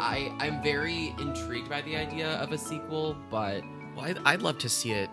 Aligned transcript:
I 0.00 0.32
I'm 0.38 0.62
very 0.62 1.14
intrigued 1.18 1.68
by 1.68 1.82
the 1.82 1.96
idea 1.96 2.28
of 2.38 2.52
a 2.52 2.58
sequel, 2.58 3.16
but 3.30 3.62
Well, 3.94 4.06
I'd, 4.06 4.18
I'd 4.24 4.42
love 4.42 4.58
to 4.58 4.68
see 4.68 4.92
it 4.92 5.10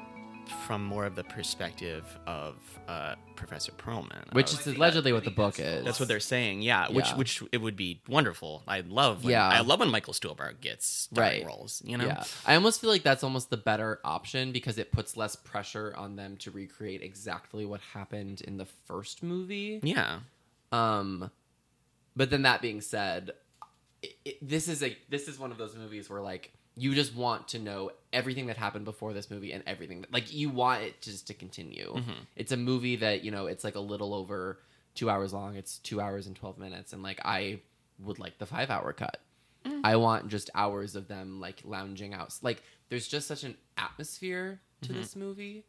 from 0.65 0.81
more 0.85 1.03
of 1.05 1.13
the 1.15 1.25
perspective 1.25 2.05
of 2.25 2.55
uh, 2.87 3.15
Professor 3.35 3.73
Perlman. 3.73 4.31
which 4.33 4.53
is 4.53 4.65
allegedly 4.65 5.11
I 5.11 5.13
what 5.15 5.25
the 5.25 5.29
book 5.31 5.59
is. 5.59 5.83
That's 5.83 5.99
what 5.99 6.07
they're 6.07 6.21
saying, 6.21 6.61
yeah. 6.61 6.89
Which 6.89 7.07
Yeah. 7.09 7.15
which 7.17 7.43
it 7.51 7.57
would 7.57 7.75
be 7.75 8.01
wonderful. 8.07 8.63
I 8.65 8.79
love 8.79 9.25
when, 9.25 9.31
Yeah. 9.33 9.45
I 9.49 9.59
love 9.59 9.81
when 9.81 9.89
Michael 9.89 10.13
Stuhlbarg 10.13 10.61
gets 10.61 11.09
Right. 11.11 11.45
roles. 11.45 11.81
You 11.85 11.97
know, 11.97 12.05
Yeah, 12.05 12.23
I 12.45 12.55
almost 12.55 12.79
feel 12.79 12.89
like 12.89 13.03
that's 13.03 13.25
almost 13.25 13.49
the 13.49 13.57
better 13.57 13.99
option 14.05 14.53
because 14.53 14.77
it 14.77 14.93
puts 14.93 15.17
less 15.17 15.35
pressure 15.35 15.93
on 15.97 16.15
them 16.15 16.37
to 16.37 16.51
recreate 16.51 17.01
exactly 17.01 17.65
what 17.65 17.81
happened 17.93 18.39
in 18.39 18.55
the 18.55 18.65
first 18.85 19.21
movie. 19.23 19.81
yeah. 19.83 20.19
Um, 20.71 21.29
but 22.15 22.29
then 22.29 22.43
that 22.43 22.61
being 22.61 22.79
said, 22.79 23.31
it, 24.01 24.15
it, 24.25 24.37
this 24.47 24.67
is 24.67 24.83
a 24.83 24.95
this 25.09 25.27
is 25.27 25.39
one 25.39 25.51
of 25.51 25.57
those 25.57 25.75
movies 25.75 26.09
where 26.09 26.21
like 26.21 26.51
you 26.75 26.93
just 26.93 27.15
want 27.15 27.47
to 27.49 27.59
know 27.59 27.91
everything 28.13 28.47
that 28.47 28.57
happened 28.57 28.85
before 28.85 29.11
this 29.13 29.31
movie 29.31 29.51
and 29.51 29.63
everything 29.65 30.01
that, 30.01 30.13
like 30.13 30.31
you 30.31 30.49
want 30.49 30.83
it 30.83 31.01
just 31.01 31.27
to 31.27 31.33
continue. 31.33 31.93
Mhm. 31.95 32.13
It's 32.35 32.51
a 32.51 32.57
movie 32.57 32.97
that 32.97 33.23
you 33.23 33.31
know 33.31 33.47
it's 33.47 33.63
like 33.63 33.75
a 33.75 33.79
little 33.79 34.13
over 34.13 34.59
two 34.93 35.09
hours 35.09 35.33
long. 35.33 35.55
It's 35.55 35.79
two 35.79 35.99
hours 35.99 36.27
and 36.27 36.35
twelve 36.35 36.57
minutes, 36.59 36.93
and 36.93 37.01
like 37.01 37.19
I 37.25 37.61
would 37.99 38.19
like 38.19 38.37
the 38.37 38.45
five 38.45 38.69
hour 38.69 38.93
cut. 38.93 39.19
I 39.83 39.97
want 39.97 40.29
just 40.29 40.49
hours 40.55 40.95
of 40.95 41.07
them 41.09 41.41
like 41.41 41.61
lounging 41.65 42.13
out. 42.13 42.33
Like 42.41 42.61
there's 42.89 43.07
just 43.07 43.27
such 43.27 43.43
an 43.43 43.57
atmosphere 43.77 44.61
to 44.83 44.93
this 44.93 45.15
movie. 45.15 45.65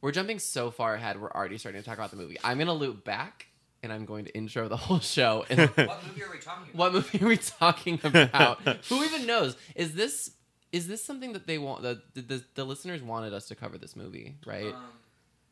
We're 0.00 0.12
jumping 0.12 0.38
so 0.38 0.70
far 0.70 0.94
ahead. 0.94 1.20
We're 1.20 1.30
already 1.30 1.58
starting 1.58 1.82
to 1.82 1.86
talk 1.86 1.98
about 1.98 2.10
the 2.10 2.16
movie. 2.16 2.38
I'm 2.42 2.58
gonna 2.58 2.72
loop 2.72 3.04
back 3.04 3.48
and 3.82 3.92
I'm 3.92 4.04
going 4.04 4.24
to 4.26 4.34
intro 4.36 4.68
the 4.68 4.76
whole 4.76 5.00
show. 5.00 5.44
And 5.50 5.60
What 5.70 6.04
movie 6.06 6.22
are 6.22 6.30
we 6.30 6.38
talking 6.38 6.64
about? 6.72 6.74
what 6.74 6.92
movie 6.92 7.22
are 7.22 7.28
we 7.28 7.36
talking 7.36 8.00
about? 8.04 8.60
Who 8.88 9.02
even 9.04 9.26
knows? 9.26 9.56
Is 9.74 9.94
this 9.94 10.32
is 10.72 10.86
this 10.88 11.04
something 11.04 11.32
that 11.34 11.46
they 11.46 11.58
want? 11.58 11.82
The, 11.82 12.00
the 12.14 12.42
the 12.54 12.64
listeners 12.64 13.02
wanted 13.02 13.32
us 13.34 13.46
to 13.48 13.54
cover 13.54 13.76
this 13.78 13.94
movie, 13.96 14.36
right? 14.46 14.72
Um, 14.74 14.84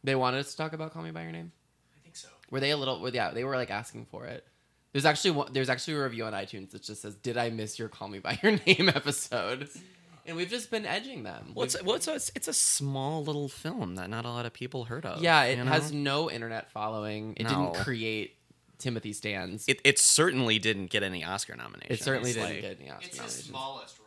they 0.02 0.14
wanted 0.14 0.38
us 0.38 0.52
to 0.52 0.56
talk 0.56 0.72
about 0.72 0.92
Call 0.92 1.02
Me 1.02 1.10
by 1.10 1.22
Your 1.22 1.32
Name. 1.32 1.52
I 1.94 2.00
think 2.02 2.16
so. 2.16 2.28
Were 2.50 2.60
they 2.60 2.70
a 2.70 2.76
little? 2.76 3.00
Were, 3.00 3.10
yeah, 3.10 3.30
they 3.32 3.44
were 3.44 3.56
like 3.56 3.70
asking 3.70 4.06
for 4.06 4.24
it. 4.26 4.46
There's 4.92 5.04
actually 5.04 5.32
one, 5.32 5.52
there's 5.52 5.68
actually 5.68 5.94
a 5.94 6.02
review 6.02 6.24
on 6.24 6.32
iTunes 6.32 6.70
that 6.70 6.82
just 6.82 7.02
says, 7.02 7.14
"Did 7.16 7.36
I 7.36 7.50
miss 7.50 7.78
your 7.78 7.88
Call 7.88 8.08
Me 8.08 8.18
by 8.18 8.38
Your 8.42 8.58
Name 8.66 8.88
episode?" 8.94 9.68
And 10.26 10.36
we've 10.36 10.48
just 10.50 10.70
been 10.70 10.86
edging 10.86 11.22
them. 11.22 11.52
Well, 11.54 11.64
it's, 11.64 11.82
well 11.82 11.96
it's, 11.96 12.06
a, 12.08 12.14
it's, 12.14 12.30
it's 12.34 12.48
a 12.48 12.52
small 12.52 13.24
little 13.24 13.48
film 13.48 13.94
that 13.96 14.10
not 14.10 14.24
a 14.24 14.28
lot 14.28 14.46
of 14.46 14.52
people 14.52 14.84
heard 14.84 15.04
of. 15.06 15.22
yeah, 15.22 15.42
it 15.44 15.58
you 15.58 15.64
know? 15.64 15.70
has 15.70 15.92
no 15.92 16.30
internet 16.30 16.70
following. 16.70 17.34
It 17.36 17.44
No. 17.44 17.72
didn't 17.72 17.84
create 17.84 18.36
Timothy 18.78 19.12
Stands. 19.12 19.64
It, 19.68 19.80
it 19.84 19.98
certainly 19.98 20.58
didn't 20.58 20.86
get 20.86 21.02
any 21.02 21.24
Oscar 21.24 21.56
nominations. 21.56 22.00
It 22.00 22.04
certainly 22.04 22.32
didn't 22.32 22.48
like- 22.50 22.60
get 22.60 22.78
any 22.80 22.90
Oscar 22.90 23.04
It's 23.06 23.08
his 23.16 23.18
nominations. 23.18 23.44
smallest 23.48 23.98
role. 23.98 24.06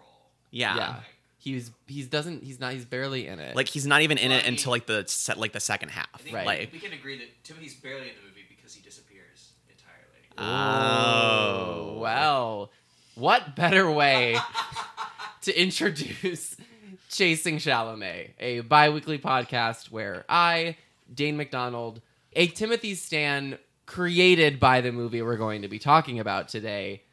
Yeah. 0.52 0.76
Yeah. 0.78 0.96
He's 1.40 1.72
he's 1.88 2.08
doesn't 2.08 2.42
he's 2.44 2.58
not 2.62 2.72
he's 2.72 2.86
barely 2.86 3.28
in 3.28 3.40
it. 3.40 3.54
Like 3.54 3.68
he's 3.68 3.86
not 3.86 4.02
even 4.02 4.18
in 4.18 4.30
Well, 4.30 4.40
it 4.40 4.46
I 4.46 4.48
until 4.48 4.72
like 4.72 4.86
the 4.86 5.04
set 5.08 5.38
like 5.38 5.52
the 5.52 5.60
second 5.60 5.90
half. 5.90 6.08
I 6.14 6.18
think 6.20 6.36
Right. 6.36 6.46
Like 6.46 6.70
we 6.72 6.80
can 6.80 6.94
agree 6.94 7.18
that 7.18 7.44
Timothy's 7.44 7.76
barely 7.76 8.08
in 8.08 8.16
the 8.16 8.22
movie 8.30 8.46
because 8.48 8.74
he 8.74 8.82
disappears 8.82 9.52
entirely. 9.70 10.30
Oh. 10.38 11.98
well, 12.00 12.72
what 13.16 13.58
better 13.58 13.92
way 13.92 14.38
to 15.44 15.62
introduce 15.62 16.56
Chasing 17.10 17.58
Chalamet, 17.58 18.32
a 18.40 18.62
bi-weekly 18.62 19.20
podcast 19.20 19.92
where 19.92 20.26
I, 20.30 20.78
Dane 21.14 21.38
McDonald, 21.38 22.02
a 22.34 22.48
Timothy 22.48 22.96
Stan 22.96 23.58
created 23.86 24.60
by 24.60 24.82
the 24.82 24.92
movie 24.92 25.22
we're 25.22 25.38
going 25.38 25.62
to 25.62 25.68
be 25.68 25.80
talking 25.80 26.20
about 26.20 26.48
today, 26.48 27.04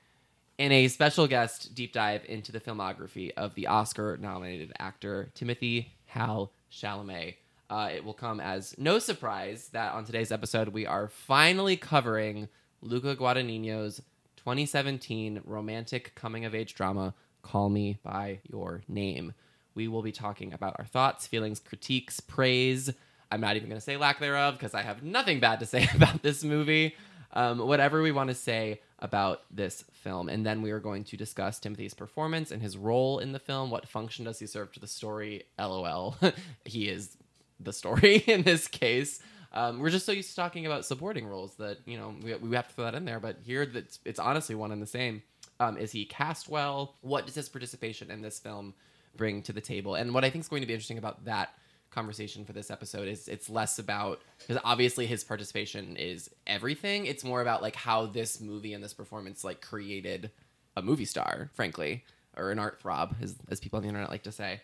and 0.59 0.72
a 0.72 0.88
special 0.88 1.27
guest 1.27 1.75
deep 1.75 1.93
dive 1.93 2.22
into 2.28 2.53
the 2.53 2.60
filmography 2.60 3.32
of 3.37 3.55
the 3.55 3.66
Oscar-nominated 3.66 4.72
actor 4.78 5.31
Timothy 5.34 5.93
Hal 6.06 6.53
Chalamet. 6.72 7.34
Uh, 7.69 7.91
it 7.93 8.05
will 8.05 8.15
come 8.15 8.41
as 8.41 8.76
no 8.78 8.99
surprise 8.99 9.69
that 9.72 9.93
on 9.93 10.05
today's 10.05 10.32
episode 10.32 10.69
we 10.69 10.87
are 10.87 11.09
finally 11.09 11.76
covering 11.76 12.49
Luca 12.81 13.16
Guadagnino's 13.16 14.03
2017 14.37 15.43
romantic 15.44 16.15
coming-of-age 16.15 16.75
drama 16.75 17.12
"Call 17.43 17.69
Me 17.69 17.99
by 18.03 18.41
Your 18.51 18.83
Name." 18.89 19.34
We 19.75 19.89
will 19.89 20.03
be 20.03 20.12
talking 20.12 20.53
about 20.53 20.77
our 20.78 20.84
thoughts, 20.84 21.27
feelings, 21.27 21.61
critiques, 21.61 22.21
praise. 22.21 22.93
I'm 23.31 23.41
not 23.41 23.56
even 23.56 23.69
going 23.69 23.81
to 23.81 23.84
say 23.84 23.97
lack 23.97 24.19
thereof 24.19 24.55
because 24.55 24.75
I 24.75 24.83
have 24.83 25.03
nothing 25.03 25.41
bad 25.41 25.61
to 25.61 25.67
say 25.75 25.89
about 25.95 26.23
this 26.23 26.43
movie. 26.45 26.97
Um, 27.33 27.61
whatever 27.61 28.03
we 28.03 28.11
want 28.11 28.29
to 28.29 28.34
say 28.34 28.81
about 28.99 29.43
this 29.50 29.84
film. 29.93 30.29
And 30.29 30.45
then 30.45 30.62
we 30.62 30.73
are 30.73 30.81
going 30.81 31.05
to 31.05 31.17
discuss 31.17 31.59
Timothy's 31.59 31.95
performance 31.95 32.50
and 32.50 32.61
his 32.61 32.77
role 32.77 33.21
in 33.21 33.33
the 33.33 33.39
film. 33.39 33.71
What 33.71 33.89
function 33.89 34.25
does 34.25 34.41
he 34.41 34.47
serve 34.47 34.73
to 34.73 34.81
the 34.81 34.89
story? 34.89 35.45
LOL. 35.59 36.17
he 36.65 36.89
is 36.89 37.17
the 37.59 37.73
story 37.73 38.17
in 38.27 38.43
this 38.43 38.67
case. 38.67 39.21
Um, 39.53 39.81
we're 39.81 39.91
just 39.91 40.06
so 40.06 40.12
used 40.12 40.31
to 40.31 40.37
talking 40.37 40.67
about 40.67 40.84
supporting 40.84 41.27
roles 41.27 41.55
that, 41.56 41.79
you 41.84 41.97
know, 41.97 42.15
we, 42.23 42.34
we 42.34 42.56
have 42.56 42.69
to 42.69 42.75
throw 42.75 42.84
that 42.84 42.95
in 42.95 43.05
there. 43.05 43.21
But 43.21 43.39
here, 43.45 43.71
it's 44.05 44.19
honestly 44.19 44.55
one 44.55 44.73
and 44.73 44.83
the 44.83 44.87
same. 44.87 45.23
Um, 45.60 45.76
is 45.76 45.93
he 45.93 46.04
cast 46.04 46.48
well? 46.48 46.97
What 47.03 47.26
does 47.26 47.34
his 47.37 47.48
participation 47.48 48.10
in 48.10 48.22
this 48.22 48.38
film 48.38 48.75
bring 49.16 49.43
to 49.43 49.53
the 49.53 49.60
table? 49.60 49.94
And 49.94 50.12
what 50.12 50.25
I 50.25 50.31
think 50.31 50.43
is 50.43 50.48
going 50.48 50.62
to 50.62 50.66
be 50.66 50.72
interesting 50.72 50.98
about 50.98 51.25
that 51.26 51.50
conversation 51.91 52.44
for 52.44 52.53
this 52.53 52.71
episode 52.71 53.09
is 53.09 53.28
it's 53.28 53.50
less 53.50 53.78
about 53.78 54.22
because 54.38 54.60
obviously 54.65 55.06
his 55.06 55.22
participation 55.22 55.97
is 55.97 56.31
everything. 56.47 57.06
It's 57.06 57.25
more 57.25 57.43
about 57.43 57.62
like 57.62 57.76
how 57.76 58.06
this 58.06 58.41
movie 58.41 58.75
and 58.75 58.82
this 58.82 58.94
performance 58.94 59.44
like 59.44 59.60
created 59.60 60.31
a 60.76 60.82
movie 60.82 61.04
star, 61.04 61.50
frankly, 61.54 62.04
or 62.37 62.50
an 62.50 62.59
art 62.59 62.81
throb, 62.81 63.16
as, 63.20 63.37
as 63.50 63.60
people 63.60 63.76
on 63.76 63.82
the 63.82 63.88
internet 63.88 64.09
like 64.09 64.22
to 64.22 64.32
say. 64.32 64.60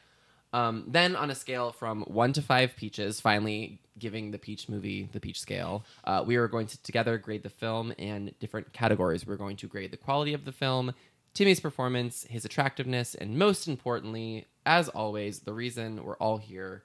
Um, 0.56 0.84
then 0.86 1.16
on 1.16 1.30
a 1.30 1.34
scale 1.34 1.70
from 1.70 2.00
one 2.04 2.32
to 2.32 2.40
five 2.40 2.76
peaches, 2.76 3.20
finally 3.20 3.78
giving 3.98 4.30
the 4.30 4.38
Peach 4.38 4.70
movie 4.70 5.06
the 5.12 5.20
Peach 5.20 5.38
scale, 5.38 5.84
uh, 6.04 6.24
we 6.26 6.36
are 6.36 6.48
going 6.48 6.66
to 6.68 6.82
together 6.82 7.18
grade 7.18 7.42
the 7.42 7.50
film 7.50 7.92
in 7.98 8.32
different 8.40 8.72
categories. 8.72 9.26
We're 9.26 9.36
going 9.36 9.58
to 9.58 9.66
grade 9.66 9.90
the 9.90 9.98
quality 9.98 10.32
of 10.32 10.46
the 10.46 10.52
film, 10.52 10.94
Timmy's 11.34 11.60
performance, 11.60 12.26
his 12.30 12.46
attractiveness, 12.46 13.14
and 13.14 13.38
most 13.38 13.68
importantly, 13.68 14.46
as 14.64 14.88
always, 14.88 15.40
the 15.40 15.52
reason 15.52 16.02
we're 16.02 16.16
all 16.16 16.38
here, 16.38 16.84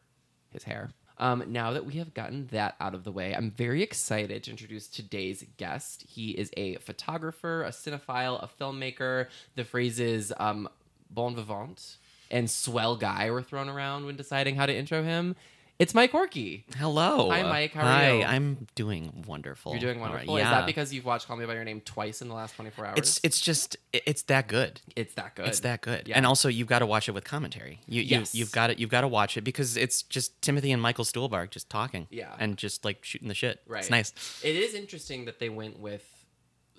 his 0.50 0.64
hair. 0.64 0.92
Um, 1.18 1.46
now 1.48 1.72
that 1.72 1.86
we 1.86 1.94
have 1.94 2.14
gotten 2.14 2.48
that 2.48 2.76
out 2.82 2.94
of 2.94 3.06
the 3.06 3.12
way, 3.14 3.34
I'm 3.34 3.52
very 3.52 3.82
excited 3.82 4.44
to 4.44 4.52
introduce 4.52 4.88
today's 4.88 5.46
guest. 5.56 6.04
He 6.10 6.32
is 6.32 6.52
a 6.58 6.76
photographer, 6.78 7.64
a 7.64 7.70
cinephile, 7.70 8.44
a 8.44 8.50
filmmaker. 8.62 9.28
The 9.56 9.64
phrases 9.64 10.34
um, 10.38 10.68
bon 11.10 11.36
vivant 11.36 11.98
and 12.32 12.50
swell 12.50 12.96
guy 12.96 13.30
were 13.30 13.44
thrown 13.44 13.70
around 13.70 14.06
when 14.06 14.16
deciding 14.16 14.56
how 14.56 14.66
to 14.66 14.76
intro 14.76 15.04
him. 15.04 15.36
It's 15.80 15.96
Mike 15.96 16.12
Orkey. 16.12 16.64
Hello. 16.78 17.32
Hi, 17.32 17.42
Mike. 17.42 17.74
How 17.74 17.82
are 17.82 17.86
Hi, 17.86 18.12
you? 18.12 18.24
I'm 18.24 18.68
doing 18.76 19.24
wonderful. 19.26 19.72
You're 19.72 19.80
doing 19.82 20.00
wonderful. 20.00 20.38
Is 20.38 20.44
yeah. 20.44 20.52
that 20.52 20.68
because 20.68 20.94
you've 20.94 21.06
watched 21.06 21.28
Call 21.28 21.38
Me 21.38 21.46
by 21.48 21.56
Your 21.56 21.64
Name 21.64 21.82
twice 21.82 22.22
in 22.22 22.28
the 22.28 22.36
last 22.36 22.56
24 22.56 22.86
hours? 22.86 22.98
it's 23.00 23.20
it's 23.24 23.42
just 23.42 23.78
it's 23.92 24.22
that 24.24 24.48
good. 24.48 24.80
it's 24.96 25.16
that 25.16 25.34
good. 25.34 25.48
It's 25.48 25.62
that 25.62 25.82
good. 25.82 26.08
Yeah. 26.08 26.18
And 26.18 26.28
also 26.28 26.50
you've 26.50 26.68
got 26.68 26.80
to 26.80 26.86
watch 26.86 27.10
it 27.10 27.14
with 27.14 27.24
commentary. 27.24 27.80
You, 27.88 28.04
Yes. 28.04 28.36
you 28.36 28.40
you've 28.42 28.52
got 28.52 28.70
it 28.70 28.78
you've 28.78 28.92
got 28.92 29.02
to 29.02 29.08
watch 29.08 29.38
it 29.38 29.42
because 29.42 29.76
it's 29.76 30.04
just 30.04 30.40
Timothy 30.44 30.72
and 30.72 30.80
Michael 30.80 31.04
Stuhlbarg 31.04 31.50
just 31.50 31.68
talking. 31.68 32.06
Yeah. 32.12 32.36
And 32.38 32.58
just 32.58 32.86
like 32.86 33.04
shooting 33.04 33.28
the 33.28 33.34
shit. 33.34 33.62
Right. 33.68 33.80
It's 33.80 33.90
nice. 33.90 34.14
It 34.44 34.56
is 34.56 34.76
interesting 34.76 35.26
that 35.26 35.40
they 35.40 35.50
went 35.50 35.80
with 35.80 36.06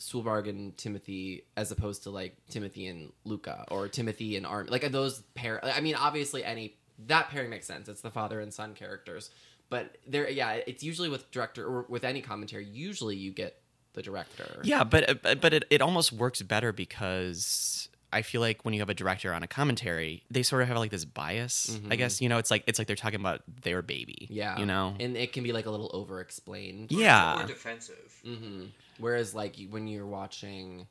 Stuhlbarg 0.03 0.49
and 0.49 0.77
Timothy 0.77 1.45
as 1.57 1.71
opposed 1.71 2.03
to 2.03 2.11
like 2.11 2.37
Timothy 2.51 2.87
and 2.89 3.13
Luca 3.25 3.65
or 3.71 3.89
Timothy 3.89 4.37
and 4.37 4.45
Arm. 4.45 4.67
Like 4.69 4.91
those 4.91 5.21
pair. 5.35 5.65
I 5.65 5.81
mean, 5.81 5.95
obviously, 5.95 6.45
any 6.45 6.75
that 7.07 7.31
pairing 7.31 7.51
makes 7.51 7.66
sense. 7.66 7.89
It's 7.89 8.01
the 8.01 8.10
father 8.10 8.41
and 8.41 8.53
son 8.53 8.75
characters. 8.75 9.31
But 9.71 9.97
there, 10.07 10.28
yeah, 10.28 10.59
it's 10.66 10.83
usually 10.83 11.09
with 11.09 11.31
director 11.31 11.65
or 11.65 11.87
with 11.89 12.04
any 12.04 12.21
commentary. 12.21 12.65
Usually, 12.66 13.16
you 13.16 13.31
get 13.31 13.60
the 13.95 14.03
director. 14.03 14.60
Yeah, 14.65 14.84
but 14.84 15.22
but 15.22 15.41
but 15.41 15.54
it, 15.54 15.65
it 15.71 15.81
almost 15.81 16.13
works 16.13 16.43
better 16.43 16.72
because 16.72 17.89
I 18.13 18.22
feel 18.22 18.41
like 18.41 18.65
when 18.65 18.75
you 18.75 18.81
have 18.81 18.91
a 18.91 18.95
director 18.95 19.33
on 19.33 19.43
a 19.43 19.47
commentary, 19.47 20.25
they 20.31 20.43
sort 20.43 20.63
of 20.63 20.69
have 20.69 20.77
like 20.77 20.91
this 20.91 21.05
bias. 21.05 21.78
I 21.91 21.97
guess 21.97 22.21
you 22.21 22.28
know 22.28 22.39
it's 22.39 22.51
like 22.51 22.65
it's 22.66 22.78
like 22.78 22.87
they're 22.89 22.97
talking 22.97 23.21
about 23.21 23.43
their 23.63 23.81
baby. 23.83 24.25
Mm-hmm. 24.25 24.34
yeah, 24.34 24.59
you 24.59 24.66
know. 24.66 24.95
and 25.01 25.16
it 25.16 25.33
can 25.33 25.43
be 25.45 25.53
like 25.53 25.66
a 25.66 25.71
little 25.71 25.91
over 25.95 26.21
explained. 26.21 26.91
yeah, 26.93 27.37
More 27.39 27.47
defensive. 27.47 28.21
hmm 28.25 28.65
Whereas 28.98 29.34
like 29.34 29.56
when 29.71 29.86
you're 29.89 30.06
watching, 30.06 30.86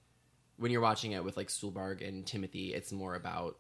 when 0.57 0.71
you're 0.71 0.81
watching 0.81 1.11
it 1.13 1.23
with 1.23 1.37
like 1.37 1.47
Stuhlbarg 1.49 2.05
and 2.07 2.25
Timothy, 2.25 2.73
it's 2.73 2.91
more 2.91 3.15
about 3.15 3.57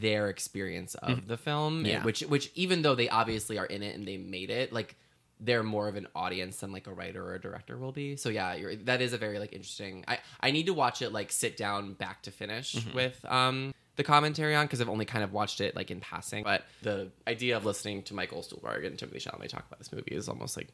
their 0.00 0.28
experience 0.28 0.94
of 0.96 1.26
the 1.28 1.36
film, 1.36 1.78
Mm-hmm. 1.78 1.86
Yeah. 1.86 2.04
which 2.04 2.20
which 2.22 2.50
even 2.54 2.82
though 2.82 2.94
they 2.94 3.08
obviously 3.08 3.58
are 3.58 3.66
in 3.66 3.82
it 3.82 3.94
and 3.94 4.06
they 4.06 4.16
made 4.16 4.50
it, 4.50 4.72
like 4.72 4.96
they're 5.40 5.62
more 5.62 5.88
of 5.88 5.96
an 5.96 6.06
audience 6.14 6.58
than 6.60 6.72
like 6.72 6.86
a 6.86 6.92
writer 6.92 7.22
or 7.22 7.34
a 7.34 7.40
director 7.40 7.76
will 7.76 7.92
be. 7.92 8.16
So 8.16 8.28
yeah, 8.28 8.54
you're, 8.54 8.76
that 8.76 9.02
is 9.02 9.12
a 9.12 9.18
very 9.18 9.38
like 9.38 9.52
interesting. 9.52 10.04
I 10.08 10.18
I 10.40 10.50
need 10.50 10.66
to 10.66 10.74
watch 10.74 11.02
it 11.02 11.10
like 11.12 11.30
sit 11.30 11.56
down 11.56 11.94
back 11.94 12.22
to 12.22 12.30
finish 12.30 12.74
Mm-hmm. 12.74 12.94
with 12.96 13.24
um 13.26 13.74
the 13.96 14.02
commentary 14.02 14.56
on 14.56 14.66
because 14.66 14.80
I've 14.80 14.88
only 14.88 15.04
kind 15.04 15.22
of 15.22 15.32
watched 15.32 15.60
it 15.60 15.76
like 15.76 15.90
in 15.90 16.00
passing. 16.00 16.42
But 16.42 16.64
the 16.82 17.10
idea 17.28 17.56
of 17.56 17.64
listening 17.64 18.02
to 18.04 18.14
Michael 18.14 18.42
Stuhlbarg 18.42 18.84
and 18.86 18.98
Timothy 18.98 19.20
Chalamet 19.20 19.48
talk 19.50 19.64
about 19.68 19.78
this 19.78 19.92
movie 19.92 20.14
is 20.16 20.28
almost 20.28 20.56
like 20.56 20.68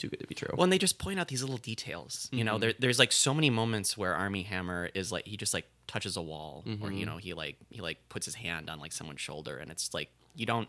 too 0.00 0.08
good 0.08 0.18
to 0.20 0.26
be 0.26 0.34
true. 0.34 0.48
Well, 0.54 0.64
and 0.64 0.72
they 0.72 0.78
just 0.78 0.98
point 0.98 1.20
out 1.20 1.28
these 1.28 1.42
little 1.42 1.58
details. 1.58 2.28
You 2.32 2.42
know, 2.44 2.52
Mm-hmm. 2.54 2.60
there, 2.60 2.72
there's 2.78 2.98
like 2.98 3.12
so 3.12 3.32
many 3.32 3.50
moments 3.50 3.96
where 3.96 4.14
Armie 4.14 4.42
Hammer 4.42 4.90
is 4.94 5.12
like 5.12 5.26
he 5.26 5.36
just 5.36 5.54
like 5.54 5.66
touches 5.86 6.16
a 6.16 6.22
wall, 6.22 6.64
or 6.66 6.70
Mm-hmm. 6.70 6.92
you 6.92 7.06
know 7.06 7.16
he 7.18 7.34
like 7.34 7.56
he 7.70 7.80
like 7.80 7.98
puts 8.08 8.26
his 8.26 8.34
hand 8.34 8.68
on 8.70 8.80
like 8.80 8.92
someone's 8.92 9.20
shoulder, 9.20 9.56
and 9.58 9.70
it's 9.70 9.94
like 9.94 10.10
you 10.34 10.46
don't 10.46 10.68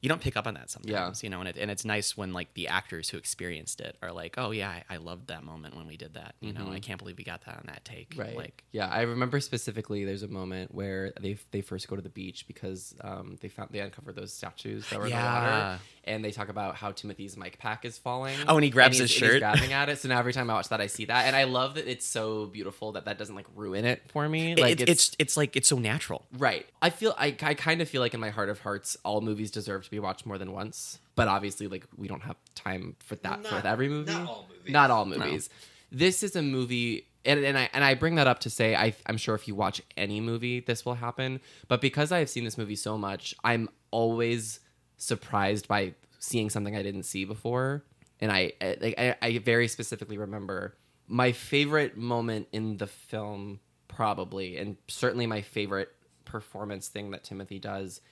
you 0.00 0.08
don't 0.08 0.20
pick 0.20 0.36
up 0.36 0.46
on 0.46 0.54
that 0.54 0.70
sometimes. 0.70 1.22
You 1.22 1.30
know, 1.30 1.40
and 1.40 1.48
it, 1.48 1.56
and 1.58 1.70
it's 1.70 1.84
nice 1.84 2.16
when 2.16 2.32
like 2.32 2.54
the 2.54 2.68
actors 2.68 3.08
who 3.10 3.16
experienced 3.18 3.80
it 3.80 3.96
are 4.02 4.12
like, 4.12 4.34
oh 4.38 4.50
yeah, 4.50 4.70
I, 4.70 4.94
I 4.94 4.96
loved 4.98 5.28
that 5.28 5.42
moment 5.44 5.76
when 5.76 5.86
we 5.86 5.96
did 5.96 6.14
that. 6.14 6.34
You 6.40 6.52
know, 6.52 6.70
I 6.70 6.80
can't 6.80 6.98
believe 6.98 7.18
we 7.18 7.24
got 7.24 7.44
that 7.46 7.56
on 7.56 7.64
that 7.66 7.84
take. 7.84 8.10
Mm-hmm. 8.10 8.20
Right. 8.20 8.36
Like 8.36 8.64
yeah, 8.72 8.88
I 8.88 9.02
remember 9.02 9.40
specifically. 9.40 10.04
There's 10.04 10.22
a 10.22 10.28
moment 10.28 10.74
where 10.74 11.12
they 11.20 11.36
they 11.50 11.60
first 11.60 11.88
go 11.88 11.96
to 11.96 12.02
the 12.02 12.08
beach 12.08 12.46
because 12.46 12.94
um, 13.02 13.36
they 13.40 13.48
found 13.48 13.70
they 13.72 13.80
uncovered 13.80 14.16
those 14.16 14.32
statues 14.32 14.88
that 14.90 14.98
were 14.98 15.06
in 15.06 15.10
the 15.12 15.16
Yeah. 15.16 15.68
water, 15.70 15.80
and 16.04 16.24
they 16.24 16.30
talk 16.30 16.48
about 16.48 16.76
how 16.76 16.92
Timothy's 16.92 17.36
mic 17.36 17.58
pack 17.58 17.84
is 17.84 17.98
falling. 17.98 18.36
Oh, 18.46 18.56
and 18.56 18.64
he 18.64 18.70
grabs 18.70 18.98
his 18.98 19.10
and 19.10 19.10
he's 19.10 19.18
shirt. 19.32 19.40
grabbing 19.40 19.72
at 19.72 19.88
it. 19.88 19.98
So 19.98 20.08
now 20.08 20.18
every 20.18 20.32
time 20.32 20.48
I 20.50 20.54
watch 20.54 20.68
that, 20.68 20.80
I 20.80 20.86
see 20.86 21.06
that, 21.06 21.26
and 21.26 21.34
I 21.34 21.44
love 21.44 21.74
that 21.74 21.88
it's 21.88 22.06
so 22.06 22.46
beautiful 22.46 22.92
that 22.92 23.04
that 23.06 23.18
doesn't 23.18 23.34
like 23.34 23.46
ruin 23.54 23.84
it 23.84 24.02
for 24.08 24.28
me. 24.28 24.54
Like 24.54 24.80
it's, 24.80 24.90
it's 24.90 25.16
it's 25.18 25.36
like 25.36 25.56
it's 25.56 25.68
so 25.68 25.78
natural. 25.78 26.24
Right. 26.36 26.66
I 26.80 26.90
feel 26.90 27.14
I, 27.18 27.34
I 27.42 27.54
kind 27.54 27.80
of 27.82 27.88
feel 27.88 28.00
like 28.00 28.14
in 28.14 28.20
my 28.20 28.30
heart 28.30 28.48
of 28.48 28.60
hearts, 28.60 28.96
all 29.04 29.20
movies 29.20 29.50
deserve 29.50 29.87
to 29.88 29.90
be 29.90 29.98
watched 29.98 30.24
more 30.26 30.38
than 30.38 30.52
once. 30.52 30.98
But 31.16 31.26
obviously, 31.28 31.66
like 31.66 31.86
we 31.96 32.06
don't 32.08 32.22
have 32.22 32.36
time 32.54 32.94
for 33.00 33.16
that 33.16 33.42
Not- 33.42 33.46
for 33.62 33.66
every 33.66 33.88
movie. 33.88 34.12
not 34.12 34.28
all 34.28 34.46
movies. 34.48 34.72
Not 34.72 34.90
all 34.90 35.04
movies. 35.04 35.50
This 35.90 36.22
is 36.22 36.36
a 36.36 36.42
movie, 36.42 37.06
and, 37.24 37.42
and 37.44 37.56
I 37.58 37.70
and 37.72 37.82
I 37.82 37.94
bring 37.94 38.14
that 38.16 38.26
up 38.26 38.40
to 38.40 38.50
say 38.50 38.76
I, 38.76 38.94
I'm 39.06 39.16
sure 39.16 39.34
if 39.34 39.48
you 39.48 39.54
watch 39.54 39.80
any 39.96 40.20
movie, 40.20 40.60
this 40.60 40.84
will 40.84 40.94
happen. 40.94 41.40
But 41.66 41.80
because 41.80 42.12
I 42.12 42.18
have 42.20 42.28
seen 42.30 42.44
this 42.44 42.58
movie 42.58 42.76
so 42.76 42.96
much, 42.98 43.34
I'm 43.42 43.68
always 43.90 44.60
surprised 44.98 45.66
by 45.68 45.94
seeing 46.18 46.50
something 46.50 46.76
I 46.76 46.82
didn't 46.82 47.04
see 47.04 47.24
before. 47.24 47.84
And 48.20 48.30
I 48.30 48.52
I- 48.60 48.76
like 48.80 48.94
I, 48.98 49.16
I 49.22 49.38
very 49.38 49.66
specifically 49.68 50.18
remember 50.18 50.76
my 51.06 51.32
favorite 51.32 51.96
moment 51.96 52.48
in 52.52 52.76
the 52.76 52.86
film, 52.86 53.60
probably, 53.88 54.58
and 54.58 54.76
certainly 54.88 55.26
my 55.26 55.40
favorite 55.40 55.88
performance 56.26 56.88
thing 56.88 57.12
that 57.12 57.24
Timothy 57.24 57.58
does 57.58 58.02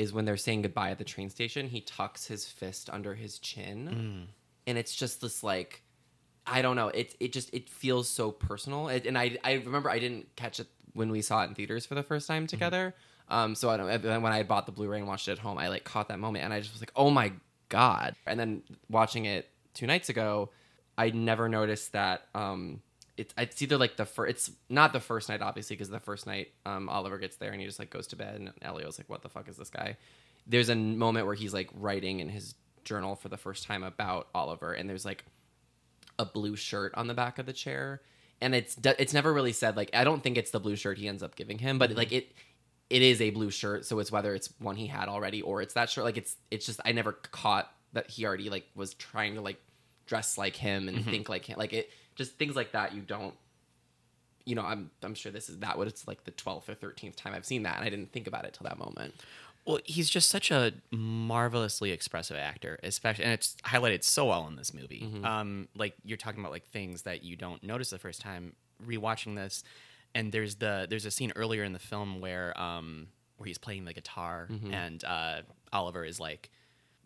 is 0.00 0.12
when 0.14 0.24
they're 0.24 0.36
saying 0.38 0.62
goodbye 0.62 0.90
at 0.90 0.98
the 0.98 1.04
train 1.04 1.28
station. 1.28 1.68
He 1.68 1.82
tucks 1.82 2.26
his 2.26 2.46
fist 2.46 2.88
under 2.90 3.14
his 3.14 3.38
chin, 3.38 4.28
and 4.66 4.78
it's 4.78 4.94
just 4.94 5.20
this 5.20 5.42
like 5.44 5.82
I 6.46 6.62
don't 6.62 6.74
know. 6.76 6.88
It 6.88 7.14
it 7.20 7.32
just 7.32 7.52
it 7.52 7.68
feels 7.68 8.08
so 8.08 8.32
personal. 8.32 8.88
It, 8.88 9.06
and 9.06 9.16
I 9.18 9.36
I 9.44 9.52
remember 9.54 9.90
I 9.90 9.98
didn't 9.98 10.34
catch 10.36 10.58
it 10.58 10.68
when 10.94 11.10
we 11.10 11.20
saw 11.22 11.42
it 11.42 11.48
in 11.48 11.54
theaters 11.54 11.84
for 11.86 11.94
the 11.94 12.02
first 12.02 12.26
time 12.26 12.46
together. 12.46 12.94
Um, 13.28 13.54
so 13.54 13.70
I 13.70 13.76
don't. 13.76 14.22
When 14.22 14.32
I 14.32 14.42
bought 14.42 14.66
the 14.66 14.72
Blu-ray 14.72 14.98
and 14.98 15.06
watched 15.06 15.28
it 15.28 15.32
at 15.32 15.38
home, 15.38 15.58
I 15.58 15.68
like 15.68 15.84
caught 15.84 16.08
that 16.08 16.18
moment, 16.18 16.44
and 16.44 16.52
I 16.52 16.60
just 16.60 16.72
was 16.72 16.82
like, 16.82 16.92
oh 16.96 17.10
my 17.10 17.32
god. 17.68 18.16
And 18.26 18.40
then 18.40 18.62
watching 18.88 19.26
it 19.26 19.48
two 19.74 19.86
nights 19.86 20.08
ago, 20.08 20.50
I 20.98 21.10
never 21.10 21.48
noticed 21.48 21.92
that. 21.92 22.26
Um, 22.34 22.80
it's 23.20 23.34
it's 23.38 23.62
either 23.62 23.78
like 23.78 23.96
the 23.96 24.04
first. 24.04 24.30
It's 24.30 24.50
not 24.68 24.92
the 24.92 25.00
first 25.00 25.28
night, 25.28 25.42
obviously, 25.42 25.76
because 25.76 25.90
the 25.90 26.00
first 26.00 26.26
night, 26.26 26.52
um, 26.66 26.88
Oliver 26.88 27.18
gets 27.18 27.36
there 27.36 27.52
and 27.52 27.60
he 27.60 27.66
just 27.66 27.78
like 27.78 27.90
goes 27.90 28.06
to 28.08 28.16
bed, 28.16 28.36
and 28.36 28.50
Elio's 28.62 28.98
like, 28.98 29.08
what 29.08 29.22
the 29.22 29.28
fuck 29.28 29.48
is 29.48 29.56
this 29.56 29.70
guy? 29.70 29.96
There's 30.46 30.68
a 30.68 30.74
moment 30.74 31.26
where 31.26 31.34
he's 31.34 31.54
like 31.54 31.70
writing 31.74 32.20
in 32.20 32.28
his 32.28 32.54
journal 32.84 33.14
for 33.14 33.28
the 33.28 33.36
first 33.36 33.64
time 33.64 33.82
about 33.82 34.28
Oliver, 34.34 34.72
and 34.72 34.88
there's 34.88 35.04
like 35.04 35.24
a 36.18 36.24
blue 36.24 36.56
shirt 36.56 36.94
on 36.96 37.06
the 37.06 37.14
back 37.14 37.38
of 37.38 37.46
the 37.46 37.52
chair 37.52 38.02
and 38.40 38.54
it's 38.54 38.76
it's 38.98 39.14
never 39.14 39.32
really 39.32 39.52
said 39.52 39.76
like 39.76 39.90
I 39.94 40.04
don't 40.04 40.22
think 40.22 40.36
it's 40.38 40.50
the 40.50 40.60
blue 40.60 40.76
shirt 40.76 40.98
he 40.98 41.08
ends 41.08 41.22
up 41.22 41.36
giving 41.36 41.58
him 41.58 41.78
but 41.78 41.92
like 41.92 42.12
it 42.12 42.32
it 42.88 43.02
is 43.02 43.20
a 43.20 43.30
blue 43.30 43.50
shirt 43.50 43.84
so 43.86 43.98
it's 43.98 44.10
whether 44.10 44.34
it's 44.34 44.52
one 44.58 44.76
he 44.76 44.86
had 44.86 45.08
already 45.08 45.42
or 45.42 45.62
it's 45.62 45.74
that 45.74 45.90
shirt 45.90 46.04
like 46.04 46.16
it's 46.16 46.36
it's 46.50 46.66
just 46.66 46.80
I 46.84 46.92
never 46.92 47.12
caught 47.12 47.72
that 47.92 48.10
he 48.10 48.24
already 48.24 48.50
like 48.50 48.66
was 48.74 48.94
trying 48.94 49.34
to 49.34 49.40
like 49.40 49.60
dress 50.06 50.38
like 50.38 50.56
him 50.56 50.88
and 50.88 51.04
think 51.04 51.28
like 51.28 51.44
him 51.44 51.56
like 51.58 51.72
it 51.72 51.90
just 52.20 52.32
things 52.40 52.54
like 52.60 52.70
that 52.72 52.88
you 52.94 53.02
don't 53.14 53.34
you 54.44 54.54
know 54.54 54.62
I'm 54.62 54.90
I'm 55.02 55.14
sure 55.14 55.30
this 55.32 55.48
is 55.48 55.56
that 55.64 55.76
what 55.78 55.86
it's 55.86 56.06
like 56.10 56.20
the 56.24 56.30
12th 56.32 56.68
or 56.68 56.74
13th 56.74 57.16
time 57.16 57.32
I've 57.34 57.44
seen 57.52 57.62
that 57.64 57.76
and 57.76 57.84
I 57.84 57.90
didn't 57.90 58.10
think 58.12 58.26
about 58.26 58.44
it 58.44 58.52
till 58.56 58.64
that 58.70 58.78
moment 58.78 59.14
Well, 59.66 59.78
he's 59.84 60.08
just 60.08 60.28
such 60.30 60.50
a 60.50 60.72
marvelously 60.90 61.90
expressive 61.92 62.36
actor, 62.38 62.78
especially, 62.82 63.24
and 63.24 63.34
it's 63.34 63.56
highlighted 63.64 64.02
so 64.02 64.22
well 64.30 64.48
in 64.48 64.56
this 64.56 64.72
movie. 64.72 65.02
Mm-hmm. 65.04 65.24
Um, 65.24 65.68
like 65.76 65.94
you're 66.02 66.16
talking 66.24 66.40
about 66.40 66.50
like 66.50 66.66
things 66.78 67.02
that 67.02 67.22
you 67.22 67.36
don't 67.36 67.62
notice 67.62 67.90
the 67.90 67.98
first 67.98 68.20
time 68.22 68.54
rewatching 68.90 69.36
this, 69.36 69.62
and 70.14 70.32
there's 70.32 70.54
the 70.56 70.86
there's 70.88 71.04
a 71.04 71.10
scene 71.10 71.32
earlier 71.36 71.62
in 71.62 71.72
the 71.74 71.78
film 71.92 72.20
where 72.24 72.58
um 72.58 73.08
where 73.36 73.46
he's 73.46 73.58
playing 73.58 73.84
the 73.84 73.92
guitar 73.92 74.48
Mm-hmm. 74.50 74.72
and 74.72 75.04
uh, 75.04 75.42
Oliver 75.72 76.04
is 76.06 76.18
like 76.18 76.50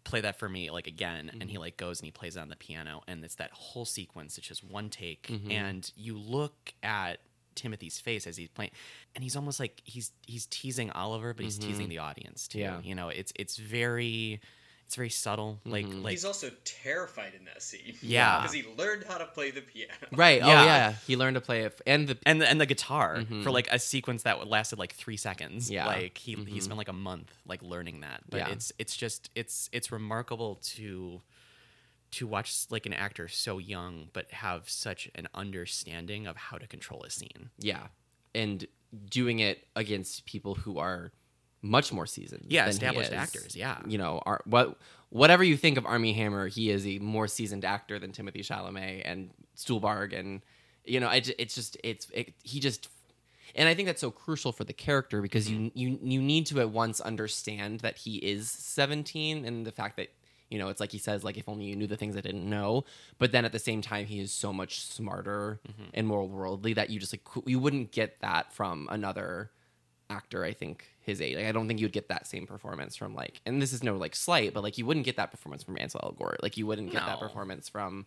play 0.05 0.21
that 0.21 0.39
for 0.39 0.49
me 0.49 0.71
like 0.71 0.87
again 0.87 1.29
and 1.33 1.41
Mm-hmm. 1.41 1.49
he 1.49 1.59
like 1.59 1.77
goes 1.77 1.99
and 2.01 2.05
he 2.07 2.11
plays 2.11 2.37
it 2.37 2.41
on 2.41 2.49
the 2.49 2.57
piano 2.57 3.03
and 3.09 3.25
it's 3.25 3.37
that 3.37 3.51
whole 3.53 3.85
sequence 3.87 4.37
it's 4.39 4.47
just 4.47 4.63
one 4.63 4.91
take 4.91 5.29
Mm-hmm. 5.29 5.51
and 5.51 5.91
you 5.97 6.17
look 6.19 6.75
at 6.83 7.19
Timothy's 7.55 7.99
face 8.01 8.27
as 8.27 8.37
he's 8.37 8.49
playing 8.49 8.73
and 9.15 9.23
he's 9.23 9.37
almost 9.37 9.61
like 9.61 9.81
he's 9.85 10.11
he's 10.27 10.47
teasing 10.47 10.91
Oliver 10.91 11.33
but 11.35 11.45
he's 11.45 11.57
teasing 11.59 11.89
the 11.89 11.99
audience 11.99 12.49
too 12.49 12.59
Mm-hmm. 12.59 12.75
Yeah. 12.83 12.89
you 12.89 12.95
know 12.95 13.09
it's 13.09 13.33
it's 13.37 13.57
very 13.57 14.41
it's 14.87 14.97
very 14.97 15.11
subtle 15.11 15.61
like 15.65 15.87
like 15.89 16.13
He's 16.13 16.25
also 16.25 16.51
terrified 16.65 17.33
in 17.35 17.45
that 17.47 17.63
scene. 17.63 17.95
Yeah. 18.03 18.39
because 18.43 18.53
he 18.55 18.65
learned 18.77 19.05
how 19.09 19.19
to 19.19 19.27
play 19.27 19.51
the 19.51 19.63
piano. 19.63 19.93
right 20.13 20.41
oh 20.43 20.47
Yeah. 20.47 20.65
yeah 20.65 20.93
he 21.07 21.17
learned 21.17 21.35
to 21.37 21.41
play 21.41 21.63
it 21.63 21.81
and 21.87 22.07
the 22.09 22.19
and 22.27 22.41
the, 22.41 22.49
and 22.49 22.61
the 22.61 22.67
guitar 22.67 23.25
for 23.43 23.51
like 23.51 23.69
a 23.71 23.79
sequence 23.79 24.23
that 24.25 24.47
lasted 24.47 24.79
like 24.79 24.93
three 24.95 25.17
seconds. 25.17 25.65
Mm-hmm. 25.67 25.75
Yeah. 25.75 25.87
like 25.87 26.19
he 26.19 26.35
he 26.47 26.61
spent 26.61 26.79
like 26.79 26.89
a 26.89 26.93
month 26.93 27.33
like 27.47 27.63
learning 27.63 28.01
that. 28.01 28.23
But 28.29 28.39
Yeah. 28.39 28.49
it's 28.51 28.73
it's 28.79 28.97
just 28.97 29.31
it's 29.35 29.69
it's 29.73 29.91
remarkable 29.91 30.57
to 30.77 31.23
to 32.13 32.27
watch 32.29 32.67
like 32.71 32.87
an 32.87 32.93
actor 32.93 33.27
so 33.27 33.59
young 33.59 34.09
but 34.13 34.31
have 34.31 34.69
such 34.71 35.11
an 35.17 35.27
understanding 35.35 36.27
of 36.29 36.37
how 36.37 36.59
to 36.59 36.67
control 36.67 37.03
a 37.03 37.11
scene. 37.11 37.51
Yeah, 37.59 37.89
and 38.35 38.67
doing 39.11 39.41
it 39.41 39.67
against 39.75 40.25
people 40.25 40.55
who 40.55 40.79
are 40.79 41.11
much 41.65 41.93
more 41.93 42.07
seasoned. 42.07 42.47
Yeah, 42.49 42.67
established 42.67 43.11
is. 43.11 43.17
actors, 43.17 43.57
yeah. 43.57 43.79
you 43.87 43.99
know, 43.99 44.23
are, 44.27 44.43
what 44.45 44.79
whatever 45.09 45.43
you 45.43 45.57
think 45.57 45.79
of 45.79 45.87
Armie 45.87 46.13
Hammer, 46.13 46.47
he 46.47 46.71
is 46.71 46.87
a 46.87 46.99
more 46.99 47.27
seasoned 47.27 47.65
actor 47.65 47.99
than 47.99 48.13
Timothy 48.13 48.43
Chalamet 48.43 49.03
and 49.05 49.31
Stuhlbarg, 49.57 50.17
and 50.17 50.43
you 50.85 51.01
know, 51.01 51.09
it, 51.09 51.31
it's 51.39 51.55
just 51.55 51.77
it's 51.83 52.09
it, 52.13 52.35
he 52.43 52.61
just. 52.61 52.89
And 53.57 53.69
I 53.69 53.75
think 53.75 53.87
that's 53.87 54.01
so 54.01 54.11
crucial 54.11 54.51
for 54.51 54.65
the 54.65 54.73
character 54.73 55.23
because 55.23 55.49
you 55.49 55.71
mm-hmm. 55.71 55.79
you 55.79 55.99
you 56.03 56.21
need 56.21 56.47
to 56.47 56.61
at 56.61 56.71
once 56.71 57.01
understand 57.01 57.81
that 57.81 57.99
he 57.99 58.17
is 58.17 58.51
17 58.51 59.45
and 59.45 59.65
the 59.65 59.71
fact 59.71 59.97
that 59.97 60.09
you 60.51 60.59
know 60.59 60.71
it's 60.71 60.81
like 60.81 60.91
he 60.91 60.99
says 60.99 61.23
like 61.23 61.37
if 61.37 61.49
only 61.49 61.67
you 61.67 61.77
knew 61.77 61.87
the 61.87 61.97
things 61.97 62.17
I 62.17 62.21
didn't 62.21 62.51
know 62.51 62.85
but 63.19 63.31
then 63.31 63.45
at 63.45 63.53
the 63.53 63.61
same 63.61 63.81
time 63.81 64.07
he 64.07 64.19
is 64.19 64.33
so 64.33 64.53
much 64.53 64.81
smarter 64.81 65.61
mm-hmm. 65.69 65.91
and 65.95 66.09
more 66.09 66.27
worldly 66.27 66.73
that 66.73 66.91
you 66.91 66.99
just 66.99 67.13
like 67.13 67.23
you 67.47 67.61
wouldn't 67.61 67.93
get 67.93 68.19
that 68.23 68.53
from 68.53 68.89
another 68.91 69.51
actor 70.11 70.45
i 70.45 70.53
think 70.53 70.87
his 71.01 71.21
age. 71.21 71.37
Like 71.37 71.47
i 71.47 71.53
don't 71.53 71.69
think 71.69 71.81
you'd 71.81 71.93
get 71.93 72.09
that 72.09 72.27
same 72.27 72.47
performance 72.47 72.97
from 72.97 73.15
like 73.15 73.41
and 73.47 73.61
this 73.61 73.73
is 73.73 73.83
no 73.83 73.97
like 73.97 74.15
slight 74.15 74.55
but 74.55 74.63
like 74.63 74.79
you 74.79 74.87
wouldn't 74.87 75.07
get 75.07 75.17
that 75.17 75.31
performance 75.31 75.63
from 75.63 75.77
ansel 75.79 76.01
elgort. 76.01 76.37
Like 76.43 76.57
you 76.57 76.67
wouldn't 76.67 76.91
get 76.91 77.05
that 77.07 77.21
performance 77.21 77.69
from 77.69 78.07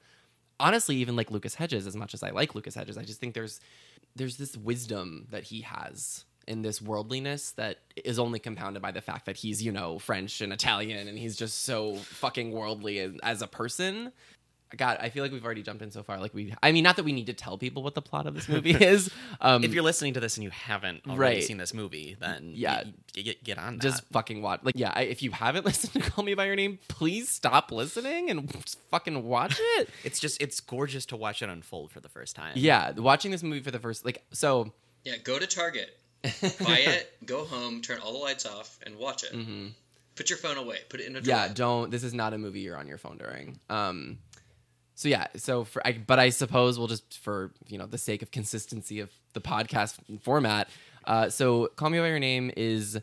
honestly 0.60 0.96
even 0.98 1.16
like 1.16 1.32
lucas 1.32 1.56
hedges 1.56 1.86
as 1.86 1.96
much 1.96 2.14
as 2.14 2.24
i 2.24 2.30
like 2.30 2.56
lucas 2.56 2.76
hedges 2.76 2.98
i 2.98 3.04
just 3.04 3.20
think 3.20 3.34
there's 3.34 3.60
there's 4.16 4.38
this 4.38 4.58
wisdom 4.58 5.28
that 5.30 5.44
he 5.44 5.62
has 5.62 6.26
in 6.48 6.62
this 6.62 6.82
worldliness 6.82 7.52
that 7.52 7.80
is 8.04 8.18
only 8.18 8.40
compounded 8.40 8.82
by 8.82 8.92
the 8.92 9.02
fact 9.02 9.26
that 9.26 9.38
he's 9.38 9.62
you 9.62 9.72
know 9.72 10.00
french 10.00 10.42
and 10.42 10.52
italian 10.52 11.08
and 11.08 11.20
he's 11.20 11.36
just 11.36 11.64
so 11.64 11.96
fucking 11.96 12.52
worldly 12.52 13.00
as, 13.00 13.12
as 13.22 13.42
a 13.42 13.48
person 13.48 14.12
God, 14.76 14.98
I 15.00 15.10
feel 15.10 15.24
like 15.24 15.32
we've 15.32 15.46
already 15.46 15.64
jumped 15.64 15.82
in 15.82 15.92
so 15.92 16.04
far. 16.04 16.20
Like 16.20 16.34
we, 16.34 16.54
I 16.62 16.72
mean, 16.74 16.84
not 16.84 16.98
that 16.98 17.04
we 17.04 17.14
need 17.14 17.28
to 17.28 17.34
tell 17.34 17.58
people 17.58 17.84
what 17.84 17.96
the 17.96 18.02
plot 18.02 18.28
of 18.28 18.34
this 18.36 18.50
movie 18.50 18.72
is. 18.94 19.10
Um, 19.40 19.64
If 19.64 19.74
you're 19.74 19.84
listening 19.84 20.14
to 20.16 20.20
this 20.20 20.36
and 20.36 20.44
you 20.44 20.50
haven't 20.50 21.02
already 21.08 21.36
Right. 21.38 21.44
seen 21.44 21.58
this 21.58 21.74
movie, 21.74 22.18
then 22.20 22.52
Yeah. 22.54 22.84
y- 22.84 22.94
y- 23.16 23.22
get 23.24 23.44
get 23.44 23.58
on 23.58 23.78
that. 23.78 23.82
just 23.82 24.04
fucking 24.12 24.42
watch. 24.42 24.60
Like, 24.64 24.76
yeah, 24.78 24.92
I, 24.94 25.04
if 25.04 25.24
you 25.24 25.32
haven't 25.32 25.66
listened 25.70 25.94
to 25.94 26.10
Call 26.12 26.26
Me 26.26 26.34
by 26.34 26.46
Your 26.46 26.56
Name, 26.58 26.80
please 26.90 27.30
stop 27.30 27.72
listening 27.72 28.30
and 28.30 28.52
just 28.64 28.80
fucking 28.92 29.24
watch 29.24 29.56
it. 29.78 29.90
it's 30.04 30.20
just 30.20 30.42
it's 30.42 30.60
gorgeous 30.60 31.06
to 31.08 31.16
watch 31.16 31.42
it 31.42 31.50
unfold 31.50 31.92
for 31.92 32.00
the 32.02 32.10
first 32.10 32.36
time. 32.36 32.54
yeah, 32.56 32.92
watching 32.92 33.32
this 33.32 33.44
movie 33.44 33.62
for 33.62 33.72
the 33.72 33.80
first, 33.80 34.04
like, 34.04 34.26
so 34.32 34.74
Yeah, 35.06 35.18
go 35.24 35.40
to 35.40 35.48
Target, 35.48 35.98
buy 36.24 36.80
it, 36.80 37.14
go 37.26 37.46
home, 37.46 37.82
turn 37.82 38.00
all 38.00 38.12
the 38.12 38.18
lights 38.20 38.46
off, 38.46 38.78
and 38.86 38.98
watch 38.98 39.24
it. 39.24 39.34
Put 40.16 40.32
your 40.32 40.40
phone 40.40 40.58
away. 40.58 40.80
Put 40.90 41.00
it 41.00 41.06
in 41.06 41.16
a 41.16 41.22
drawer. 41.22 41.38
Mm-hmm. 41.38 41.48
yeah, 41.50 41.54
don't. 41.54 41.92
This 41.92 42.04
is 42.04 42.12
not 42.12 42.34
a 42.34 42.40
movie 42.40 42.62
you're 42.62 42.76
on 42.76 42.88
your 42.88 42.98
phone 42.98 43.18
during. 43.20 43.60
Um, 43.70 44.18
so 44.98 45.08
yeah, 45.08 45.28
so 45.36 45.64
for, 45.64 45.86
I, 45.86 45.92
but 45.94 46.18
I 46.18 46.30
suppose 46.30 46.80
we'll 46.80 46.88
just 46.88 47.20
for 47.20 47.52
you 47.68 47.78
know 47.78 47.86
the 47.86 48.00
sake 48.00 48.24
of 48.24 48.32
consistency 48.32 49.00
of 49.00 49.12
the 49.34 49.40
podcast 49.42 50.00
format. 50.24 50.68
Uh, 51.06 51.30
so 51.30 51.68
Call 51.76 51.92
Me 51.92 52.00
by 52.00 52.08
Your 52.08 52.18
Name 52.20 52.52
is 52.58 53.00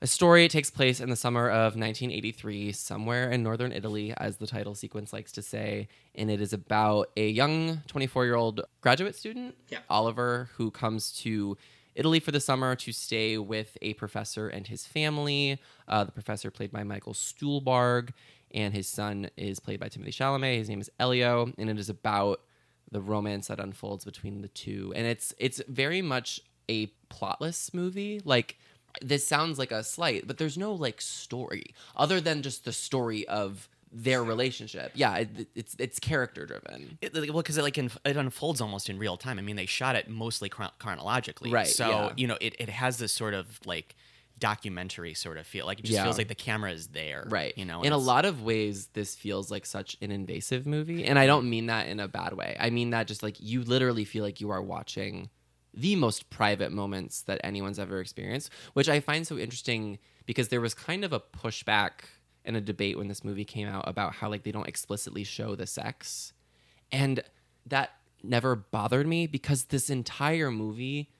a 0.00 0.06
story. 0.06 0.44
It 0.44 0.52
takes 0.52 0.70
place 0.70 1.00
in 1.00 1.10
the 1.10 1.16
summer 1.16 1.48
of 1.50 1.74
1983, 1.74 2.70
somewhere 2.70 3.30
in 3.32 3.42
northern 3.42 3.72
Italy, 3.72 4.14
as 4.16 4.36
the 4.36 4.46
title 4.46 4.76
sequence 4.76 5.12
likes 5.12 5.32
to 5.32 5.42
say, 5.42 5.88
and 6.14 6.30
it 6.30 6.40
is 6.40 6.52
about 6.52 7.10
a 7.16 7.28
young 7.28 7.82
24 7.88 8.24
year 8.24 8.36
old 8.36 8.60
graduate 8.80 9.16
student, 9.16 9.56
Yeah. 9.68 9.80
Oliver, 9.90 10.48
who 10.56 10.70
comes 10.70 11.10
to 11.22 11.56
Italy 11.96 12.20
for 12.20 12.30
the 12.30 12.40
summer 12.40 12.76
to 12.76 12.92
stay 12.92 13.36
with 13.38 13.76
a 13.82 13.94
professor 13.94 14.48
and 14.48 14.66
his 14.66 14.86
family. 14.86 15.58
Uh, 15.88 16.04
the 16.04 16.12
professor, 16.12 16.50
played 16.50 16.70
by 16.70 16.84
Michael 16.84 17.14
Stuhlbarg, 17.14 18.10
and 18.56 18.74
his 18.74 18.88
son 18.88 19.30
is 19.36 19.60
played 19.60 19.78
by 19.78 19.88
Timothy 19.88 20.10
Chalamet. 20.10 20.56
His 20.56 20.68
name 20.68 20.80
is 20.80 20.90
Elio, 20.98 21.52
and 21.58 21.70
it 21.70 21.78
is 21.78 21.88
about 21.90 22.40
the 22.90 23.00
romance 23.00 23.48
that 23.48 23.60
unfolds 23.60 24.04
between 24.04 24.40
the 24.42 24.48
two. 24.48 24.92
And 24.96 25.06
it's 25.06 25.32
it's 25.38 25.60
very 25.68 26.02
much 26.02 26.40
a 26.68 26.88
plotless 27.10 27.72
movie. 27.74 28.20
Like 28.24 28.58
this 29.02 29.26
sounds 29.26 29.58
like 29.58 29.70
a 29.70 29.84
slight, 29.84 30.26
but 30.26 30.38
there's 30.38 30.56
no 30.56 30.72
like 30.72 31.00
story 31.00 31.74
other 31.94 32.20
than 32.20 32.42
just 32.42 32.64
the 32.64 32.72
story 32.72 33.28
of 33.28 33.68
their 33.92 34.24
relationship. 34.24 34.92
Yeah, 34.94 35.16
it, 35.18 35.48
it's 35.54 35.76
it's 35.78 35.98
character 36.00 36.46
driven. 36.46 36.98
It, 37.02 37.12
well, 37.14 37.42
because 37.42 37.58
it 37.58 37.62
like 37.62 37.78
inf- 37.78 37.98
it 38.04 38.16
unfolds 38.16 38.60
almost 38.60 38.88
in 38.88 38.98
real 38.98 39.16
time. 39.16 39.38
I 39.38 39.42
mean, 39.42 39.56
they 39.56 39.66
shot 39.66 39.96
it 39.96 40.08
mostly 40.08 40.48
chron- 40.48 40.72
chronologically, 40.78 41.50
Right, 41.50 41.66
So 41.66 41.88
yeah. 41.88 42.12
you 42.16 42.26
know, 42.26 42.38
it, 42.40 42.56
it 42.58 42.68
has 42.68 42.98
this 42.98 43.12
sort 43.12 43.34
of 43.34 43.60
like 43.66 43.94
documentary 44.38 45.14
sort 45.14 45.38
of 45.38 45.46
feel. 45.46 45.66
Like 45.66 45.78
it 45.80 45.84
just 45.86 45.94
Yeah. 45.94 46.04
feels 46.04 46.18
like 46.18 46.28
the 46.28 46.34
camera 46.34 46.70
is 46.72 46.88
there, 46.88 47.26
Right. 47.28 47.56
You 47.56 47.64
know, 47.64 47.82
in 47.82 47.92
a 47.92 47.98
lot 47.98 48.24
of 48.24 48.42
ways, 48.42 48.88
this 48.88 49.14
feels 49.14 49.50
like 49.50 49.64
such 49.66 49.96
an 50.02 50.10
invasive 50.10 50.66
movie. 50.66 51.04
And 51.04 51.18
I 51.18 51.26
don't 51.26 51.48
mean 51.48 51.66
that 51.66 51.86
in 51.88 52.00
a 52.00 52.08
bad 52.08 52.34
way. 52.34 52.56
I 52.60 52.70
mean 52.70 52.90
that 52.90 53.06
just 53.06 53.22
like 53.22 53.36
you 53.40 53.62
literally 53.62 54.04
feel 54.04 54.22
like 54.24 54.40
you 54.40 54.50
are 54.50 54.62
watching 54.62 55.30
the 55.72 55.96
most 55.96 56.30
private 56.30 56.72
moments 56.72 57.22
that 57.22 57.40
anyone's 57.44 57.78
ever 57.78 58.00
experienced, 58.00 58.50
which 58.74 58.88
I 58.88 59.00
find 59.00 59.26
so 59.26 59.36
interesting 59.38 59.98
because 60.26 60.48
there 60.48 60.60
was 60.60 60.74
kind 60.74 61.04
of 61.04 61.12
a 61.12 61.20
pushback 61.20 61.90
and 62.44 62.56
a 62.56 62.60
debate 62.60 62.96
when 62.96 63.08
this 63.08 63.24
movie 63.24 63.44
came 63.44 63.68
out 63.68 63.88
about 63.88 64.14
how 64.14 64.28
like 64.30 64.42
they 64.42 64.52
don't 64.52 64.68
explicitly 64.68 65.24
show 65.24 65.54
the 65.54 65.66
sex. 65.66 66.32
And 66.92 67.22
that 67.66 67.90
never 68.22 68.56
bothered 68.56 69.06
me 69.06 69.26
because 69.26 69.64
this 69.64 69.90
entire 69.90 70.50
movie 70.50 71.10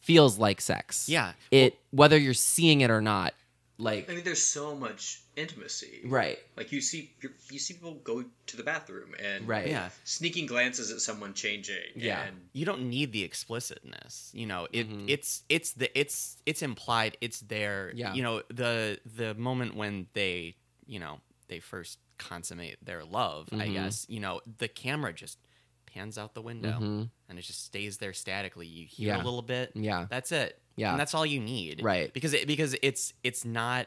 feels 0.00 0.38
like 0.38 0.60
sex. 0.60 1.08
Yeah. 1.08 1.32
It 1.50 1.78
whether 1.90 2.16
you're 2.18 2.34
seeing 2.34 2.80
it 2.80 2.90
or 2.90 3.00
not, 3.00 3.34
like 3.78 4.10
I 4.10 4.14
mean, 4.14 4.24
there's 4.24 4.42
so 4.42 4.74
much 4.76 5.22
intimacy. 5.36 6.00
right. 6.04 6.38
Like 6.56 6.70
you 6.72 6.80
see, 6.80 7.12
you 7.22 7.30
you 7.50 7.58
see 7.58 7.74
people 7.74 7.94
go 8.04 8.24
to 8.46 8.56
the 8.56 8.62
bathroom 8.62 9.14
and 9.18 9.48
Right. 9.48 9.68
Yeah. 9.68 9.88
sneaking 10.04 10.46
glances 10.46 10.90
at 10.90 11.00
someone 11.00 11.32
changing. 11.34 11.76
Yeah. 11.96 12.22
And 12.24 12.36
you 12.52 12.66
don't 12.66 12.88
need 12.90 13.12
the 13.12 13.22
explicitness 13.24 14.30
you 14.34 14.46
know 14.46 14.66
it 14.72 14.88
Mhm. 14.90 15.04
it's 15.08 15.42
it's 15.48 15.72
the 15.72 15.88
it's 15.98 16.36
it's 16.46 16.62
implied 16.62 17.16
it's 17.20 17.40
there 17.40 17.92
Yeah. 17.94 18.14
you 18.14 18.22
know 18.22 18.42
the 18.48 18.98
the 19.06 19.34
moment 19.34 19.76
when 19.76 20.08
they 20.14 20.56
you 20.86 20.98
know 20.98 21.20
they 21.48 21.60
first 21.60 21.98
consummate 22.18 22.76
their 22.84 23.02
love 23.04 23.48
i 23.52 23.66
Mhm. 23.66 23.72
guess 23.72 24.04
you 24.08 24.20
know 24.20 24.40
the 24.58 24.68
camera 24.68 25.12
just 25.12 25.38
pans 25.86 26.18
out 26.18 26.34
the 26.34 26.42
window 26.42 26.78
Mhm. 26.80 27.10
And 27.30 27.38
it 27.38 27.42
just 27.42 27.64
stays 27.64 27.96
there 27.98 28.12
statically 28.12 28.66
you 28.66 28.86
hear 28.86 29.14
Yeah. 29.14 29.22
a 29.22 29.24
little 29.24 29.40
bit 29.42 29.72
Yeah. 29.74 30.06
that's 30.10 30.32
it 30.32 30.60
Yeah. 30.76 30.90
and 30.90 31.00
that's 31.00 31.14
all 31.14 31.24
you 31.24 31.40
need 31.40 31.82
Right. 31.82 32.12
because 32.12 32.34
it 32.34 32.46
because 32.46 32.76
it's 32.82 33.14
it's 33.24 33.44
not 33.44 33.86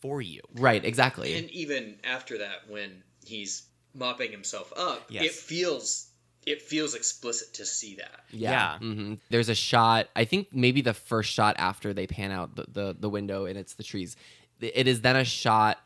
for 0.00 0.22
you 0.22 0.40
Right, 0.54 0.84
exactly. 0.84 1.36
and 1.36 1.50
even 1.50 1.98
after 2.04 2.38
that, 2.38 2.68
when 2.68 3.02
he's 3.26 3.64
mopping 3.94 4.30
himself 4.30 4.72
up, 4.76 5.06
Yes. 5.10 5.24
it 5.26 5.32
feels 5.32 6.06
it 6.46 6.62
feels 6.62 6.94
explicit 6.94 7.52
to 7.54 7.66
see 7.66 7.96
that. 7.96 8.20
yeah. 8.30 8.50
yeah. 8.50 8.78
hmm 8.78 9.14
There's 9.30 9.48
a 9.48 9.54
shot, 9.54 10.08
I 10.14 10.24
think 10.24 10.48
maybe 10.52 10.80
the 10.80 10.94
first 10.94 11.32
shot 11.32 11.56
after 11.58 11.92
they 11.92 12.06
pan 12.06 12.30
out 12.30 12.54
the, 12.54 12.66
the, 12.68 12.96
the 13.00 13.08
window 13.10 13.46
and 13.46 13.58
it's 13.58 13.74
the 13.74 13.82
trees. 13.82 14.14
It 14.60 14.86
is 14.86 15.00
then 15.00 15.16
a 15.16 15.24
shot 15.24 15.80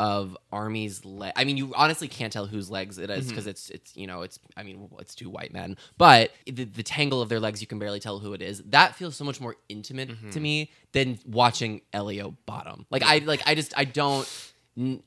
of 0.00 0.34
Armie's 0.50 1.04
leg. 1.04 1.34
I 1.36 1.44
mean, 1.44 1.58
you 1.58 1.74
honestly 1.76 2.08
can't 2.08 2.32
tell 2.32 2.46
whose 2.46 2.70
legs 2.70 2.96
it 2.96 3.10
is 3.10 3.18
mm-hmm. 3.18 3.28
because 3.28 3.46
it's, 3.46 3.68
it's, 3.68 3.94
you 3.94 4.06
know, 4.06 4.22
it's, 4.22 4.38
I 4.56 4.62
mean, 4.62 4.88
it's 4.98 5.14
two 5.14 5.28
white 5.28 5.52
men, 5.52 5.76
but 5.98 6.30
the, 6.46 6.64
the 6.64 6.82
tangle 6.82 7.20
of 7.20 7.28
their 7.28 7.38
legs, 7.38 7.60
you 7.60 7.66
can 7.66 7.78
barely 7.78 8.00
tell 8.00 8.18
who 8.18 8.32
it 8.32 8.40
is. 8.40 8.62
That 8.62 8.94
feels 8.96 9.14
so 9.14 9.26
much 9.26 9.42
more 9.42 9.56
intimate 9.68 10.08
to 10.08 10.14
mm-hmm. 10.14 10.42
me 10.42 10.70
than 10.92 11.18
watching 11.26 11.82
Elio 11.92 12.34
bottom. 12.46 12.86
Like, 12.88 13.02
I, 13.02 13.18
like, 13.18 13.42
I 13.44 13.54
just, 13.54 13.74
I 13.76 13.84
don't, 13.84 14.26
n- 14.74 15.02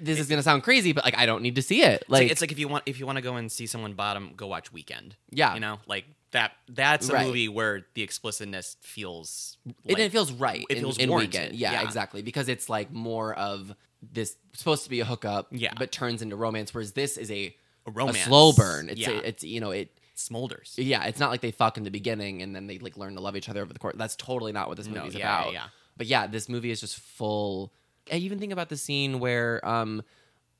this 0.00 0.20
is 0.20 0.28
to 0.28 0.42
sound 0.44 0.62
crazy, 0.62 0.92
but 0.92 1.04
like, 1.04 1.18
I 1.18 1.26
don't 1.26 1.42
need 1.42 1.56
to 1.56 1.62
see 1.62 1.82
it. 1.82 2.02
It's 2.02 2.08
like, 2.08 2.22
Like, 2.22 2.30
it's 2.30 2.40
like 2.40 2.52
if 2.52 2.60
you 2.60 2.68
want 2.68 2.84
if 2.86 3.00
you 3.00 3.06
want 3.06 3.16
to 3.16 3.22
go 3.22 3.34
and 3.34 3.50
see 3.50 3.66
someone 3.66 3.94
bottom, 3.94 4.34
go 4.36 4.46
watch 4.46 4.72
Weekend. 4.72 5.16
Yeah. 5.30 5.54
you 5.54 5.60
know, 5.60 5.80
like 5.86 6.04
that. 6.30 6.52
That's 6.68 7.08
a 7.08 7.14
Right. 7.14 7.26
movie 7.26 7.48
where 7.48 7.86
the 7.94 8.02
explicitness 8.02 8.76
feels. 8.82 9.58
it, 9.66 9.74
Like, 9.94 9.98
it 9.98 10.12
feels 10.12 10.32
right. 10.32 10.64
it 10.70 10.76
in- 10.76 10.82
feels 10.84 10.98
in, 10.98 11.10
warranted. 11.10 11.40
weekend. 11.40 11.58
Yeah, 11.58 11.72
Yeah. 11.72 11.82
exactly. 11.82 12.22
Because 12.22 12.48
it's 12.48 12.68
like 12.68 12.92
more 12.92 13.34
of 13.34 13.74
this 14.02 14.36
supposed 14.54 14.84
to 14.84 14.90
be 14.90 15.00
a 15.00 15.04
hookup, 15.04 15.48
Yeah. 15.50 15.72
but 15.78 15.90
turns 15.92 16.22
into 16.22 16.36
romance. 16.36 16.72
Whereas 16.74 16.92
this 16.92 17.16
is 17.16 17.30
a 17.30 17.54
a 17.86 17.90
romance, 17.90 18.18
a 18.18 18.22
slow 18.24 18.52
burn. 18.52 18.88
It's 18.90 19.00
yeah, 19.00 19.10
a, 19.10 19.16
it's 19.18 19.44
you 19.44 19.60
know 19.60 19.70
it. 19.70 19.90
smolders. 20.16 20.74
Yeah, 20.76 21.04
it's 21.04 21.20
not 21.20 21.30
like 21.30 21.40
they 21.40 21.50
fuck 21.52 21.76
in 21.78 21.84
the 21.84 21.90
beginning 21.90 22.42
and 22.42 22.54
then 22.54 22.66
they 22.66 22.78
like 22.78 22.96
learn 22.96 23.14
to 23.14 23.20
love 23.20 23.36
each 23.36 23.48
other 23.48 23.62
over 23.62 23.72
the 23.72 23.78
course. 23.78 23.94
That's 23.96 24.16
totally 24.16 24.52
not 24.52 24.68
what 24.68 24.76
this 24.76 24.86
No, 24.86 25.00
movie's 25.02 25.14
yeah, 25.14 25.20
yeah, 25.20 25.40
about. 25.40 25.52
yeah. 25.52 25.64
But 25.96 26.06
yeah, 26.06 26.26
this 26.26 26.48
movie 26.48 26.70
is 26.70 26.80
just 26.80 26.96
full. 26.98 27.72
I 28.12 28.16
even 28.16 28.38
think 28.38 28.52
about 28.52 28.68
the 28.68 28.76
scene 28.76 29.20
where, 29.20 29.66
um, 29.66 30.02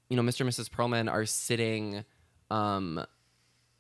you 0.08 0.16
know, 0.16 0.22
Mr. 0.22 0.40
and 0.42 0.50
Mrs. 0.50 0.68
Perlman 0.70 1.10
are 1.10 1.24
sitting, 1.26 2.04
um, 2.50 3.04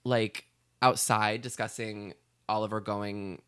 like 0.04 0.44
outside 0.82 1.42
discussing 1.42 2.14
Oliver 2.48 2.80
going. 2.80 3.42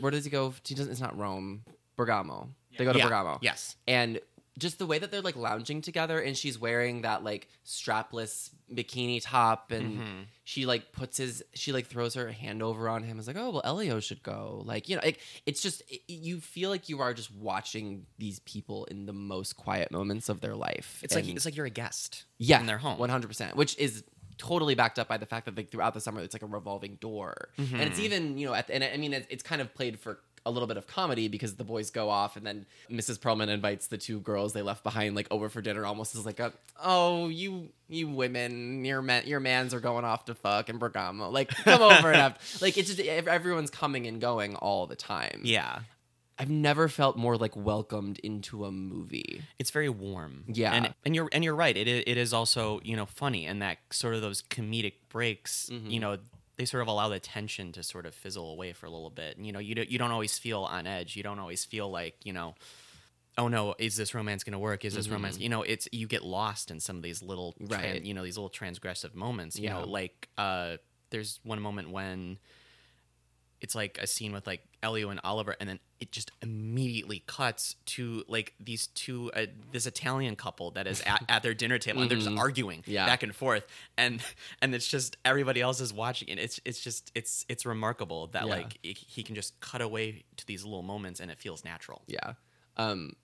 Where 0.00 0.10
does 0.10 0.24
he 0.24 0.30
go? 0.30 0.52
He 0.64 0.74
doesn't. 0.74 0.90
It's 0.92 1.00
not 1.00 1.16
Rome. 1.18 1.64
Bergamo. 1.96 2.48
They 2.78 2.84
go 2.84 2.92
to 2.92 2.98
Yeah, 2.98 3.04
Bergamo. 3.04 3.38
Yes. 3.42 3.76
And 3.86 4.20
just 4.58 4.78
the 4.78 4.86
way 4.86 4.98
that 4.98 5.10
they're 5.10 5.22
like 5.22 5.36
lounging 5.36 5.80
together, 5.80 6.20
and 6.20 6.36
she's 6.36 6.58
wearing 6.58 7.02
that 7.02 7.22
like 7.24 7.48
strapless 7.64 8.50
bikini 8.72 9.20
top, 9.22 9.70
and 9.72 10.00
Mhm. 10.00 10.24
she 10.44 10.66
like 10.66 10.92
puts 10.92 11.16
his, 11.16 11.42
she 11.54 11.72
like 11.72 11.86
throws 11.86 12.14
her 12.14 12.30
hand 12.30 12.62
over 12.62 12.88
on 12.88 13.02
him. 13.02 13.18
is 13.18 13.26
like, 13.26 13.36
oh 13.36 13.50
well, 13.50 13.62
Elio 13.64 14.00
should 14.00 14.22
go. 14.22 14.62
Like 14.64 14.88
you 14.88 14.96
know, 14.96 15.02
like 15.04 15.20
it's 15.46 15.62
just 15.62 15.82
it, 15.88 16.02
you 16.08 16.40
feel 16.40 16.70
like 16.70 16.88
you 16.88 17.00
are 17.00 17.14
just 17.14 17.32
watching 17.34 18.06
these 18.18 18.38
people 18.40 18.84
in 18.86 19.06
the 19.06 19.12
most 19.12 19.56
quiet 19.56 19.90
moments 19.90 20.28
of 20.28 20.40
their 20.40 20.54
life. 20.56 21.00
It's 21.02 21.14
like 21.14 21.26
it's 21.28 21.44
like 21.44 21.56
you're 21.56 21.66
a 21.66 21.70
guest. 21.70 22.24
yeah, 22.38 22.60
in 22.60 22.66
their 22.66 22.78
home. 22.78 22.98
one 22.98 23.10
hundred 23.10 23.28
percent, 23.28 23.56
which 23.56 23.76
is 23.78 24.04
totally 24.38 24.74
backed 24.74 24.98
up 24.98 25.06
by 25.06 25.18
the 25.18 25.26
fact 25.26 25.44
that 25.44 25.54
like 25.54 25.70
throughout 25.70 25.92
the 25.92 26.00
summer 26.00 26.18
it's 26.22 26.32
like 26.34 26.42
a 26.42 26.46
revolving 26.46 26.96
door, 26.96 27.50
and 27.58 27.82
it's 27.82 27.98
even 27.98 28.38
you 28.38 28.46
know, 28.46 28.54
at 28.54 28.66
the, 28.68 28.74
and 28.74 28.82
I 28.84 28.96
mean 28.96 29.12
it's, 29.12 29.26
it's 29.30 29.42
kind 29.42 29.60
of 29.60 29.74
played 29.74 29.98
for 30.00 30.20
a 30.46 30.50
little 30.50 30.66
bit 30.66 30.76
of 30.78 30.86
comedy 30.86 31.28
because 31.28 31.56
the 31.56 31.64
boys 31.64 31.90
go 31.90 32.08
off 32.08 32.36
and 32.36 32.46
then 32.46 32.64
Mrs. 32.90 33.18
Perlman 33.18 33.48
invites 33.48 33.88
the 33.88 33.98
two 33.98 34.20
girls 34.20 34.52
they 34.54 34.62
left 34.62 34.82
behind 34.82 35.14
like 35.14 35.26
over 35.30 35.48
for 35.50 35.60
dinner 35.60 35.84
almost 35.84 36.14
as 36.14 36.24
like 36.24 36.40
a 36.40 36.52
oh 36.82 37.28
you 37.28 37.68
you 37.88 38.08
women 38.08 38.84
your 38.84 39.02
men 39.02 39.26
your 39.26 39.38
mans 39.40 39.74
are 39.74 39.80
going 39.80 40.04
off 40.04 40.24
to 40.24 40.34
fuck 40.34 40.68
in 40.70 40.78
Bergamo 40.78 41.28
like 41.28 41.48
come 41.50 41.82
over 41.82 42.08
and 42.08 42.16
have 42.16 42.38
like 42.62 42.78
it's 42.78 42.94
just 42.94 43.00
everyone's 43.00 43.70
coming 43.70 44.06
and 44.06 44.20
going 44.20 44.56
all 44.56 44.86
the 44.86 44.96
time 44.96 45.42
Yeah. 45.44 45.80
I've 46.38 46.48
never 46.48 46.88
felt 46.88 47.18
more 47.18 47.36
like 47.36 47.54
welcomed 47.54 48.18
into 48.20 48.64
a 48.64 48.72
movie 48.72 49.42
It's 49.58 49.70
very 49.70 49.90
warm. 49.90 50.44
Yeah. 50.48 50.72
And 50.72 50.94
and 51.04 51.14
you're 51.14 51.28
and 51.32 51.44
you're 51.44 51.54
right. 51.54 51.76
It 51.76 51.86
it 51.86 52.16
is 52.16 52.32
also, 52.32 52.80
you 52.82 52.96
know, 52.96 53.04
funny 53.04 53.44
and 53.44 53.60
that 53.60 53.76
sort 53.90 54.14
of 54.14 54.22
those 54.22 54.40
comedic 54.40 54.94
breaks, 55.10 55.68
Mhm. 55.70 55.90
you 55.90 56.00
know, 56.00 56.16
they 56.60 56.66
sort 56.66 56.82
of 56.82 56.88
allow 56.88 57.08
the 57.08 57.18
tension 57.18 57.72
to 57.72 57.82
sort 57.82 58.04
of 58.04 58.14
fizzle 58.14 58.50
away 58.52 58.74
for 58.74 58.84
a 58.84 58.90
little 58.90 59.08
bit. 59.08 59.34
And, 59.38 59.46
you 59.46 59.52
know, 59.52 59.60
you 59.60 59.74
don't, 59.74 59.90
you 59.90 59.98
don't 59.98 60.10
always 60.10 60.38
feel 60.38 60.64
on 60.64 60.86
edge. 60.86 61.16
You 61.16 61.22
don't 61.22 61.38
always 61.38 61.64
feel 61.64 61.90
like, 61.90 62.16
you 62.22 62.34
know, 62.34 62.54
oh 63.38 63.48
no, 63.48 63.74
is 63.78 63.96
this 63.96 64.14
romance 64.14 64.44
going 64.44 64.52
to 64.52 64.58
work? 64.58 64.84
Is 64.84 64.92
this 64.92 65.06
Mhm. 65.08 65.12
romance? 65.12 65.38
You 65.38 65.48
know, 65.48 65.62
it's 65.62 65.88
you 65.90 66.06
get 66.06 66.22
lost 66.22 66.70
in 66.70 66.78
some 66.78 66.96
of 66.96 67.02
these 67.02 67.22
little 67.22 67.54
tran- 67.54 67.70
Right. 67.70 68.02
you 68.04 68.12
know, 68.12 68.22
these 68.24 68.36
little 68.36 68.50
transgressive 68.50 69.14
moments, 69.14 69.56
you 69.56 69.64
Yeah. 69.64 69.78
know, 69.78 69.84
like 69.86 70.28
uh 70.36 70.76
there's 71.08 71.40
one 71.44 71.60
moment 71.62 71.88
when 71.90 72.38
it's 73.60 73.74
like 73.74 73.98
a 74.00 74.06
scene 74.06 74.32
with 74.32 74.46
like 74.46 74.62
Elio 74.82 75.10
and 75.10 75.20
Oliver, 75.22 75.54
and 75.60 75.68
then 75.68 75.78
it 76.00 76.12
just 76.12 76.30
immediately 76.40 77.22
cuts 77.26 77.76
to 77.84 78.24
like 78.26 78.54
these 78.58 78.86
two, 78.88 79.30
uh, 79.32 79.46
this 79.70 79.86
Italian 79.86 80.34
couple 80.36 80.70
that 80.70 80.86
is 80.86 81.02
at, 81.02 81.22
at 81.28 81.42
their 81.42 81.52
dinner 81.54 81.78
table, 81.78 82.00
and 82.00 82.10
they're 82.10 82.16
just 82.18 82.30
Mhm. 82.30 82.38
arguing 82.38 82.82
Yeah. 82.86 83.04
back 83.06 83.22
and 83.22 83.34
forth, 83.36 83.66
and 83.98 84.22
and 84.62 84.74
it's 84.74 84.88
just 84.88 85.16
everybody 85.24 85.60
else 85.60 85.80
is 85.80 85.92
watching, 85.92 86.30
and 86.30 86.40
it's 86.40 86.58
it's 86.64 86.80
just 86.80 87.12
it's 87.14 87.44
it's 87.48 87.66
remarkable 87.66 88.28
that 88.28 88.46
Yeah. 88.46 88.54
like 88.54 88.78
it, 88.82 88.96
he 88.96 89.22
can 89.22 89.34
just 89.34 89.60
cut 89.60 89.82
away 89.82 90.24
to 90.38 90.46
these 90.46 90.64
little 90.64 90.82
moments, 90.82 91.20
and 91.20 91.30
it 91.30 91.38
feels 91.38 91.64
natural. 91.64 92.02
Yeah. 92.06 92.34
Um 92.78 93.16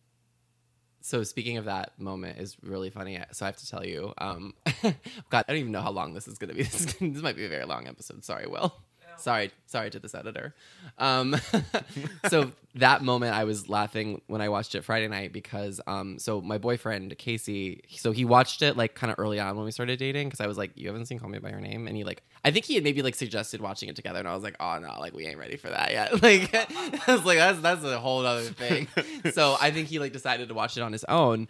so 1.01 1.23
speaking 1.23 1.57
of 1.57 1.67
that 1.67 1.99
moment 2.01 2.39
is 2.39 2.57
really 2.63 2.91
funny. 2.91 3.19
So 3.33 3.47
I 3.47 3.49
have 3.49 3.57
to 3.57 3.67
tell 3.69 3.87
you, 3.87 4.13
um 4.19 4.55
God, 5.31 5.45
I 5.49 5.53
don't 5.53 5.57
even 5.59 5.73
know 5.73 5.81
how 5.81 5.93
long 5.93 6.15
this 6.15 6.29
is 6.29 6.37
gonna 6.37 6.53
be. 6.53 6.63
This, 6.65 6.81
is, 6.85 6.95
this 6.99 7.23
might 7.23 7.37
be 7.37 7.45
a 7.47 7.49
very 7.49 7.65
long 7.65 7.87
episode. 7.87 8.25
Sorry, 8.25 8.47
Will. 8.47 8.75
Sorry, 9.19 9.51
sorry 9.67 9.91
to 9.91 9.99
this 9.99 10.15
editor. 10.15 10.55
Um, 10.99 11.37
so 12.29 12.53
that 12.75 13.03
moment, 13.03 13.35
I 13.35 13.45
was 13.45 13.69
laughing 13.69 14.21
when 14.27 14.41
I 14.41 14.49
watched 14.51 14.75
it 14.75 14.85
Friday 14.85 15.09
night 15.09 15.33
because, 15.33 15.81
um, 15.87 16.19
so 16.19 16.41
my 16.41 16.59
boyfriend 16.59 17.17
Casey, 17.17 17.83
so 17.89 18.13
he 18.13 18.25
watched 18.25 18.61
it 18.63 18.77
like 18.77 18.95
kind 18.95 19.11
of 19.11 19.19
early 19.19 19.41
on 19.41 19.57
when 19.57 19.65
we 19.65 19.71
started 19.71 19.99
dating 19.99 20.29
because 20.29 20.41
I 20.41 20.47
was 20.47 20.59
like, 20.59 20.73
"You 20.75 20.89
haven't 20.89 21.07
seen 21.07 21.19
Call 21.19 21.31
Me 21.31 21.39
by 21.39 21.51
Your 21.51 21.61
Name," 21.61 21.87
and 21.87 21.97
he 21.97 22.05
like, 22.05 22.23
I 22.45 22.51
think 22.51 22.67
he 22.67 22.75
had 22.75 22.85
maybe 22.85 23.03
like 23.03 23.15
suggested 23.15 23.61
watching 23.61 23.89
it 23.89 23.97
together, 23.97 24.19
and 24.19 24.29
I 24.29 24.35
was 24.35 24.43
like, 24.43 24.57
"Oh 24.61 24.79
no, 24.79 25.01
like 25.01 25.15
we 25.15 25.27
ain't 25.27 25.39
ready 25.39 25.57
for 25.57 25.71
that 25.71 25.93
yet." 25.93 26.23
Like, 26.27 26.53
I 26.55 27.15
was 27.15 27.25
like, 27.25 27.39
"That's 27.39 27.61
that's 27.61 27.85
a 27.85 27.99
whole 27.99 28.27
other 28.27 28.43
thing." 28.43 28.89
so 29.33 29.57
I 29.61 29.71
think 29.71 29.89
he 29.89 29.99
like 29.99 30.13
decided 30.13 30.49
to 30.49 30.55
watch 30.55 30.77
it 30.77 30.81
on 30.81 30.93
his 30.93 31.05
own, 31.05 31.49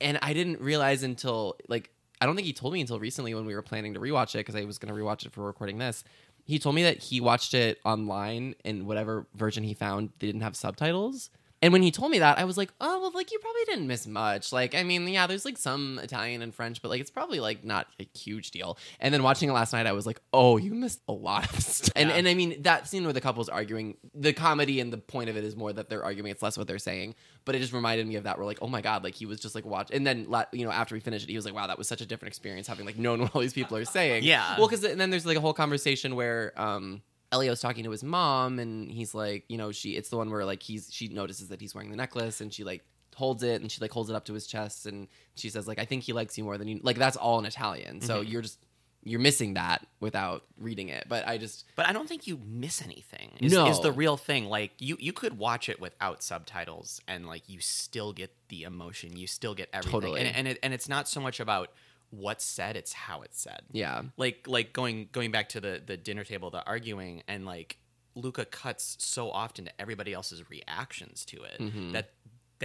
and 0.00 0.18
I 0.22 0.32
didn't 0.32 0.60
realize 0.60 1.02
until 1.02 1.56
like 1.68 1.90
I 2.20 2.26
don't 2.26 2.36
think 2.36 2.46
he 2.46 2.52
told 2.52 2.72
me 2.72 2.80
until 2.80 2.98
recently 2.98 3.34
when 3.34 3.44
we 3.44 3.54
were 3.54 3.62
planning 3.62 3.94
to 3.94 4.00
rewatch 4.00 4.34
it 4.34 4.38
because 4.38 4.54
I 4.54 4.64
was 4.64 4.78
going 4.78 4.94
to 4.94 4.98
rewatch 4.98 5.26
it 5.26 5.32
for 5.32 5.42
recording 5.42 5.78
this. 5.78 6.04
He 6.44 6.58
told 6.58 6.74
me 6.74 6.82
that 6.82 6.98
he 6.98 7.20
watched 7.20 7.54
it 7.54 7.80
online 7.84 8.54
in 8.64 8.86
whatever 8.86 9.26
version 9.34 9.64
he 9.64 9.74
found 9.74 10.10
they 10.18 10.26
didn't 10.26 10.42
have 10.42 10.56
subtitles. 10.56 11.30
And 11.64 11.72
when 11.72 11.80
he 11.80 11.90
told 11.90 12.10
me 12.10 12.18
that, 12.18 12.38
I 12.38 12.44
was 12.44 12.58
like, 12.58 12.70
oh, 12.78 13.00
well, 13.00 13.10
like 13.14 13.32
you 13.32 13.38
probably 13.38 13.64
didn't 13.64 13.86
miss 13.86 14.06
much. 14.06 14.52
Like, 14.52 14.74
I 14.74 14.82
mean, 14.82 15.08
yeah, 15.08 15.26
there's 15.26 15.46
like 15.46 15.56
some 15.56 15.98
Italian 16.02 16.42
and 16.42 16.54
French, 16.54 16.82
but 16.82 16.90
like 16.90 17.00
it's 17.00 17.10
probably 17.10 17.40
like 17.40 17.64
not 17.64 17.86
a 17.98 18.06
huge 18.14 18.50
deal. 18.50 18.76
And 19.00 19.14
then 19.14 19.22
watching 19.22 19.48
it 19.48 19.52
last 19.52 19.72
night, 19.72 19.86
I 19.86 19.92
was 19.92 20.04
like, 20.04 20.20
oh, 20.34 20.58
you 20.58 20.74
missed 20.74 21.00
a 21.08 21.12
lot 21.12 21.50
of 21.50 21.60
stuff. 21.62 21.92
And 21.96 22.10
and 22.10 22.28
I 22.28 22.34
mean 22.34 22.60
that 22.64 22.86
scene 22.86 23.04
where 23.04 23.14
the 23.14 23.22
couple's 23.22 23.48
arguing, 23.48 23.96
the 24.14 24.34
comedy 24.34 24.78
and 24.78 24.92
the 24.92 24.98
point 24.98 25.30
of 25.30 25.38
it 25.38 25.44
is 25.44 25.56
more 25.56 25.72
that 25.72 25.88
they're 25.88 26.04
arguing. 26.04 26.30
It's 26.30 26.42
less 26.42 26.58
what 26.58 26.66
they're 26.66 26.78
saying. 26.78 27.14
But 27.46 27.54
it 27.54 27.58
just 27.58 27.72
reminded 27.72 28.06
me 28.06 28.16
of 28.16 28.24
that. 28.24 28.38
We're 28.38 28.44
like, 28.46 28.58
oh 28.62 28.68
my 28.68 28.80
god, 28.80 29.04
like 29.04 29.14
he 29.14 29.26
was 29.26 29.38
just 29.38 29.54
like 29.54 29.66
watch. 29.66 29.90
And 29.92 30.06
then 30.06 30.26
you 30.52 30.64
know 30.64 30.72
after 30.72 30.94
we 30.94 31.00
finished 31.00 31.24
it, 31.26 31.30
he 31.30 31.36
was 31.36 31.44
like, 31.44 31.54
wow, 31.54 31.66
that 31.66 31.76
was 31.78 31.86
such 31.88 32.00
a 32.00 32.06
different 32.06 32.30
experience 32.32 32.66
having 32.66 32.86
like 32.86 32.96
known 32.98 33.20
what 33.22 33.34
all 33.34 33.40
these 33.42 33.52
people 33.52 33.76
are 33.76 33.84
saying. 33.84 34.24
Yeah. 34.24 34.56
Well, 34.58 34.66
because 34.68 34.84
and 34.84 35.00
then 35.00 35.10
there's 35.10 35.26
like 35.26 35.36
a 35.36 35.40
whole 35.40 35.52
conversation 35.54 36.16
where 36.16 36.52
um 36.60 37.02
Elio's 37.32 37.60
talking 37.60 37.84
to 37.84 37.90
his 37.90 38.04
mom 38.04 38.58
and 38.58 38.90
he's 38.90 39.14
like, 39.14 39.44
you 39.48 39.58
know, 39.58 39.72
she 39.72 39.90
it's 39.96 40.08
the 40.08 40.16
one 40.16 40.30
where 40.30 40.44
like 40.44 40.62
he's 40.62 40.88
she 40.92 41.08
notices 41.08 41.48
that 41.48 41.60
he's 41.60 41.74
wearing 41.74 41.90
the 41.90 41.96
necklace 41.96 42.40
and 42.40 42.52
she 42.52 42.64
like 42.64 42.84
holds 43.16 43.42
it 43.44 43.60
and 43.60 43.70
she 43.70 43.80
like 43.80 43.90
holds 43.92 44.10
it 44.10 44.16
up 44.16 44.24
to 44.24 44.32
his 44.34 44.46
chest 44.46 44.86
and 44.86 45.06
she 45.36 45.48
says 45.50 45.68
like 45.68 45.78
I 45.78 45.84
think 45.84 46.02
he 46.02 46.12
likes 46.12 46.36
you 46.38 46.42
more 46.44 46.58
than 46.58 46.66
you 46.66 46.80
like 46.82 46.96
that's 46.96 47.16
all 47.16 47.38
in 47.38 47.44
Italian. 47.44 48.00
So 48.00 48.22
Mhm. 48.22 48.30
you're 48.30 48.42
just 48.42 48.58
you're 49.04 49.20
missing 49.20 49.54
that 49.54 49.86
without 50.00 50.44
reading 50.58 50.88
it. 50.88 51.04
But 51.08 51.28
I 51.28 51.36
just 51.38 51.64
But 51.76 51.86
I 51.86 51.92
don't 51.92 52.08
think 52.08 52.26
you 52.26 52.40
miss 52.44 52.80
anything. 52.82 53.32
Is, 53.40 53.52
No. 53.52 53.68
is 53.68 53.80
the 53.80 53.92
real 53.92 54.16
thing. 54.16 54.46
Like 54.46 54.72
you, 54.78 54.96
you 54.98 55.12
could 55.12 55.36
watch 55.38 55.68
it 55.68 55.78
without 55.80 56.22
subtitles, 56.22 57.00
and 57.06 57.26
like 57.26 57.48
you 57.48 57.60
still 57.60 58.12
get 58.12 58.34
the 58.48 58.62
emotion. 58.64 59.16
You 59.16 59.26
still 59.26 59.54
get 59.54 59.68
everything. 59.72 60.00
Totally. 60.00 60.20
And 60.20 60.34
and, 60.36 60.48
it, 60.48 60.58
and 60.62 60.72
it's 60.74 60.88
not 60.88 61.08
so 61.08 61.20
much 61.20 61.38
about 61.40 61.70
what's 62.10 62.44
said; 62.44 62.76
it's 62.76 62.92
how 62.92 63.22
it's 63.22 63.40
said. 63.40 63.62
yeah. 63.72 64.02
Like 64.16 64.46
like 64.46 64.72
going 64.72 65.08
going 65.12 65.30
back 65.30 65.48
to 65.50 65.60
the 65.60 65.82
the 65.84 65.96
dinner 65.96 66.24
table, 66.24 66.50
the 66.50 66.64
arguing, 66.66 67.22
and 67.28 67.44
like 67.44 67.76
Luca 68.14 68.44
cuts 68.44 68.96
so 69.00 69.30
often 69.30 69.64
to 69.66 69.72
everybody 69.80 70.12
else's 70.14 70.48
reactions 70.48 71.24
to 71.26 71.42
it 71.42 71.58
Mhm. 71.60 71.92
that. 71.92 72.10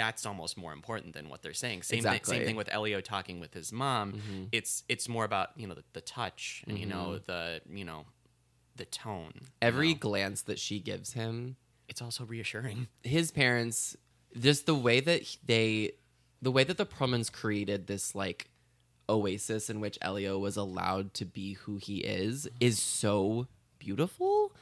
That's 0.03 0.25
almost 0.25 0.58
more 0.58 0.72
important 0.79 1.13
than 1.13 1.27
what 1.29 1.41
they're 1.44 1.53
saying. 1.65 1.84
Same, 1.84 1.98
Exactly. 1.98 2.20
thing, 2.36 2.39
same 2.41 2.48
thing 2.48 2.56
with 2.56 2.70
Elio 2.72 3.01
talking 3.01 3.38
with 3.41 3.53
his 3.53 3.70
mom. 3.74 4.13
Mhm. 4.13 4.48
It's 4.53 4.84
it's 4.88 5.10
more 5.10 5.25
about 5.25 5.50
you 5.58 5.68
know 5.68 5.74
the, 5.75 5.84
the 5.91 6.01
touch 6.20 6.63
and 6.68 6.77
you 6.79 6.86
know 6.86 7.06
Mhm. 7.20 7.25
the 7.25 7.62
you 7.79 7.84
know 7.84 8.06
the 8.77 8.86
tone. 8.86 9.34
you 9.36 9.48
Every 9.62 9.91
know? 9.94 10.00
glance 10.00 10.41
that 10.44 10.58
she 10.58 10.79
gives 10.79 11.13
him 11.13 11.58
it's 11.89 12.01
also 12.01 12.24
reassuring. 12.24 12.88
his 13.03 13.29
parents 13.32 13.98
just 14.39 14.65
the 14.68 14.75
way 14.88 15.01
that 15.01 15.22
they 15.46 15.91
the 16.41 16.51
way 16.51 16.63
that 16.63 16.77
the 16.77 16.86
Perlmans 16.86 17.29
created 17.29 17.88
this 17.88 18.15
like 18.15 18.50
oasis 19.10 19.70
in 19.70 19.82
which 19.82 19.98
Elio 20.01 20.38
was 20.39 20.56
allowed 20.56 21.13
to 21.15 21.25
be 21.25 21.53
who 21.63 21.75
he 21.77 21.98
is 21.98 22.48
is 22.62 22.79
so 22.79 23.48
beautiful 23.79 24.53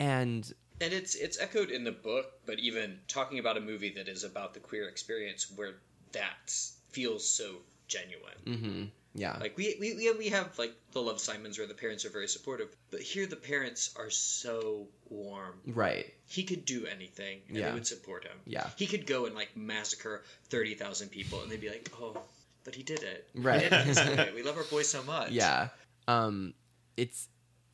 and 0.00 0.52
And 0.80 0.92
it's 0.92 1.14
it's 1.14 1.38
echoed 1.40 1.70
in 1.70 1.84
the 1.84 1.92
book, 1.92 2.26
but 2.46 2.58
even 2.58 2.98
talking 3.08 3.38
about 3.38 3.56
a 3.56 3.60
movie 3.60 3.94
that 3.96 4.08
is 4.08 4.24
about 4.24 4.54
the 4.54 4.60
queer 4.60 4.88
experience 4.88 5.50
where 5.54 5.74
that 6.12 6.52
feels 6.90 7.28
so 7.28 7.56
genuine. 7.88 8.34
mhm, 8.46 8.88
yeah 9.14 9.36
Like 9.40 9.56
we, 9.56 9.76
we 9.78 10.12
we 10.18 10.28
have 10.30 10.58
like 10.58 10.72
the 10.92 11.00
Love 11.00 11.20
Simons 11.20 11.58
where 11.58 11.66
the 11.68 11.74
parents 11.74 12.04
are 12.04 12.10
very 12.10 12.28
supportive, 12.28 12.74
but 12.90 13.00
here 13.00 13.26
the 13.26 13.36
parents 13.36 13.94
are 13.96 14.10
so 14.10 14.88
warm. 15.10 15.60
right 15.66 16.12
He 16.26 16.42
could 16.44 16.64
do 16.64 16.86
anything 16.86 17.40
and 17.48 17.56
Yeah. 17.56 17.68
they 17.68 17.74
would 17.74 17.86
support 17.86 18.24
him. 18.24 18.36
Yeah. 18.46 18.68
He 18.76 18.86
could 18.86 19.06
go 19.06 19.26
and 19.26 19.34
like 19.34 19.56
massacre 19.56 20.22
thirty 20.48 20.74
thousand 20.74 21.10
people 21.10 21.42
and 21.42 21.50
they'd 21.50 21.60
be 21.60 21.68
like, 21.70 21.90
Oh, 22.00 22.16
but 22.64 22.74
he 22.74 22.82
did 22.82 23.02
it. 23.02 23.28
Right. 23.34 23.70
did 23.70 23.96
it. 23.98 24.34
We 24.34 24.42
love 24.42 24.56
our 24.56 24.64
boy 24.64 24.82
so 24.82 25.02
much. 25.04 25.30
yeah 25.30 25.68
um 26.08 26.54
it's 26.96 27.28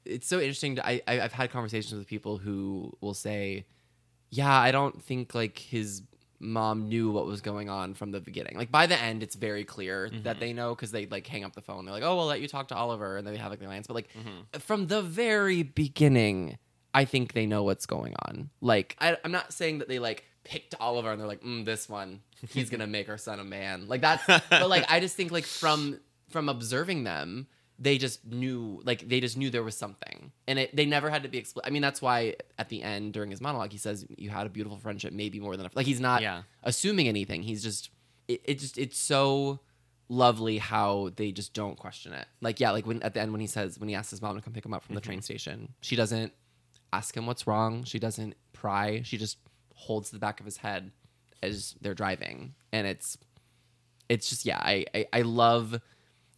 it's 0.05 0.27
so 0.27 0.39
interesting 0.41 0.77
to, 0.77 0.87
I, 0.87 1.01
I 1.07 1.21
i've 1.21 1.33
had 1.33 1.51
conversations 1.51 1.95
with 1.99 2.07
people 2.07 2.39
who 2.39 2.93
will 3.01 3.15
say 3.15 3.67
yeah 4.31 4.53
i 4.59 4.71
don't 4.71 5.03
think 5.03 5.35
like 5.35 5.59
his 5.59 6.03
mom 6.43 6.89
knew 6.89 7.11
what 7.11 7.27
was 7.27 7.43
going 7.43 7.69
on 7.69 7.93
from 7.93 8.13
the 8.13 8.19
beginning. 8.21 8.57
Like 8.57 8.73
by 8.73 8.87
the 8.87 8.99
end 8.99 9.23
it's 9.23 9.35
very 9.35 9.63
clear 9.63 10.09
that 10.23 10.37
Mhm. 10.37 10.41
they 10.41 10.53
know 10.55 10.75
because 10.75 10.91
they 10.91 11.05
like 11.05 11.27
hang 11.27 11.45
up 11.45 11.53
the 11.55 11.61
phone. 11.61 11.85
They're 11.85 11.93
like 11.93 12.03
oh 12.03 12.17
we'll 12.17 12.25
let 12.25 12.41
you 12.41 12.49
talk 12.49 12.69
to 12.69 12.75
oliver 12.75 13.19
and 13.19 13.27
then 13.27 13.35
they 13.35 13.41
have 13.41 13.51
like 13.51 13.59
the 13.61 13.67
alliance. 13.67 13.87
But 13.87 13.93
like 13.93 14.09
Mhm. 14.15 14.63
from 14.63 14.87
the 14.87 15.03
very 15.03 15.63
beginning 15.63 16.57
i 16.95 17.05
think 17.05 17.35
they 17.35 17.45
know 17.45 17.63
what's 17.63 17.85
going 17.85 18.15
on. 18.27 18.49
Like 18.63 18.97
I, 18.99 19.19
i'm 19.23 19.33
not 19.33 19.53
saying 19.53 19.81
that 19.81 19.89
they 19.89 19.99
like 19.99 20.25
picked 20.45 20.75
oliver 20.81 21.11
and 21.13 21.21
they're 21.21 21.29
like 21.29 21.43
mm, 21.43 21.67
this 21.67 21.91
one 21.91 22.21
he's 22.49 22.71
gonna 22.71 22.87
make 22.99 23.11
our 23.11 23.19
son 23.19 23.39
a 23.39 23.45
man. 23.45 23.87
Like 23.87 24.01
that's 24.01 24.25
but 24.49 24.71
like 24.71 24.87
i 24.91 24.99
just 24.99 25.17
think 25.17 25.31
like 25.31 25.45
from 25.45 26.01
from 26.31 26.49
observing 26.49 27.05
them 27.05 27.49
they 27.81 27.97
just 27.97 28.25
knew 28.27 28.81
like 28.85 29.09
they 29.09 29.21
just 29.21 29.37
knew 29.39 29.49
there 29.51 29.63
was 29.63 29.77
something. 29.77 30.31
And 30.47 30.59
it 30.59 30.77
they 30.77 30.85
never 30.85 31.09
had 31.09 31.23
to 31.23 31.29
be 31.29 31.41
expl- 31.41 31.63
i 31.65 31.71
mean 31.71 31.83
that's 31.83 32.03
why 32.03 32.37
at 32.59 32.69
the 32.69 32.83
end 32.83 33.15
during 33.15 33.31
his 33.31 33.41
monologue 33.41 33.73
he 33.73 33.79
says 33.79 34.07
you 34.17 34.29
had 34.29 34.47
a 34.47 34.51
beautiful 34.51 34.79
friendship 34.79 35.13
maybe 35.13 35.41
more 35.41 35.57
than 35.57 35.67
a 35.67 35.71
like 35.75 35.87
he's 35.87 36.01
not 36.01 36.21
Yeah. 36.23 36.43
assuming 36.63 37.09
anything. 37.09 37.43
He's 37.43 37.63
just 37.63 37.91
it, 38.29 38.43
it 38.45 38.59
just 38.59 38.77
it's 38.79 38.99
so 38.99 39.61
lovely 40.09 40.59
how 40.59 41.11
they 41.17 41.33
just 41.33 41.55
don't 41.55 41.79
question 41.79 42.13
it. 42.13 42.27
Like 42.43 42.61
yeah 42.61 42.71
like 42.71 42.87
when 42.87 43.03
at 43.03 43.15
the 43.15 43.21
end 43.21 43.33
when 43.33 43.41
he 43.41 43.47
says 43.47 43.79
when 43.79 43.89
he 43.89 43.95
asks 43.95 44.11
his 44.11 44.21
mom 44.21 44.37
to 44.37 44.43
come 44.43 44.53
pick 44.53 44.65
him 44.67 44.75
up 44.75 44.85
from 44.85 44.95
the 44.95 45.01
mm-hmm. 45.01 45.09
train 45.09 45.23
station 45.23 45.75
she 45.81 45.97
doesn't 45.97 46.33
ask 46.93 47.17
him 47.17 47.27
what's 47.27 47.47
wrong. 47.47 47.85
She 47.85 47.99
doesn't 47.99 48.35
pry. 48.53 49.03
She 49.05 49.17
just 49.17 49.39
holds 49.75 50.11
the 50.11 50.19
back 50.19 50.41
of 50.41 50.45
his 50.47 50.59
head 50.59 50.91
as 51.43 51.75
they're 51.81 51.95
driving. 51.95 52.55
And 52.73 52.87
it's 52.87 53.17
it's 54.11 54.29
just 54.29 54.45
yeah 54.45 54.59
i 54.59 54.85
i, 54.95 55.07
I 55.13 55.23
love 55.23 55.81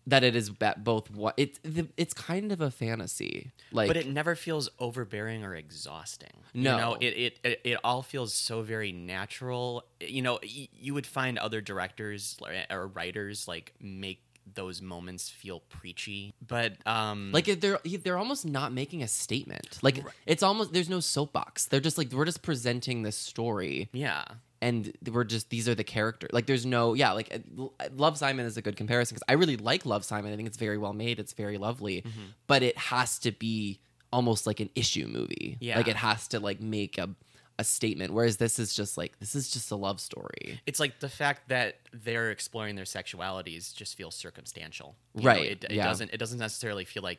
that 0.06 0.24
it 0.24 0.34
is 0.34 0.50
both 0.50 1.10
what 1.10 1.34
it's 1.36 1.60
it's 1.96 2.14
kind 2.14 2.50
of 2.52 2.60
a 2.60 2.70
fantasy 2.70 3.52
like 3.70 3.88
but 3.88 3.96
it 3.96 4.08
never 4.08 4.34
feels 4.34 4.68
overbearing 4.78 5.44
or 5.44 5.54
exhausting. 5.54 6.30
No. 6.54 6.70
you 6.72 6.76
know, 6.76 6.96
it, 7.00 7.38
it 7.44 7.60
it 7.64 7.78
all 7.84 8.02
feels 8.02 8.34
so 8.34 8.62
very 8.62 8.92
natural. 8.92 9.84
You 10.00 10.22
know, 10.22 10.38
y- 10.42 10.68
you 10.74 10.94
would 10.94 11.06
find 11.06 11.38
other 11.38 11.60
directors 11.60 12.36
or 12.70 12.86
writers 12.88 13.46
like 13.48 13.72
make 13.80 14.22
those 14.54 14.82
moments 14.82 15.30
feel 15.30 15.60
preachy, 15.60 16.34
but 16.46 16.74
um, 16.86 17.30
like 17.32 17.46
they're 17.60 17.78
they're 17.84 18.18
almost 18.18 18.44
not 18.44 18.72
making 18.72 19.02
a 19.02 19.08
statement 19.08 19.78
like 19.82 20.02
it's 20.26 20.42
almost 20.42 20.72
there's 20.72 20.88
no 20.90 21.00
soapbox 21.00 21.66
they're 21.66 21.80
just 21.80 21.96
like 21.96 22.12
we're 22.12 22.24
just 22.24 22.42
presenting 22.42 23.02
this 23.02 23.16
story 23.16 23.88
yeah, 23.92 24.24
and 24.62 24.92
we're 25.12 25.24
just 25.24 25.50
these 25.50 25.68
are 25.68 25.74
the 25.74 25.84
characters 25.84 26.30
like 26.32 26.46
there's 26.46 26.64
no 26.64 26.94
yeah 26.94 27.12
like 27.12 27.28
uh, 27.34 27.88
love 27.96 28.16
simon 28.16 28.46
is 28.46 28.56
a 28.56 28.62
good 28.62 28.76
comparison 28.76 29.14
because 29.14 29.24
i 29.28 29.34
really 29.34 29.56
like 29.58 29.84
love 29.84 30.04
simon 30.04 30.32
i 30.32 30.36
think 30.36 30.46
it's 30.48 30.56
very 30.56 30.78
well 30.78 30.92
made 30.94 31.18
it's 31.18 31.34
very 31.34 31.58
lovely 31.58 31.96
Mm-hmm. 32.02 32.20
but 32.46 32.62
it 32.62 32.78
has 32.78 33.18
to 33.20 33.32
be 33.32 33.80
almost 34.12 34.46
like 34.46 34.60
an 34.60 34.70
issue 34.74 35.06
movie 35.06 35.58
Yeah. 35.60 35.76
like 35.78 35.88
it 35.88 35.96
has 35.96 36.28
to 36.28 36.40
like 36.40 36.60
make 36.60 36.96
a 36.98 37.10
a 37.58 37.64
statement 37.64 38.14
whereas 38.14 38.38
this 38.38 38.58
is 38.58 38.74
just 38.74 38.96
like 38.96 39.18
this 39.18 39.34
is 39.34 39.50
just 39.50 39.70
a 39.70 39.76
love 39.76 40.00
story 40.00 40.58
it's 40.64 40.80
like 40.80 41.00
the 41.00 41.08
fact 41.08 41.48
that 41.50 41.76
they're 41.92 42.30
exploring 42.30 42.76
their 42.76 42.86
sexualities 42.86 43.74
just 43.74 43.94
feels 43.96 44.14
circumstantial, 44.14 44.96
You 45.14 45.26
Right, 45.28 45.42
Know, 45.42 45.50
it, 45.50 45.64
it 45.64 45.72
yeah. 45.72 45.84
doesn't 45.84 46.10
it 46.14 46.16
doesn't 46.16 46.38
necessarily 46.38 46.84
feel 46.86 47.02
like 47.02 47.18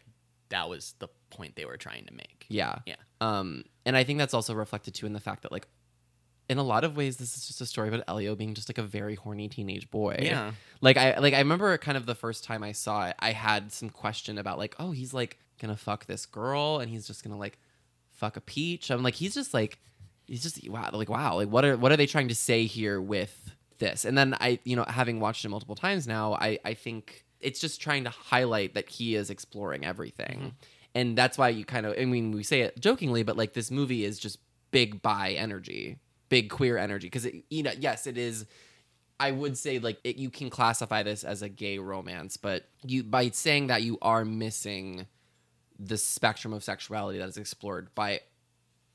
that 0.49 0.67
was 0.69 0.95
the 0.99 1.07
point 1.29 1.55
they 1.55 1.65
were 1.65 1.77
trying 1.77 2.05
to 2.05 2.13
make. 2.13 2.45
yeah 2.49 2.75
Yeah. 2.87 2.95
um 3.21 3.63
and 3.85 3.95
i 3.95 4.03
think 4.03 4.17
that's 4.19 4.33
also 4.33 4.53
reflected 4.55 4.93
too 4.95 5.05
in 5.05 5.13
the 5.13 5.19
fact 5.19 5.43
that 5.43 5.51
like 5.51 5.67
in 6.53 6.57
a 6.59 6.63
lot 6.63 6.85
of 6.85 6.95
ways 6.95 7.17
this 7.17 7.35
is 7.35 7.45
just 7.47 7.59
a 7.59 7.65
story 7.65 7.89
about 7.89 8.03
elio 8.07 8.35
being 8.35 8.53
just 8.53 8.69
like 8.69 8.77
a 8.77 8.83
very 8.83 9.15
horny 9.15 9.49
teenage 9.49 9.89
boy. 9.91 10.17
Yeah. 10.21 10.51
like 10.79 10.95
i 10.95 11.17
like 11.19 11.33
i 11.33 11.39
remember 11.39 11.77
kind 11.77 11.97
of 11.97 12.05
the 12.05 12.15
first 12.15 12.43
time 12.43 12.63
i 12.63 12.71
saw 12.71 13.07
it 13.07 13.15
i 13.19 13.31
had 13.31 13.71
some 13.71 13.89
question 13.89 14.37
about 14.37 14.57
like 14.57 14.75
oh 14.79 14.91
he's 14.91 15.13
like 15.13 15.39
gonna 15.59 15.75
fuck 15.75 16.05
this 16.05 16.25
girl 16.25 16.79
and 16.79 16.89
he's 16.89 17.07
just 17.07 17.23
gonna 17.23 17.37
like 17.37 17.57
fuck 18.11 18.37
a 18.37 18.41
peach? 18.41 18.91
I'm 18.91 19.03
like 19.03 19.15
he's 19.15 19.33
just 19.33 19.53
like 19.53 19.79
he's 20.27 20.43
just 20.43 20.67
wow 20.69 20.89
like 20.93 21.09
wow 21.09 21.35
like 21.35 21.49
what 21.49 21.65
are 21.65 21.75
what 21.75 21.91
are 21.91 21.97
they 21.97 22.05
trying 22.05 22.29
to 22.29 22.35
say 22.35 22.65
here 22.65 23.01
with 23.01 23.55
this? 23.79 24.05
And 24.05 24.17
then 24.17 24.35
i 24.39 24.59
you 24.63 24.75
know 24.75 24.85
having 24.87 25.19
watched 25.19 25.43
it 25.43 25.49
multiple 25.49 25.75
times 25.75 26.07
now 26.07 26.35
i 26.35 26.59
i 26.63 26.73
think 26.73 27.25
it's 27.39 27.59
just 27.59 27.81
trying 27.81 28.05
to 28.05 28.09
highlight 28.09 28.73
that 28.75 28.87
he 28.89 29.15
is 29.15 29.29
exploring 29.29 29.85
everything. 29.85 30.37
Mm-hmm. 30.37 30.49
And 30.95 31.17
that's 31.17 31.37
why 31.37 31.49
you 31.49 31.65
kind 31.65 31.85
of 31.85 31.95
i 31.97 32.05
mean 32.05 32.31
we 32.31 32.43
say 32.43 32.61
it 32.61 32.79
jokingly 32.79 33.23
but 33.23 33.35
like 33.35 33.53
this 33.53 33.71
movie 33.71 34.05
is 34.05 34.19
just 34.19 34.39
big 34.71 35.01
bi 35.01 35.31
energy 35.31 35.97
big 36.33 36.49
queer 36.49 36.77
energy 36.77 37.07
because 37.07 37.25
it, 37.25 37.35
you 37.49 37.61
know 37.63 37.71
yes 37.79 38.07
it 38.07 38.17
is 38.17 38.45
I 39.19 39.31
would 39.31 39.55
say 39.57 39.77
like 39.79 39.99
it, 40.03 40.15
you 40.17 40.29
can 40.29 40.49
classify 40.49 41.03
this 41.03 41.23
as 41.23 41.41
a 41.43 41.47
gay 41.47 41.77
romance, 41.77 42.35
but 42.35 42.65
you 42.83 43.03
by 43.03 43.29
saying 43.29 43.67
that 43.67 43.83
you 43.83 43.97
are 44.01 44.25
missing 44.25 45.05
the 45.79 45.97
spectrum 45.97 46.51
of 46.51 46.63
sexuality 46.63 47.19
that 47.19 47.29
is 47.29 47.37
explored 47.37 47.93
by 47.95 48.21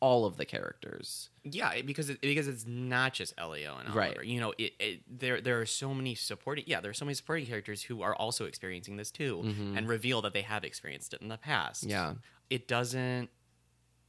all 0.00 0.26
of 0.26 0.36
the 0.36 0.44
characters. 0.44 1.30
Yeah, 1.44 1.80
because 1.82 2.10
it, 2.10 2.20
because 2.20 2.46
it's 2.48 2.66
not 2.66 3.14
just 3.14 3.32
Elio 3.38 3.76
and 3.78 3.94
Right. 3.94 4.08
Oliver. 4.08 4.24
You 4.24 4.40
know, 4.40 4.52
it, 4.58 4.72
it 4.80 5.00
there 5.08 5.40
there 5.40 5.60
are 5.60 5.66
so 5.66 5.94
many 5.94 6.14
supporting. 6.14 6.64
Yeah, 6.66 6.80
there 6.80 6.90
are 6.90 6.94
so 6.94 7.04
many 7.04 7.14
supporting 7.14 7.46
characters 7.46 7.82
who 7.82 8.02
are 8.02 8.14
also 8.14 8.44
experiencing 8.44 8.96
this 8.96 9.10
too, 9.10 9.42
and 9.76 9.88
reveal 9.88 10.20
that 10.22 10.34
they 10.34 10.42
have 10.42 10.64
experienced 10.64 11.14
it 11.14 11.22
in 11.22 11.28
the 11.28 11.38
past. 11.38 11.82
Mm-hmm. 11.82 11.90
Yeah. 11.90 12.14
it 12.50 12.68
doesn't. 12.68 13.30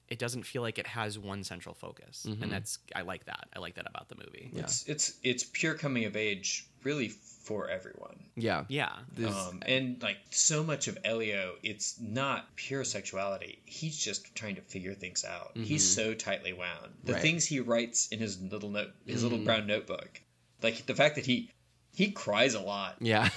It 0.09 0.17
doesn't 0.19 0.43
feel 0.43 0.61
like 0.63 0.79
it 0.79 0.87
has 0.87 1.19
one 1.19 1.43
central 1.43 1.75
focus, 1.75 2.25
Mhm. 2.27 2.41
and 2.41 2.51
that's 2.51 2.79
I 2.95 3.01
like 3.01 3.25
that. 3.25 3.47
I 3.55 3.59
like 3.59 3.75
that 3.75 3.87
about 3.87 4.09
the 4.09 4.15
movie. 4.15 4.49
Yeah. 4.51 4.61
It's 4.63 4.87
it's 4.87 5.13
it's 5.23 5.43
pure 5.43 5.75
coming 5.75 6.05
of 6.05 6.15
age, 6.15 6.65
really 6.83 7.09
for 7.09 7.69
everyone. 7.69 8.17
Yeah. 8.35 8.65
Yeah. 8.69 8.95
This- 9.13 9.35
Um, 9.35 9.61
and 9.65 10.01
like 10.01 10.17
so 10.31 10.63
much 10.63 10.87
of 10.87 10.97
Elio, 11.03 11.55
it's 11.63 11.99
not 11.99 12.55
pure 12.55 12.83
sexuality. 12.83 13.59
He's 13.65 13.97
just 13.97 14.33
trying 14.35 14.55
to 14.55 14.61
figure 14.61 14.93
things 14.93 15.23
out. 15.25 15.51
He's 15.55 15.87
so 15.87 16.13
tightly 16.13 16.53
wound. 16.53 16.93
The 17.03 17.13
Right. 17.13 17.21
things 17.21 17.45
he 17.45 17.59
writes 17.59 18.07
in 18.09 18.19
his 18.19 18.39
little 18.41 18.69
note, 18.69 18.91
his 19.05 19.23
little 19.23 19.39
brown 19.39 19.65
notebook, 19.67 20.21
like 20.61 20.85
the 20.85 20.95
fact 20.95 21.15
that 21.15 21.25
he 21.25 21.51
he 21.95 22.11
cries 22.11 22.53
a 22.53 22.59
lot. 22.61 22.97
yeah. 23.01 23.29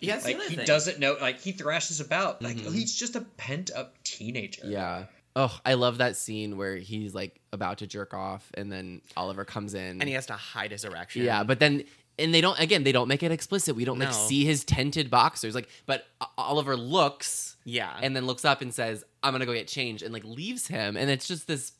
Yeah, 0.00 0.16
Like 0.24 0.40
he 0.48 0.56
thing. 0.56 0.66
doesn't 0.66 0.98
know. 0.98 1.16
Like 1.20 1.40
he 1.40 1.52
thrashes 1.52 2.00
about. 2.00 2.40
Like 2.42 2.56
he's 2.58 2.94
just 2.94 3.16
a 3.16 3.20
pent 3.36 3.70
up 3.74 4.02
teenager. 4.04 4.62
yeah. 4.66 5.06
Oh, 5.34 5.58
I 5.64 5.74
love 5.74 5.98
that 5.98 6.16
scene 6.16 6.56
where 6.58 6.76
he's 6.76 7.14
like 7.14 7.40
about 7.52 7.78
to 7.78 7.86
jerk 7.86 8.12
off 8.12 8.50
and 8.54 8.70
then 8.70 9.00
Oliver 9.16 9.44
comes 9.44 9.72
in. 9.74 10.00
and 10.00 10.04
he 10.04 10.12
has 10.12 10.26
to 10.26 10.34
hide 10.34 10.72
his 10.72 10.84
erection. 10.84 11.22
Yeah, 11.24 11.42
but 11.42 11.58
then 11.58 11.84
and 12.18 12.34
they 12.34 12.42
don't 12.42 12.58
again, 12.60 12.84
they 12.84 12.92
don't 12.92 13.08
make 13.08 13.22
it 13.22 13.32
explicit. 13.32 13.74
We 13.74 13.84
don't 13.86 13.98
like 13.98 14.08
No. 14.10 14.14
see 14.14 14.44
his 14.44 14.64
tented 14.64 15.10
boxers. 15.10 15.54
Like 15.54 15.68
but 15.86 16.04
O- 16.20 16.26
Oliver 16.36 16.76
looks 16.76 17.56
yeah, 17.64 17.96
and 18.02 18.14
then 18.14 18.26
looks 18.26 18.44
up 18.44 18.60
and 18.60 18.74
says, 18.74 19.04
"I'm 19.22 19.32
going 19.32 19.40
to 19.40 19.46
go 19.46 19.54
get 19.54 19.68
changed." 19.68 20.02
And 20.02 20.12
like 20.12 20.24
leaves 20.24 20.66
him 20.66 20.96
and 20.96 21.08
it's 21.08 21.26
just 21.28 21.46
this 21.46 21.72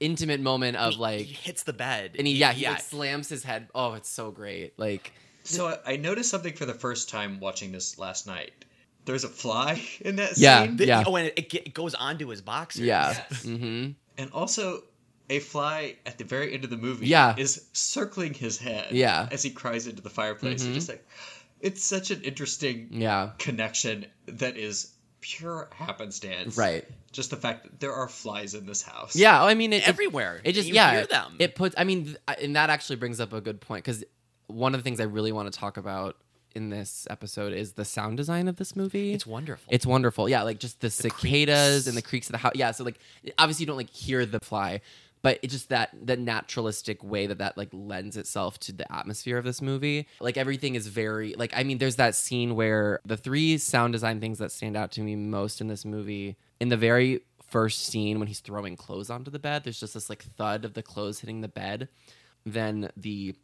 intimate 0.00 0.40
moment 0.40 0.76
of 0.76 0.92
he, 0.94 0.98
like 1.00 1.20
he 1.22 1.32
hits 1.34 1.64
the 1.64 1.72
bed, 1.72 2.14
and 2.18 2.26
he 2.26 2.34
yeah, 2.34 2.52
he 2.52 2.62
yeah, 2.62 2.72
like 2.72 2.80
slams 2.82 3.28
his 3.28 3.42
head. 3.42 3.68
Oh, 3.74 3.94
it's 3.94 4.08
so 4.08 4.30
great. 4.30 4.78
Like 4.78 5.12
So 5.42 5.66
I, 5.68 5.94
I 5.94 5.96
noticed 5.96 6.30
something 6.30 6.52
for 6.54 6.66
the 6.66 6.74
first 6.74 7.08
time 7.08 7.40
watching 7.40 7.72
this 7.72 7.98
last 7.98 8.26
night. 8.26 8.52
There's 9.08 9.24
a 9.24 9.28
fly 9.28 9.82
in 10.00 10.16
that 10.16 10.36
Yeah. 10.38 10.64
scene, 10.64 10.76
The- 10.76 10.86
Yeah. 10.86 11.04
Oh, 11.06 11.16
and 11.16 11.32
it, 11.34 11.52
it, 11.54 11.74
goes 11.74 11.94
onto 11.94 12.28
his 12.28 12.40
boxers. 12.42 12.82
yeah. 12.84 13.08
Yes. 13.30 13.42
Mhm. 13.44 13.94
and 14.18 14.30
also 14.32 14.82
a 15.30 15.38
fly 15.40 15.96
at 16.06 16.18
the 16.18 16.24
very 16.24 16.54
end 16.54 16.64
of 16.64 16.70
the 16.70 16.76
movie. 16.76 17.06
Yeah. 17.06 17.34
is 17.36 17.66
circling 17.72 18.34
his 18.34 18.58
head. 18.58 18.92
Yeah. 18.92 19.28
as 19.30 19.42
he 19.42 19.50
cries 19.50 19.86
into 19.86 20.02
the 20.02 20.10
fireplace. 20.10 20.62
Mhm. 20.64 20.74
Just 20.74 20.88
like, 20.88 21.06
it's 21.60 21.82
such 21.82 22.10
an 22.10 22.22
interesting 22.22 22.88
Yeah. 22.92 23.30
connection 23.38 24.06
that 24.26 24.56
is 24.56 24.92
pure 25.20 25.68
happenstance. 25.74 26.56
Right. 26.56 26.84
Just 27.12 27.30
the 27.30 27.36
fact 27.36 27.64
that 27.64 27.80
there 27.80 27.92
are 27.92 28.08
flies 28.08 28.54
in 28.54 28.66
this 28.66 28.82
house. 28.82 29.16
Yeah, 29.16 29.42
I 29.42 29.54
mean 29.54 29.72
it, 29.72 29.82
it- 29.82 29.88
everywhere. 29.88 30.40
It 30.44 30.52
just 30.52 30.68
You 30.68 30.74
yeah, 30.74 30.92
hear 30.92 31.06
them. 31.06 31.36
It 31.38 31.54
puts. 31.56 31.74
I 31.78 31.84
mean, 31.84 32.16
and 32.40 32.54
that 32.56 32.70
actually 32.70 32.96
brings 32.96 33.18
up 33.20 33.32
a 33.32 33.40
good 33.40 33.60
point 33.60 33.84
because 33.84 34.04
one 34.46 34.74
of 34.74 34.80
the 34.80 34.84
things 34.84 35.00
I 35.00 35.04
really 35.04 35.32
want 35.32 35.52
to 35.52 35.58
talk 35.58 35.76
about 35.76 36.16
in 36.54 36.70
this 36.70 37.06
episode 37.10 37.52
is 37.52 37.72
the 37.72 37.84
sound 37.84 38.16
design 38.16 38.48
of 38.48 38.56
this 38.56 38.74
movie. 38.74 39.12
it's 39.12 39.26
wonderful. 39.26 39.66
It's 39.70 39.86
wonderful. 39.86 40.28
Yeah, 40.28 40.42
like 40.42 40.58
just 40.58 40.80
the, 40.80 40.90
cicadas 40.90 41.84
creaks. 41.84 41.86
and 41.86 41.96
the 41.96 42.02
creaks 42.02 42.28
of 42.28 42.32
the 42.32 42.38
house. 42.38 42.52
Yeah, 42.54 42.70
so 42.72 42.84
like 42.84 42.98
obviously 43.38 43.64
you 43.64 43.66
don't 43.66 43.76
like 43.76 43.90
hear 43.90 44.24
the 44.26 44.40
fly, 44.40 44.80
but 45.22 45.38
it 45.42 45.48
just 45.48 45.68
that 45.68 45.90
the 46.00 46.16
naturalistic 46.16 47.02
way 47.02 47.26
that 47.26 47.38
that 47.38 47.56
like 47.56 47.68
lends 47.72 48.16
itself 48.16 48.58
to 48.60 48.72
the 48.72 48.90
atmosphere 48.92 49.38
of 49.38 49.44
this 49.44 49.60
movie. 49.60 50.06
Like 50.20 50.36
everything 50.36 50.74
is 50.74 50.86
very 50.86 51.34
like 51.34 51.52
I 51.54 51.62
mean 51.64 51.78
there's 51.78 51.96
that 51.96 52.14
scene 52.14 52.54
where 52.54 53.00
the 53.04 53.16
three 53.16 53.58
sound 53.58 53.92
design 53.92 54.20
things 54.20 54.38
that 54.38 54.52
stand 54.52 54.76
out 54.76 54.90
to 54.92 55.00
me 55.02 55.16
most 55.16 55.60
in 55.60 55.68
this 55.68 55.84
movie 55.84 56.36
in 56.60 56.68
the 56.68 56.76
very 56.76 57.20
first 57.48 57.86
scene 57.86 58.18
when 58.18 58.28
he's 58.28 58.40
throwing 58.40 58.76
clothes 58.76 59.10
onto 59.10 59.30
the 59.30 59.38
bed, 59.38 59.64
there's 59.64 59.80
just 59.80 59.94
this 59.94 60.08
like 60.10 60.22
thud 60.22 60.64
of 60.64 60.74
the 60.74 60.82
clothes 60.82 61.20
hitting 61.20 61.40
the 61.40 61.48
bed. 61.48 61.88
Then 62.44 62.90
the 62.96 63.34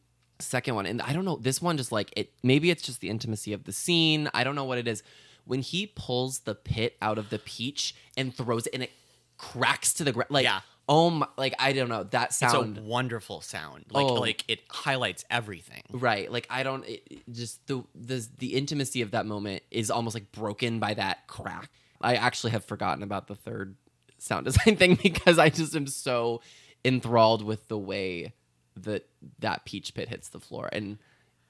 second 0.40 0.74
one 0.74 0.84
and 0.86 1.00
i 1.02 1.12
don't 1.12 1.24
know 1.24 1.36
this 1.36 1.62
one 1.62 1.76
just 1.76 1.92
like 1.92 2.12
it 2.16 2.32
maybe 2.42 2.70
it's 2.70 2.82
just 2.82 3.00
the 3.00 3.08
intimacy 3.08 3.52
of 3.52 3.64
the 3.64 3.72
scene 3.72 4.28
i 4.34 4.42
don't 4.44 4.54
know 4.54 4.64
what 4.64 4.78
it 4.78 4.88
is 4.88 5.02
when 5.44 5.60
he 5.60 5.86
pulls 5.86 6.40
the 6.40 6.54
pit 6.54 6.96
out 7.02 7.18
of 7.18 7.30
the 7.30 7.38
peach 7.38 7.94
and 8.16 8.34
throws 8.34 8.66
it 8.66 8.74
and 8.74 8.82
it 8.82 8.90
cracks 9.38 9.92
to 9.94 10.04
the 10.04 10.12
ground 10.12 10.30
like 10.30 10.44
Yeah. 10.44 10.60
oh 10.88 11.10
my 11.10 11.26
like 11.36 11.54
i 11.58 11.72
don't 11.72 11.88
know 11.88 12.02
that 12.04 12.32
sound 12.34 12.76
it's 12.76 12.78
a 12.78 12.82
wonderful 12.82 13.40
sound. 13.40 13.84
Like 13.90 14.06
Oh. 14.06 14.14
like 14.14 14.44
it 14.48 14.60
highlights 14.70 15.24
everything. 15.30 15.82
right 15.90 16.30
like 16.30 16.46
i 16.50 16.62
don't 16.62 16.84
it, 16.86 17.02
it 17.10 17.22
just 17.32 17.66
the, 17.66 17.84
the 17.94 18.26
the 18.38 18.54
intimacy 18.54 19.02
of 19.02 19.10
that 19.12 19.26
moment 19.26 19.62
is 19.70 19.90
almost 19.90 20.14
like 20.14 20.32
broken 20.32 20.78
by 20.80 20.94
that 20.94 21.26
crack 21.26 21.70
i 22.00 22.14
actually 22.16 22.50
have 22.52 22.64
forgotten 22.64 23.02
about 23.02 23.26
the 23.28 23.34
third 23.34 23.76
sound 24.18 24.44
design 24.46 24.76
thing 24.76 24.98
because 25.02 25.38
i 25.38 25.48
just 25.48 25.74
am 25.76 25.86
so 25.86 26.40
enthralled 26.84 27.44
with 27.44 27.66
the 27.68 27.78
way 27.78 28.32
that 28.76 29.06
that 29.38 29.64
peach 29.64 29.94
pit 29.94 30.08
hits 30.08 30.28
the 30.28 30.40
floor 30.40 30.68
and 30.72 30.98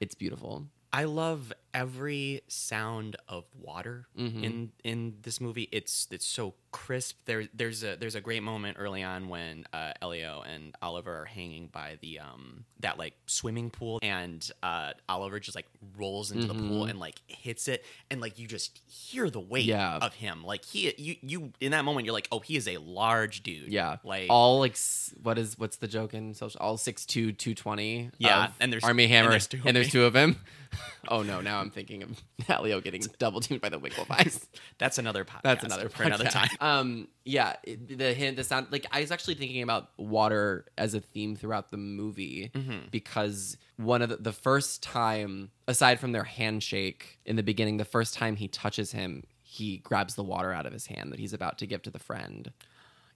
it's 0.00 0.14
beautiful 0.14 0.66
I 0.92 1.04
love 1.04 1.52
every 1.72 2.42
sound 2.46 3.16
of 3.28 3.44
water 3.60 4.06
Mm-hmm. 4.16 4.44
in 4.44 4.72
in 4.84 5.14
this 5.22 5.40
movie. 5.40 5.68
It's 5.72 6.06
it's 6.12 6.24
so 6.24 6.54
crisp. 6.74 7.18
There 7.24 7.44
there's 7.54 7.84
a 7.84 7.96
there's 7.96 8.16
a 8.16 8.20
great 8.20 8.42
moment 8.42 8.76
early 8.80 9.02
on 9.04 9.28
when 9.28 9.64
uh, 9.72 9.92
Elio 10.02 10.42
and 10.44 10.74
Oliver 10.82 11.20
are 11.22 11.24
hanging 11.24 11.68
by 11.68 11.98
the 12.00 12.18
um 12.18 12.64
that 12.80 12.98
like 12.98 13.14
swimming 13.26 13.70
pool, 13.70 14.00
and 14.02 14.50
uh, 14.62 14.92
Oliver 15.08 15.38
just 15.40 15.54
like 15.54 15.66
rolls 15.96 16.32
into 16.32 16.46
the 16.48 16.54
Mm-hmm. 16.54 16.68
pool 16.68 16.84
and 16.86 16.98
like 16.98 17.14
hits 17.26 17.68
it, 17.68 17.84
and 18.10 18.20
like 18.20 18.38
you 18.38 18.46
just 18.46 18.78
hear 18.88 19.30
the 19.30 19.40
weight 19.40 19.64
Yeah. 19.64 19.98
of 19.98 20.12
him. 20.14 20.44
Like 20.44 20.64
he 20.64 20.92
you 20.98 21.16
you 21.22 21.52
in 21.60 21.70
that 21.70 21.84
moment 21.84 22.04
you're 22.06 22.12
like, 22.12 22.28
oh, 22.32 22.40
he 22.40 22.56
is 22.56 22.66
a 22.68 22.78
large 22.78 23.42
dude. 23.44 23.68
Yeah, 23.72 23.96
like 24.04 24.26
all 24.28 24.58
like 24.58 24.76
what 25.22 25.38
is 25.38 25.56
what's 25.58 25.76
the 25.76 25.88
joke 25.88 26.12
in 26.12 26.34
social? 26.34 26.60
All 26.60 26.76
six 26.76 27.06
two 27.06 27.32
two 27.32 27.54
twenty. 27.54 28.10
Yeah, 28.18 28.48
and 28.60 28.72
there's- 28.72 28.84
Armie 28.84 29.04
and 29.04 29.12
Hammer, 29.12 29.26
and 29.26 29.32
there's 29.32 29.46
there's, 29.48 29.86
two 29.86 30.00
two, 30.00 30.04
of 30.04 30.14
him. 30.16 30.36
oh 31.08 31.22
no, 31.22 31.40
now 31.40 31.60
I'm 31.60 31.70
thinking 31.70 32.02
of 32.02 32.20
Elio 32.48 32.80
getting 32.80 33.02
double 33.18 33.40
teamed 33.40 33.60
by 33.60 33.68
the 33.68 33.78
Winklevii. 33.78 34.44
that's 34.78 34.98
another 34.98 35.24
podcast. 35.24 35.42
That's 35.42 35.64
another 35.64 35.88
for 35.88 36.02
another 36.02 36.24
time. 36.24 36.48
Um, 36.64 37.08
yeah, 37.24 37.56
it- 37.62 37.98
the 37.98 38.14
hint, 38.14 38.36
the 38.36 38.44
sound. 38.44 38.68
Like 38.70 38.86
I 38.90 39.00
was 39.00 39.10
actually 39.10 39.34
thinking 39.34 39.62
about 39.62 39.90
water 39.98 40.64
as 40.78 40.94
a 40.94 41.00
theme 41.00 41.36
throughout 41.36 41.70
the 41.70 41.76
movie 41.76 42.50
Mm-hmm. 42.54 42.88
because 42.90 43.56
one 43.76 44.00
of 44.02 44.08
the, 44.08 44.16
the 44.16 44.32
first 44.32 44.82
time, 44.82 45.50
aside 45.68 46.00
from 46.00 46.12
their 46.12 46.24
handshake 46.24 47.18
in 47.26 47.36
the 47.36 47.42
beginning, 47.42 47.76
the 47.76 47.84
first 47.84 48.14
time 48.14 48.36
he 48.36 48.48
touches 48.48 48.92
him, 48.92 49.24
he 49.42 49.78
grabs 49.78 50.14
the 50.14 50.22
water 50.24 50.52
out 50.52 50.66
of 50.66 50.72
his 50.72 50.86
hand 50.86 51.12
that 51.12 51.18
he's 51.18 51.32
about 51.32 51.58
to 51.58 51.66
give 51.66 51.82
to 51.82 51.90
the 51.90 51.98
friend 51.98 52.52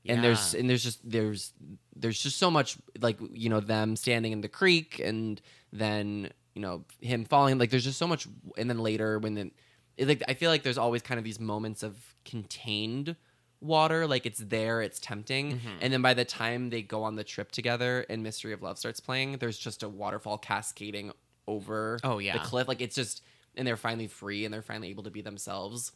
and 0.06 0.22
there's 0.22 0.54
and 0.54 0.70
there's 0.70 0.84
just 0.84 1.00
there's 1.10 1.52
there's 1.96 2.22
just 2.22 2.38
so 2.38 2.50
much 2.50 2.76
like 3.00 3.18
you 3.32 3.48
know 3.50 3.58
them 3.60 3.96
standing 3.96 4.30
in 4.32 4.40
the 4.40 4.48
creek 4.48 5.00
and 5.04 5.42
then 5.72 6.30
you 6.54 6.62
know 6.62 6.84
him 7.00 7.24
falling 7.24 7.58
like 7.58 7.70
there's 7.70 7.84
just 7.84 7.98
so 7.98 8.06
much 8.06 8.28
and 8.56 8.70
then 8.70 8.78
later 8.78 9.18
when 9.18 9.34
then 9.34 9.50
it, 9.96 10.06
like 10.06 10.22
I 10.28 10.34
feel 10.34 10.50
like 10.50 10.62
there's 10.62 10.78
always 10.78 11.02
kind 11.02 11.18
of 11.18 11.24
these 11.24 11.40
moments 11.40 11.82
of 11.82 12.14
contained 12.24 13.16
water 13.60 14.06
like 14.06 14.24
it's 14.24 14.38
there 14.38 14.80
it's 14.82 15.00
tempting 15.00 15.52
Mm-hmm. 15.54 15.68
and 15.80 15.92
then 15.92 16.00
by 16.02 16.14
the 16.14 16.24
time 16.24 16.70
they 16.70 16.80
go 16.82 17.02
on 17.02 17.16
the 17.16 17.24
trip 17.24 17.50
together 17.50 18.06
and 18.08 18.22
mystery 18.22 18.52
of 18.52 18.62
love 18.62 18.78
starts 18.78 19.00
playing 19.00 19.38
there's 19.38 19.58
just 19.58 19.82
a 19.82 19.88
waterfall 19.88 20.38
cascading 20.38 21.10
over 21.48 21.98
Oh, 22.04 22.18
yeah. 22.18 22.34
the 22.34 22.38
cliff 22.44 22.68
like 22.68 22.80
it's 22.80 22.94
just 22.94 23.22
and 23.56 23.66
they're 23.66 23.76
finally 23.76 24.06
free 24.06 24.44
and 24.44 24.54
they're 24.54 24.62
finally 24.62 24.90
able 24.90 25.02
to 25.04 25.10
be 25.10 25.22
themselves 25.22 25.90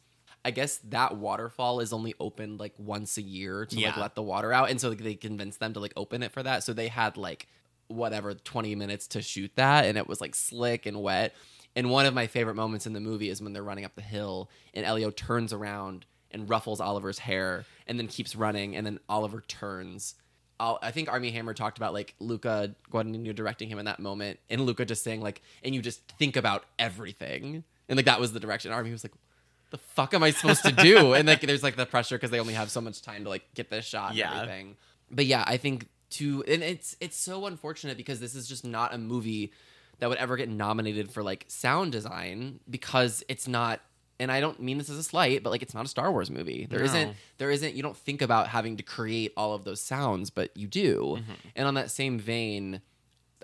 I 0.45 0.51
guess 0.51 0.79
that 0.89 1.17
waterfall 1.19 1.79
is 1.79 1.93
only 1.93 2.15
opened 2.19 2.59
like 2.59 2.75
once 2.79 3.17
a 3.17 3.23
year 3.23 3.65
to 3.67 3.77
like 3.81 3.97
let 3.97 4.15
the 4.17 4.23
water 4.25 4.53
out, 4.53 4.71
and 4.71 4.81
so 4.81 4.89
like, 4.89 4.99
they 4.99 5.15
convinced 5.15 5.61
them 5.61 5.73
to 5.75 5.79
like 5.79 5.93
open 5.97 6.25
it 6.25 6.33
for 6.33 6.43
that. 6.43 6.65
So 6.65 6.73
they 6.73 6.89
had 6.89 7.17
like 7.17 7.47
whatever 7.87 8.35
twenty 8.35 8.75
minutes 8.75 9.07
to 9.09 9.23
shoot 9.23 9.53
that, 9.55 9.85
and 9.85 9.97
it 9.97 10.09
was 10.09 10.21
like 10.21 10.35
slick 10.35 10.85
and 10.87 11.01
wet. 11.01 11.37
And 11.77 11.91
one 11.91 12.07
of 12.07 12.15
my 12.15 12.27
favorite 12.27 12.57
moments 12.57 12.87
in 12.89 12.93
the 12.93 12.99
movie 12.99 13.29
is 13.31 13.41
when 13.41 13.53
they're 13.53 13.63
running 13.63 13.85
up 13.85 13.95
the 13.95 14.03
hill, 14.03 14.51
and 14.75 14.85
Elio 14.85 15.11
turns 15.13 15.53
around 15.53 16.07
and 16.33 16.49
ruffles 16.49 16.81
Oliver's 16.81 17.19
hair, 17.19 17.65
and 17.87 17.99
then 17.99 18.09
keeps 18.09 18.35
running, 18.37 18.77
and 18.77 18.87
then 18.87 18.99
Oliver 19.09 19.41
turns. 19.43 20.15
I'll, 20.61 20.79
I 20.83 20.91
think 20.93 21.11
Armie 21.11 21.31
Hammer 21.33 21.55
talked 21.55 21.77
about 21.79 21.93
like 21.93 22.15
Luca 22.21 22.75
Guadagnino 22.93 23.35
directing 23.35 23.69
him 23.69 23.79
in 23.79 23.87
that 23.87 23.99
moment, 23.99 24.39
and 24.51 24.61
Luca 24.63 24.85
just 24.85 25.03
saying 25.03 25.21
like, 25.21 25.43
and 25.65 25.75
you 25.75 25.83
just 25.83 26.07
think 26.19 26.37
about 26.37 26.65
everything, 26.79 27.65
and 27.89 27.97
like 27.97 28.07
that 28.07 28.21
was 28.21 28.33
the 28.33 28.41
direction. 28.41 28.71
Armie 28.73 28.93
was 28.93 29.05
like, 29.05 29.13
the 29.71 29.79
fuck 29.79 30.15
am 30.15 30.23
I 30.23 30.31
supposed 30.31 30.63
to 30.65 30.73
do? 30.73 31.15
And 31.15 31.27
like 31.27 31.41
there's 31.41 31.63
like 31.63 31.77
the 31.77 31.87
pressure 31.87 32.17
because 32.17 32.31
they 32.31 32.39
only 32.41 32.55
have 32.55 32.71
so 32.71 32.81
much 32.81 33.03
time 33.03 33.25
to 33.25 33.31
like 33.31 33.43
get 33.55 33.71
this 33.71 33.85
shot 33.85 34.11
and 34.11 34.19
Yeah. 34.19 34.35
everything. 34.35 34.77
But 35.11 35.27
yeah, 35.27 35.43
I 35.47 35.57
think 35.57 35.89
to 36.11 36.45
and 36.47 36.63
it's 36.63 36.95
it's 37.01 37.17
so 37.17 37.47
unfortunate 37.47 37.97
because 37.97 38.21
this 38.21 38.35
is 38.35 38.47
just 38.47 38.65
not 38.67 38.93
a 38.95 38.99
movie 38.99 39.51
that 39.99 40.09
would 40.11 40.19
ever 40.19 40.37
get 40.37 40.49
nominated 40.51 41.11
for 41.11 41.23
like 41.23 41.45
sound 41.49 41.93
design 41.93 42.61
because 42.69 43.25
it's 43.29 43.49
not 43.49 43.81
and 44.23 44.31
I 44.33 44.41
don't 44.41 44.59
mean 44.61 44.79
this 44.79 44.89
as 44.89 44.97
a 44.99 45.03
slight, 45.03 45.43
but 45.43 45.51
like 45.51 45.63
it's 45.63 45.75
not 45.75 45.85
a 45.85 45.89
Star 45.89 46.11
Wars 46.13 46.31
movie. 46.31 46.67
There 46.71 46.79
No. 46.79 46.87
not 46.87 47.15
there 47.39 47.51
isn't 47.51 47.75
you 47.75 47.83
don't 47.83 47.97
think 47.97 48.23
about 48.23 48.49
having 48.49 48.77
to 48.79 48.83
create 48.83 49.33
all 49.37 49.53
of 49.55 49.65
those 49.65 49.81
sounds, 49.81 50.31
but 50.31 50.57
you 50.57 50.67
do. 50.69 51.19
Mm-hmm. 51.21 51.33
And 51.57 51.69
on 51.69 51.75
that 51.75 51.91
same 51.91 52.19
vein, 52.19 52.81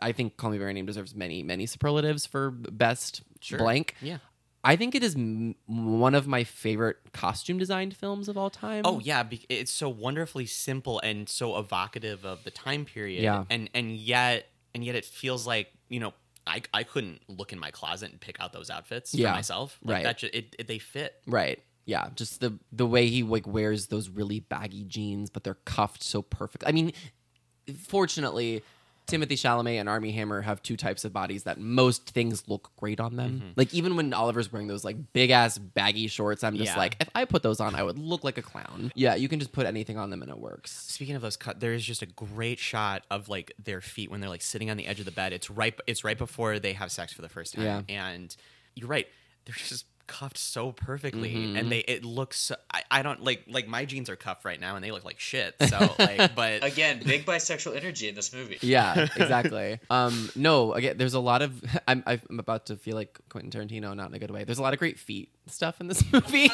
I 0.01 0.13
think 0.13 0.37
Call 0.37 0.51
Me 0.51 0.59
by 0.59 0.65
Your 0.65 0.73
Name 0.73 0.87
deserves 0.87 1.15
many, 1.15 1.43
many 1.43 1.67
superlatives 1.67 2.25
for 2.27 2.51
best 2.53 3.23
Sure. 3.41 3.59
blank. 3.59 3.95
Yeah. 4.01 4.19
I 4.65 4.75
think 4.77 4.95
it 4.97 5.03
is 5.05 5.15
m- 5.15 5.55
one 5.67 6.15
of 6.17 6.27
my 6.27 6.43
favorite 6.45 6.97
costume 7.13 7.59
designed 7.59 7.97
films 7.97 8.29
of 8.29 8.37
all 8.37 8.51
time. 8.51 8.83
Oh 8.85 8.99
yeah, 9.01 9.23
be- 9.23 9.47
it's 9.49 9.71
so 9.71 9.89
wonderfully 9.89 10.47
simple 10.47 10.99
and 11.01 11.29
so 11.29 11.57
evocative 11.59 12.25
of 12.25 12.43
the 12.45 12.51
time 12.51 12.85
period. 12.85 13.23
Yeah. 13.23 13.45
and 13.51 13.71
and 13.75 13.95
yet 13.97 14.49
and 14.75 14.85
yet 14.85 14.95
it 14.97 15.05
feels 15.05 15.47
like 15.47 15.69
you 15.89 16.01
know 16.01 16.13
I 16.49 16.63
I 16.73 16.83
couldn't 16.85 17.21
look 17.29 17.53
in 17.53 17.59
my 17.59 17.71
closet 17.71 18.11
and 18.11 18.21
pick 18.21 18.41
out 18.41 18.53
those 18.53 18.71
outfits 18.71 19.15
Yeah. 19.15 19.31
for 19.31 19.37
myself. 19.37 19.79
Like 19.85 19.95
Right. 19.95 20.03
That 20.05 20.19
ju- 20.19 20.31
it, 20.33 20.57
it 20.59 20.67
they 20.67 20.79
fit. 20.79 21.15
right. 21.27 21.63
Yeah, 21.85 22.11
just 22.15 22.41
the 22.41 22.59
the 22.71 22.87
way 22.87 23.07
he 23.09 23.23
like 23.23 23.47
wears 23.47 23.87
those 23.87 24.09
really 24.11 24.41
baggy 24.41 24.85
jeans, 24.85 25.31
but 25.31 25.43
they're 25.45 25.59
cuffed 25.65 26.03
so 26.03 26.21
perfect. 26.21 26.65
I 26.67 26.73
mean, 26.73 26.93
fortunately, 27.87 28.63
Timothy 29.09 29.35
Chalamet 29.37 29.81
and 29.81 29.89
Armie 29.89 30.13
Hammer 30.13 30.41
have 30.43 30.63
two 30.63 30.77
types 30.77 31.05
of 31.05 31.13
bodies 31.13 31.45
that 31.45 31.59
most 31.59 32.11
things 32.11 32.47
look 32.47 32.71
great 32.77 33.01
on 33.01 33.17
them. 33.17 33.41
Mm-hmm. 33.41 33.49
Like 33.57 33.75
even 33.75 33.97
when 33.97 34.13
Oliver's 34.13 34.53
wearing 34.53 34.69
those 34.69 34.85
like 34.85 35.13
big 35.13 35.31
ass 35.31 35.59
baggy 35.59 36.07
shorts, 36.07 36.45
I'm 36.45 36.57
just 36.57 36.73
Yeah. 36.73 36.79
like, 36.79 36.97
if 37.01 37.09
I 37.15 37.25
put 37.25 37.43
those 37.43 37.59
on, 37.59 37.75
I 37.75 37.83
would 37.83 37.99
look 37.99 38.23
like 38.23 38.39
a 38.39 38.43
clown. 38.43 38.93
Yeah, 38.95 39.15
you 39.15 39.29
can 39.29 39.41
just 39.41 39.53
put 39.53 39.67
anything 39.67 39.99
on 39.99 40.11
them 40.11 40.23
and 40.23 40.31
it 40.31 40.39
works. 40.39 40.71
Speaking 40.71 41.17
of 41.17 41.23
those 41.23 41.37
cut, 41.37 41.59
there 41.59 41.73
is 41.73 41.85
just 41.85 42.03
a 42.03 42.07
great 42.07 42.59
shot 42.59 43.05
of 43.11 43.29
like 43.29 43.53
their 43.63 43.81
feet 43.81 44.11
when 44.11 44.21
they're 44.21 44.31
like 44.31 44.43
sitting 44.43 44.71
on 44.71 44.77
the 44.77 44.87
edge 44.87 44.99
of 45.01 45.07
the 45.07 45.11
bed. 45.11 45.33
It's 45.33 45.51
right. 45.51 45.79
It's 45.87 46.05
right 46.05 46.19
before 46.19 46.59
they 46.59 46.75
have 46.75 46.93
sex 46.93 47.13
for 47.13 47.23
the 47.23 47.29
first 47.29 47.55
time. 47.55 47.65
Yeah. 47.65 47.83
And 47.89 48.37
you're 48.75 48.89
right. 48.89 49.07
They're 49.45 49.55
just 49.55 49.87
cuffed 50.09 50.37
so 50.39 50.73
perfectly, 50.73 51.35
Mm-hmm. 51.35 51.57
and 51.57 51.71
they 51.71 51.79
it 51.81 52.05
looks. 52.05 52.41
So, 52.41 52.57
I, 52.73 52.83
I 52.91 53.03
don't 53.03 53.23
like 53.23 53.45
like 53.49 53.69
my 53.69 53.85
jeans 53.85 54.11
are 54.11 54.17
cuffed 54.17 54.45
right 54.45 54.59
now, 54.61 54.75
and 54.75 54.85
they 54.85 54.91
look 54.91 55.05
like 55.05 55.21
shit. 55.21 55.55
So 55.69 55.95
like, 55.99 56.35
but 56.35 56.65
Again, 56.65 57.01
big 57.05 57.25
bisexual 57.27 57.77
energy 57.77 58.09
in 58.09 58.15
this 58.17 58.33
movie. 58.35 58.59
Yeah, 58.63 59.07
exactly. 59.17 59.79
um, 59.91 60.31
no, 60.35 60.73
again, 60.73 60.97
there's 60.99 61.15
a 61.15 61.21
lot 61.21 61.43
of. 61.43 61.63
I'm, 61.87 62.03
I'm 62.07 62.21
about 62.41 62.67
to 62.67 62.77
feel 62.77 62.97
like 62.97 63.19
Quentin 63.29 63.51
Tarantino, 63.53 63.95
not 63.95 64.09
in 64.09 64.15
a 64.15 64.19
good 64.19 64.31
way. 64.33 64.43
There's 64.45 64.59
a 64.59 64.63
lot 64.63 64.73
of 64.73 64.79
great 64.81 64.99
feet 64.99 65.29
stuff 65.51 65.81
in 65.81 65.87
this 65.89 66.03
movie. 66.13 66.49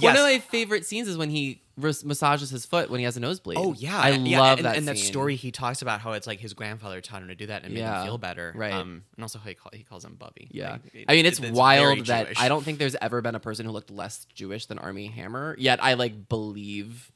One 0.00 0.16
of 0.16 0.22
my 0.22 0.38
favorite 0.38 0.84
scenes 0.86 1.08
is 1.08 1.16
when 1.16 1.30
he 1.30 1.60
massages 1.76 2.50
his 2.50 2.64
foot 2.64 2.88
when 2.90 2.98
he 3.00 3.04
has 3.04 3.16
a 3.16 3.20
nosebleed. 3.20 3.58
Oh 3.58 3.72
yeah, 3.72 3.98
I 3.98 4.10
yeah, 4.10 4.40
love 4.40 4.58
and, 4.58 4.66
that. 4.66 4.76
And 4.76 4.86
that 4.88 4.98
story 4.98 5.34
he 5.36 5.50
talks 5.50 5.82
about 5.82 6.00
how 6.00 6.12
it's 6.12 6.26
like 6.26 6.38
his 6.40 6.54
grandfather 6.54 7.00
taught 7.00 7.22
him 7.22 7.28
to 7.28 7.34
do 7.34 7.46
that 7.46 7.64
and 7.64 7.74
made 7.74 7.80
Yeah, 7.80 8.00
him 8.02 8.06
feel 8.06 8.18
better. 8.18 8.52
right. 8.56 8.72
Um, 8.72 9.02
and 9.16 9.24
also 9.24 9.38
how 9.38 9.48
he, 9.48 9.54
call, 9.54 9.70
he 9.74 9.82
calls 9.82 10.04
him 10.04 10.14
Bubby. 10.14 10.48
Yeah, 10.52 10.72
Like, 10.72 10.80
it- 10.94 11.04
I 11.08 11.14
mean 11.14 11.26
it's, 11.26 11.38
very 11.38 11.52
wild 11.52 12.06
that 12.06 12.26
Jewish. 12.26 12.40
I 12.40 12.48
don't 12.48 12.62
think 12.64 12.78
there's 12.78 12.96
ever 13.00 13.20
been 13.22 13.34
a 13.34 13.40
person 13.40 13.66
who 13.66 13.72
looked 13.72 13.90
less 13.90 14.24
Jewish 14.34 14.66
than 14.66 14.78
Armie 14.78 15.06
Hammer. 15.08 15.56
Yet 15.58 15.82
I 15.82 15.94
like 15.94 16.28
believe. 16.28 17.10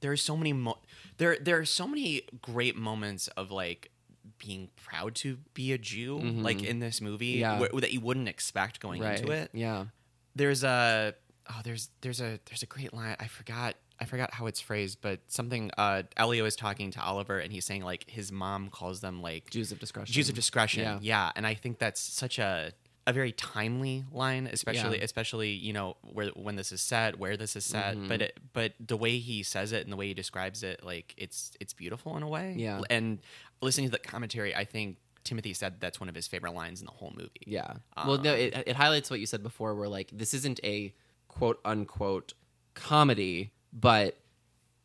there 0.00 0.12
are 0.12 0.16
so 0.16 0.36
many 0.36 0.52
mo- 0.52 0.78
there 1.18 1.36
there 1.40 1.58
are 1.58 1.64
so 1.64 1.86
many 1.88 2.22
great 2.42 2.76
moments 2.76 3.28
of 3.28 3.50
like 3.50 3.90
being 4.38 4.68
proud 4.76 5.14
to 5.14 5.38
be 5.54 5.72
a 5.72 5.78
Jew 5.78 6.18
like 6.18 6.62
in 6.62 6.78
this 6.78 7.00
movie 7.00 7.40
Mm-hmm. 7.40 7.62
Yeah. 7.62 7.68
wh- 7.72 7.80
that 7.80 7.92
you 7.92 8.00
wouldn't 8.00 8.28
expect 8.28 8.78
going 8.80 9.00
Right. 9.02 9.18
into 9.18 9.32
it. 9.32 9.50
Yeah. 9.54 9.86
There's 10.34 10.64
a 10.64 11.14
oh 11.50 11.60
there's 11.64 11.90
there's 12.00 12.20
a 12.20 12.38
there's 12.46 12.62
a 12.62 12.66
great 12.66 12.92
line 12.94 13.16
I 13.20 13.26
forgot 13.26 13.76
I 14.00 14.06
forgot 14.06 14.32
how 14.34 14.46
it's 14.46 14.60
phrased 14.60 14.98
but 15.02 15.20
something 15.28 15.70
uh 15.78 16.02
Elio 16.16 16.44
is 16.46 16.56
talking 16.56 16.90
to 16.92 17.02
Oliver 17.02 17.38
and 17.38 17.52
he's 17.52 17.64
saying 17.64 17.82
like 17.82 18.08
his 18.08 18.32
mom 18.32 18.68
calls 18.70 19.00
them 19.00 19.20
like 19.22 19.50
Jews 19.50 19.70
of 19.72 19.78
discretion. 19.78 20.12
Jews 20.12 20.28
of 20.28 20.34
discretion. 20.34 20.82
Yeah. 20.82 20.98
Yeah. 21.02 21.32
and 21.36 21.46
I 21.46 21.54
think 21.54 21.78
that's 21.78 22.00
such 22.00 22.38
a 22.38 22.72
a 23.06 23.12
very 23.12 23.32
timely 23.32 24.02
line, 24.12 24.46
especially 24.50 24.96
Yeah. 24.96 25.04
especially 25.04 25.50
you 25.50 25.74
know 25.74 25.96
where 26.00 26.28
when 26.30 26.56
this 26.56 26.72
is 26.72 26.80
set, 26.80 27.18
where 27.18 27.36
this 27.36 27.54
is 27.54 27.64
set. 27.66 27.96
Mm-hmm. 27.96 28.08
But 28.08 28.22
it, 28.22 28.40
but 28.54 28.72
the 28.80 28.96
way 28.96 29.18
he 29.18 29.42
says 29.42 29.72
it 29.72 29.84
and 29.84 29.92
the 29.92 29.96
way 29.96 30.06
he 30.08 30.14
describes 30.14 30.62
it, 30.62 30.82
like 30.82 31.14
it's 31.18 31.52
it's 31.60 31.74
beautiful 31.74 32.16
in 32.16 32.22
a 32.22 32.28
way. 32.28 32.54
Yeah. 32.56 32.80
And 32.88 33.20
listening 33.60 33.88
to 33.88 33.92
the 33.92 33.98
commentary, 33.98 34.54
I 34.56 34.64
think 34.64 34.96
Timothy 35.24 35.54
said 35.54 35.80
that's 35.80 35.98
one 35.98 36.08
of 36.08 36.14
his 36.14 36.26
favorite 36.26 36.54
lines 36.54 36.80
in 36.80 36.86
the 36.86 36.92
whole 36.92 37.12
movie. 37.16 37.30
Yeah. 37.46 37.74
well, 37.96 38.18
no, 38.18 38.32
Um, 38.34 38.38
it, 38.38 38.64
it 38.66 38.76
highlights 38.76 39.10
what 39.10 39.20
you 39.20 39.26
said 39.26 39.42
before, 39.42 39.74
where 39.74 39.88
like 39.88 40.10
this 40.12 40.34
isn't 40.34 40.60
a 40.62 40.94
quote 41.28 41.60
unquote 41.64 42.34
comedy, 42.74 43.52
but 43.72 44.16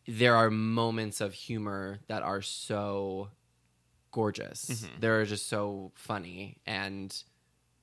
there 0.08 0.36
are 0.36 0.50
moments 0.50 1.22
of 1.22 1.34
humor 1.34 2.00
that 2.08 2.24
are 2.24 2.42
so 2.42 3.30
gorgeous. 4.12 4.66
Mm-hmm. 4.66 5.00
They're 5.00 5.26
just 5.26 5.48
so 5.48 5.92
funny 5.96 6.58
and 6.66 7.16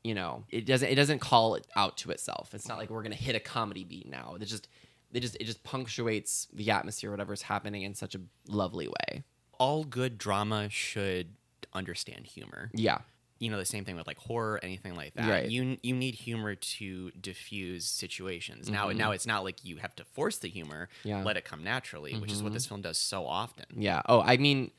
you 0.02 0.14
know, 0.14 0.44
it 0.50 0.66
doesn't 0.66 0.88
it 0.88 0.94
doesn't 0.94 1.18
call 1.18 1.56
it 1.56 1.66
out 1.74 1.96
to 1.98 2.10
itself. 2.12 2.54
It's 2.54 2.68
not 2.68 2.78
like 2.78 2.90
we're 2.90 3.02
gonna 3.02 3.16
hit 3.16 3.34
a 3.34 3.40
comedy 3.40 3.82
beat 3.82 4.08
now. 4.08 4.36
It 4.40 4.44
just 4.44 4.68
it 5.12 5.20
just 5.20 5.36
it 5.40 5.44
just 5.44 5.64
punctuates 5.64 6.46
the 6.52 6.70
atmosphere, 6.70 7.10
whatever's 7.10 7.42
happening 7.42 7.82
in 7.82 7.94
such 7.94 8.14
a 8.14 8.20
lovely 8.46 8.86
way. 8.86 9.24
All 9.58 9.82
good 9.84 10.16
drama 10.16 10.68
should 10.70 11.34
understand 11.72 12.26
humor. 12.26 12.70
Yeah. 12.74 12.98
you 13.38 13.50
know 13.50 13.58
the 13.58 13.66
same 13.66 13.84
thing 13.84 13.96
with 13.96 14.06
like 14.06 14.16
horror 14.18 14.58
anything 14.62 14.94
like 14.96 15.12
that 15.14 15.28
Right. 15.28 15.50
you 15.50 15.76
you 15.82 15.94
need 15.94 16.14
humor 16.14 16.54
to 16.54 17.10
diffuse 17.20 17.84
situations 17.84 18.70
now 18.70 18.88
now 18.88 19.10
it's 19.10 19.26
not 19.26 19.44
like 19.44 19.62
you 19.62 19.76
have 19.76 19.94
to 19.96 20.04
force 20.04 20.38
the 20.38 20.48
humor 20.48 20.88
Mm-hmm. 21.00 21.08
Yeah. 21.08 21.16
Mm-hmm. 21.16 21.26
let 21.26 21.36
it 21.36 21.44
come 21.44 21.62
naturally 21.62 22.14
which 22.14 22.32
is 22.32 22.42
what 22.42 22.52
this 22.54 22.64
film 22.66 22.80
does 22.80 22.96
so 22.98 23.26
often 23.26 23.66
Yeah. 23.76 24.00
Oh, 24.08 24.22
I 24.22 24.38
mean, 24.38 24.70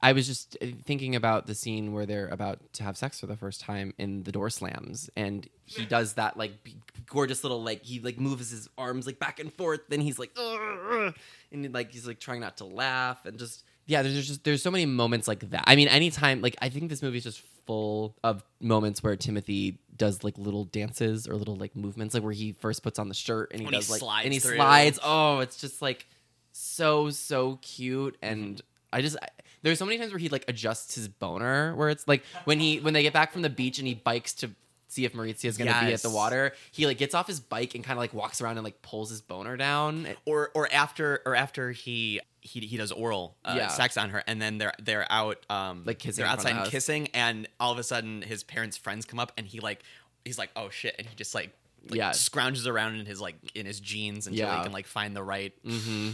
I 0.00 0.12
was 0.12 0.28
just 0.28 0.56
uh, 0.62 0.66
thinking 0.84 1.16
about 1.16 1.48
the 1.48 1.56
scene 1.56 1.92
where 1.92 2.06
they're 2.06 2.28
about 2.28 2.60
to 2.74 2.84
have 2.84 2.96
sex 2.96 3.18
for 3.18 3.26
the 3.26 3.36
first 3.36 3.60
time 3.60 3.92
and 3.98 4.24
the 4.24 4.30
door 4.30 4.48
slams 4.48 5.10
and 5.16 5.48
he 5.64 5.84
does 5.96 6.12
that 6.14 6.36
like 6.36 6.62
b- 6.62 6.76
gorgeous 7.06 7.42
little 7.42 7.60
like 7.64 7.82
he 7.84 7.98
like 7.98 8.20
moves 8.20 8.50
his 8.52 8.68
arms 8.78 9.06
like 9.06 9.18
back 9.18 9.40
and 9.40 9.52
forth 9.54 9.80
then 9.88 10.00
he's 10.00 10.18
like 10.20 10.30
"Ugh," 10.36 11.12
and 11.50 11.74
like 11.74 11.90
he's 11.90 12.06
like 12.06 12.20
trying 12.20 12.40
not 12.40 12.58
to 12.58 12.64
laugh 12.64 13.26
and 13.26 13.40
just 13.40 13.64
yeah 13.88 14.02
there's 14.02 14.28
just 14.28 14.44
there's 14.44 14.62
so 14.62 14.70
many 14.70 14.86
moments 14.86 15.26
like 15.26 15.40
that. 15.50 15.64
I 15.66 15.74
mean 15.74 15.88
anytime 15.88 16.40
like 16.40 16.56
I 16.62 16.68
think 16.68 16.88
this 16.90 17.02
movie 17.02 17.18
is 17.18 17.24
just 17.24 17.42
full 17.66 18.14
of 18.22 18.44
moments 18.60 19.02
where 19.02 19.16
Timothy 19.16 19.78
does 19.96 20.22
like 20.22 20.38
little 20.38 20.64
dances 20.64 21.26
or 21.26 21.34
little 21.34 21.56
like 21.56 21.74
movements 21.74 22.14
like 22.14 22.22
where 22.22 22.32
he 22.32 22.52
first 22.52 22.84
puts 22.84 23.00
on 23.00 23.08
the 23.08 23.14
shirt 23.14 23.50
and 23.50 23.60
he 23.60 23.66
When 23.66 23.74
he 23.74 23.80
does 23.80 23.90
like 23.90 23.98
slides 23.98 24.24
and 24.24 24.32
he 24.32 24.38
through. 24.38 24.56
slides 24.56 25.00
oh 25.02 25.40
it's 25.40 25.60
just 25.60 25.82
like 25.82 26.06
so 26.52 27.10
so 27.10 27.58
cute 27.62 28.14
mm-hmm. 28.20 28.32
and 28.32 28.62
I 28.92 29.02
just 29.02 29.16
I, 29.20 29.28
there's 29.62 29.78
so 29.78 29.84
many 29.84 29.98
times 29.98 30.12
where 30.12 30.18
he 30.18 30.28
like 30.28 30.44
adjusts 30.48 30.94
his 30.94 31.08
boner 31.08 31.74
where 31.74 31.88
it's 31.88 32.06
like 32.06 32.22
when 32.44 32.60
he 32.60 32.78
when 32.80 32.94
they 32.94 33.02
get 33.02 33.12
back 33.12 33.32
from 33.32 33.42
the 33.42 33.50
beach 33.50 33.78
and 33.78 33.88
he 33.88 33.94
bikes 33.94 34.32
to 34.34 34.50
see 34.90 35.04
if 35.04 35.12
Maurizia 35.12 35.44
is 35.46 35.56
going 35.58 35.72
to 35.72 35.80
be 35.86 35.92
at 35.92 36.02
the 36.02 36.10
water 36.10 36.52
he 36.72 36.86
like 36.86 36.98
gets 36.98 37.14
off 37.14 37.26
his 37.26 37.40
bike 37.40 37.74
and 37.74 37.84
kind 37.84 37.96
of 37.96 38.00
like 38.00 38.14
walks 38.14 38.40
around 38.40 38.56
and 38.58 38.64
like 38.64 38.80
pulls 38.82 39.10
his 39.10 39.20
boner 39.20 39.56
down 39.56 40.08
or 40.24 40.50
or 40.54 40.68
after 40.72 41.20
or 41.26 41.34
after 41.36 41.70
he 41.72 42.20
he, 42.40 42.60
he 42.60 42.76
does 42.76 42.90
oral 42.92 43.36
uh, 43.44 43.54
Yeah. 43.56 43.68
sex 43.68 43.96
on 43.96 44.10
her 44.10 44.22
and 44.26 44.40
then 44.40 44.58
they're 44.58 44.72
they're 44.82 45.06
out 45.10 45.44
um 45.50 45.82
Like 45.84 45.98
kissing 45.98 46.24
they're 46.24 46.32
in 46.32 46.38
front 46.38 46.48
of 46.50 46.56
outside 46.56 46.62
and 46.64 46.70
kissing 46.70 47.08
and 47.14 47.48
all 47.60 47.72
of 47.72 47.78
a 47.78 47.82
sudden 47.82 48.22
his 48.22 48.42
parents 48.44 48.76
friends 48.76 49.04
come 49.04 49.18
up 49.20 49.32
and 49.36 49.46
he 49.46 49.60
like 49.60 49.82
he's 50.24 50.38
like 50.38 50.50
oh 50.56 50.68
shit 50.70 50.94
and 50.98 51.06
he 51.06 51.14
just 51.16 51.34
like, 51.34 51.50
like 51.88 51.98
Yeah. 51.98 52.10
scrounges 52.10 52.66
around 52.66 52.94
in 52.96 53.06
his 53.06 53.20
like 53.20 53.36
in 53.54 53.66
his 53.66 53.80
jeans 53.80 54.26
until 54.26 54.46
Yeah. 54.46 54.56
he 54.58 54.62
can 54.62 54.72
like 54.72 54.86
find 54.86 55.14
the 55.14 55.22
right 55.22 55.52
Mm-hmm. 55.64 56.10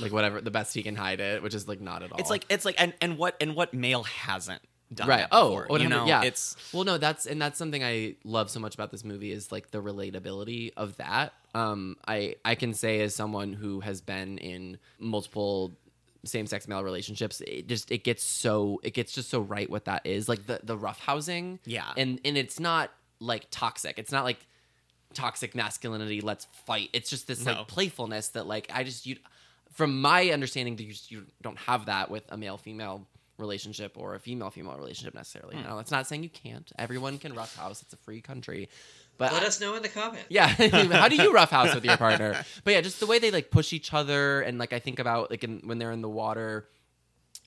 Like 0.00 0.12
whatever 0.12 0.40
the 0.40 0.50
best 0.52 0.72
he 0.72 0.82
can 0.82 0.94
hide 0.96 1.20
it 1.20 1.42
which 1.42 1.54
is 1.54 1.66
like 1.68 1.80
not 1.80 2.02
at 2.02 2.12
all 2.12 2.18
It's 2.18 2.30
like 2.30 2.46
it's 2.48 2.64
like 2.64 2.76
and 2.78 2.94
and 3.02 3.18
what 3.18 3.36
and 3.40 3.54
what 3.54 3.74
male 3.74 4.04
hasn't 4.04 4.62
done 4.94 5.08
right. 5.08 5.18
that 5.20 5.28
oh 5.32 5.48
before, 5.50 5.66
100 5.68 5.82
you 5.82 5.88
know 5.88 6.06
yeah. 6.06 6.22
it's 6.22 6.56
well 6.72 6.84
no 6.84 6.98
that's 6.98 7.26
and 7.26 7.40
that's 7.40 7.58
something 7.58 7.82
i 7.84 8.14
love 8.24 8.48
so 8.50 8.58
much 8.60 8.74
about 8.74 8.90
this 8.90 9.04
movie 9.04 9.30
is 9.32 9.52
like 9.52 9.70
the 9.70 9.82
relatability 9.82 10.72
of 10.76 10.96
that. 10.96 11.32
Um 11.54 11.96
i 12.08 12.36
i 12.44 12.54
can 12.54 12.74
say 12.74 13.00
as 13.02 13.14
someone 13.14 13.52
who 13.52 13.80
has 13.80 14.00
been 14.00 14.38
in 14.38 14.78
multiple 14.98 15.72
same-sex 16.24 16.66
male 16.66 16.82
relationships 16.82 17.42
it 17.42 17.66
just 17.68 17.90
it 17.92 18.02
gets 18.02 18.24
so 18.24 18.80
it 18.82 18.94
gets 18.94 19.12
just 19.12 19.28
so 19.28 19.40
right 19.40 19.68
what 19.68 19.84
that 19.84 20.06
is. 20.06 20.28
Like 20.28 20.46
the 20.46 20.60
the 20.62 20.76
rough 20.76 21.00
housing 21.00 21.58
Yeah. 21.64 21.92
and 21.96 22.20
and 22.24 22.36
it's 22.38 22.58
not 22.58 22.90
like 23.20 23.46
toxic. 23.50 23.98
It's 23.98 24.10
not 24.12 24.24
like 24.24 24.38
toxic 25.12 25.54
masculinity 25.54 26.20
let's 26.20 26.46
fight. 26.66 26.88
It's 26.92 27.10
just 27.10 27.26
this 27.26 27.44
No. 27.44 27.52
like 27.52 27.68
playfulness 27.68 28.28
that 28.30 28.46
like 28.46 28.68
i 28.72 28.82
just 28.84 29.06
you 29.06 29.16
from 29.72 30.00
my 30.00 30.30
understanding 30.30 30.78
you 30.78 30.92
just 30.92 31.10
you 31.10 31.26
don't 31.42 31.58
have 31.58 31.86
that 31.86 32.10
with 32.10 32.24
a 32.30 32.36
male 32.36 32.56
female 32.56 33.06
relationship 33.38 33.92
or 33.96 34.14
a 34.14 34.20
female 34.20 34.50
female 34.50 34.76
relationship 34.76 35.14
necessarily. 35.14 35.56
Now 35.56 35.78
it's 35.78 35.90
not 35.90 36.06
saying 36.06 36.22
you 36.22 36.28
can't. 36.28 36.70
Everyone 36.78 37.18
can 37.18 37.34
roughhouse 37.34 37.82
it's 37.82 37.92
a 37.92 37.96
free 37.96 38.20
country. 38.20 38.68
But 39.18 39.32
Let 39.32 39.42
I- 39.42 39.46
us 39.46 39.60
know 39.60 39.74
in 39.76 39.82
the 39.82 39.88
comments. 39.88 40.26
yeah. 40.28 40.46
How 40.48 41.08
do 41.08 41.16
you 41.16 41.32
roughhouse 41.34 41.74
with 41.74 41.84
your 41.84 41.96
partner? 41.96 42.44
But 42.64 42.72
yeah 42.74 42.80
just 42.80 43.00
the 43.00 43.06
way 43.06 43.18
they 43.18 43.30
like 43.30 43.50
push 43.50 43.72
each 43.72 43.92
other 43.94 44.40
and 44.42 44.58
like 44.58 44.72
i 44.72 44.78
think 44.78 44.98
about 44.98 45.30
like 45.30 45.44
in, 45.44 45.60
when 45.64 45.78
they're 45.78 45.92
in 45.92 46.02
the 46.02 46.08
water 46.08 46.68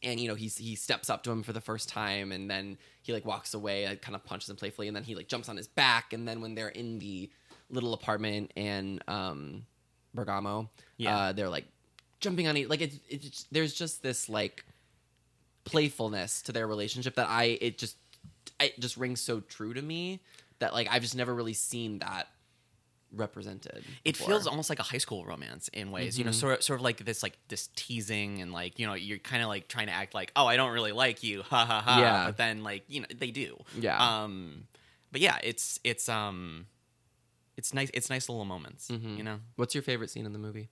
and 0.03 0.19
you 0.19 0.27
know 0.27 0.35
he's 0.35 0.57
he 0.57 0.75
steps 0.75 1.09
up 1.09 1.23
to 1.23 1.31
him 1.31 1.41
for 1.43 1.53
the 1.53 1.61
first 1.61 1.89
time 1.89 2.31
and 2.31 2.49
then 2.49 2.77
he 3.01 3.13
like 3.13 3.25
walks 3.25 3.53
away 3.53 3.85
and 3.85 4.01
kind 4.01 4.15
of 4.15 4.23
punches 4.23 4.49
him 4.49 4.55
playfully 4.55 4.87
and 4.87 4.95
then 4.95 5.03
he 5.03 5.15
like 5.15 5.27
jumps 5.27 5.49
on 5.49 5.57
his 5.57 5.67
back 5.67 6.13
and 6.13 6.27
then 6.27 6.39
when 6.41 6.53
they're 6.55 6.69
in 6.69 6.99
the 6.99 7.29
little 7.69 7.93
apartment 7.93 8.51
and 8.55 9.03
um 9.07 9.65
bergamo 10.13 10.69
Yeah. 10.97 11.17
uh 11.17 11.31
they're 11.33 11.49
like 11.49 11.65
jumping 12.19 12.47
on 12.47 12.55
each 12.57 12.69
like 12.69 12.81
it's, 12.81 12.99
it's 13.09 13.45
there's 13.51 13.73
just 13.73 14.01
this 14.03 14.29
like 14.29 14.65
playfulness 15.71 16.41
to 16.43 16.51
their 16.51 16.67
relationship 16.67 17.15
that 17.15 17.27
i 17.29 17.57
it 17.61 17.77
just 17.77 17.97
it 18.59 18.79
just 18.79 18.97
rings 18.97 19.19
so 19.21 19.39
true 19.41 19.73
to 19.73 19.81
me 19.81 20.19
that 20.59 20.73
like 20.73 20.87
i've 20.91 21.01
just 21.01 21.15
never 21.15 21.33
really 21.33 21.53
seen 21.53 21.99
that 21.99 22.27
represented 23.13 23.83
it 24.03 24.13
before. 24.17 24.27
feels 24.27 24.47
almost 24.47 24.69
like 24.69 24.79
a 24.79 24.83
high 24.83 24.97
school 24.97 25.23
romance 25.25 25.69
in 25.69 25.91
ways 25.91 26.17
you 26.19 26.25
know 26.25 26.31
Mm-hmm. 26.31 26.39
sort 26.39 26.57
of, 26.57 26.63
sort 26.63 26.79
of 26.79 26.83
like 26.83 27.05
this 27.05 27.23
like 27.23 27.37
this 27.47 27.69
teasing 27.75 28.41
and 28.41 28.51
like 28.51 28.79
you 28.79 28.85
know 28.85 28.95
you're 28.95 29.17
kind 29.17 29.41
of 29.41 29.47
like 29.47 29.67
trying 29.69 29.87
to 29.87 29.93
act 29.93 30.13
like 30.13 30.31
oh 30.35 30.45
i 30.45 30.57
don't 30.57 30.71
really 30.73 30.91
like 30.91 31.23
you 31.23 31.41
ha 31.43 31.65
ha 31.65 31.81
ha 31.81 31.99
Yeah. 32.01 32.25
but 32.25 32.35
then 32.37 32.63
like 32.63 32.83
you 32.89 33.01
know 33.01 33.07
they 33.17 33.31
do 33.31 33.57
Yeah. 33.79 33.97
um 34.23 34.67
but 35.11 35.21
yeah 35.21 35.37
it's 35.41 35.79
it's 35.85 36.09
um 36.09 36.65
it's 37.55 37.73
nice 37.73 37.89
it's 37.93 38.09
nice 38.09 38.27
little 38.27 38.43
moments 38.45 38.89
Mhm. 38.89 39.17
you 39.17 39.23
know 39.23 39.39
what's 39.55 39.73
your 39.73 39.83
favorite 39.83 40.09
scene 40.09 40.25
in 40.25 40.33
the 40.33 40.39
movie 40.39 40.67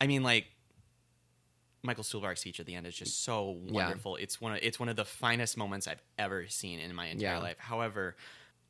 i 0.00 0.06
mean 0.06 0.22
like 0.22 0.46
michael 1.86 2.04
stuhlbarg's 2.04 2.40
speech 2.40 2.60
at 2.60 2.66
the 2.66 2.74
end 2.74 2.86
is 2.86 2.94
just 2.94 3.24
so 3.24 3.56
Yeah. 3.64 3.72
wonderful 3.86 4.16
it's 4.16 4.40
one 4.40 4.52
of 4.52 4.58
it's 4.62 4.78
one 4.78 4.88
of 4.90 4.96
the 4.96 5.04
finest 5.04 5.56
moments 5.56 5.86
i've 5.88 6.02
ever 6.18 6.46
seen 6.48 6.78
in 6.80 6.94
my 6.94 7.06
entire 7.06 7.34
Yeah. 7.36 7.38
life 7.38 7.58
however 7.58 8.16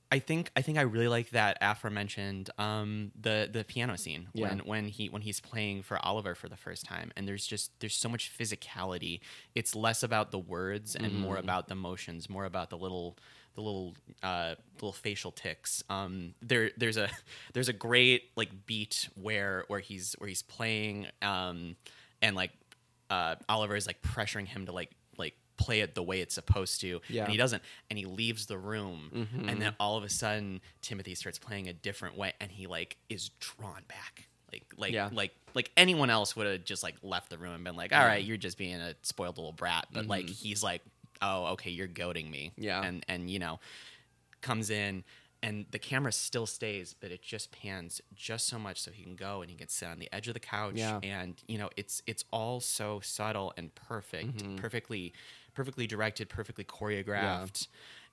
I 0.09 0.21
think 0.21 0.53
I 0.55 0.63
think 0.63 0.79
I 0.79 0.83
really 0.83 1.09
like 1.09 1.31
that 1.31 1.59
aforementioned 1.61 2.49
um, 2.59 3.11
the 3.21 3.49
the 3.53 3.65
piano 3.65 3.97
scene 3.99 4.29
Yeah. 4.35 4.43
when 4.51 4.59
when 4.61 4.85
he 4.87 5.09
when 5.09 5.21
he's 5.21 5.41
playing 5.41 5.83
for 5.83 5.99
Oliver 5.99 6.37
for 6.37 6.49
the 6.49 6.57
first 6.57 6.85
time 6.85 7.11
and 7.17 7.27
there's 7.27 7.45
just 7.45 7.73
there's 7.81 7.97
so 7.97 8.09
much 8.09 8.31
physicality. 8.39 9.19
It's 9.57 9.75
less 9.75 10.05
about 10.05 10.31
the 10.31 10.39
words 10.39 10.95
and 10.95 11.13
more 11.13 11.35
Mm-hmm. 11.35 11.45
about 11.45 11.67
the 11.67 11.75
motions, 11.75 12.31
more 12.31 12.45
about 12.45 12.71
the 12.71 12.79
little 12.79 13.19
the 13.57 13.63
little 13.63 13.95
uh, 14.23 14.55
little 14.77 14.93
facial 14.93 15.33
ticks. 15.33 15.83
Um, 15.91 16.35
there 16.41 16.71
there's 16.77 16.99
a 16.99 17.09
there's 17.53 17.69
a 17.69 17.73
great 17.73 18.31
like 18.37 18.51
beat 18.65 19.09
where 19.21 19.65
where 19.67 19.81
he's 19.81 20.15
where 20.19 20.29
he's 20.29 20.43
playing 20.43 21.09
um, 21.21 21.75
and 22.23 22.37
like 22.37 22.53
uh, 23.11 23.37
Oliver 23.49 23.77
is 23.77 23.87
like 23.87 24.03
pressuring 24.03 24.47
him 24.47 24.67
to 24.67 24.73
like 24.73 24.91
like 25.19 25.35
play 25.57 25.81
it 25.81 25.95
the 25.95 26.03
way 26.03 26.21
it's 26.21 26.35
supposed 26.35 26.81
to 26.83 27.01
Yeah. 27.09 27.23
and 27.25 27.33
he 27.33 27.39
doesn't 27.39 27.63
and 27.89 27.99
he 27.99 28.05
leaves 28.05 28.47
the 28.47 28.59
room 28.59 29.11
Mm-hmm. 29.15 29.49
and 29.49 29.63
then 29.63 29.75
all 29.81 29.97
of 29.97 30.05
a 30.05 30.09
sudden 30.11 30.61
timothy 30.83 31.15
starts 31.15 31.39
playing 31.39 31.69
a 31.69 31.73
different 31.73 32.17
way 32.19 32.35
and 32.41 32.51
he 32.51 32.67
like 32.67 32.97
is 33.09 33.31
drawn 33.41 33.81
back 33.89 34.29
like 34.53 34.65
like 34.77 34.93
Yeah. 34.93 35.09
like 35.13 35.33
like 35.55 35.71
anyone 35.77 36.11
else 36.11 36.37
would 36.37 36.47
have 36.47 36.65
just 36.65 36.83
like 36.83 36.97
left 37.03 37.31
the 37.31 37.39
room 37.39 37.55
and 37.55 37.65
been 37.65 37.75
like 37.77 37.95
all 37.95 38.05
right 38.05 38.23
you're 38.23 38.37
just 38.37 38.59
being 38.59 38.75
a 38.77 38.95
spoiled 39.03 39.39
little 39.39 39.53
brat 39.53 39.87
but 39.93 40.07
like 40.07 40.29
he's 40.29 40.63
like 40.63 40.83
oh 41.23 41.47
okay 41.53 41.71
you're 41.71 41.87
goading 41.87 42.31
me 42.31 42.51
Mm-hmm. 42.53 42.63
Yeah. 42.65 42.83
and 42.83 43.05
and 43.09 43.31
you 43.31 43.39
know 43.39 43.59
comes 44.43 44.69
in 44.71 45.05
and 45.47 45.67
the 45.71 45.79
camera 45.79 46.13
still 46.13 46.47
stays 46.47 46.95
but 47.01 47.11
it 47.11 47.23
just 47.23 47.47
pans 47.53 48.01
just 48.15 48.47
so 48.47 48.59
much 48.59 48.79
so 48.81 48.91
he 48.91 49.03
can 49.03 49.17
go 49.17 49.41
and 49.43 49.51
he 49.51 49.57
can 49.57 49.69
sit 49.69 49.89
on 49.89 49.99
the 49.99 50.09
edge 50.13 50.27
of 50.29 50.35
the 50.35 50.41
couch 50.41 50.75
Yeah. 50.77 51.01
and 51.03 51.35
you 51.47 51.59
know 51.59 51.71
it's 51.77 52.03
it's 52.07 52.25
all 52.33 52.61
so 52.61 53.01
subtle 53.01 53.53
and 53.57 53.75
perfect 53.75 54.39
Mm-hmm. 54.39 54.57
perfectly 54.57 55.13
perfectly 55.55 55.87
directed 55.87 56.29
perfectly 56.29 56.65
choreographed 56.65 57.69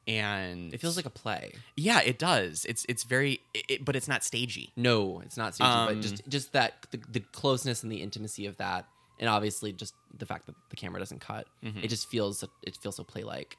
and 0.08 0.74
It 0.74 0.80
feels 0.82 0.98
like 0.98 1.06
a 1.06 1.10
play. 1.10 1.54
yeah 1.78 2.02
it 2.02 2.19
does 2.19 2.65
it's 2.67 2.86
it's 2.89 3.04
very 3.04 3.39
it, 3.54 3.65
it- 3.69 3.86
but 3.86 3.96
it's 3.96 4.08
not 4.08 4.24
stagey 4.24 4.72
No, 4.76 5.22
it's 5.26 5.38
not 5.38 5.56
stagey, 5.56 5.69
Um, 5.72 5.86
but 5.88 6.02
just 6.02 6.28
just 6.28 6.52
that 6.54 6.74
the, 6.91 7.00
the 7.10 7.19
closeness 7.22 7.84
and 7.84 7.91
the 7.91 8.02
intimacy 8.02 8.46
of 8.46 8.58
that, 8.58 8.86
and 9.19 9.30
obviously 9.30 9.72
just 9.72 9.93
the 10.17 10.26
fact 10.26 10.46
that 10.48 10.56
the 10.69 10.76
camera 10.76 11.00
doesn't 11.00 11.22
cut. 11.22 11.48
It 11.62 11.88
just 11.88 12.10
feels 12.10 12.43
it 12.67 12.78
feels 12.82 12.96
so 12.98 13.04
play 13.04 13.24
like. 13.24 13.58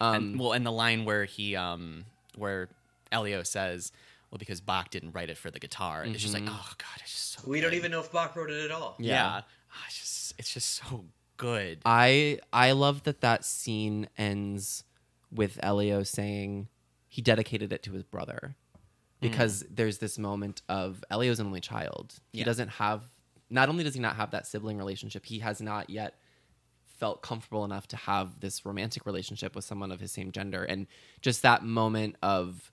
Um, 0.00 0.14
and, 0.14 0.40
well 0.40 0.52
and 0.52 0.66
the 0.66 0.72
line 0.72 1.04
where 1.04 1.24
he 1.24 1.54
um 1.56 2.04
where 2.36 2.68
elio 3.12 3.42
says 3.42 3.92
well 4.30 4.38
because 4.38 4.60
bach 4.60 4.90
didn't 4.90 5.12
write 5.12 5.30
it 5.30 5.36
for 5.38 5.50
the 5.50 5.58
guitar 5.60 6.04
it's 6.04 6.20
just 6.22 6.34
like 6.34 6.44
oh 6.46 6.70
god 6.78 7.00
it's 7.02 7.12
just 7.12 7.32
so 7.32 7.42
We 7.46 7.60
don't 7.60 7.74
even 7.74 7.90
know 7.90 8.00
if 8.00 8.10
Bach 8.12 8.34
wrote 8.36 8.50
it 8.50 8.64
at 8.64 8.70
all. 8.70 8.96
yeah, 8.98 9.12
Yeah. 9.14 9.40
Ah, 9.72 9.84
it's 9.88 9.98
just 9.98 10.34
it's 10.38 10.52
just 10.54 10.70
so 10.70 11.04
good 11.36 11.80
I 11.84 12.38
I 12.52 12.72
love 12.72 13.02
that 13.04 13.20
that 13.22 13.44
scene 13.44 14.08
ends 14.16 14.84
with 15.32 15.58
Elio 15.62 16.04
saying 16.04 16.68
he 17.08 17.20
dedicated 17.22 17.72
it 17.72 17.82
to 17.82 17.92
his 17.92 18.04
brother 18.04 18.54
because 19.20 19.64
there's 19.70 19.98
this 19.98 20.18
moment 20.18 20.62
of 20.68 21.02
Elio's 21.10 21.40
an 21.40 21.46
only 21.46 21.60
child. 21.60 22.14
He 22.32 22.40
Yeah. 22.40 22.44
doesn't 22.44 22.68
have 22.68 23.02
not 23.50 23.68
only 23.68 23.82
does 23.84 23.94
he 23.94 24.00
not 24.00 24.16
have 24.16 24.30
that 24.32 24.46
sibling 24.46 24.78
relationship, 24.78 25.26
he 25.26 25.40
has 25.40 25.60
not 25.60 25.90
yet 25.90 26.14
felt 26.84 27.20
comfortable 27.22 27.64
enough 27.64 27.86
to 27.88 27.96
have 27.96 28.38
this 28.40 28.64
romantic 28.64 29.04
relationship 29.06 29.56
with 29.56 29.64
someone 29.64 29.90
of 29.90 29.98
his 30.00 30.12
same 30.12 30.30
gender 30.30 30.62
and 30.64 30.86
just 31.20 31.42
that 31.42 31.64
moment 31.64 32.14
of 32.22 32.70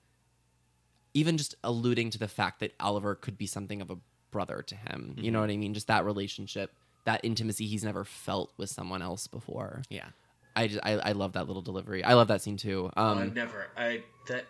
even 1.13 1.37
just 1.37 1.55
alluding 1.63 2.09
to 2.11 2.19
the 2.19 2.27
fact 2.27 2.59
that 2.59 2.73
Oliver 2.79 3.15
could 3.15 3.37
be 3.37 3.45
something 3.45 3.81
of 3.81 3.89
a 3.89 3.97
brother 4.31 4.61
to 4.67 4.75
him. 4.75 5.15
You 5.17 5.31
know 5.31 5.41
what 5.41 5.49
I 5.49 5.57
mean? 5.57 5.73
Just 5.73 5.87
that 5.87 6.05
relationship, 6.05 6.71
that 7.05 7.21
intimacy 7.23 7.67
he's 7.67 7.83
never 7.83 8.03
felt 8.05 8.51
with 8.57 8.69
someone 8.69 9.01
else 9.01 9.27
before. 9.27 9.81
yeah 9.89 10.09
I 10.55 10.67
just 10.67 10.79
I, 10.83 10.93
I 10.93 11.11
love 11.13 11.33
that 11.33 11.47
little 11.47 11.61
delivery. 11.61 12.03
I 12.03 12.13
love 12.13 12.27
that 12.27 12.41
scene 12.41 12.57
too. 12.57 12.89
Um, 12.97 13.17
I've 13.17 13.35
never. 13.35 13.67
I 13.77 14.03
that. 14.27 14.45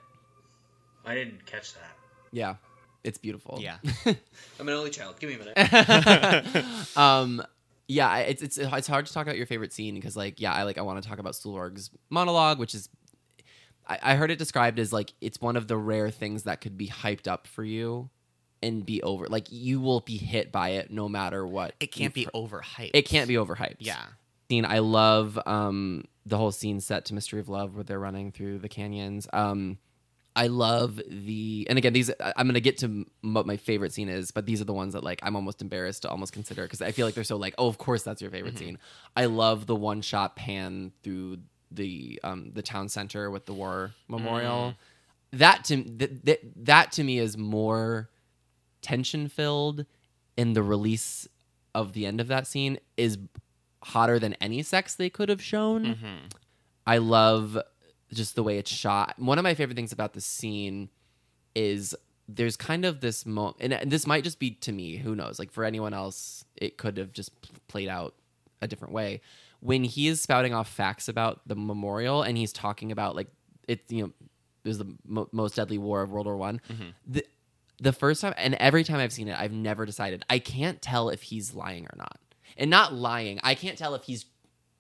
I 1.06 1.16
didn't 1.16 1.46
catch 1.46 1.74
that. 1.74 1.92
yeah, 2.32 2.56
it's 3.04 3.18
beautiful. 3.18 3.60
yeah 3.62 3.78
I'm 4.06 4.68
an 4.68 4.70
only 4.70 4.90
child. 4.92 5.20
Give 5.20 5.30
me 5.30 5.36
a 5.36 5.40
minute. 5.40 6.66
um, 6.98 7.44
yeah, 7.88 8.18
it's 8.18 8.42
it's 8.42 8.58
it's 8.58 8.88
hard 8.88 9.06
to 9.06 9.14
talk 9.14 9.26
about 9.28 9.38
your 9.38 9.46
favorite 9.46 9.74
scene 9.74 9.96
because 9.96 10.16
like 10.16 10.40
yeah, 10.40 10.54
I 10.54 10.64
like 10.64 10.78
I 10.78 10.82
want 10.82 11.02
to 11.02 11.08
talk 11.08 11.20
about 11.20 11.34
Stuhlbarg's 11.34 11.92
monologue, 12.10 12.58
which 12.58 12.74
is 12.74 12.90
I, 13.92 14.12
I 14.14 14.16
heard 14.16 14.32
it 14.32 14.38
described 14.40 14.80
as 14.80 14.92
like 14.94 15.14
it's 15.22 15.40
one 15.42 15.56
of 15.56 15.68
the 15.68 15.78
rare 15.78 16.10
things 16.10 16.44
that 16.44 16.62
could 16.62 16.78
be 16.78 16.88
hyped 16.88 17.28
up 17.28 17.48
for 17.48 17.64
you 17.64 18.10
and 18.64 18.86
be 18.86 19.02
over. 19.04 19.28
Like 19.28 19.48
you 19.52 19.80
will 19.82 20.02
be 20.02 20.18
hit 20.18 20.52
by 20.52 20.70
it 20.70 20.92
no 20.92 21.10
matter 21.10 21.46
what. 21.46 21.74
it 21.80 21.92
can't 21.92 22.14
be 22.14 22.28
overhyped 22.34 22.92
It 22.94 23.04
can't 23.04 23.28
be 23.28 23.36
overhyped. 23.36 23.78
yeah 23.80 24.02
scene. 24.50 24.66
I 24.66 24.80
love 24.80 25.40
um, 25.46 26.06
the 26.26 26.38
whole 26.38 26.52
scene 26.52 26.80
set 26.82 27.06
to 27.06 27.14
Mystery 27.14 27.40
of 27.40 27.48
Love 27.50 27.76
where 27.76 27.84
they're 27.84 28.00
running 28.00 28.32
through 28.32 28.60
the 28.60 28.70
canyons. 28.70 29.28
Um, 29.34 29.78
I 30.36 30.48
love 30.48 31.02
the 31.10 31.68
and 31.70 31.78
again 31.78 31.92
these 31.92 32.10
I'm 32.22 32.48
gonna 32.48 32.60
get 32.62 32.78
to 32.80 32.86
m- 32.86 33.06
what 33.34 33.46
my 33.46 33.58
favorite 33.58 33.92
scene 33.94 34.08
is, 34.08 34.32
but 34.32 34.46
these 34.46 34.62
are 34.62 34.66
the 34.66 34.74
ones 34.74 34.94
that 34.94 35.04
like 35.04 35.20
I'm 35.24 35.36
almost 35.36 35.62
embarrassed 35.62 36.04
to 36.04 36.10
almost 36.10 36.32
consider 36.32 36.64
because 36.64 36.82
I 36.82 36.92
feel 36.92 37.06
like 37.06 37.16
they're 37.16 37.26
so 37.26 37.36
like 37.36 37.54
oh 37.58 37.68
of 37.68 37.78
course 37.78 38.04
that's 38.04 38.22
your 38.22 38.32
favorite 38.32 38.58
scene. 38.58 38.78
I 39.16 39.26
love 39.26 39.66
the 39.68 39.76
one 39.76 40.02
shot 40.02 40.38
pan 40.38 40.94
through 41.04 41.40
the 41.72 42.20
um, 42.24 42.52
the 42.54 42.62
town 42.62 42.90
center 42.90 43.30
with 43.32 43.46
the 43.46 43.54
war 43.54 43.94
memorial. 44.08 44.76
That 45.32 45.64
to 45.66 45.84
that, 45.98 46.26
that 46.26 46.40
that 46.66 46.92
to 46.94 47.04
me 47.04 47.20
is 47.20 47.38
more 47.38 48.10
tension 48.82 49.30
filled, 49.30 49.86
and 50.38 50.56
the 50.56 50.64
release 50.64 51.28
of 51.74 51.94
the 51.94 52.06
end 52.06 52.20
of 52.20 52.28
that 52.28 52.48
scene 52.48 52.80
is 52.98 53.18
hotter 53.84 54.20
than 54.20 54.34
any 54.36 54.62
sex 54.62 54.96
they 54.96 55.10
could 55.10 55.30
have 55.30 55.42
shown. 55.42 55.86
Mm-hmm. 55.86 56.28
I 56.86 56.98
love 56.98 57.58
just 58.14 58.36
the 58.36 58.44
way 58.44 58.58
it's 58.58 58.72
shot. 58.72 59.16
One 59.18 59.38
of 59.38 59.44
my 59.44 59.54
favorite 59.54 59.76
things 59.76 59.92
about 59.92 60.14
the 60.14 60.22
scene 60.22 60.90
is 61.56 61.96
there's 62.28 62.56
kind 62.56 62.86
of 62.86 63.02
this 63.02 63.26
mo 63.26 63.56
and 63.60 63.74
this 63.92 64.08
might 64.08 64.24
just 64.24 64.40
be 64.40 64.52
to 64.52 64.72
me, 64.72 64.98
who 64.98 65.16
knows? 65.16 65.40
Like 65.40 65.52
for 65.52 65.64
anyone 65.64 65.94
else, 65.94 66.46
it 66.56 66.78
could 66.78 66.98
have 66.98 67.12
just 67.14 67.32
played 67.68 67.90
out 67.90 68.16
a 68.62 68.68
different 68.68 68.94
way. 68.94 69.22
When 69.62 69.84
he 69.84 70.08
is 70.08 70.22
spouting 70.22 70.54
off 70.54 70.70
facts 70.70 71.08
about 71.08 71.42
the 71.48 71.56
memorial 71.56 72.24
and 72.24 72.38
he's 72.38 72.52
talking 72.52 72.92
about 72.92 73.16
like 73.16 73.28
it, 73.68 73.82
you 73.90 74.04
know, 74.04 74.12
it 74.64 74.68
was 74.68 74.78
the 74.80 74.96
mo- 75.06 75.30
most 75.32 75.56
deadly 75.56 75.78
war 75.78 76.02
of 76.02 76.12
World 76.12 76.26
War 76.26 76.38
One. 76.38 76.62
The 77.08 77.26
the 77.80 77.94
first 77.94 78.22
time 78.22 78.34
and 78.38 78.56
every 78.56 78.84
time 78.84 78.98
I've 78.98 79.14
seen 79.14 79.28
it, 79.28 79.40
I've 79.40 79.52
never 79.52 79.86
decided. 79.86 80.24
I 80.30 80.40
can't 80.40 80.82
tell 80.82 81.10
if 81.10 81.24
he's 81.24 81.54
lying 81.54 81.86
or 81.86 81.96
not. 81.98 82.20
And 82.58 82.70
not 82.70 82.94
lying, 82.94 83.40
I 83.44 83.56
can't 83.56 83.78
tell 83.78 83.96
if 83.96 84.04
he's 84.04 84.26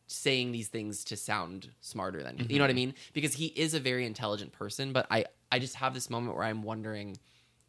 saying 0.08 0.52
these 0.52 0.68
things 0.68 1.06
to 1.06 1.16
sound 1.16 1.70
smarter 1.80 2.22
than 2.22 2.46
you 2.50 2.58
know 2.58 2.66
what 2.66 2.70
I 2.70 2.74
mean? 2.74 2.96
Because 3.14 3.34
he 3.34 3.46
is 3.46 3.74
a 3.74 3.80
very 3.80 4.06
intelligent 4.06 4.52
person, 4.52 4.92
but 4.94 5.08
I 5.10 5.26
I 5.52 5.60
just 5.60 5.76
have 5.76 5.94
this 5.94 6.10
moment 6.10 6.36
where 6.36 6.46
I'm 6.46 6.64
wondering 6.64 7.18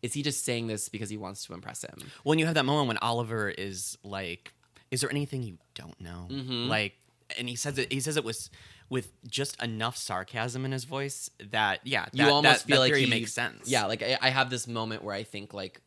is 0.02 0.12
he 0.12 0.22
just 0.22 0.44
saying 0.44 0.66
this 0.66 0.88
because 0.88 1.08
he 1.08 1.16
wants 1.16 1.46
to 1.46 1.54
impress 1.54 1.82
him? 1.82 1.96
when 2.24 2.38
you 2.38 2.46
have 2.46 2.54
that 2.56 2.64
moment 2.64 2.88
when 2.88 2.98
Oliver 2.98 3.48
is 3.48 3.96
like, 4.02 4.52
"Is 4.90 5.00
there 5.00 5.10
anything 5.10 5.42
you 5.44 5.58
don't 5.74 5.98
know?" 6.00 6.26
Mm-hmm. 6.28 6.68
Like, 6.68 6.94
and 7.38 7.48
he 7.48 7.56
says 7.56 7.78
it. 7.78 7.92
He 7.92 8.00
says 8.00 8.16
it 8.16 8.24
with 8.24 8.48
with 8.88 9.12
just 9.26 9.60
enough 9.62 9.96
sarcasm 9.96 10.64
in 10.64 10.72
his 10.72 10.84
voice 10.84 11.30
that 11.50 11.80
yeah, 11.84 12.06
You 12.12 12.26
almost 12.26 12.66
that, 12.66 12.68
feel 12.72 12.82
that 12.82 12.90
like 12.90 13.00
he 13.00 13.06
makes 13.06 13.32
sense. 13.32 13.68
Yeah, 13.68 13.86
like 13.86 14.02
I, 14.02 14.18
I 14.20 14.30
have 14.30 14.50
this 14.50 14.66
moment 14.66 15.02
where 15.02 15.14
I 15.14 15.22
think 15.22 15.54
like 15.54 15.80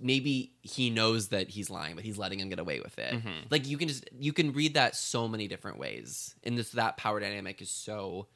maybe 0.00 0.52
he 0.62 0.90
knows 0.90 1.28
that 1.28 1.48
he's 1.50 1.70
lying, 1.70 1.94
but 1.94 2.04
he's 2.04 2.18
letting 2.18 2.40
him 2.40 2.48
get 2.48 2.58
away 2.58 2.80
with 2.80 2.98
it. 2.98 3.14
Mm-hmm. 3.14 3.46
Like 3.50 3.66
you 3.66 3.76
can 3.78 3.88
just 3.88 4.08
you 4.18 4.32
can 4.32 4.52
read 4.52 4.74
that 4.74 4.96
so 4.96 5.28
many 5.28 5.46
different 5.48 5.78
ways, 5.78 6.34
and 6.44 6.56
this 6.56 6.70
that 6.70 6.96
power 6.96 7.20
dynamic 7.20 7.60
is 7.60 7.70
so 7.70 8.28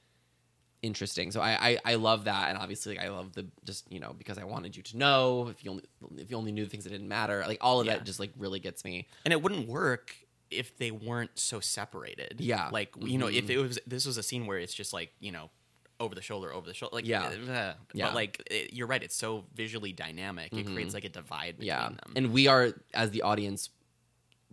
interesting. 0.82 1.30
So 1.30 1.40
I 1.40 1.52
I, 1.70 1.78
I 1.84 1.94
love 1.96 2.24
that, 2.24 2.48
and 2.50 2.58
obviously 2.58 2.96
like, 2.96 3.04
I 3.06 3.10
love 3.10 3.32
the 3.32 3.46
just 3.64 3.90
you 3.92 4.00
know 4.00 4.14
because 4.16 4.38
I 4.38 4.44
wanted 4.44 4.76
you 4.76 4.82
to 4.84 4.96
know 4.96 5.48
if 5.48 5.64
you 5.64 5.70
only 5.70 5.84
if 6.16 6.30
you 6.30 6.36
only 6.36 6.52
knew 6.52 6.64
the 6.64 6.70
things 6.70 6.84
that 6.84 6.90
didn't 6.90 7.08
matter, 7.08 7.44
like 7.46 7.58
all 7.60 7.80
of 7.80 7.86
Yeah. 7.86 7.96
that 7.96 8.04
just 8.04 8.20
like 8.20 8.32
really 8.38 8.60
gets 8.60 8.84
me. 8.84 9.08
and 9.24 9.32
it 9.32 9.42
wouldn't 9.42 9.68
work 9.68 10.14
if 10.50 10.76
they 10.78 10.90
weren't 10.90 11.38
so 11.38 11.60
separated. 11.60 12.36
Yeah. 12.40 12.68
like 12.70 12.94
you 13.00 13.18
know, 13.18 13.28
if 13.28 13.46
Mhm. 13.46 13.50
it 13.50 13.58
was 13.58 13.78
this 13.86 14.04
was 14.06 14.16
a 14.16 14.22
scene 14.22 14.46
where 14.46 14.58
it's 14.58 14.74
just 14.74 14.92
like 14.92 15.12
you 15.20 15.32
know. 15.32 15.50
Over 15.98 16.14
the 16.14 16.22
shoulder, 16.22 16.50
over 16.50 16.66
the 16.66 16.72
shoulder, 16.72 16.96
like 16.96 17.06
Yeah. 17.06 17.24
uh, 17.26 17.74
Yeah. 17.92 18.06
But 18.06 18.14
like, 18.14 18.42
it, 18.50 18.72
you're 18.72 18.86
right; 18.86 19.02
it's 19.02 19.14
so 19.14 19.44
visually 19.54 19.92
dynamic. 19.92 20.50
It 20.50 20.64
Mhm. 20.64 20.72
creates 20.72 20.94
like 20.94 21.04
a 21.04 21.10
divide 21.10 21.58
between 21.58 21.66
Yeah, 21.66 21.88
them. 21.90 22.12
and 22.16 22.32
we 22.32 22.46
are 22.46 22.72
as 22.94 23.10
the 23.10 23.20
audience 23.20 23.68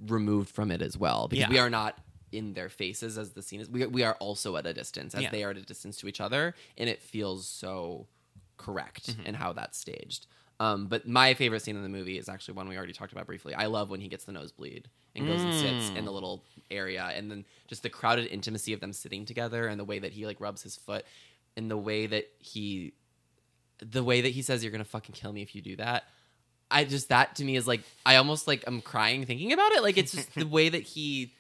removed 0.08 0.50
from 0.50 0.72
it 0.72 0.82
as 0.82 0.98
well 0.98 1.30
because 1.30 1.44
Yeah. 1.44 1.50
we 1.50 1.58
are 1.60 1.70
not 1.70 1.98
in 2.34 2.54
their 2.54 2.68
faces 2.68 3.18
as 3.18 3.32
the 3.32 3.42
scene 3.42 3.62
is. 3.62 3.70
We 3.70 3.86
we 3.86 4.04
are 4.04 4.16
also 4.16 4.58
at 4.58 4.66
a 4.66 4.74
distance 4.74 5.16
as 5.16 5.22
Yeah. 5.24 5.32
they 5.32 5.44
are 5.46 5.52
at 5.52 5.58
a 5.58 5.62
distance 5.62 5.96
to 6.00 6.08
each 6.10 6.20
other, 6.20 6.54
and 6.78 6.90
it 6.90 7.02
feels 7.02 7.48
so 7.48 8.08
correct 8.58 9.08
Mm-hmm. 9.08 9.26
in 9.28 9.36
how 9.36 9.54
that's 9.54 9.78
staged. 9.78 10.28
Um, 10.60 10.88
but 10.88 11.08
my 11.08 11.34
favorite 11.34 11.62
scene 11.62 11.78
in 11.78 11.84
the 11.84 11.88
movie 11.90 12.18
is 12.18 12.28
actually 12.28 12.56
one 12.56 12.68
we 12.68 12.76
already 12.76 12.92
talked 12.92 13.12
about 13.14 13.26
briefly. 13.28 13.54
I 13.54 13.68
love 13.68 13.90
when 13.90 14.02
he 14.02 14.08
gets 14.10 14.26
the 14.26 14.32
nosebleed 14.34 14.90
and 15.18 15.28
goes 15.28 15.42
and 15.42 15.54
sits 15.54 15.90
Mm. 15.90 15.98
in 15.98 16.06
the 16.06 16.12
little 16.12 16.44
area, 16.72 17.04
and 17.16 17.30
then 17.32 17.46
just 17.68 17.84
the 17.84 17.90
crowded 17.90 18.28
intimacy 18.28 18.72
of 18.74 18.80
them 18.80 18.94
sitting 18.94 19.26
together, 19.26 19.68
and 19.68 19.80
the 19.80 19.84
way 19.86 20.00
that 20.00 20.14
he 20.14 20.26
like 20.26 20.40
rubs 20.40 20.62
his 20.64 20.76
foot, 20.76 21.06
and 21.58 21.70
the 21.72 21.78
way 21.78 22.06
that 22.08 22.30
he, 22.40 22.94
the 23.80 24.04
way 24.04 24.22
that 24.22 24.30
he 24.30 24.42
says, 24.42 24.64
"You're 24.64 24.72
gonna 24.72 24.84
fucking 24.86 25.16
kill 25.16 25.34
me 25.34 25.42
if 25.42 25.56
you 25.56 25.62
do 25.62 25.76
that." 25.78 26.04
I 26.70 26.84
just 26.84 27.10
that 27.10 27.36
to 27.38 27.46
me 27.46 27.56
is 27.56 27.66
like 27.68 27.82
I 28.06 28.18
almost 28.18 28.48
like 28.48 28.64
I'm 28.68 28.82
crying 28.82 29.26
thinking 29.26 29.54
about 29.54 29.72
it. 29.74 29.82
Like 29.84 29.98
it's 29.98 30.12
just 30.12 30.34
the 30.36 30.46
way 30.46 30.68
that 30.70 30.84
he 30.84 31.34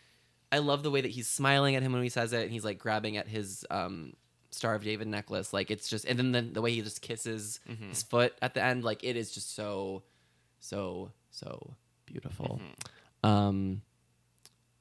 I 0.51 0.59
love 0.59 0.84
the 0.84 0.89
way 0.91 1.01
that 1.01 1.11
he's 1.11 1.28
smiling 1.28 1.75
at 1.75 1.84
him 1.84 1.91
when 1.91 2.01
he 2.01 2.07
says 2.09 2.32
it 2.32 2.43
and 2.43 2.51
he's 2.51 2.63
like 2.63 2.80
grabbing 2.80 3.17
at 3.17 3.28
his 3.28 3.65
um 3.69 4.13
Star 4.51 4.73
of 4.75 4.84
David 4.86 5.07
necklace. 5.07 5.51
Like 5.51 5.69
it's 5.69 5.89
just, 5.89 6.05
and 6.05 6.17
then 6.17 6.32
the, 6.32 6.41
the 6.41 6.61
way 6.61 6.71
he 6.71 6.82
just 6.82 7.01
kisses 7.01 7.59
Mm-hmm. 7.69 7.89
his 7.89 8.01
foot 8.03 8.34
at 8.41 8.53
the 8.53 8.63
end, 8.63 8.86
like 8.86 9.03
it 9.03 9.17
is 9.17 9.32
just 9.34 9.53
so, 9.53 10.03
so, 10.61 11.11
so 11.32 11.73
beautiful. 12.05 12.61
Mm-hmm. 12.63 12.71
Um, 13.28 13.82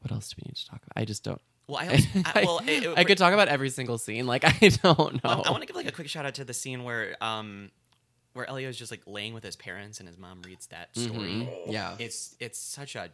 what 0.00 0.12
else 0.12 0.28
do 0.30 0.36
we 0.38 0.48
need 0.48 0.56
to 0.56 0.66
talk 0.66 0.76
about? 0.84 1.00
I 1.00 1.04
just 1.04 1.24
don't. 1.24 1.40
Well, 1.68 1.78
I, 1.78 1.88
also, 1.90 2.08
I, 2.34 2.42
well, 2.44 2.60
it- 2.66 2.84
it- 2.84 2.98
I 2.98 3.04
could 3.04 3.18
talk 3.18 3.32
about 3.32 3.48
every 3.48 3.70
single 3.70 3.98
scene. 3.98 4.26
Like 4.26 4.44
I 4.62 4.68
don't 4.68 5.14
know. 5.24 5.30
I, 5.30 5.48
I 5.48 5.50
want 5.50 5.62
to 5.62 5.66
give 5.66 5.76
like 5.76 5.86
a 5.88 5.92
quick 5.92 6.08
shout 6.08 6.24
out 6.26 6.34
to 6.34 6.44
the 6.44 6.54
scene 6.54 6.84
where 6.84 7.16
um 7.20 7.70
where 8.34 8.48
Elio's 8.48 8.76
just 8.76 8.90
like 8.90 9.02
laying 9.06 9.32
with 9.34 9.42
his 9.42 9.56
parents 9.56 9.98
and 9.98 10.06
his 10.08 10.18
mom 10.18 10.42
reads 10.42 10.66
that 10.68 10.94
story. 10.96 11.48
Mhm. 11.66 11.72
Yeah. 11.72 11.96
It's 11.98 12.36
it's 12.38 12.58
such 12.58 12.94
a 12.94 13.10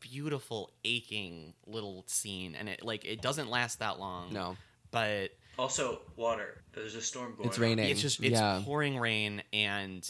beautiful 0.00 0.70
aching 0.84 1.54
little 1.66 2.04
scene 2.06 2.54
and 2.54 2.68
it 2.68 2.84
like 2.84 3.04
it 3.04 3.22
doesn't 3.22 3.48
last 3.50 3.78
that 3.80 3.98
long. 3.98 4.32
no, 4.32 4.56
But 4.90 5.30
Also, 5.58 6.00
water. 6.16 6.62
There's 6.74 6.94
a 6.94 7.00
storm 7.00 7.34
going. 7.36 7.48
it's 7.48 7.56
on. 7.58 7.62
raining. 7.64 7.88
it's 7.88 8.02
just 8.02 8.20
it's 8.22 8.32
yeah. 8.38 8.60
pouring 8.64 8.98
rain 8.98 9.42
and 9.54 10.08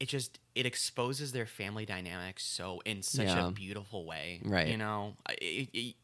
it 0.00 0.08
just 0.08 0.38
it 0.54 0.66
exposes 0.66 1.32
their 1.32 1.46
family 1.46 1.86
dynamics 1.86 2.44
so 2.44 2.80
in 2.84 3.02
such 3.02 3.26
Yeah. 3.28 3.48
a 3.48 3.50
beautiful 3.50 4.04
way 4.04 4.40
Right. 4.44 4.68
you 4.68 4.76
know 4.76 5.16
it- 5.40 5.68
it- 5.72 5.94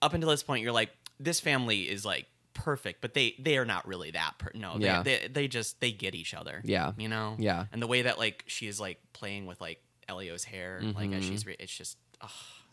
up 0.00 0.14
until 0.14 0.30
this 0.30 0.42
point 0.42 0.62
you're 0.62 0.72
like 0.72 0.90
this 1.20 1.40
family 1.40 1.88
is 1.88 2.04
like 2.04 2.26
perfect 2.54 3.00
but 3.00 3.14
they 3.14 3.34
they 3.38 3.56
are 3.56 3.64
not 3.64 3.86
really 3.88 4.10
that 4.10 4.34
per- 4.38 4.50
no 4.54 4.78
they, 4.78 4.84
Yeah. 4.84 5.02
they, 5.02 5.28
they 5.32 5.48
just 5.48 5.80
they 5.80 5.90
get 5.92 6.14
each 6.14 6.34
other 6.34 6.60
Yeah. 6.64 6.92
you 6.96 7.08
know 7.08 7.36
Yeah. 7.38 7.66
and 7.72 7.80
the 7.82 7.86
way 7.86 8.02
that 8.02 8.18
like 8.18 8.44
she 8.46 8.66
is 8.68 8.78
like 8.80 8.98
playing 9.12 9.46
with 9.46 9.60
like 9.60 9.80
Elio's 10.08 10.44
hair 10.44 10.80
like 10.94 11.12
as 11.12 11.24
she's 11.24 11.40
mm-hmm. 11.42 11.50
re- 11.50 11.56
it's 11.58 11.74
just 11.74 11.96
oh, 12.20 12.28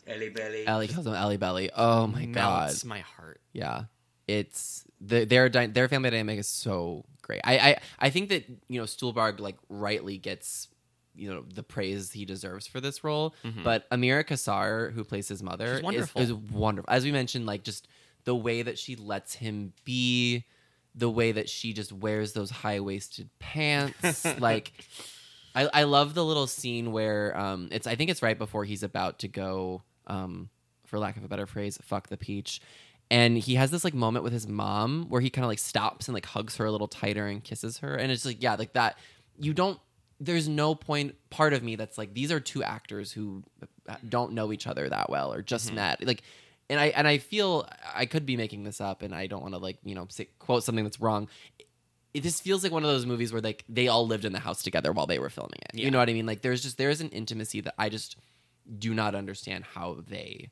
Ellie 0.06 0.28
Belly. 0.30 0.66
Ellie 0.66 0.88
calls 0.88 1.06
him 1.06 1.14
Ellie 1.14 1.36
Belly. 1.36 1.70
Oh 1.74 2.06
my 2.06 2.24
god. 2.26 2.66
melts 2.66 2.84
my 2.84 3.00
heart 3.00 3.40
Yeah, 3.52 3.84
it's 4.38 4.84
the, 5.00 5.24
their 5.24 5.48
their 5.48 5.88
family 5.88 6.10
dynamic 6.10 6.38
is 6.38 6.46
so 6.48 7.04
great. 7.22 7.40
I, 7.44 7.58
I 7.58 7.76
I 7.98 8.10
think 8.10 8.28
that 8.30 8.44
you 8.68 8.78
know 8.80 8.84
Stuhlbarg 8.86 9.40
like 9.40 9.56
rightly 9.68 10.18
gets 10.18 10.68
you 11.14 11.32
know 11.32 11.44
the 11.54 11.62
praise 11.62 12.12
he 12.12 12.24
deserves 12.24 12.66
for 12.66 12.80
this 12.80 13.02
role, 13.04 13.34
but 13.64 13.88
Amira 13.90 14.24
Casar, 14.24 14.90
who 14.92 15.04
plays 15.04 15.28
his 15.28 15.42
mother, 15.42 15.66
Mm-hmm. 15.66 15.76
Is- 15.78 15.82
wonderful. 15.82 16.20
Is, 16.22 16.32
wonderful. 16.32 16.92
As 16.92 17.04
we 17.04 17.12
mentioned, 17.12 17.46
like 17.46 17.62
just 17.64 17.88
the 18.24 18.34
way 18.34 18.62
that 18.62 18.78
she 18.78 18.96
lets 18.96 19.34
him 19.34 19.72
be, 19.84 20.44
the 20.94 21.10
way 21.10 21.32
that 21.32 21.48
she 21.48 21.72
just 21.72 21.92
wears 21.92 22.32
those 22.32 22.50
high 22.50 22.80
waisted 22.80 23.28
pants, 23.38 24.24
like. 24.38 24.72
I, 25.52 25.68
I 25.74 25.82
love 25.82 26.14
the 26.14 26.24
little 26.24 26.46
scene 26.46 26.92
where 26.92 27.36
um 27.36 27.70
it's 27.72 27.88
I 27.88 27.96
think 27.96 28.08
it's 28.08 28.22
right 28.22 28.38
before 28.38 28.64
he's 28.64 28.84
about 28.84 29.18
to 29.18 29.28
go 29.28 29.82
um 30.06 30.48
for 30.86 30.96
lack 31.00 31.16
of 31.16 31.24
a 31.24 31.28
better 31.28 31.44
phrase 31.46 31.76
fuck 31.82 32.06
the 32.08 32.16
peach 32.16 32.60
and 33.10 33.36
he 33.36 33.56
has 33.56 33.70
this 33.70 33.84
like 33.84 33.94
moment 33.94 34.22
with 34.22 34.32
his 34.32 34.46
mom 34.46 35.06
where 35.08 35.20
he 35.20 35.30
kind 35.30 35.44
of 35.44 35.48
like 35.48 35.58
stops 35.58 36.08
and 36.08 36.14
like 36.14 36.26
hugs 36.26 36.56
her 36.56 36.64
a 36.64 36.72
little 36.72 36.88
tighter 36.88 37.26
and 37.26 37.42
kisses 37.44 37.78
her 37.78 37.94
and 37.94 38.12
it's 38.12 38.24
like 38.24 38.42
yeah 38.42 38.54
like 38.54 38.72
that 38.74 38.96
you 39.38 39.52
don't 39.52 39.78
there's 40.20 40.48
no 40.48 40.74
point 40.74 41.14
part 41.30 41.52
of 41.52 41.62
me 41.62 41.76
that's 41.76 41.98
like 41.98 42.14
these 42.14 42.30
are 42.30 42.40
two 42.40 42.62
actors 42.62 43.12
who 43.12 43.42
uh, 43.88 43.96
don't 44.08 44.32
know 44.32 44.52
each 44.52 44.66
other 44.66 44.88
that 44.88 45.10
well 45.10 45.32
or 45.32 45.42
just 45.42 45.68
mm-hmm. 45.68 45.76
met 45.76 46.06
like 46.06 46.22
and 46.68 46.78
I 46.78 46.86
and 46.86 47.08
I 47.08 47.18
feel 47.18 47.68
I 47.94 48.06
could 48.06 48.24
be 48.24 48.36
making 48.36 48.62
this 48.62 48.80
up 48.80 49.02
and 49.02 49.14
I 49.14 49.26
don't 49.26 49.42
want 49.42 49.54
to 49.54 49.58
like 49.58 49.78
you 49.82 49.94
know 49.94 50.06
say, 50.08 50.28
quote 50.38 50.62
something 50.62 50.84
that's 50.84 51.00
wrong 51.00 51.28
it 52.12 52.22
just 52.22 52.42
feels 52.42 52.62
like 52.62 52.72
one 52.72 52.82
of 52.82 52.90
those 52.90 53.06
movies 53.06 53.32
where 53.32 53.42
like 53.42 53.64
they 53.68 53.88
all 53.88 54.06
lived 54.06 54.24
in 54.24 54.32
the 54.32 54.40
house 54.40 54.62
together 54.62 54.92
while 54.92 55.06
they 55.06 55.18
were 55.18 55.30
filming 55.30 55.60
it. 55.62 55.70
Yeah. 55.74 55.84
You 55.84 55.90
know 55.90 55.98
what 55.98 56.08
I 56.08 56.12
mean? 56.12 56.26
Like 56.26 56.42
there's 56.42 56.62
just 56.62 56.76
there 56.76 56.90
is 56.90 57.00
an 57.00 57.08
intimacy 57.10 57.60
that 57.60 57.74
I 57.78 57.88
just 57.88 58.16
do 58.78 58.94
not 58.94 59.14
understand 59.14 59.64
how 59.64 59.98
they 60.08 60.50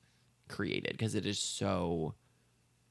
created 0.49 0.93
because 0.93 1.15
it 1.15 1.27
is 1.27 1.39
so 1.39 2.15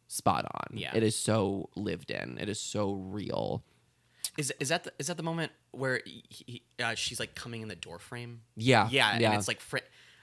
spot 0.08 0.46
on. 0.46 0.78
Yeah. 0.78 0.92
It 0.96 1.04
is 1.04 1.16
so 1.16 1.70
lived 1.76 2.12
in. 2.12 2.38
It 2.40 2.50
is 2.50 2.60
so 2.60 2.94
real. 2.94 3.64
is 4.38 4.54
is 4.60 4.70
that 4.70 4.84
the, 4.84 4.94
is 5.00 5.08
that 5.08 5.18
the 5.18 5.24
moment 5.24 5.52
where 5.72 6.02
he, 6.06 6.24
he, 6.30 6.62
uh, 6.84 6.96
she's 6.96 7.20
like 7.20 7.34
coming 7.36 7.62
in 7.62 7.68
the 7.68 7.76
door 7.76 8.00
frame 8.00 8.42
Yeah. 8.56 8.88
yeah, 8.92 9.18
Yeah. 9.20 9.30
and 9.32 9.38
it's 9.40 9.48
like 9.48 9.60
fr- 9.62 9.78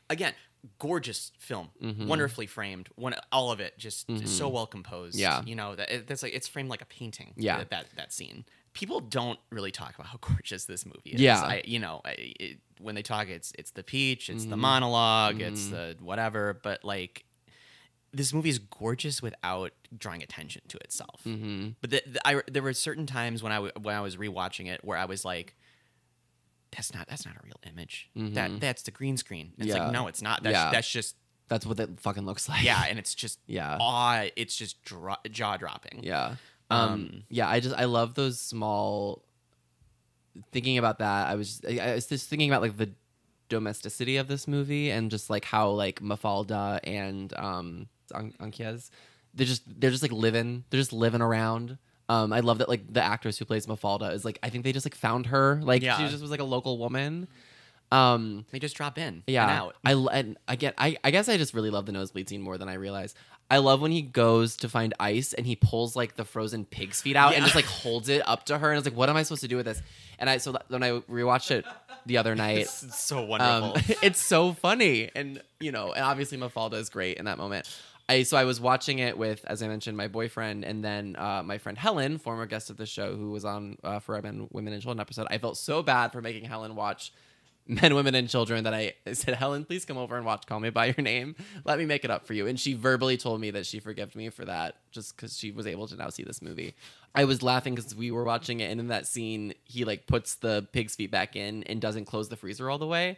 again 0.09 0.35
gorgeous 0.79 1.31
film 1.39 1.69
Mhm. 1.83 2.07
wonderfully 2.07 2.47
framed 2.47 2.89
one 2.97 3.15
all 3.31 3.51
of 3.53 3.61
it 3.61 3.77
just 3.77 4.07
so 4.27 4.49
well 4.49 4.67
composed 4.67 5.15
Mm-hmm. 5.17 5.21
Yeah. 5.21 5.43
you 5.45 5.55
know 5.55 5.75
that 5.75 5.91
it, 5.91 6.07
that's 6.07 6.23
like 6.23 6.33
it's 6.35 6.49
framed 6.49 6.71
like 6.71 6.81
a 6.81 6.87
painting 6.87 7.35
Yeah. 7.37 7.59
that, 7.59 7.71
that 7.71 7.87
that 7.97 8.13
scene 8.15 8.45
people 8.73 9.01
don't 9.01 9.39
really 9.51 9.71
talk 9.71 9.95
about 9.95 10.07
how 10.07 10.17
gorgeous 10.21 10.65
this 10.65 10.87
movie 10.87 11.11
is 11.11 11.21
Yeah. 11.21 11.41
I, 11.41 11.63
you 11.67 11.79
know 11.81 12.01
I, 12.05 12.11
it, 12.41 12.59
when 12.81 12.95
they 12.95 13.03
talk 13.03 13.29
it's 13.29 13.53
it's 13.59 13.73
the 13.73 13.83
peach 13.83 14.31
it's 14.31 14.47
the 14.47 14.57
Mhm. 14.57 14.61
monolog 14.61 15.41
it's 15.41 15.67
Mhm. 15.67 15.71
the 15.71 15.97
whatever 16.03 16.59
but 16.63 16.83
like 16.85 17.24
this 18.15 18.33
movie 18.33 18.49
is 18.49 18.59
gorgeous 18.59 19.21
without 19.21 19.73
drawing 19.97 20.23
attention 20.23 20.63
to 20.69 20.77
itself 20.79 21.21
hmm 21.25 21.71
but 21.81 21.91
the, 21.91 22.03
the, 22.07 22.27
I, 22.29 22.43
there 22.51 22.63
were 22.63 22.73
certain 22.73 23.07
times 23.07 23.43
when 23.43 23.53
I 23.53 23.57
w- 23.57 23.73
when 23.83 23.95
I 23.97 24.01
was 24.01 24.17
rewatching 24.17 24.67
it 24.73 24.85
where 24.85 24.97
I 24.99 25.05
was 25.05 25.25
like, 25.25 25.55
"That's 26.71 26.93
not 26.95 27.09
that's 27.09 27.27
not 27.27 27.35
a 27.37 27.41
real 27.45 27.61
image. 27.71 28.11
That 28.17 28.51
Mhm. 28.51 28.61
that's 28.61 28.83
the 28.83 28.91
green 28.91 29.17
screen." 29.17 29.53
And 29.59 29.69
It's 29.69 29.77
like 29.79 29.93
no, 29.93 30.07
it's 30.07 30.23
not. 30.23 30.43
That's 30.43 30.55
Yeah. 30.55 30.71
that's 30.71 30.89
just 30.91 31.17
That's 31.49 31.67
what 31.67 31.79
it 31.81 32.01
fucking 32.01 32.25
looks 32.25 32.49
like. 32.49 32.65
yeah, 32.65 32.85
and 32.89 32.99
it's 32.99 33.15
just 33.15 33.39
Yeah. 33.47 33.77
awe. 33.81 34.29
It's 34.37 34.57
just 34.57 34.83
dro- 34.83 35.17
jaw 35.31 35.57
dropping. 35.57 36.01
Yeah. 36.03 36.37
Um, 36.71 36.79
Um, 36.81 37.23
yeah, 37.29 37.49
I 37.49 37.61
just 37.61 37.77
I 37.77 37.85
love 37.85 38.15
those 38.15 38.41
small 38.41 39.25
thinking 40.53 40.79
about 40.79 40.99
that. 40.99 41.29
I 41.29 41.35
was 41.35 41.61
I, 41.69 41.79
I 41.79 41.95
was 41.95 42.07
just 42.07 42.29
thinking 42.29 42.51
about 42.51 42.63
like 42.63 42.77
the 42.77 42.91
domesticity 43.51 44.17
of 44.17 44.27
this 44.27 44.49
movie 44.49 44.91
and 44.91 45.11
just 45.11 45.29
like 45.31 45.45
how 45.45 45.69
like 45.71 46.01
Mafalda 46.01 46.81
and 46.83 47.33
um 47.37 47.89
An- 48.13 48.35
Anchise 48.41 48.91
they're 49.35 49.47
just 49.47 49.63
they're 49.81 49.91
just 49.91 50.03
like 50.03 50.13
living 50.13 50.65
they're 50.71 50.81
just 50.81 50.93
living 50.93 51.21
around. 51.21 51.79
Um, 52.09 52.33
I 52.33 52.41
love 52.41 52.59
that 52.59 52.69
like 52.69 52.93
the 52.93 53.03
actress 53.03 53.39
who 53.39 53.45
plays 53.47 53.67
Mafalda 53.67 54.13
is 54.13 54.25
like 54.25 54.39
I 54.43 54.49
think 54.51 54.63
they 54.65 54.73
just 54.73 54.87
like 54.87 54.95
found 54.95 55.27
her 55.27 55.61
like 55.63 55.83
Yeah. 55.83 55.97
she 55.99 56.09
just 56.09 56.21
was 56.23 56.31
like 56.31 56.41
a 56.41 56.45
local 56.45 56.79
woman. 56.79 57.27
Um, 57.93 58.45
They 58.51 58.59
just 58.59 58.77
drop 58.77 58.99
in. 58.99 59.23
yeah, 59.27 59.43
and 59.43 59.51
out. 59.53 59.77
I 59.85 59.93
l- 59.93 60.09
and 60.09 60.37
I 60.49 60.57
get. 60.57 60.75
I, 60.79 60.97
I 61.05 61.11
guess 61.13 61.29
I 61.29 61.37
just 61.37 61.55
really 61.55 61.71
love 61.71 61.87
the 61.87 61.93
nosebleed 61.93 62.29
scene 62.29 62.43
more 62.43 62.59
than 62.59 62.69
I 62.69 62.75
realize. 62.75 63.15
I 63.51 63.59
love 63.59 63.81
when 63.81 63.93
he 63.93 64.03
goes 64.03 64.57
to 64.59 64.69
find 64.69 64.95
ice 64.99 65.33
and 65.33 65.47
he 65.47 65.55
pulls 65.55 65.95
like 65.95 66.17
the 66.17 66.25
frozen 66.25 66.65
pig's 66.65 67.03
feet 67.03 67.15
out 67.15 67.35
and 67.35 67.39
Yeah. 67.43 67.45
just 67.45 67.55
like 67.55 67.67
holds 67.67 68.09
it 68.09 68.27
up 68.27 68.47
to 68.47 68.59
her 68.59 68.71
and 68.71 68.79
it's 68.79 68.87
like, 68.89 68.97
what 68.97 69.11
am 69.11 69.17
I 69.17 69.23
supposed 69.23 69.43
to 69.43 69.49
do 69.49 69.57
with 69.57 69.67
this? 69.67 69.81
And 70.19 70.29
I 70.31 70.39
so 70.39 70.53
that- 70.53 70.65
when 70.69 70.83
I 70.83 70.91
rewatched 70.93 71.51
it 71.51 71.65
the 72.07 72.17
other 72.19 72.35
night, 72.35 72.61
It's 72.63 73.05
so 73.05 73.23
wonderful. 73.23 73.75
um, 73.77 73.83
it's 74.03 74.21
so 74.21 74.55
funny 74.55 75.11
and 75.15 75.41
you 75.61 75.71
know 75.73 75.93
and 75.93 76.03
obviously 76.05 76.39
Mafalda 76.39 76.75
is 76.75 76.89
great 76.89 77.19
in 77.19 77.27
that 77.27 77.37
moment. 77.39 77.69
I 78.09 78.23
so 78.25 78.37
I 78.37 78.45
was 78.45 78.61
watching 78.61 78.99
it 78.99 79.17
with 79.17 79.45
as 79.47 79.63
I 79.63 79.69
mentioned 79.69 79.97
my 79.97 80.09
boyfriend 80.09 80.65
and 80.65 80.85
then 80.85 81.17
uh, 81.19 81.43
my 81.45 81.59
friend 81.59 81.79
Helen, 81.79 82.19
former 82.19 82.47
guest 82.47 82.71
of 82.71 82.77
the 82.77 82.87
show 82.87 83.17
who 83.17 83.31
was 83.31 83.45
on 83.45 83.79
uh, 83.83 83.99
for 83.99 84.21
Men, 84.21 84.49
Women 84.53 84.73
and 84.73 84.83
Children 84.83 85.01
episode. 85.01 85.27
I 85.31 85.39
felt 85.39 85.57
so 85.57 85.83
bad 85.83 86.13
for 86.13 86.21
making 86.21 86.45
Helen 86.45 86.77
watch 86.77 87.13
Men, 87.67 87.95
Women, 87.95 88.15
and 88.15 88.29
Children 88.29 88.65
that 88.65 88.75
I 88.75 88.93
said, 89.15 89.35
Helen, 89.35 89.65
please 89.65 89.87
come 89.87 89.97
over 89.97 90.17
and 90.17 90.27
watch 90.27 90.47
Call 90.47 90.61
Me 90.61 90.69
by 90.69 90.87
Your 90.87 91.03
Name. 91.03 91.35
Let 91.65 91.79
me 91.79 91.87
make 91.87 92.05
it 92.05 92.11
up 92.11 92.27
for 92.27 92.35
you. 92.35 92.47
And 92.47 92.61
she 92.61 92.75
verbally 92.75 93.17
told 93.17 93.41
me 93.41 93.51
that 93.53 93.65
she 93.65 93.81
forgave 93.81 94.15
me 94.15 94.29
for 94.29 94.45
that 94.45 94.77
just 94.91 95.17
because 95.17 95.39
she 95.39 95.51
was 95.51 95.67
able 95.67 95.89
to 95.89 95.97
now 95.97 96.11
see 96.11 96.25
this 96.25 96.43
movie. 96.43 96.75
I 97.15 97.25
was 97.25 97.43
laughing 97.43 97.75
because 97.75 97.95
we 97.95 98.11
were 98.11 98.25
watching 98.25 98.61
it, 98.61 98.71
and 98.71 98.81
in 98.81 98.89
that 98.89 99.07
scene, 99.07 99.55
he 99.65 99.87
like 99.87 100.07
puts 100.07 100.35
the 100.35 100.67
pig's 100.73 100.95
feet 100.95 101.11
back 101.11 101.37
in 101.37 101.63
and 101.63 101.81
doesn't 101.81 102.05
close 102.05 102.29
the 102.29 102.37
freezer 102.37 102.69
all 102.71 102.79
the 102.79 102.87
way. 102.87 103.17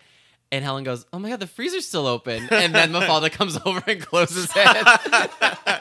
And 0.53 0.65
Helen 0.65 0.85
goes, 0.85 1.05
"Oh 1.13 1.19
my 1.19 1.31
god, 1.31 1.41
the 1.41 1.47
freezer's 1.47 1.87
still 1.87 2.07
open!" 2.07 2.49
And 2.53 2.75
then 2.75 2.93
Mafalda 2.93 3.31
comes 3.33 3.59
over 3.65 3.83
and 3.87 4.01
closes 4.01 4.49
it. 4.55 5.81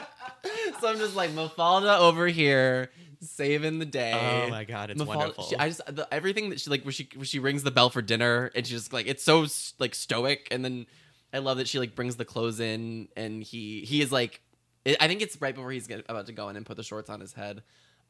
so 0.80 0.88
I'm 0.88 0.98
just 0.98 1.14
like 1.16 1.30
Mafalda 1.30 1.98
over 2.00 2.26
here 2.26 2.90
saving 3.20 3.78
the 3.78 3.86
day. 3.86 4.12
oh 4.46 4.50
my 4.50 4.64
god, 4.64 4.90
it's 4.90 5.00
Mafalda- 5.00 5.06
wonderful. 5.16 5.44
she- 5.44 5.56
I 5.56 5.68
just 5.68 5.82
the, 5.86 6.06
everything 6.12 6.50
that 6.50 6.60
she 6.60 6.70
like 6.70 6.82
where 6.84 6.92
she 6.92 7.08
where 7.14 7.24
she 7.24 7.38
rings 7.38 7.62
the 7.62 7.70
bell 7.70 7.90
for 7.90 8.02
dinner 8.02 8.50
and 8.54 8.66
she's 8.66 8.78
just 8.80 8.92
like 8.92 9.06
it's 9.06 9.22
so 9.24 9.46
like 9.78 9.94
stoic 9.94 10.48
and 10.50 10.64
then 10.64 10.86
I 11.32 11.38
love 11.38 11.58
that 11.58 11.68
she 11.68 11.78
like 11.78 11.94
brings 11.94 12.16
the 12.16 12.24
clothes 12.24 12.60
in 12.60 13.08
and 13.16 13.42
he 13.42 13.80
he 13.82 14.00
is 14.02 14.10
like 14.12 14.40
I 14.86 14.96
I 15.00 15.08
think 15.08 15.22
it's 15.22 15.40
right 15.40 15.54
before 15.54 15.70
he's 15.70 15.88
about 16.08 16.26
to 16.26 16.32
go 16.32 16.48
in 16.48 16.56
and 16.56 16.66
put 16.66 16.76
the 16.76 16.82
shorts 16.82 17.08
on 17.10 17.20
his 17.20 17.32
head. 17.32 17.62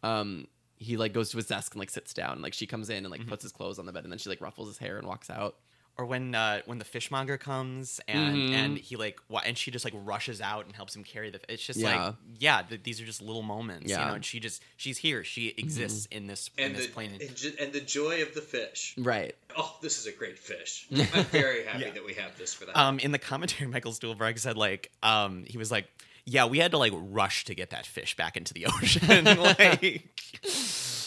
Um, 0.02 0.46
he 0.78 0.96
like 0.96 1.12
goes 1.14 1.30
to 1.30 1.36
his 1.38 1.46
desk 1.46 1.74
and 1.74 1.80
like 1.80 1.88
sits 1.90 2.12
down. 2.12 2.32
And, 2.32 2.42
Like 2.42 2.52
she 2.54 2.66
comes 2.66 2.90
in 2.90 2.98
and 2.98 3.10
like 3.10 3.20
Mm-hmm. 3.20 3.30
puts 3.30 3.42
his 3.42 3.52
clothes 3.52 3.78
on 3.78 3.86
the 3.86 3.92
bed 3.92 4.04
and 4.04 4.12
then 4.12 4.18
she 4.18 4.28
like 4.28 4.40
ruffles 4.42 4.68
his 4.68 4.78
hair 4.78 4.98
and 4.98 5.06
walks 5.06 5.30
out. 5.30 5.56
Or 5.98 6.04
when 6.04 6.34
uh, 6.34 6.60
when 6.66 6.78
the 6.78 6.84
fishmonger 6.84 7.38
comes 7.38 8.00
and 8.06 8.36
Mhm. 8.36 8.50
and 8.52 8.78
he 8.78 8.96
like 8.96 9.18
wa- 9.28 9.40
and 9.46 9.56
she 9.56 9.70
just 9.70 9.84
like 9.84 9.94
rushes 9.96 10.40
out 10.40 10.66
and 10.66 10.74
helps 10.76 10.94
him 10.94 11.02
carry 11.04 11.30
the. 11.30 11.40
It's 11.48 11.64
just 11.64 11.78
Yeah. 11.78 12.04
like 12.06 12.14
yeah, 12.38 12.62
th- 12.62 12.82
these 12.82 13.00
are 13.00 13.06
just 13.06 13.22
little 13.22 13.42
moments. 13.42 13.90
Yeah. 13.90 14.00
you 14.00 14.06
know. 14.08 14.14
And 14.14 14.24
she 14.24 14.38
just 14.40 14.62
she's 14.76 14.98
here. 14.98 15.24
She 15.24 15.54
exists 15.56 16.06
in 16.10 16.26
this 16.26 16.50
in 16.58 16.64
and 16.66 16.74
this 16.76 16.86
the 16.86 16.92
plane. 16.92 17.12
and, 17.20 17.34
ju- 17.36 17.54
and 17.58 17.72
the 17.72 17.80
joy 17.80 18.22
of 18.22 18.34
the 18.34 18.42
fish. 18.42 18.94
Right. 18.98 19.34
Oh, 19.56 19.74
this 19.80 19.98
is 19.98 20.06
a 20.06 20.12
great 20.12 20.38
fish. 20.38 20.86
I'm 20.94 21.24
very 21.24 21.64
happy 21.64 21.84
Yeah. 21.84 21.90
that 21.92 22.04
we 22.04 22.14
have 22.14 22.36
this 22.36 22.52
for 22.52 22.66
that. 22.66 22.76
Um, 22.76 22.98
in 22.98 23.12
the 23.12 23.18
commentary, 23.18 23.70
Michael 23.70 23.92
Stuhlbarg 23.92 24.38
said 24.38 24.56
like, 24.56 24.90
um, 25.02 25.44
he 25.46 25.56
was 25.56 25.70
like, 25.70 25.88
yeah, 26.26 26.44
we 26.44 26.58
had 26.58 26.72
to 26.72 26.78
like 26.78 26.92
rush 26.94 27.44
to 27.46 27.54
get 27.54 27.70
that 27.70 27.86
fish 27.86 28.16
back 28.16 28.36
into 28.36 28.52
the 28.52 28.66
ocean. 28.82 29.24
like, 29.24 30.02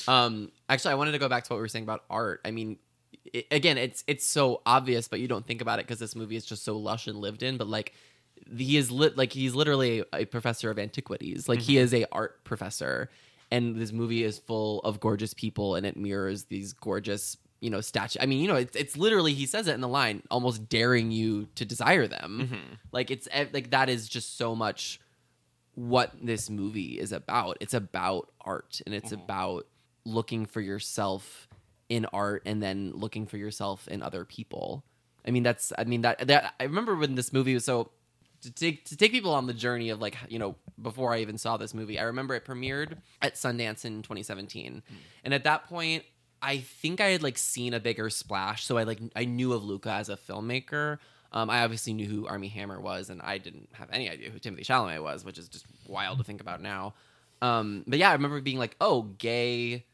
Um, 0.08 0.52
actually, 0.68 0.92
I 0.94 0.96
wanted 0.96 1.12
to 1.12 1.20
go 1.20 1.30
back 1.30 1.44
to 1.44 1.54
what 1.54 1.58
we 1.58 1.62
were 1.62 1.68
saying 1.68 1.84
about 1.84 2.04
art. 2.10 2.42
I 2.44 2.50
mean, 2.52 2.78
i 3.36 3.44
again, 3.52 3.78
it's 3.78 4.04
it's 4.08 4.26
so 4.26 4.62
obvious, 4.66 5.08
but 5.08 5.20
you 5.20 5.28
don't 5.28 5.46
think 5.46 5.62
about 5.62 5.80
it 5.80 5.86
because 5.86 6.00
this 6.00 6.16
movie 6.16 6.36
is 6.36 6.46
just 6.46 6.64
so 6.64 6.78
lush 6.78 7.08
and 7.08 7.18
lived 7.18 7.44
in. 7.44 7.58
But 7.58 7.68
like, 7.68 7.94
he 8.56 8.78
is 8.78 8.92
lit 8.92 9.18
like 9.18 9.34
he's 9.34 9.56
literally 9.56 10.04
a 10.14 10.26
professor 10.26 10.70
of 10.72 10.80
antiquities. 10.80 11.48
Like 11.50 11.60
he 11.60 11.78
is 11.78 11.94
a 11.94 12.06
art 12.12 12.44
professor, 12.44 13.10
and 13.52 13.76
this 13.76 13.92
movie 13.92 14.24
is 14.24 14.38
full 14.40 14.80
of 14.82 15.00
gorgeous 15.00 15.34
people 15.34 15.76
and 15.76 15.86
it 15.86 15.98
mirrors 15.98 16.46
these 16.46 16.74
gorgeous 16.74 17.36
you 17.62 17.70
know 17.70 17.82
statue 17.82 18.20
i 18.22 18.26
mean 18.26 18.40
you 18.40 18.48
know 18.48 18.56
it's, 18.56 18.74
it's 18.78 18.96
literally 18.96 19.34
he 19.34 19.46
says 19.46 19.68
it 19.68 19.74
in 19.74 19.82
the 19.82 19.88
line 19.88 20.24
almost 20.32 20.70
daring 20.70 21.12
you 21.12 21.46
to 21.56 21.66
desire 21.66 22.08
them 22.08 22.48
Mm-hmm. 22.50 22.74
like 22.94 23.12
it's 23.12 23.28
like 23.52 23.72
that 23.72 23.90
is 23.90 24.08
just 24.08 24.38
so 24.38 24.56
much 24.56 25.02
what 25.76 26.14
this 26.22 26.50
movie 26.50 26.98
is 26.98 27.12
about 27.12 27.58
it's 27.60 27.74
about 27.74 28.30
art 28.40 28.80
and 28.86 28.96
it's 28.96 29.12
about 29.12 29.66
looking 30.06 30.46
for 30.46 30.62
yourself 30.62 31.50
in 31.90 32.06
art 32.14 32.44
and 32.46 32.62
then 32.62 32.92
looking 32.94 33.26
for 33.26 33.38
yourself 33.38 33.88
in 33.88 34.02
other 34.02 34.24
people 34.24 34.84
i 35.26 35.32
mean 35.32 35.44
that's 35.44 35.74
i 35.78 35.84
mean 35.84 36.02
that 36.02 36.28
that 36.28 36.54
i 36.60 36.64
remember 36.64 36.96
when 36.96 37.16
this 37.16 37.34
movie 37.34 37.54
was 37.54 37.66
so 37.66 37.92
to 38.42 38.52
take 38.52 38.86
to 38.86 38.96
take 38.96 39.12
people 39.12 39.34
on 39.34 39.48
the 39.48 39.54
journey 39.54 39.90
of 39.90 40.00
like 40.00 40.18
you 40.30 40.40
know 40.40 40.56
before 40.82 41.14
I 41.14 41.20
even 41.20 41.38
saw 41.38 41.58
this 41.58 41.74
movie, 41.74 42.00
I 42.00 42.04
remember 42.04 42.36
it 42.36 42.46
premiered 42.46 42.98
at 43.22 43.36
Sundance 43.36 43.86
in 43.86 44.02
2017, 44.02 44.82
and 45.24 45.34
at 45.34 45.44
that 45.44 45.68
point, 45.68 46.04
I 46.42 46.60
think 46.60 47.02
I 47.02 47.08
had 47.08 47.24
like 47.24 47.38
seen 47.38 47.74
a 47.74 47.80
bigger 47.80 48.10
splash, 48.10 48.64
so 48.64 48.78
I 48.78 48.84
like 48.84 49.00
I 49.16 49.26
knew 49.26 49.54
of 49.54 49.64
Luca 49.64 49.92
as 49.92 50.10
a 50.10 50.18
filmmaker. 50.18 51.00
Um, 51.32 51.50
I 51.50 51.64
obviously 51.64 51.94
knew 51.94 52.08
who 52.08 52.28
Armie 52.28 52.48
Hammer 52.48 52.80
was, 52.80 53.10
and 53.10 53.22
I 53.22 53.38
didn't 53.38 53.70
have 53.74 53.90
any 53.92 54.10
idea 54.10 54.32
who 54.32 54.40
Timothy 54.40 54.64
Chalamet 54.64 55.04
was, 55.04 55.24
which 55.24 55.38
is 55.38 55.48
just 55.48 55.66
wild 55.88 56.18
to 56.18 56.24
think 56.24 56.42
about 56.42 56.62
now. 56.62 56.96
Um, 57.42 57.84
but 57.86 58.00
yeah, 58.00 58.10
I 58.10 58.14
remember 58.14 58.42
being 58.42 58.58
like, 58.58 58.76
"Oh, 58.82 59.04
gay 59.04 59.86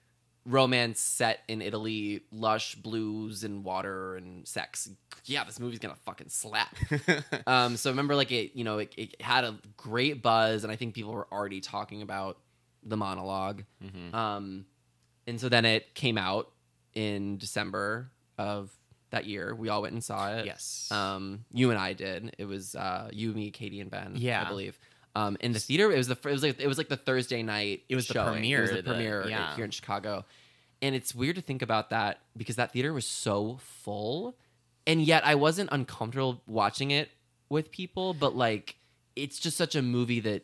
romance 0.46 1.00
set 1.00 1.40
in 1.48 1.62
Italy, 1.62 2.22
lush 2.32 2.76
blues 2.76 3.44
and 3.44 3.64
water 3.64 4.16
and 4.16 4.48
sex. 4.48 4.90
Yeah, 5.26 5.44
this 5.44 5.60
movie's 5.60 5.80
gonna 5.80 5.96
fucking 6.06 6.30
slap." 6.30 6.76
um, 7.48 7.78
so 7.78 7.90
remember 7.90 8.16
like 8.16 8.32
it, 8.32 8.52
you 8.56 8.64
know, 8.64 8.80
it, 8.80 8.94
it 8.98 9.22
had 9.22 9.44
a 9.44 9.58
great 9.78 10.22
buzz, 10.22 10.64
and 10.64 10.72
I 10.72 10.76
think 10.76 10.94
people 10.94 11.14
were 11.14 11.28
already 11.32 11.62
talking 11.62 12.02
about 12.02 12.38
the 12.84 12.96
monolog 12.96 13.64
Mm-hmm. 13.84 14.16
Um, 14.16 14.66
and 15.28 15.42
so 15.42 15.50
then 15.50 15.66
it 15.66 15.96
came 15.96 16.18
out 16.18 16.52
in 16.94 17.38
December 17.38 18.12
of 18.38 18.72
that 19.10 19.26
year. 19.26 19.56
We 19.56 19.70
all 19.70 19.82
went 19.82 19.94
and 19.94 20.04
saw 20.04 20.32
it. 20.34 20.46
Yes. 20.46 20.90
Um, 20.92 21.46
you 21.52 21.72
and 21.72 21.80
I 21.80 21.94
did. 21.94 22.36
It 22.38 22.46
was 22.46 22.76
uh, 22.76 23.10
you, 23.12 23.34
me, 23.34 23.52
Katie, 23.52 23.82
and 23.82 23.90
Ben. 23.90 24.14
Yeah. 24.16 24.44
I 24.44 24.48
believe. 24.48 24.78
Um, 25.16 25.38
in 25.40 25.54
the 25.54 25.60
theater, 25.60 25.92
it 25.92 25.98
was 25.98 26.08
the 26.08 26.18
it 26.18 26.26
was 26.26 26.44
like 26.44 26.60
it 26.60 26.68
was 26.68 26.78
like 26.78 26.90
the 26.90 26.98
Thursday 26.98 27.42
night. 27.42 27.84
It 27.88 27.96
was 27.96 28.08
the 28.08 28.16
premiere, 28.16 28.60
It 28.60 28.62
was 28.62 28.70
the 28.72 28.76
the- 28.78 28.84
premiere 28.84 29.26
yeah. 29.30 29.56
here 29.56 29.64
in 29.64 29.72
Chicago, 29.72 30.26
and 30.82 30.94
it's 30.94 31.16
weird 31.16 31.38
to 31.38 31.42
think 31.42 31.62
about 31.62 31.90
that 31.92 32.20
because 32.36 32.58
that 32.58 32.74
theater 32.74 32.92
was 32.94 33.06
so 33.08 33.58
full, 33.62 34.36
and 34.86 35.02
yet 35.02 35.26
I 35.26 35.36
wasn't 35.36 35.70
uncomfortable 35.72 36.42
watching 36.48 36.92
it 36.92 37.10
with 37.50 37.72
people. 37.72 38.14
But 38.14 38.36
like, 38.36 38.76
it's 39.16 39.40
just 39.40 39.56
such 39.56 39.74
a 39.76 39.82
movie 39.82 40.20
that 40.20 40.44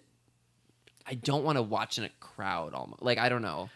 I 1.06 1.16
don't 1.16 1.44
want 1.44 1.58
to 1.58 1.62
watch 1.62 1.98
in 1.98 2.06
a 2.06 2.10
crowd. 2.22 2.74
Almost 2.74 3.02
like 3.02 3.18
I 3.18 3.28
don't 3.28 3.42
know. 3.42 3.70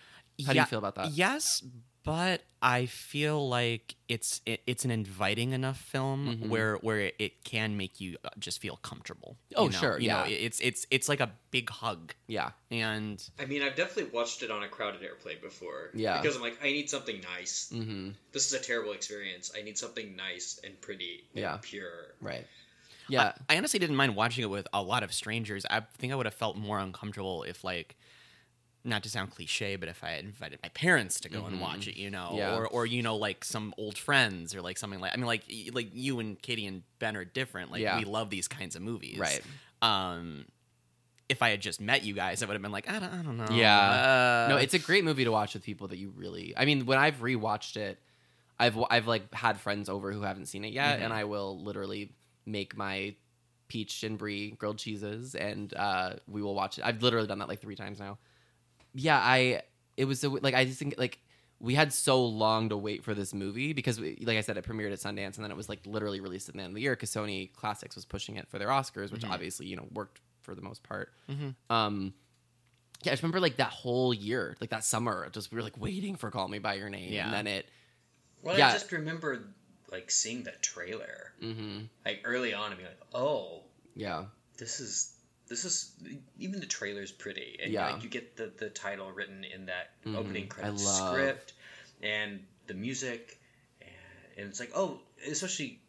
How 0.45 0.53
do 0.53 0.59
you 0.59 0.65
feel 0.65 0.79
about 0.79 0.95
that? 0.95 1.11
Yes, 1.11 1.61
but 2.05 2.41
I 2.61 2.85
feel 2.85 3.47
like 3.49 3.95
it's 4.07 4.41
it, 4.45 4.61
it's 4.65 4.85
an 4.85 4.91
inviting 4.91 5.51
enough 5.51 5.77
film 5.79 6.37
Mhm. 6.43 6.49
where 6.49 6.75
where 6.77 7.11
it 7.19 7.43
can 7.43 7.75
make 7.77 7.99
you 7.99 8.17
uh, 8.23 8.29
just 8.39 8.61
feel 8.61 8.77
comfortable. 8.77 9.37
Oh, 9.55 9.65
you 9.65 9.71
know? 9.71 9.77
sure, 9.79 9.99
You 9.99 10.07
know, 10.09 10.23
yeah. 10.25 10.35
it's 10.47 10.59
it's 10.61 10.87
it's 10.89 11.09
like 11.09 11.19
a 11.19 11.31
big 11.51 11.69
hug, 11.69 12.13
Yeah. 12.27 12.51
and 12.71 13.21
I 13.39 13.45
mean, 13.45 13.61
I've 13.61 13.75
definitely 13.75 14.11
watched 14.11 14.41
it 14.43 14.49
on 14.51 14.63
a 14.63 14.67
crowded 14.69 15.03
airplane 15.03 15.37
before. 15.41 15.89
Yeah. 15.93 16.21
Because 16.21 16.35
I'm 16.37 16.41
like, 16.41 16.57
I 16.63 16.67
need 16.71 16.89
something 16.89 17.21
nice. 17.35 17.71
Mm-hmm. 17.73 18.11
This 18.31 18.47
is 18.47 18.53
a 18.53 18.63
terrible 18.63 18.93
experience. 18.93 19.51
I 19.57 19.61
need 19.61 19.77
something 19.77 20.15
nice 20.15 20.59
and 20.63 20.79
pretty 20.81 21.25
and 21.33 21.41
Yeah. 21.41 21.57
pure. 21.61 22.13
Right. 22.21 22.47
Yeah. 23.09 23.33
I 23.49 23.57
honestly 23.57 23.79
didn't 23.79 23.95
mind 23.97 24.15
watching 24.15 24.43
it 24.43 24.49
with 24.49 24.67
a 24.73 24.81
lot 24.81 25.03
of 25.03 25.13
strangers. 25.13 25.65
I 25.69 25.81
think 25.97 26.11
I 26.11 26.15
would 26.15 26.25
have 26.25 26.33
felt 26.33 26.55
more 26.57 26.79
uncomfortable 26.79 27.43
if 27.43 27.63
like. 27.63 27.95
Not 28.87 29.01
to 29.03 29.09
sound 29.09 29.31
cliche, 29.31 29.75
but 29.77 29.89
if 29.89 30.03
I 30.03 30.11
had 30.11 30.25
invited 30.25 30.59
my 30.61 30.69
parents 30.69 31.19
to 31.21 31.29
go 31.29 31.45
and 31.45 31.57
Mhm. 31.57 31.59
watch 31.61 31.87
it, 31.87 31.97
you 31.97 32.11
know, 32.11 32.35
Yeah. 32.37 32.55
or 32.55 32.67
or 32.67 32.85
you 32.85 33.01
know, 33.01 33.15
like 33.15 33.43
some 33.43 33.73
old 33.77 33.97
friends 33.97 34.53
or 34.53 34.61
like 34.61 34.77
something 34.77 34.99
like 34.99 35.11
I 35.13 35.17
mean, 35.17 35.25
like 35.25 35.43
like 35.73 35.89
you 35.93 36.19
and 36.19 36.39
Katie 36.41 36.67
and 36.67 36.83
Ben 36.99 37.17
are 37.17 37.25
different. 37.25 37.71
Like 37.71 37.81
Yeah. 37.81 37.97
we 37.97 38.05
love 38.05 38.29
these 38.29 38.47
kinds 38.47 38.75
of 38.75 38.83
movies, 38.83 39.17
Right. 39.17 39.41
um 39.81 40.45
if 41.27 41.41
I 41.41 41.49
had 41.49 41.59
just 41.59 41.81
met 41.81 42.03
you 42.03 42.13
guys, 42.13 42.43
I 42.43 42.45
would 42.45 42.53
have 42.53 42.61
been 42.61 42.71
like, 42.71 42.87
I 42.87 42.99
don't, 42.99 43.11
I 43.11 43.23
don't 43.23 43.37
know. 43.37 43.47
Yeah. 43.49 44.45
Uh, 44.45 44.47
no, 44.49 44.57
it's 44.57 44.75
a 44.75 44.79
great 44.79 45.03
movie 45.03 45.23
to 45.23 45.31
watch 45.31 45.55
with 45.55 45.63
people 45.63 45.87
that 45.87 45.97
you 45.97 46.11
really. 46.15 46.53
I 46.55 46.65
mean, 46.65 46.85
when 46.85 46.99
I've 46.99 47.15
rewatched 47.17 47.77
it, 47.77 47.97
I've 48.59 48.77
I've 48.91 49.07
like 49.07 49.33
had 49.33 49.59
friends 49.59 49.89
over 49.89 50.11
who 50.11 50.21
haven't 50.21 50.45
seen 50.45 50.63
it 50.63 50.71
yet, 50.73 50.99
Mhm. 50.99 51.05
and 51.05 51.13
I 51.13 51.23
will 51.23 51.59
literally 51.59 52.13
make 52.45 52.77
my 52.77 53.15
peach 53.67 54.03
and 54.03 54.19
brie 54.19 54.51
grilled 54.51 54.77
cheeses, 54.77 55.33
and 55.33 55.73
uh, 55.73 56.17
we 56.27 56.43
will 56.43 56.53
watch 56.53 56.77
it. 56.77 56.85
I've 56.85 57.01
literally 57.01 57.27
done 57.27 57.39
that 57.39 57.47
like 57.47 57.59
three 57.59 57.75
times 57.75 57.97
now. 57.99 58.19
Yeah, 58.95 59.19
I. 59.19 59.61
It 59.97 60.05
was 60.05 60.23
a, 60.23 60.29
like 60.29 60.55
I 60.55 60.65
just 60.65 60.79
think 60.79 60.95
like 60.97 61.19
we 61.59 61.73
had 61.75 61.93
so 61.93 62.25
long 62.25 62.69
to 62.69 62.77
wait 62.77 63.03
for 63.03 63.13
this 63.13 63.33
movie 63.33 63.71
because, 63.73 63.99
we, 63.99 64.17
like 64.25 64.37
I 64.37 64.41
said, 64.41 64.57
it 64.57 64.65
premiered 64.65 64.91
at 64.91 64.99
Sundance, 64.99 65.35
and 65.35 65.43
then 65.43 65.51
it 65.51 65.55
was 65.57 65.69
like 65.69 65.79
literally 65.85 66.19
released 66.19 66.49
at 66.49 66.55
the 66.55 66.61
end 66.61 66.69
of 66.71 66.75
the 66.75 66.81
year 66.81 66.93
because 66.93 67.11
Sony 67.11 67.53
Classics 67.53 67.95
was 67.95 68.03
pushing 68.05 68.35
it 68.35 68.47
for 68.49 68.59
their 68.59 68.67
Oscars, 68.69 69.11
which 69.11 69.21
Mhm. 69.23 69.31
obviously 69.31 69.67
you 69.67 69.75
know 69.77 69.87
worked 69.93 70.19
for 70.41 70.53
the 70.55 70.61
most 70.61 70.83
part. 70.83 71.13
Mhm. 71.29 71.55
Um, 71.69 72.13
yeah, 73.03 73.11
I 73.11 73.13
just 73.13 73.23
remember 73.23 73.39
like 73.39 73.57
that 73.57 73.69
whole 73.71 74.13
year, 74.13 74.55
like 74.59 74.69
that 74.71 74.83
summer, 74.83 75.29
just 75.31 75.51
we 75.51 75.55
were 75.57 75.63
like 75.63 75.79
waiting 75.79 76.15
for 76.17 76.29
"Call 76.31 76.47
Me 76.47 76.59
by 76.59 76.73
Your 76.75 76.89
Name," 76.89 77.13
Yeah. 77.13 77.25
and 77.25 77.33
then 77.33 77.47
it. 77.47 77.67
Well, 78.41 78.57
Yeah. 78.57 78.67
I 78.69 78.71
just 78.73 78.91
remember 78.91 79.47
like 79.91 80.11
seeing 80.11 80.43
the 80.43 80.51
trailer 80.61 81.33
hmm 81.39 81.83
like 82.05 82.21
early 82.25 82.53
on 82.53 82.71
and 82.71 82.77
being 82.77 82.89
like, 82.89 83.01
oh, 83.13 83.63
Yeah, 83.95 84.25
this 84.57 84.79
is 84.81 85.14
this 85.47 85.63
is 85.65 85.91
even 86.39 86.59
the 86.59 86.65
trailer's 86.65 87.11
pretty 87.11 87.57
and 87.61 87.71
Yeah. 87.71 87.91
like 87.91 88.03
you 88.03 88.09
get 88.09 88.35
the 88.37 88.51
the 88.57 88.69
title 88.69 89.11
written 89.11 89.43
in 89.43 89.65
that 89.67 89.91
Mhm. 90.05 90.15
opening 90.17 90.47
credit 90.47 90.75
love- 90.81 91.11
script 91.13 91.53
and 92.01 92.45
the 92.67 92.73
music 92.73 93.39
and, 93.81 93.89
and 94.37 94.47
it's 94.49 94.59
like 94.59 94.71
oh 94.75 95.01
especially 95.27 95.79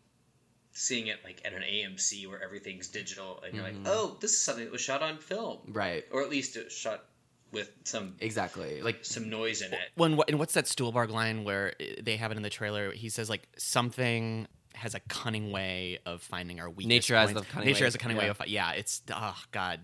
seeing 0.72 1.06
it 1.06 1.18
like 1.24 1.40
at 1.44 1.54
an 1.54 1.62
AMC 1.62 2.26
where 2.26 2.42
everything's 2.42 2.88
digital 2.88 3.40
and 3.42 3.54
you're 3.54 3.64
Mhm. 3.64 3.84
like 3.84 3.92
oh 3.94 4.18
this 4.20 4.32
is 4.32 4.40
something 4.40 4.64
that 4.64 4.72
was 4.72 4.82
shot 4.82 5.02
on 5.02 5.18
film 5.18 5.60
right, 5.68 6.04
or 6.10 6.22
at 6.22 6.28
least 6.30 6.56
it 6.56 6.64
was 6.64 6.72
shot 6.74 7.06
with 7.52 7.70
some 7.84 8.16
exactly. 8.20 8.82
Like 8.82 9.04
some 9.04 9.30
noise 9.30 9.62
in 9.62 9.72
it 9.72 9.90
when 9.94 10.18
and 10.28 10.38
what's 10.38 10.52
that 10.54 10.64
Stuhlbarg 10.66 11.10
line 11.10 11.44
where 11.44 11.74
uh, 11.80 11.84
they 12.02 12.16
have 12.16 12.30
it 12.32 12.36
in 12.36 12.42
the 12.42 12.50
trailer? 12.50 12.92
He 12.92 13.08
says 13.08 13.30
like 13.30 13.48
something 13.56 14.46
has 14.76 14.94
a 14.94 15.00
cunning 15.00 15.50
way 15.50 15.98
of 16.06 16.22
finding 16.22 16.60
our 16.60 16.68
weakest 16.70 16.88
Nature 16.88 17.16
has 17.16 17.32
the 17.32 17.42
cunning 17.42 17.66
nature 17.68 17.80
way- 17.80 17.86
has 17.86 17.94
a 17.94 17.98
cunning 17.98 18.16
way 18.16 18.24
yeah. 18.26 18.30
of 18.30 18.46
yeah. 18.46 18.70
It's 18.72 19.02
oh 19.12 19.36
god. 19.52 19.80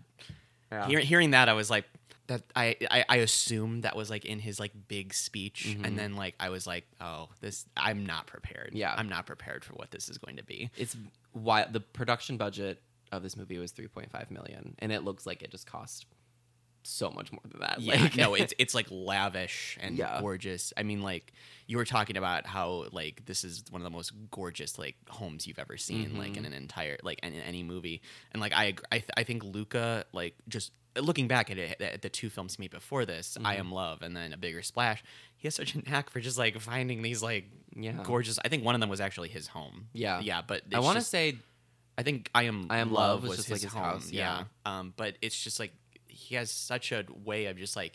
yeah. 0.70 0.86
Hear, 0.86 1.00
hearing 1.00 1.30
that, 1.32 1.48
I 1.48 1.52
was 1.54 1.68
like 1.70 1.84
that. 2.28 2.42
I, 2.54 2.76
I 2.90 3.04
I 3.08 3.16
assumed 3.16 3.82
that 3.84 3.96
was 3.96 4.08
like 4.10 4.24
in 4.24 4.38
his 4.38 4.60
like 4.60 4.72
big 4.88 5.12
speech, 5.14 5.66
Mhm. 5.78 5.86
and 5.86 5.98
then 5.98 6.14
like 6.16 6.34
I 6.40 6.50
was 6.50 6.66
like, 6.66 6.86
oh, 7.00 7.28
this 7.40 7.66
I'm 7.76 8.06
not 8.06 8.26
prepared. 8.26 8.70
Yeah. 8.74 8.94
I'm 8.96 9.08
not 9.08 9.26
prepared 9.26 9.64
for 9.64 9.74
what 9.74 9.90
this 9.90 10.08
is 10.08 10.18
going 10.18 10.36
to 10.36 10.44
be. 10.44 10.70
it's 10.76 10.96
why 11.32 11.64
the 11.70 11.80
production 11.80 12.36
budget 12.36 12.82
of 13.10 13.22
this 13.22 13.36
movie 13.36 13.58
was 13.58 13.72
3.5 13.72 14.30
million, 14.30 14.74
and 14.78 14.92
it 14.92 15.02
looks 15.04 15.26
like 15.26 15.42
it 15.42 15.50
just 15.50 15.66
cost 15.66 16.06
so 16.82 17.10
much 17.10 17.30
more 17.32 17.40
than 17.50 17.60
that. 17.60 17.80
Yeah, 17.80 18.02
like, 18.02 18.16
no, 18.16 18.34
it's 18.42 18.54
it's 18.58 18.74
like 18.74 18.86
lavish 18.90 19.78
and 19.80 19.96
Yeah. 19.96 20.20
gorgeous. 20.20 20.72
I 20.76 20.82
mean, 20.82 21.02
like 21.02 21.32
you 21.66 21.76
were 21.76 21.84
talking 21.84 22.16
about 22.16 22.46
how 22.46 22.86
like 22.92 23.24
this 23.26 23.44
is 23.44 23.64
one 23.70 23.80
of 23.80 23.84
the 23.84 23.90
most 23.90 24.12
gorgeous 24.30 24.78
like 24.78 24.96
homes 25.08 25.46
you've 25.46 25.58
ever 25.58 25.76
seen, 25.76 26.18
like 26.18 26.32
Mm-hmm. 26.32 26.38
in 26.38 26.44
an 26.46 26.52
entire 26.52 26.98
like 27.02 27.20
in, 27.22 27.34
in 27.34 27.40
any 27.42 27.62
movie. 27.62 28.02
And 28.32 28.40
like 28.40 28.52
I 28.52 28.74
I, 28.90 28.98
th- 28.98 29.10
I 29.16 29.22
think 29.24 29.44
Luca 29.44 30.04
like 30.12 30.34
just 30.48 30.72
looking 30.98 31.26
back 31.26 31.50
at 31.50 31.56
it 31.56 31.80
at 31.80 32.02
the 32.02 32.10
two 32.10 32.28
films 32.28 32.58
made 32.58 32.70
before 32.70 33.06
this, 33.06 33.38
I 33.42 33.52
Mm-hmm. 33.54 33.60
Am 33.60 33.72
Love, 33.72 34.02
and 34.02 34.14
then 34.16 34.32
A 34.32 34.36
Bigger 34.36 34.62
Splash. 34.62 35.02
He 35.36 35.46
has 35.46 35.54
such 35.54 35.74
a 35.74 35.78
knack 35.90 36.10
for 36.10 36.20
just 36.20 36.36
like 36.38 36.58
finding 36.60 37.02
these 37.02 37.22
like 37.22 37.46
yeah, 37.74 37.92
gorgeous. 38.04 38.38
I 38.44 38.48
think 38.48 38.64
one 38.64 38.74
of 38.74 38.80
them 38.80 38.90
was 38.90 39.00
actually 39.00 39.28
his 39.30 39.46
home. 39.46 39.86
Yeah. 39.94 40.20
yeah, 40.20 40.42
but 40.46 40.62
I 40.74 40.80
want 40.80 40.98
to 40.98 41.04
say 41.04 41.38
I 41.96 42.02
think 42.02 42.30
I 42.34 42.44
am 42.44 42.66
I 42.70 42.78
Am 42.78 42.90
Love, 42.92 43.22
Love 43.22 43.22
was 43.22 43.28
was, 43.30 43.36
just, 43.38 43.48
his, 43.48 43.52
like, 43.56 43.62
his 43.62 43.72
home. 43.72 43.82
house, 43.84 44.10
yeah. 44.10 44.44
Um, 44.66 44.92
but 44.96 45.16
it's 45.22 45.40
just 45.42 45.58
like 45.60 45.72
he 46.12 46.34
has 46.36 46.50
such 46.50 46.92
a 46.92 47.04
way 47.24 47.46
of 47.46 47.56
just 47.56 47.76
like 47.76 47.94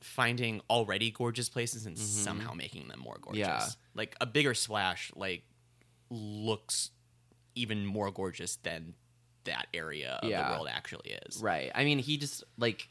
finding 0.00 0.60
already 0.70 1.10
gorgeous 1.10 1.48
places 1.48 1.84
and 1.86 1.98
somehow 1.98 2.52
making 2.54 2.88
them 2.88 3.00
more 3.00 3.16
gorgeous. 3.20 3.46
Mm-hmm. 3.46 3.58
Yeah. 3.60 3.68
Like 3.94 4.16
a 4.20 4.26
bigger 4.26 4.54
splash, 4.54 5.10
like 5.16 5.42
looks 6.10 6.90
even 7.54 7.84
more 7.84 8.10
gorgeous 8.10 8.56
than 8.56 8.94
that 9.44 9.66
area 9.74 10.18
of 10.22 10.28
Yeah. 10.28 10.48
the 10.48 10.54
world 10.54 10.68
actually 10.70 11.10
is. 11.26 11.40
right. 11.42 11.70
I 11.74 11.84
mean, 11.84 11.98
he 11.98 12.16
just 12.16 12.44
like 12.56 12.88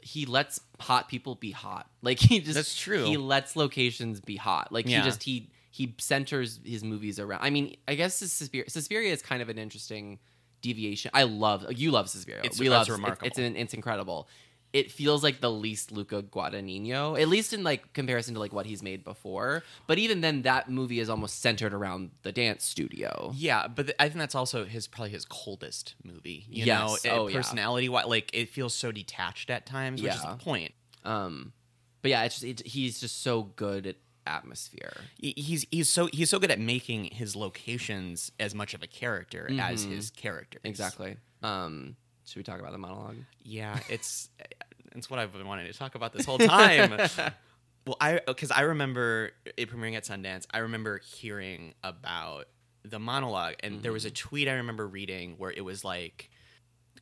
he 0.00 0.26
lets 0.26 0.60
hot 0.78 1.08
people 1.08 1.34
be 1.34 1.50
hot. 1.50 1.90
Like 2.02 2.20
he 2.20 2.40
just 2.40 2.54
That's 2.54 2.76
true. 2.76 3.04
He 3.04 3.16
lets 3.16 3.56
locations 3.56 4.20
be 4.20 4.36
hot. 4.36 4.70
Like 4.72 4.86
Yeah. 4.86 4.98
he 4.98 5.04
just 5.04 5.22
he 5.22 5.50
he 5.70 5.94
centers 5.98 6.60
his 6.64 6.82
movies 6.84 7.18
around. 7.18 7.40
I 7.42 7.50
mean, 7.50 7.76
I 7.86 7.94
guess 7.94 8.14
Suspiria, 8.16 8.68
Suspiria 8.70 9.12
is 9.12 9.22
kind 9.22 9.42
of 9.42 9.48
an 9.48 9.58
interesting 9.58 10.18
deviation. 10.60 11.10
I 11.14 11.24
love 11.24 11.66
you 11.70 11.90
love 11.90 12.08
Suspiria. 12.08 12.40
It's- 12.40 12.58
we 12.60 12.68
love 12.68 12.82
it's- 12.82 12.96
remarkable. 12.98 13.26
It's, 13.26 13.38
an, 13.38 13.56
it's 13.56 13.74
incredible. 13.74 14.28
It 14.70 14.92
feels 14.92 15.22
like 15.22 15.40
the 15.40 15.50
least 15.50 15.92
Luca 15.92 16.22
Guadagnino, 16.22 17.18
at 17.18 17.28
least 17.28 17.54
in 17.54 17.64
like 17.64 17.94
comparison 17.94 18.34
to 18.34 18.40
like 18.40 18.52
what 18.52 18.66
he's 18.66 18.82
made 18.82 19.02
before. 19.02 19.62
But 19.86 19.98
even 19.98 20.20
then, 20.20 20.42
that 20.42 20.68
movie 20.70 21.00
is 21.00 21.08
almost 21.08 21.40
centered 21.40 21.72
around 21.72 22.10
the 22.22 22.32
dance 22.32 22.64
studio. 22.64 23.32
Yeah, 23.34 23.66
but 23.68 23.86
th- 23.86 23.96
I 23.98 24.08
think 24.10 24.18
that's 24.18 24.34
also 24.34 24.66
his 24.66 24.86
probably 24.86 25.10
his 25.12 25.24
coldest 25.24 25.94
movie. 26.04 26.44
You 26.50 26.66
Yes. 26.66 27.02
know, 27.04 27.10
Oh, 27.12 27.26
yeah. 27.28 27.36
personality 27.38 27.88
wise, 27.88 28.06
like 28.08 28.30
it 28.34 28.50
feels 28.50 28.74
so 28.74 28.92
detached 28.92 29.48
at 29.48 29.64
times, 29.64 30.02
which 30.02 30.12
is 30.12 30.20
Yeah. 30.22 30.32
the 30.32 30.36
point. 30.36 30.74
Um, 31.02 31.54
but 32.02 32.10
yeah, 32.10 32.24
it's 32.24 32.34
just 32.40 32.44
it, 32.60 32.66
he's 32.66 33.00
just 33.00 33.22
so 33.22 33.44
good 33.44 33.86
at 33.86 33.96
atmosphere. 34.28 34.92
He's 35.18 35.66
he's 35.70 35.88
so 35.88 36.06
he's 36.12 36.30
so 36.30 36.38
good 36.38 36.50
at 36.50 36.60
making 36.60 37.04
his 37.06 37.34
locations 37.34 38.30
as 38.38 38.54
much 38.54 38.74
of 38.74 38.82
a 38.82 38.86
character 38.86 39.48
as 39.60 39.84
his 39.84 40.10
characters. 40.10 40.60
Exactly. 40.64 41.16
Um, 41.42 41.96
should 42.24 42.36
we 42.36 42.42
talk 42.42 42.60
about 42.60 42.72
the 42.72 42.78
monologue? 42.78 43.16
Yeah, 43.42 43.78
it's 43.88 44.28
it's 44.94 45.08
what 45.10 45.18
I've 45.18 45.32
been 45.32 45.46
wanting 45.46 45.66
to 45.66 45.72
talk 45.78 45.94
about 45.94 46.12
this 46.12 46.26
whole 46.26 46.38
time. 46.38 46.90
well, 47.86 47.96
I 48.00 48.20
because 48.26 48.50
I 48.50 48.62
remember 48.62 49.30
it 49.56 49.70
premiering 49.70 49.94
at 49.96 50.04
Sundance. 50.04 50.46
I 50.52 50.58
remember 50.58 50.98
hearing 50.98 51.74
about 51.82 52.46
the 52.84 52.98
monologue, 52.98 53.54
and 53.60 53.82
there 53.82 53.92
was 53.92 54.04
a 54.04 54.10
tweet 54.10 54.48
I 54.48 54.54
remember 54.54 54.86
reading 54.86 55.34
where 55.38 55.50
it 55.50 55.62
was 55.64 55.84
like, 55.84 56.30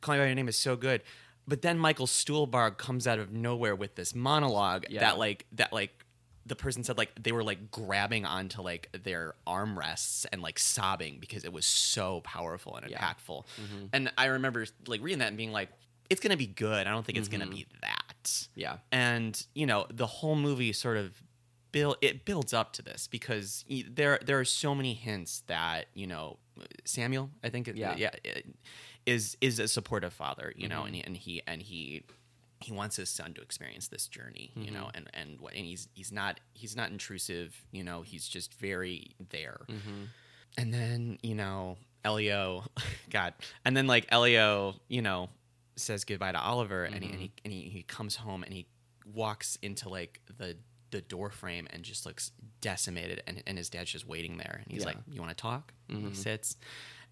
"Call 0.01 0.15
Me 0.15 0.19
by 0.21 0.25
Your 0.27 0.35
Name 0.35 0.47
is 0.47 0.57
so 0.57 0.75
good," 0.75 1.01
but 1.47 1.61
then 1.61 1.77
Michael 1.79 2.07
Stuhlbarg 2.07 2.77
comes 2.77 3.07
out 3.07 3.19
of 3.19 3.31
nowhere 3.31 3.75
with 3.75 3.95
this 3.95 4.13
monologue 4.15 4.85
Yeah. 4.89 5.01
that 5.01 5.17
like 5.17 5.45
that 5.53 5.71
like 5.73 5.96
the 6.47 6.55
person 6.55 6.83
said 6.83 6.97
like 6.97 7.11
they 7.21 7.31
were 7.31 7.43
like 7.43 7.71
grabbing 7.71 8.25
onto 8.25 8.61
like 8.61 8.89
their 9.03 9.35
armrests 9.45 10.25
and 10.31 10.41
like 10.41 10.57
sobbing 10.57 11.17
because 11.19 11.43
it 11.43 11.53
was 11.53 11.65
so 11.65 12.21
powerful 12.21 12.75
and 12.75 12.89
Yeah. 12.89 12.97
impactful. 12.99 13.43
Mm-hmm. 13.45 13.85
And 13.93 14.11
I 14.17 14.25
remember 14.25 14.65
like 14.87 15.01
reading 15.01 15.19
that 15.19 15.27
and 15.27 15.37
being 15.37 15.51
like, 15.51 15.69
it's 16.09 16.21
gonna 16.21 16.37
be 16.37 16.47
good. 16.47 16.87
I 16.87 16.91
don't 16.91 17.05
think 17.05 17.17
it's 17.17 17.27
gonna 17.27 17.45
mm-hmm. 17.45 17.55
be 17.55 17.67
that. 17.81 18.47
Yeah. 18.55 18.77
And 18.91 19.45
you 19.53 19.65
know, 19.65 19.87
the 19.91 20.07
whole 20.07 20.35
movie 20.35 20.73
sort 20.73 20.97
of 20.97 21.21
build 21.71 21.97
it 22.01 22.25
builds 22.25 22.53
up 22.53 22.73
to 22.73 22.81
this 22.81 23.07
because 23.07 23.65
there 23.89 24.19
there 24.25 24.39
are 24.39 24.45
so 24.45 24.73
many 24.73 24.93
hints 24.93 25.43
that 25.47 25.87
you 25.93 26.07
know 26.07 26.37
Samuel, 26.85 27.29
I 27.43 27.49
think, 27.49 27.69
Yeah. 27.75 27.95
yeah, 27.97 28.11
is 29.05 29.37
is 29.41 29.59
a 29.59 29.67
supportive 29.67 30.13
father, 30.13 30.53
you 30.55 30.67
know, 30.67 30.83
mm-hmm. 30.83 30.85
and 30.87 30.95
he, 30.95 31.03
and 31.03 31.17
he 31.17 31.41
and 31.47 31.61
he 31.61 32.03
he 32.59 32.71
wants 32.71 32.95
his 32.95 33.09
son 33.09 33.33
to 33.35 33.41
experience 33.41 33.87
this 33.87 34.07
journey, 34.07 34.51
you 34.55 34.65
mm-hmm. 34.65 34.73
know, 34.73 34.91
and 34.93 35.09
and 35.13 35.39
what 35.39 35.53
and 35.53 35.65
he's 35.65 35.87
he's 35.93 36.11
not 36.11 36.39
he's 36.53 36.75
not 36.75 36.89
intrusive, 36.91 37.55
you 37.71 37.83
know, 37.83 38.01
he's 38.01 38.27
just 38.27 38.53
very 38.55 39.15
there. 39.29 39.61
Mm-hmm. 39.69 40.03
And 40.57 40.73
then, 40.73 41.19
you 41.21 41.35
know, 41.35 41.77
Elio, 42.03 42.63
God, 43.09 43.33
and 43.63 43.77
then 43.77 43.85
like 43.87 44.07
Elio, 44.09 44.75
you 44.87 45.01
know, 45.01 45.29
says 45.75 46.03
goodbye 46.03 46.31
to 46.31 46.39
Oliver, 46.39 46.83
and 46.83 47.03
he 47.03 47.11
and 47.11 47.19
he 47.19 47.27
mm-hmm. 47.27 47.45
and 47.45 47.53
he, 47.53 47.61
he 47.69 47.83
comes 47.83 48.15
home 48.15 48.43
and 48.43 48.53
he 48.53 48.67
walks 49.13 49.57
into 49.61 49.89
like 49.89 50.21
the 50.37 50.57
the 50.89 51.01
door 51.01 51.29
frame 51.29 51.67
and 51.71 51.83
just 51.83 52.05
looks 52.05 52.31
decimated, 52.61 53.21
and 53.27 53.43
and 53.45 53.57
his 53.57 53.69
dad's 53.69 53.91
just 53.91 54.07
waiting 54.07 54.37
there, 54.37 54.61
and 54.63 54.71
he's 54.71 54.81
Yeah. 54.81 54.87
like, 54.87 54.97
"You 55.09 55.21
want 55.21 55.37
to 55.37 55.41
talk?" 55.41 55.73
He 55.89 56.13
sits, 56.13 56.57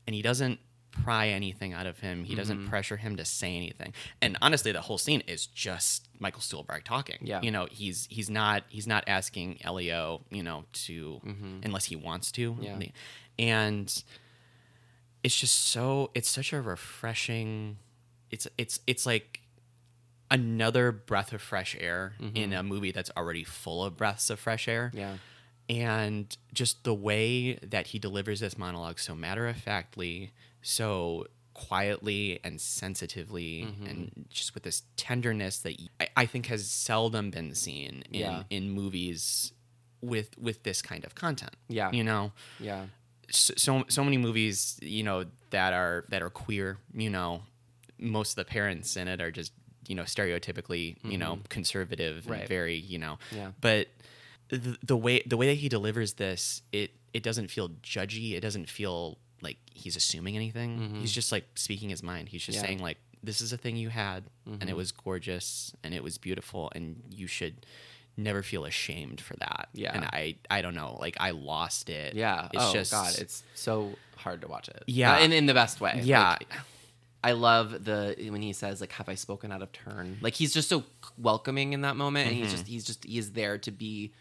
and 0.07 0.15
he 0.15 0.21
doesn't 0.21 0.59
pry 1.03 1.27
anything 1.27 1.73
out 1.73 1.85
of 1.85 1.99
him. 1.99 2.23
He 2.23 2.35
doesn't 2.35 2.57
mm-hmm. 2.57 2.69
pressure 2.69 2.97
him 2.97 3.15
to 3.17 3.25
say 3.25 3.55
anything. 3.55 3.93
And 4.21 4.37
honestly, 4.41 4.71
the 4.71 4.81
whole 4.81 4.97
scene 4.97 5.21
is 5.27 5.45
just 5.45 6.07
Michael 6.19 6.41
Stuhlbarg 6.41 6.83
talking. 6.83 7.17
Yeah. 7.21 7.41
you 7.41 7.51
know, 7.51 7.67
he's 7.71 8.07
he's 8.09 8.29
not 8.29 8.63
he's 8.69 8.87
not 8.87 9.03
asking 9.07 9.59
Elio, 9.63 10.21
you 10.29 10.43
know, 10.43 10.65
to 10.73 11.21
mm-hmm. 11.25 11.59
unless 11.63 11.85
he 11.85 11.95
wants 11.95 12.31
to. 12.33 12.57
Yeah. 12.59 12.79
and 13.37 14.03
it's 15.23 15.39
just 15.39 15.69
so 15.69 16.11
it's 16.13 16.29
such 16.29 16.53
a 16.53 16.61
refreshing. 16.61 17.77
It's 18.31 18.47
it's 18.57 18.79
it's 18.87 19.05
like 19.05 19.41
another 20.31 20.91
breath 20.91 21.33
of 21.33 21.41
fresh 21.41 21.75
air 21.79 22.13
in 22.19 22.49
mm-hmm. 22.49 22.53
a 22.53 22.63
movie 22.63 22.91
that's 22.91 23.11
already 23.15 23.43
full 23.43 23.83
of 23.83 23.95
breaths 23.95 24.29
of 24.29 24.39
fresh 24.39 24.67
air 24.67 24.91
Yeah. 24.93 25.17
and 25.69 26.35
just 26.53 26.83
the 26.83 26.93
way 26.95 27.55
that 27.55 27.87
he 27.87 27.99
delivers 27.99 28.39
this 28.39 28.57
monologue 28.57 28.99
so 28.99 29.13
matter 29.15 29.47
of 29.47 29.57
factly, 29.57 30.31
so 30.67 31.25
quietly 31.53 32.39
and 32.43 32.59
sensitively, 32.59 33.65
Mm-hmm. 33.67 33.85
and 33.85 34.25
just 34.29 34.53
with 34.53 34.63
this 34.63 34.83
tenderness 34.97 35.59
that 35.59 35.75
I, 35.99 36.07
I 36.17 36.25
think 36.25 36.47
has 36.47 36.69
seldom 36.69 37.29
been 37.31 37.53
seen 37.55 38.03
in, 38.11 38.19
Yeah. 38.19 38.43
in 38.49 38.69
movies 38.71 39.53
with 40.01 40.37
with 40.37 40.63
this 40.63 40.81
kind 40.81 41.05
of 41.05 41.15
content. 41.15 41.55
Yeah. 41.69 41.91
you 41.91 42.03
know, 42.03 42.31
Yeah. 42.59 42.87
so, 43.29 43.53
so 43.57 43.85
so 43.87 44.03
many 44.03 44.17
movies, 44.17 44.77
you 44.81 45.03
know, 45.03 45.25
that 45.51 45.71
are 45.73 46.03
that 46.09 46.21
are 46.21 46.29
queer. 46.29 46.77
You 46.93 47.09
know, 47.09 47.43
most 47.97 48.31
of 48.31 48.35
the 48.45 48.45
parents 48.45 48.97
in 48.97 49.07
it 49.07 49.21
are 49.21 49.31
just 49.31 49.53
you 49.87 49.93
know 49.95 50.03
stereotypically 50.03 50.97
you 51.03 51.17
know 51.17 51.39
conservative 51.49 52.23
Mm-hmm. 52.23 52.31
Right. 52.31 52.39
and 52.41 52.49
very 52.49 52.75
you 52.75 52.97
know 52.97 53.17
Yeah. 53.31 53.51
but 53.61 53.87
the, 54.49 54.77
the 54.83 54.97
way 54.97 55.21
the 55.27 55.37
way 55.37 55.47
that 55.47 55.59
he 55.61 55.69
delivers 55.69 56.13
this 56.13 56.63
it 56.71 56.89
it 57.13 57.21
doesn't 57.23 57.49
feel 57.49 57.69
judgy 57.83 58.33
it 58.33 58.41
doesn't 58.41 58.67
feel 58.67 59.19
like 59.47 59.57
he's 59.81 59.95
assuming 59.95 60.35
anything 60.35 60.69
he's 61.01 61.11
just 61.19 61.31
like 61.35 61.45
speaking 61.55 61.89
his 61.95 62.03
mind 62.11 62.29
he's 62.29 62.43
just 62.43 62.57
Mm-hmm. 62.57 62.65
Yeah. 62.65 62.69
Mm-hmm. 62.71 62.77
saying 62.79 62.83
like 62.89 62.97
this 63.23 63.39
is 63.41 63.51
a 63.53 63.57
thing 63.63 63.75
you 63.85 63.89
had 63.89 64.21
and 64.61 64.67
it 64.73 64.75
was 64.75 64.91
gorgeous 64.91 65.73
and 65.83 65.93
it 65.97 66.03
was 66.03 66.17
beautiful 66.27 66.71
and 66.75 67.01
you 67.09 67.27
should 67.27 67.55
never 68.17 68.41
feel 68.43 68.63
ashamed 68.65 69.19
for 69.27 69.35
that 69.45 69.67
Yeah. 69.73 69.91
and 69.95 70.03
i 70.05 70.35
i 70.49 70.61
don't 70.63 70.75
know 70.81 70.97
like 71.05 71.15
i 71.19 71.31
lost 71.31 71.89
it 71.89 72.13
Yeah. 72.15 72.49
it's 72.53 72.63
oh 72.63 72.73
just 72.73 72.91
God, 72.91 73.11
it's 73.23 73.43
so 73.55 73.71
hard 74.17 74.41
to 74.41 74.47
watch 74.47 74.67
it. 74.69 74.83
Yeah. 74.87 75.15
Uh, 75.17 75.19
in 75.25 75.31
in 75.33 75.45
the 75.45 75.53
best 75.53 75.81
way. 75.81 75.99
yeah 76.03 76.37
Like, 76.39 76.47
I 77.23 77.31
love 77.49 77.83
the 77.89 78.15
when 78.33 78.41
he 78.43 78.53
says 78.53 78.79
like, 78.81 78.91
"Have 78.99 79.09
I 79.09 79.15
spoken 79.15 79.51
out 79.51 79.61
of 79.63 79.71
turn?" 79.71 80.17
Like 80.21 80.35
he's 80.35 80.53
just 80.53 80.69
so 80.69 80.83
welcoming 81.17 81.73
in 81.73 81.81
that 81.81 81.95
moment, 81.95 82.27
and 82.27 82.35
he's 82.37 82.45
Mm-hmm. 82.47 82.55
just 82.55 82.67
he's 82.73 82.85
just 82.85 83.03
he 83.03 83.17
is 83.17 83.31
there 83.31 83.57
to 83.65 83.71
be. 83.71 84.13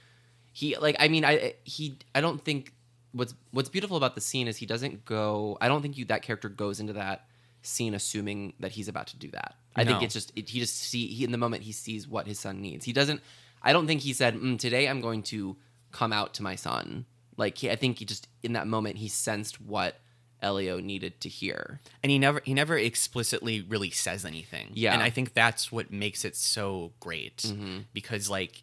He 0.53 0.77
like 0.87 0.97
I 0.99 1.09
mean 1.09 1.25
I 1.25 1.55
he 1.65 1.99
I 2.15 2.21
don't 2.23 2.43
think 2.43 2.73
what's 3.15 3.35
what's 3.53 3.69
beautiful 3.71 3.97
about 3.97 4.15
the 4.15 4.21
scene 4.21 4.47
is 4.49 4.59
he 4.59 4.67
doesn't 4.67 5.05
go. 5.07 5.57
I 5.61 5.69
don't 5.69 5.81
think 5.81 5.97
you 5.97 6.05
that 6.07 6.21
character 6.23 6.49
goes 6.51 6.81
into 6.81 6.93
that 6.95 7.27
scene 7.63 7.95
assuming 7.95 8.53
that 8.61 8.73
he's 8.73 8.89
about 8.89 9.07
to 9.09 9.17
do 9.17 9.31
that. 9.31 9.55
I 9.75 9.85
think 9.85 10.03
it's 10.03 10.13
just 10.15 10.33
it, 10.37 10.51
he 10.51 10.59
just 10.61 10.77
see 10.77 11.07
he 11.07 11.25
in 11.25 11.33
the 11.33 11.39
moment 11.39 11.63
he 11.63 11.73
sees 11.73 12.07
what 12.07 12.27
his 12.27 12.39
son 12.39 12.61
needs. 12.61 12.85
He 12.85 12.93
doesn't. 12.93 13.21
I 13.63 13.73
don't 13.73 13.87
think 13.87 14.03
he 14.03 14.13
said 14.13 14.35
mm, 14.37 14.59
today 14.59 14.87
I'm 14.89 15.01
going 15.01 15.23
to 15.25 15.57
come 15.93 16.13
out 16.13 16.35
to 16.35 16.43
my 16.43 16.55
son. 16.57 17.07
Like 17.37 17.57
he, 17.59 17.71
I 17.71 17.77
think 17.77 17.99
he 17.99 18.05
just 18.05 18.29
in 18.43 18.53
that 18.53 18.67
moment 18.67 18.99
he 18.99 19.09
sensed 19.09 19.61
what 19.61 19.99
Elio 20.43 20.79
needed 20.79 21.21
to 21.23 21.29
hear. 21.31 21.81
and 22.03 22.11
he 22.13 22.19
never 22.19 22.43
he 22.45 22.53
never 22.53 22.77
explicitly 22.77 23.63
really 23.63 23.91
says 23.91 24.27
anything 24.27 24.69
Yeah. 24.75 24.93
and 24.93 25.03
i 25.03 25.09
think 25.09 25.33
that's 25.33 25.73
what 25.73 25.91
makes 25.91 26.23
it 26.25 26.37
so 26.37 26.93
great 27.01 27.39
Mm-hmm. 27.39 27.79
because 27.95 28.29
like 28.29 28.63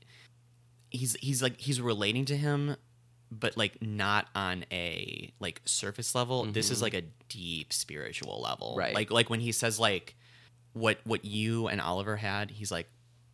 he's 0.91 1.15
he's 1.21 1.41
like 1.41 1.59
he's 1.59 1.81
relating 1.81 2.25
to 2.25 2.37
him 2.37 2.75
but 3.31 3.55
like 3.57 3.81
not 3.81 4.27
on 4.35 4.65
a 4.71 5.31
like 5.39 5.61
surface 5.65 6.13
level 6.13 6.43
this 6.45 6.69
is 6.69 6.81
like 6.81 6.93
a 6.93 7.03
deep 7.29 7.71
spiritual 7.71 8.41
level 8.41 8.71
Mm-hmm. 8.71 8.79
Right. 8.79 8.93
like 8.95 9.11
like 9.11 9.29
when 9.29 9.39
he 9.39 9.51
says 9.53 9.79
like 9.79 10.15
what 10.73 10.99
what 11.05 11.23
you 11.25 11.67
and 11.67 11.79
oliver 11.81 12.17
had 12.17 12.51
he's 12.51 12.71
like 12.71 12.87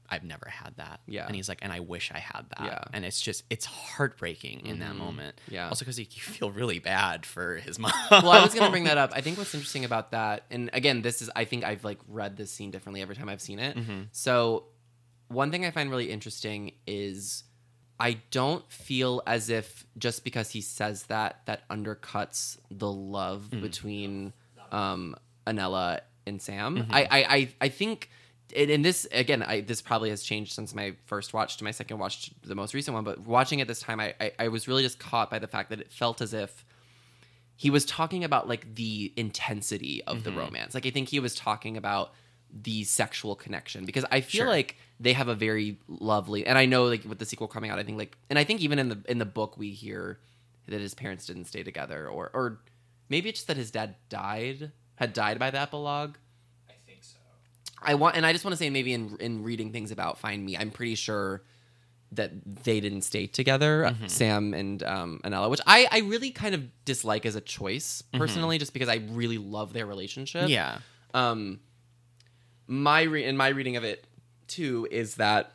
I've 0.09 0.23
never 0.23 0.47
had 0.47 0.73
that. 0.77 1.01
Yeah. 1.05 1.25
And 1.27 1.35
he's 1.35 1.49
like, 1.49 1.59
and 1.61 1.73
I 1.73 1.81
wish 1.81 2.13
I 2.15 2.19
had 2.19 2.45
that. 2.57 2.63
Yeah. 2.63 2.83
And 2.93 3.03
it's 3.03 3.19
just, 3.19 3.43
it's 3.49 3.65
heartbreaking 3.65 4.65
in 4.65 4.79
that 4.79 4.95
moment. 4.95 5.35
Yeah. 5.49 5.67
Also 5.67 5.83
because 5.83 5.99
you, 5.99 6.05
you 6.09 6.21
feel 6.21 6.49
really 6.49 6.79
bad 6.79 7.25
for 7.25 7.57
his 7.57 7.77
mom. 7.83 7.91
well, 8.09 8.29
I 8.29 8.41
was 8.41 8.53
going 8.53 8.63
to 8.67 8.71
bring 8.71 8.85
that 8.85 8.97
up. 8.97 9.11
I 9.13 9.19
think 9.19 9.37
what's 9.37 9.53
interesting 9.53 9.83
about 9.83 10.11
that, 10.11 10.45
and 10.49 10.69
again, 10.71 11.01
this 11.01 11.21
is 11.21 11.29
I 11.35 11.43
think 11.43 11.65
I've 11.65 11.83
like 11.83 11.99
read 12.07 12.37
this 12.37 12.51
scene 12.51 12.71
differently 12.71 13.01
every 13.01 13.17
time 13.17 13.27
I've 13.27 13.41
seen 13.41 13.59
it. 13.59 13.77
So, 14.13 14.67
one 15.27 15.51
thing 15.51 15.65
I 15.65 15.71
find 15.71 15.89
really 15.89 16.09
interesting 16.09 16.71
is 16.87 17.43
I 17.99 18.19
don't 18.31 18.69
feel 18.71 19.23
as 19.25 19.49
if 19.49 19.85
just 19.97 20.23
because 20.23 20.51
he 20.51 20.61
says 20.61 21.03
that 21.03 21.41
that 21.45 21.67
undercuts 21.69 22.57
the 22.69 22.91
love 22.91 23.47
mm-hmm. 23.49 23.61
between 23.61 24.33
um, 24.71 25.15
Annella 25.45 26.01
and 26.25 26.41
Sam. 26.41 26.77
Mm-hmm. 26.77 26.93
I, 26.93 27.01
I 27.03 27.35
I 27.35 27.49
I 27.61 27.69
think. 27.69 28.09
And 28.55 28.83
this 28.83 29.05
again, 29.11 29.43
I, 29.43 29.59
this 29.59 29.81
probably 29.81 30.09
has 30.09 30.23
changed 30.23 30.53
since 30.53 30.73
my 30.73 30.93
first 31.05 31.33
watch 31.33 31.57
to 31.57 31.65
my 31.65 31.71
second 31.71 31.97
watch, 31.99 32.29
to 32.29 32.47
the 32.47 32.55
most 32.55 32.73
recent 32.73 32.95
one. 32.95 33.03
But 33.03 33.19
watching 33.19 33.59
it 33.59 33.67
this 33.67 33.81
time, 33.81 33.99
I, 33.99 34.13
I, 34.21 34.31
I 34.39 34.47
was 34.47 34.69
really 34.69 34.83
just 34.83 34.99
caught 34.99 35.29
by 35.29 35.37
the 35.37 35.47
fact 35.47 35.69
that 35.69 35.81
it 35.81 35.91
felt 35.91 36.21
as 36.21 36.33
if 36.33 36.63
he 37.57 37.69
was 37.69 37.83
talking 37.83 38.23
about 38.23 38.47
like 38.47 38.75
the 38.75 39.11
intensity 39.17 40.01
of 40.05 40.23
the 40.23 40.29
mm-hmm. 40.29 40.39
romance. 40.39 40.73
Like 40.73 40.85
I 40.85 40.91
think 40.91 41.09
he 41.09 41.19
was 41.19 41.35
talking 41.35 41.75
about 41.75 42.13
the 42.49 42.85
sexual 42.85 43.35
connection 43.35 43.83
because 43.83 44.05
I 44.09 44.21
feel 44.21 44.43
Sure. 44.43 44.49
like 44.49 44.77
they 44.99 45.13
have 45.13 45.27
a 45.27 45.35
very 45.35 45.77
lovely 45.87 46.45
and 46.45 46.57
I 46.57 46.65
know 46.65 46.85
like 46.85 47.03
with 47.05 47.19
the 47.19 47.25
sequel 47.25 47.47
coming 47.47 47.69
out 47.69 47.77
I 47.79 47.83
think 47.83 47.97
like 47.97 48.17
and 48.29 48.37
I 48.39 48.43
think 48.43 48.61
even 48.61 48.79
in 48.79 48.89
the 48.89 48.99
in 49.07 49.17
the 49.19 49.25
book 49.25 49.57
we 49.57 49.71
hear 49.71 50.19
that 50.67 50.81
his 50.81 50.93
parents 50.93 51.25
didn't 51.25 51.45
stay 51.45 51.63
together 51.63 52.07
or 52.07 52.29
or 52.33 52.59
maybe 53.09 53.29
it's 53.29 53.39
just 53.39 53.47
that 53.47 53.57
his 53.57 53.71
dad 53.71 53.95
died 54.09 54.71
had 54.95 55.13
died 55.13 55.37
by 55.39 55.51
the 55.51 55.59
epilogue. 55.59 56.15
I 56.69 56.73
think 56.85 57.03
so. 57.03 57.17
I 57.81 57.93
want 57.95 58.15
and 58.17 58.25
I 58.25 58.33
just 58.33 58.43
want 58.43 58.53
to 58.53 58.57
say 58.57 58.69
maybe 58.69 58.93
in 58.93 59.17
in 59.19 59.43
reading 59.43 59.71
things 59.71 59.91
about 59.91 60.17
Find 60.17 60.43
Me 60.45 60.57
I'm 60.57 60.71
pretty 60.71 60.95
sure 60.95 61.43
that 62.13 62.31
they 62.63 62.79
didn't 62.79 63.01
stay 63.01 63.27
together, 63.27 63.83
Mm-hmm. 63.91 64.07
Sam 64.07 64.53
and 64.53 64.81
um, 64.83 65.19
Annella, 65.25 65.49
which 65.49 65.59
I, 65.67 65.89
I 65.91 65.99
really 65.99 66.31
kind 66.31 66.55
of 66.55 66.63
dislike 66.85 67.25
as 67.25 67.35
a 67.35 67.41
choice 67.41 68.01
Mm-hmm. 68.01 68.17
personally, 68.17 68.57
just 68.57 68.71
because 68.71 68.87
I 68.87 69.01
really 69.09 69.37
love 69.37 69.73
their 69.73 69.85
relationship. 69.85 70.47
yeah. 70.47 70.77
Um, 71.13 71.59
my 72.65 73.01
re- 73.03 73.25
in 73.25 73.35
my 73.37 73.49
reading 73.49 73.75
of 73.75 73.83
it 73.83 74.05
too 74.47 74.87
is 74.91 75.15
that 75.15 75.53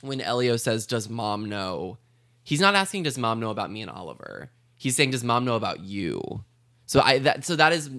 when 0.00 0.20
Elio 0.20 0.56
says, 0.56 0.86
"Does 0.86 1.08
mom 1.08 1.48
know?" 1.48 1.98
He's 2.42 2.60
not 2.60 2.74
asking, 2.74 3.02
"Does 3.04 3.18
mom 3.18 3.40
know 3.40 3.50
about 3.50 3.70
me 3.70 3.82
and 3.82 3.90
Oliver?" 3.90 4.50
He's 4.76 4.96
saying, 4.96 5.10
"Does 5.10 5.24
mom 5.24 5.44
know 5.44 5.56
about 5.56 5.80
you?" 5.80 6.44
So 6.86 7.00
I 7.00 7.18
that 7.20 7.44
so 7.44 7.56
that 7.56 7.72
is 7.72 7.90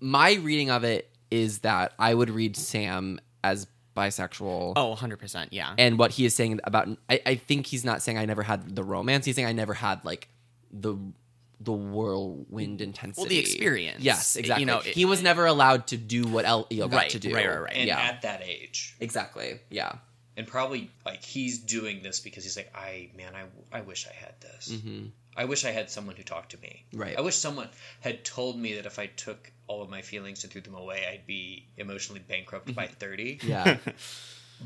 my 0.00 0.34
reading 0.34 0.70
of 0.70 0.84
it 0.84 1.10
is 1.30 1.58
that 1.58 1.92
I 1.98 2.14
would 2.14 2.30
read 2.30 2.56
Sam 2.56 3.20
as 3.44 3.66
bisexual. 3.96 4.74
Oh, 4.76 4.88
100 4.90 5.18
percent. 5.18 5.52
Yeah. 5.52 5.74
And 5.78 5.98
what 5.98 6.12
he 6.12 6.24
is 6.24 6.34
saying 6.34 6.60
about, 6.64 6.88
I, 7.08 7.20
I 7.24 7.34
think 7.36 7.66
he's 7.66 7.84
not 7.84 8.02
saying 8.02 8.18
I 8.18 8.24
never 8.26 8.42
had 8.42 8.76
the 8.76 8.84
romance. 8.84 9.24
He's 9.24 9.36
saying 9.36 9.48
I 9.48 9.52
never 9.52 9.74
had 9.74 10.04
like 10.04 10.28
the 10.70 10.96
the 11.60 11.72
whirlwind 11.72 12.80
intensity. 12.82 13.20
Well, 13.22 13.28
the 13.28 13.38
experience. 13.38 14.02
Yes, 14.02 14.36
exactly. 14.36 14.62
You 14.62 14.66
know, 14.66 14.80
he 14.80 15.04
was 15.04 15.22
never 15.22 15.46
allowed 15.46 15.86
to 15.88 15.96
do 15.96 16.24
what 16.24 16.44
Elio 16.44 16.88
got 16.88 16.96
Right, 16.96 17.10
to 17.10 17.18
do. 17.18 17.34
right, 17.34 17.48
right, 17.48 17.60
right. 17.62 17.72
and 17.74 17.88
yeah, 17.88 17.98
at 17.98 18.22
that 18.22 18.42
age, 18.44 18.94
exactly. 19.00 19.58
Yeah. 19.70 19.92
and 20.36 20.46
probably 20.46 20.90
like 21.06 21.22
he's 21.24 21.58
doing 21.60 22.02
this 22.02 22.20
because 22.20 22.44
he's 22.44 22.56
like, 22.56 22.70
I 22.74 23.10
man, 23.16 23.32
I 23.34 23.78
I 23.78 23.80
wish 23.80 24.06
I 24.06 24.12
had 24.12 24.34
this. 24.40 24.80
hmm 24.82 25.06
I 25.38 25.44
wish 25.44 25.66
I 25.66 25.70
had 25.70 25.90
someone 25.90 26.16
who 26.16 26.22
talked 26.22 26.52
to 26.52 26.58
me. 26.62 26.86
Right. 26.94 27.14
I 27.18 27.20
wish 27.20 27.36
someone 27.36 27.68
had 28.00 28.24
told 28.24 28.58
me 28.58 28.74
that 28.76 28.86
if 28.86 28.98
I 28.98 29.04
took 29.06 29.52
all 29.66 29.82
of 29.82 29.90
my 29.90 30.00
feelings 30.00 30.42
and 30.44 30.50
threw 30.52 30.62
them 30.62 30.74
away, 30.74 31.06
I'd 31.12 31.26
be 31.26 31.66
emotionally 31.76 32.20
bankrupt 32.26 32.74
by 32.74 32.86
thirty. 32.86 33.38
Yeah. 33.42 33.76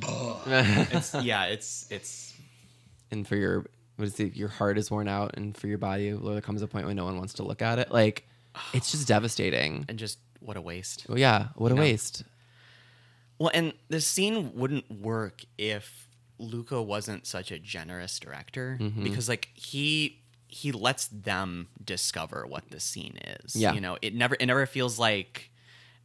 it's, 0.46 1.14
yeah, 1.22 1.46
it's 1.46 1.86
it's 1.90 2.34
and 3.10 3.26
for 3.26 3.34
your 3.36 3.66
what 4.00 4.08
is 4.08 4.18
it? 4.18 4.34
Your 4.36 4.48
heart 4.48 4.76
is 4.78 4.90
worn 4.90 5.06
out, 5.06 5.36
and 5.36 5.56
for 5.56 5.68
your 5.68 5.78
body, 5.78 6.10
there 6.10 6.40
comes 6.40 6.62
a 6.62 6.66
point 6.66 6.86
when 6.86 6.96
no 6.96 7.04
one 7.04 7.16
wants 7.18 7.34
to 7.34 7.44
look 7.44 7.62
at 7.62 7.78
it. 7.78 7.92
Like, 7.92 8.26
it's 8.74 8.90
just 8.90 9.06
devastating. 9.06 9.84
and 9.88 9.98
just 9.98 10.18
what 10.40 10.56
a 10.56 10.60
waste. 10.60 11.06
Well, 11.08 11.18
yeah. 11.18 11.48
What 11.54 11.70
a 11.70 11.74
know. 11.76 11.82
waste. 11.82 12.24
Well, 13.38 13.50
and 13.54 13.72
the 13.88 14.00
scene 14.00 14.52
wouldn't 14.54 14.90
work 14.90 15.42
if 15.56 16.08
Luca 16.38 16.82
wasn't 16.82 17.26
such 17.26 17.50
a 17.52 17.58
generous 17.58 18.18
director 18.18 18.78
Mm-hmm. 18.80 19.02
because 19.04 19.28
like 19.28 19.48
he 19.54 20.16
he 20.48 20.72
lets 20.72 21.06
them 21.08 21.68
discover 21.84 22.44
what 22.46 22.70
the 22.70 22.80
scene 22.80 23.16
is. 23.44 23.54
Yeah. 23.54 23.72
You 23.72 23.80
know, 23.80 23.96
it 24.02 24.14
never 24.14 24.36
it 24.40 24.46
never 24.46 24.66
feels 24.66 24.98
like 24.98 25.50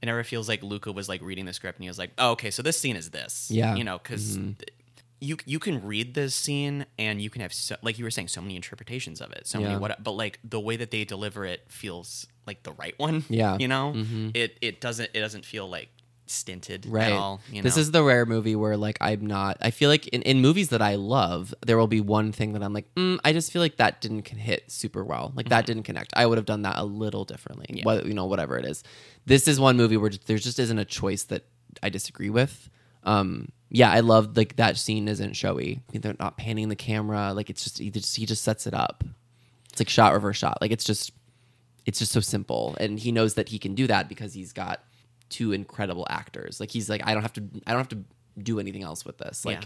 it 0.02 0.06
never 0.06 0.24
feels 0.24 0.48
like 0.48 0.62
Luca 0.64 0.92
was 0.92 1.10
like 1.10 1.22
reading 1.22 1.46
the 1.46 1.54
script 1.54 1.78
and 1.80 1.84
he 1.84 1.90
was 1.90 1.98
like, 1.98 2.12
oh, 2.18 2.32
okay, 2.32 2.52
so 2.52 2.62
this 2.62 2.80
scene 2.80 2.96
is 2.96 3.10
this. 3.10 3.50
Yeah. 3.50 3.76
You 3.76 3.84
know, 3.84 3.98
because 3.98 4.38
Mm-hmm. 4.38 4.62
You 5.22 5.38
you 5.46 5.60
can 5.60 5.82
read 5.86 6.14
this 6.14 6.36
scene 6.36 6.86
and 7.00 7.22
you 7.22 7.30
can 7.30 7.42
have 7.42 7.54
so, 7.54 7.76
like 7.82 7.98
you 7.98 8.04
were 8.06 8.12
saying 8.12 8.28
so 8.28 8.42
many 8.42 8.56
interpretations 8.56 9.22
of 9.22 9.32
it 9.32 9.48
so 9.48 9.60
Yeah. 9.60 9.68
many 9.70 9.80
what 9.80 10.04
but 10.04 10.12
like 10.12 10.40
the 10.44 10.60
way 10.60 10.76
that 10.76 10.92
they 10.92 11.06
deliver 11.06 11.46
it 11.46 11.62
feels 11.70 12.28
like 12.46 12.64
the 12.64 12.74
right 12.74 12.94
one 12.98 13.24
Yeah. 13.30 13.58
you 13.58 13.68
know 13.68 13.94
Mhm. 13.96 14.32
it 14.36 14.58
it 14.62 14.82
doesn't 14.82 15.10
it 15.14 15.20
doesn't 15.22 15.46
feel 15.46 15.68
like 15.70 15.90
stinted 16.28 16.88
right 16.88 17.12
at 17.12 17.12
all 17.12 17.40
you 17.52 17.62
this 17.62 17.78
is 17.78 17.92
the 17.92 18.02
rare 18.04 18.26
movie 18.26 18.56
where 18.56 18.76
like 18.76 18.98
i'm 19.00 19.26
not 19.28 19.58
i 19.62 19.70
feel 19.70 19.90
like 19.90 20.08
in, 20.08 20.24
in 20.24 20.42
movies 20.42 20.70
that 20.70 20.82
i 20.82 20.96
love 20.96 21.54
there 21.66 21.78
will 21.78 21.86
be 21.88 22.02
one 22.02 22.32
thing 22.32 22.54
that 22.54 22.64
i'm 22.64 22.74
like 22.74 22.92
mm, 22.96 23.20
i 23.24 23.32
just 23.32 23.52
feel 23.52 23.62
like 23.62 23.78
that 23.78 24.02
didn't 24.02 24.28
hit 24.28 24.70
super 24.72 25.04
well 25.04 25.32
like 25.36 25.50
that 25.50 25.68
didn't 25.68 25.84
connect 25.84 26.12
i 26.16 26.26
would 26.26 26.40
have 26.40 26.46
done 26.46 26.64
that 26.64 26.78
a 26.80 26.84
little 26.84 27.26
differently 27.26 27.68
Mm-hmm. 27.70 27.78
Yeah. 27.78 27.86
what, 27.86 28.06
you 28.08 28.14
know 28.16 28.26
whatever 28.26 28.58
it 28.58 28.66
is 28.66 28.84
this 29.28 29.48
is 29.48 29.60
one 29.60 29.78
movie 29.78 29.98
where 29.98 30.10
there 30.26 30.38
just 30.40 30.58
isn't 30.58 30.80
a 30.80 30.86
choice 30.86 31.24
that 31.26 31.46
i 31.84 31.90
disagree 31.90 32.32
with 32.32 32.70
um 33.04 33.50
yeah 33.70 33.92
i 33.92 34.00
love 34.00 34.36
like 34.38 34.56
that 34.58 34.78
scene 34.78 35.08
isn't 35.08 35.34
showy. 35.34 35.82
They're 35.92 36.16
not 36.20 36.38
panning 36.38 36.70
the 36.70 36.76
camera. 36.76 37.34
Like 37.34 37.50
it's 37.50 37.64
just 37.64 37.80
he 37.80 37.90
just, 37.90 38.16
he 38.16 38.26
just 38.26 38.44
sets 38.44 38.68
it 38.68 38.74
up. 38.74 39.04
It's 39.72 39.80
like 39.82 39.90
shot 39.90 40.14
reverse 40.14 40.38
shot. 40.38 40.60
Like 40.62 40.72
it's 40.72 40.84
just 40.86 41.12
it's 41.86 42.00
just 42.00 42.12
so 42.12 42.20
simple. 42.20 42.76
And 42.80 43.00
he 43.00 43.12
knows 43.12 43.34
that 43.36 43.50
he 43.50 43.60
can 43.60 43.76
do 43.76 43.88
that 43.88 44.08
because 44.10 44.34
he's 44.34 44.54
got 44.54 44.84
two 45.30 45.52
incredible 45.52 46.06
actors. 46.10 46.60
Like 46.60 46.72
he's 46.72 46.90
like 46.90 47.02
i 47.06 47.14
don't 47.14 47.24
have 47.24 47.34
to 47.34 47.44
i 47.68 47.72
don't 47.72 47.80
have 47.80 47.90
to 47.90 48.04
do 48.42 48.60
anything 48.60 48.84
else 48.84 49.04
with 49.06 49.18
this. 49.18 49.46
Like 49.46 49.64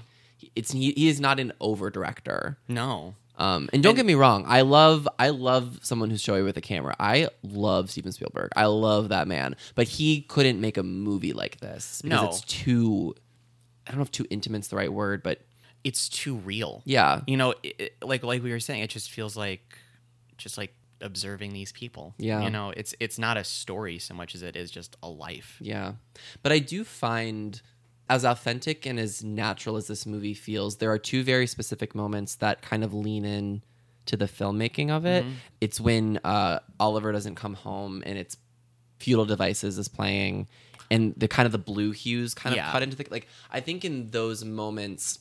it's 0.56 0.72
he, 0.72 0.92
he 0.94 1.10
is 1.10 1.20
not 1.20 1.40
an 1.40 1.52
over 1.60 1.90
director 1.90 2.58
no. 2.68 3.16
Um 3.38 3.70
and 3.74 3.84
don't 3.84 3.92
And- 3.92 3.98
get 3.98 4.06
me 4.06 4.16
wrong 4.16 4.46
i 4.48 4.62
love 4.62 5.08
i 5.20 5.30
love 5.30 5.80
someone 5.82 6.10
who's 6.10 6.22
showy 6.22 6.42
with 6.44 6.56
a 6.58 6.62
camera. 6.62 6.96
I 7.00 7.28
love 7.44 7.92
steven 7.92 8.12
spielberg. 8.14 8.52
I 8.56 8.66
love 8.66 9.10
that 9.10 9.28
man. 9.28 9.56
But 9.76 9.88
he 9.90 10.22
couldn't 10.22 10.62
make 10.62 10.78
a 10.78 10.84
movie 10.84 11.34
like 11.34 11.60
this 11.60 12.02
because 12.02 12.22
No. 12.22 12.30
it's 12.30 12.42
too 12.42 13.16
i 13.90 13.92
don't 13.92 13.98
know 13.98 14.04
if 14.04 14.12
too 14.12 14.26
intimate's 14.30 14.68
the 14.70 14.76
right 14.78 14.94
word 14.94 15.22
but 15.24 15.42
it's 15.84 16.08
too 16.08 16.36
real 16.38 16.82
yeah 16.86 17.22
you 17.28 17.36
know 17.36 17.54
it, 17.64 17.96
like 18.04 18.24
like 18.24 18.42
we 18.44 18.52
were 18.52 18.60
saying 18.60 18.82
it 18.84 18.90
just 18.90 19.10
feels 19.12 19.36
like 19.36 19.78
just 20.38 20.58
like 20.58 20.74
observing 21.02 21.54
these 21.54 21.72
people 21.72 22.14
Yeah. 22.18 22.42
you 22.44 22.50
know 22.50 22.72
it's 22.76 22.94
it's 23.00 23.18
not 23.18 23.38
a 23.38 23.44
story 23.44 24.00
so 24.00 24.14
much 24.14 24.36
as 24.36 24.42
it 24.44 24.56
is 24.56 24.70
just 24.72 24.96
a 25.02 25.10
life 25.10 25.58
Yeah. 25.62 25.94
But 26.44 26.52
I 26.52 26.60
do 26.60 26.84
find 26.84 27.62
as 28.10 28.26
authentic 28.26 28.86
and 28.86 29.00
as 29.00 29.24
natural 29.24 29.76
as 29.78 29.88
this 29.88 30.06
movie 30.06 30.34
feels, 30.34 30.78
there 30.78 30.92
are 30.92 30.98
two 30.98 31.24
very 31.24 31.46
specific 31.48 31.94
moments 31.96 32.36
that 32.38 32.62
kind 32.62 32.84
of 32.84 32.92
lean 32.94 33.24
in 33.24 33.62
to 34.08 34.18
the 34.18 34.26
filmmaking 34.26 34.90
of 34.90 35.04
Mm-hmm. 35.04 35.30
it. 35.30 35.34
It's 35.62 35.80
when 35.80 36.20
uh, 36.24 36.60
Oliver 36.80 37.12
doesn't 37.14 37.36
come 37.36 37.54
home 37.54 38.04
and 38.06 38.18
it's 38.18 38.36
Futile 38.98 39.26
Devices 39.26 39.78
is 39.78 39.88
playing 39.88 40.48
and 40.92 41.14
the 41.18 41.28
kind 41.28 41.46
of 41.46 41.52
the 41.52 41.58
blue 41.58 41.92
hues 41.92 42.34
kind 42.34 42.58
of 42.58 42.66
cut 42.72 42.84
into 42.84 42.96
the 42.96 43.06
like 43.10 43.28
I 43.52 43.60
think 43.60 43.86
in 43.86 44.10
those 44.12 44.44
moments 44.44 45.20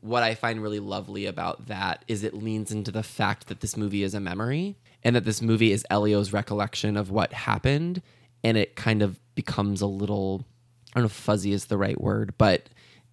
what 0.00 0.22
I 0.22 0.34
find 0.34 0.62
really 0.62 0.78
lovely 0.80 1.26
about 1.26 1.66
that 1.66 2.04
is 2.06 2.22
it 2.22 2.34
leans 2.34 2.70
into 2.70 2.90
the 2.90 3.02
fact 3.02 3.48
that 3.48 3.60
this 3.60 3.76
movie 3.76 4.02
is 4.02 4.14
a 4.14 4.20
memory 4.20 4.76
and 5.02 5.16
that 5.16 5.24
this 5.24 5.42
movie 5.42 5.72
is 5.72 5.84
Elio's 5.90 6.32
recollection 6.32 6.96
of 6.96 7.10
what 7.10 7.32
happened 7.32 8.02
and 8.44 8.56
it 8.56 8.76
kind 8.76 9.02
of 9.02 9.18
becomes 9.34 9.80
a 9.80 9.86
little 9.86 10.44
I 10.94 11.00
don't 11.00 11.04
know 11.04 11.06
if 11.06 11.12
fuzzy 11.12 11.52
is 11.52 11.66
the 11.66 11.76
right 11.76 12.00
word, 12.00 12.34
but 12.38 12.68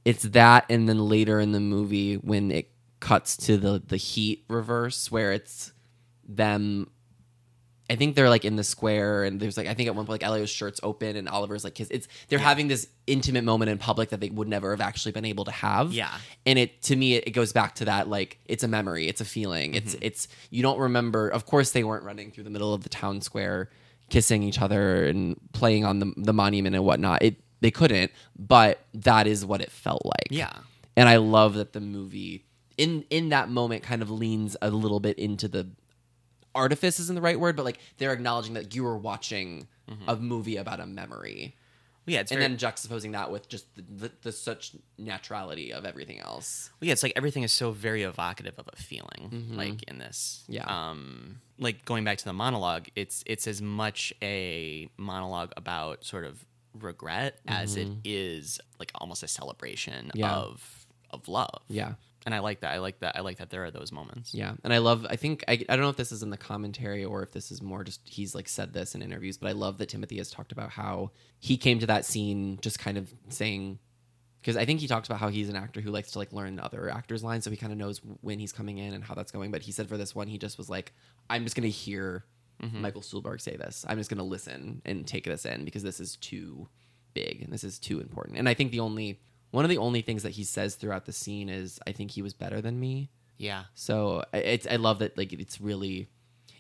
it's 0.05 0.23
that 0.23 0.65
and 0.69 0.87
then 0.87 1.09
later 1.09 1.39
in 1.39 1.51
the 1.51 1.59
movie 1.59 2.15
when 2.15 2.51
it 2.51 2.69
cuts 2.99 3.35
to 3.35 3.57
the 3.57 3.81
the 3.85 3.97
heat 3.97 4.45
reverse 4.47 5.11
where 5.11 5.33
it's 5.33 5.73
them 6.25 6.89
I 7.89 7.95
think 7.95 8.15
they're 8.15 8.29
like 8.29 8.45
in 8.45 8.55
the 8.55 8.63
square, 8.63 9.23
and 9.25 9.39
there's 9.39 9.57
like 9.57 9.67
I 9.67 9.73
think 9.73 9.87
at 9.87 9.95
one 9.95 10.05
point 10.05 10.21
like 10.21 10.29
Elio's 10.29 10.49
shirt's 10.49 10.79
open, 10.83 11.15
and 11.17 11.27
Oliver's 11.27 11.63
like 11.63 11.75
kiss. 11.75 11.89
It's 11.91 12.07
they're 12.29 12.39
having 12.39 12.67
this 12.69 12.87
intimate 13.07 13.43
moment 13.43 13.69
in 13.71 13.77
public 13.77 14.09
that 14.09 14.19
they 14.21 14.29
would 14.29 14.47
never 14.47 14.71
have 14.71 14.79
actually 14.81 15.11
been 15.11 15.25
able 15.25 15.43
to 15.45 15.51
have. 15.51 15.91
Yeah. 15.91 16.09
and 16.45 16.57
it 16.57 16.81
to 16.83 16.95
me 16.95 17.15
it, 17.15 17.27
it 17.27 17.31
goes 17.31 17.51
back 17.51 17.75
to 17.75 17.85
that 17.85 18.07
like 18.07 18.39
it's 18.45 18.63
a 18.63 18.67
memory, 18.67 19.07
it's 19.09 19.19
a 19.21 19.25
feeling. 19.25 19.73
It's 19.75 19.95
Mm-hmm. 19.95 20.05
it's 20.05 20.27
you 20.49 20.63
don't 20.63 20.79
remember. 20.79 21.27
Of 21.27 21.45
course, 21.45 21.71
they 21.71 21.83
weren't 21.83 22.03
running 22.05 22.31
through 22.31 22.45
the 22.45 22.49
middle 22.49 22.73
of 22.73 22.83
the 22.83 22.89
town 22.89 23.19
square, 23.21 23.69
kissing 24.09 24.43
each 24.43 24.61
other 24.61 25.05
and 25.05 25.35
playing 25.51 25.83
on 25.83 25.99
the 25.99 26.13
the 26.17 26.33
monument 26.33 26.75
and 26.75 26.85
whatnot. 26.85 27.21
It 27.21 27.35
they 27.59 27.71
couldn't, 27.71 28.11
but 28.37 28.79
that 28.93 29.27
is 29.27 29.45
what 29.45 29.61
it 29.61 29.71
felt 29.71 30.05
like. 30.05 30.27
yeah 30.29 30.51
and 30.95 31.09
I 31.09 31.17
love 31.17 31.55
that 31.55 31.73
the 31.73 31.81
movie 31.81 32.45
in 32.77 33.03
in 33.09 33.29
that 33.29 33.49
moment 33.49 33.83
kind 33.83 34.01
of 34.01 34.09
leans 34.11 34.55
a 34.61 34.69
little 34.69 34.99
bit 34.99 35.17
into 35.19 35.47
the 35.47 35.67
artifice 36.55 36.99
isn't 36.99 37.15
the 37.15 37.21
right 37.21 37.39
word, 37.39 37.55
but 37.55 37.65
like 37.65 37.79
they're 37.97 38.13
acknowledging 38.13 38.53
that 38.55 38.73
you 38.75 38.83
were 38.83 38.97
watching 38.97 39.67
a 40.07 40.15
movie 40.15 40.55
about 40.57 40.79
a 40.79 40.85
memory, 40.85 41.55
yeah 42.05 42.19
it's 42.21 42.31
and 42.31 42.39
very, 42.39 42.49
then 42.49 42.57
juxtaposing 42.57 43.11
that 43.13 43.31
with 43.31 43.47
just 43.49 43.65
the, 43.75 43.81
the, 43.81 44.11
the 44.23 44.31
such 44.31 44.73
naturality 44.99 45.71
of 45.71 45.85
everything 45.85 46.19
else. 46.19 46.69
Well, 46.79 46.87
yeah, 46.87 46.93
it's 46.93 47.03
like 47.03 47.13
everything 47.15 47.43
is 47.43 47.51
so 47.51 47.71
very 47.71 48.03
evocative 48.03 48.55
of 48.57 48.67
a 48.71 48.75
feeling, 48.75 49.29
Mm-hmm. 49.31 49.55
like 49.57 49.83
in 49.83 49.97
this. 49.99 50.43
Yeah. 50.47 50.63
Um, 50.65 51.41
like 51.59 51.85
going 51.85 52.03
back 52.03 52.17
to 52.19 52.25
the 52.25 52.33
monologue, 52.33 52.87
it's 52.95 53.23
it's 53.25 53.45
as 53.47 53.61
much 53.61 54.13
a 54.21 54.89
monologue 54.97 55.51
about 55.57 56.03
sort 56.05 56.25
of 56.25 56.45
regret 56.79 57.39
as 57.47 57.75
it 57.75 57.87
is 58.03 58.59
like 58.79 58.91
almost 58.95 59.21
a 59.23 59.27
celebration 59.27 60.07
Mm-hmm. 60.07 60.17
Yeah. 60.19 60.33
of 60.35 60.85
of 61.11 61.27
love. 61.27 61.61
Yeah. 61.67 61.93
And 62.25 62.33
I 62.33 62.39
like 62.39 62.61
that. 62.61 62.73
I 62.73 62.79
like 62.79 62.99
that. 62.99 63.17
I 63.17 63.21
like 63.21 63.37
that 63.37 63.49
there 63.49 63.65
are 63.65 63.71
those 63.71 63.91
moments. 63.91 64.33
Yeah, 64.33 64.53
and 64.63 64.73
I 64.73 64.77
love. 64.77 65.05
I 65.09 65.17
think 65.17 65.43
I, 65.47 65.53
I 65.67 65.75
don't 65.75 65.81
know 65.81 65.89
if 65.89 65.97
this 65.97 66.11
is 66.11 66.23
in 66.23 66.29
the 66.29 66.37
commentary 66.37 67.03
or 67.03 67.21
if 67.21 67.31
this 67.31 67.51
is 67.51 67.61
more 67.61 67.83
just 67.83 68.01
he's 68.05 68.33
like 68.33 68.47
said 68.47 68.73
this 68.73 68.95
in 68.95 69.01
interviews, 69.01 69.37
but 69.37 69.49
I 69.49 69.51
love 69.51 69.77
that 69.79 69.89
Timothy 69.89 70.17
has 70.17 70.31
talked 70.31 70.51
about 70.51 70.69
how 70.69 71.11
he 71.39 71.57
came 71.57 71.79
to 71.79 71.87
that 71.87 72.05
scene 72.05 72.59
just 72.61 72.79
kind 72.79 72.97
of 72.97 73.13
saying 73.29 73.79
because 74.43 74.57
I 74.57 74.65
think 74.65 74.81
he 74.81 74.87
talks 74.87 75.07
about 75.07 75.19
how 75.19 75.29
he's 75.29 75.47
an 75.47 75.55
actor 75.55 75.79
who 75.79 75.89
likes 75.89 76.11
to 76.11 76.19
like 76.19 76.33
learn 76.33 76.59
other 76.59 76.89
actors' 76.89 77.23
lines, 77.23 77.45
so 77.45 77.49
he 77.49 77.57
kind 77.57 77.71
of 77.71 77.79
knows 77.79 78.01
when 78.21 78.39
he's 78.39 78.51
coming 78.51 78.77
in 78.77 78.93
and 78.93 79.03
how 79.03 79.15
that's 79.15 79.31
going. 79.31 79.51
But 79.51 79.61
he 79.61 79.71
said 79.71 79.87
for 79.87 79.97
this 79.97 80.13
one, 80.13 80.27
he 80.27 80.37
just 80.37 80.57
was 80.57 80.69
like, 80.69 80.93
"I'm 81.29 81.43
just 81.43 81.55
gonna 81.55 81.69
hear 81.69 82.25
mm-hmm. 82.61 82.81
Michael 82.81 83.01
Stuhlbarg 83.01 83.41
say 83.41 83.55
this. 83.55 83.85
I'm 83.87 83.97
just 83.97 84.09
gonna 84.09 84.23
listen 84.23 84.81
and 84.85 85.07
take 85.07 85.23
this 85.25 85.45
in 85.45 85.63
because 85.63 85.83
this 85.83 85.99
is 85.99 86.17
too 86.17 86.67
big 87.13 87.41
and 87.41 87.53
this 87.53 87.63
is 87.63 87.79
too 87.79 87.99
important." 87.99 88.37
And 88.37 88.49
I 88.49 88.53
think 88.53 88.71
the 88.71 88.81
only 88.81 89.21
one 89.53 89.63
of 89.65 89.69
the 89.69 89.77
only 89.77 90.01
things 90.01 90.23
that 90.23 90.31
he 90.31 90.43
says 90.43 90.75
throughout 90.75 91.05
the 91.05 91.13
scene 91.13 91.47
is, 91.47 91.79
"I 91.85 91.91
think 91.91 92.11
he 92.11 92.21
was 92.21 92.33
better 92.33 92.59
than 92.59 92.79
me." 92.79 93.09
Yeah. 93.37 93.65
So 93.75 94.23
I- 94.33 94.37
it's 94.37 94.67
I 94.67 94.77
love 94.77 94.99
that 94.99 95.17
like 95.17 95.31
it's 95.31 95.61
really 95.61 96.09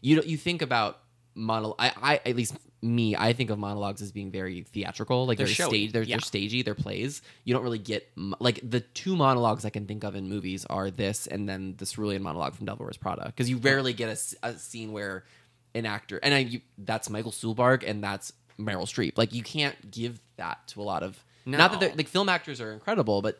you 0.01 0.21
you 0.21 0.37
think 0.37 0.61
about 0.61 0.99
monologue. 1.35 1.75
I, 1.79 1.91
I 2.01 2.29
at 2.29 2.35
least 2.35 2.55
me 2.83 3.15
I 3.15 3.33
think 3.33 3.49
of 3.49 3.57
monologues 3.57 4.01
as 4.01 4.11
being 4.11 4.29
very 4.29 4.61
theatrical. 4.63 5.25
Like 5.25 5.37
They're 5.39 5.47
they're, 5.47 5.67
stage 5.67 5.91
they're, 5.93 6.03
yeah. 6.03 6.17
they're 6.17 6.21
stagey. 6.21 6.61
They're 6.61 6.75
plays. 6.75 7.21
You 7.45 7.53
don't 7.55 7.63
really 7.63 7.79
get 7.79 8.07
like 8.39 8.59
the 8.61 8.81
two 8.81 9.15
monologues 9.15 9.65
I 9.65 9.69
can 9.71 9.87
think 9.87 10.03
of 10.03 10.15
in 10.15 10.29
movies 10.29 10.65
are 10.69 10.91
this 10.91 11.25
and 11.25 11.47
then 11.49 11.75
the 11.77 11.85
cerulean 11.85 12.21
monologue 12.21 12.53
from 12.55 12.65
Devil 12.67 12.85
Wears 12.85 12.97
Prada 12.97 13.25
because 13.25 13.49
you 13.49 13.57
rarely 13.57 13.93
get 13.93 14.09
a 14.43 14.53
scene 14.59 14.91
where 14.91 15.23
an 15.73 15.85
actor 15.87 16.19
and 16.21 16.33
I 16.33 16.39
you, 16.39 16.61
that's 16.77 17.09
Michael 17.09 17.31
Stuhlbarg 17.31 17.83
and 17.89 18.03
that's 18.03 18.33
Meryl 18.59 18.83
Streep. 18.85 19.17
Like 19.17 19.33
you 19.33 19.41
can't 19.41 19.89
give 19.89 20.19
that 20.35 20.67
to 20.67 20.81
a 20.81 20.83
lot 20.83 21.01
of 21.01 21.23
not 21.45 21.71
that 21.71 21.79
they're 21.79 21.95
like 21.95 22.07
film 22.07 22.29
actors 22.29 22.59
are 22.61 22.71
incredible, 22.71 23.21
but 23.21 23.39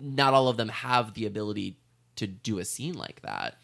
not 0.00 0.34
all 0.34 0.48
of 0.48 0.56
them 0.56 0.68
have 0.68 1.14
the 1.14 1.26
ability 1.26 1.78
to 2.16 2.26
do 2.26 2.58
a 2.58 2.64
scene 2.64 2.94
like 2.94 3.22
that. 3.22 3.56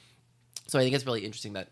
So 0.66 0.78
I 0.78 0.82
think 0.82 0.94
it's 0.94 1.06
really 1.06 1.24
interesting 1.24 1.52
that 1.54 1.68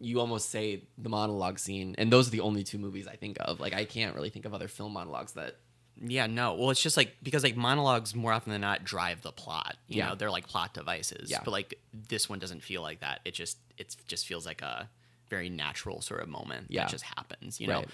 you 0.00 0.18
almost 0.20 0.50
say 0.50 0.82
the 0.98 1.08
monologue 1.08 1.58
scene, 1.60 1.94
and 1.96 2.12
those 2.12 2.26
are 2.28 2.32
the 2.32 2.40
only 2.40 2.64
two 2.64 2.78
movies 2.78 3.06
I 3.06 3.14
think 3.16 3.36
of. 3.40 3.60
Like 3.60 3.72
I 3.72 3.84
can't 3.84 4.14
really 4.16 4.30
think 4.30 4.44
of 4.44 4.52
other 4.54 4.66
film 4.68 4.92
monologues 4.94 5.32
that 5.32 5.56
Yeah, 6.00 6.26
no. 6.26 6.54
Well, 6.54 6.70
it's 6.70 6.82
just 6.82 6.96
like 6.96 7.16
because 7.22 7.44
like 7.44 7.56
monologues 7.56 8.14
more 8.14 8.32
often 8.32 8.50
than 8.50 8.62
not 8.62 8.82
drive 8.84 9.22
the 9.22 9.30
plot. 9.32 9.76
You 9.86 9.98
Yeah. 9.98 10.08
know, 10.08 10.14
they're 10.16 10.30
like 10.30 10.48
plot 10.48 10.74
devices. 10.74 11.30
Yeah. 11.30 11.40
But 11.44 11.52
like 11.52 11.78
this 11.92 12.28
one 12.28 12.38
doesn't 12.40 12.62
feel 12.64 12.82
like 12.82 13.00
that. 13.00 13.20
It 13.24 13.34
just 13.34 13.58
it 13.78 13.94
just 14.08 14.26
feels 14.26 14.44
like 14.44 14.60
a 14.62 14.88
very 15.30 15.48
natural 15.48 16.00
sort 16.00 16.20
of 16.22 16.28
moment 16.28 16.66
Yeah. 16.70 16.82
that 16.84 16.90
just 16.90 17.04
happens. 17.04 17.60
You 17.60 17.68
Right. 17.68 17.82
know, 17.86 17.90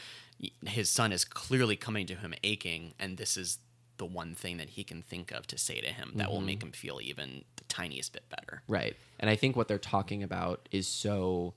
his 0.66 0.88
son 0.90 1.12
is 1.12 1.24
clearly 1.24 1.76
coming 1.76 2.06
to 2.06 2.14
him 2.14 2.34
aching, 2.44 2.94
and 2.98 3.16
this 3.16 3.36
is 3.36 3.58
the 3.96 4.06
one 4.06 4.34
thing 4.34 4.58
that 4.58 4.70
he 4.70 4.84
can 4.84 5.02
think 5.02 5.32
of 5.32 5.46
to 5.48 5.58
say 5.58 5.80
to 5.80 5.88
him 5.88 6.12
that 6.14 6.24
Mm-hmm. 6.26 6.32
will 6.32 6.40
make 6.40 6.62
him 6.62 6.70
feel 6.72 7.00
even 7.02 7.44
the 7.56 7.64
tiniest 7.64 8.12
bit 8.12 8.28
better. 8.28 8.62
Right. 8.68 8.96
And 9.18 9.28
I 9.28 9.34
think 9.36 9.56
what 9.56 9.66
they're 9.66 9.78
talking 9.78 10.22
about 10.22 10.68
is 10.70 10.86
so 10.86 11.54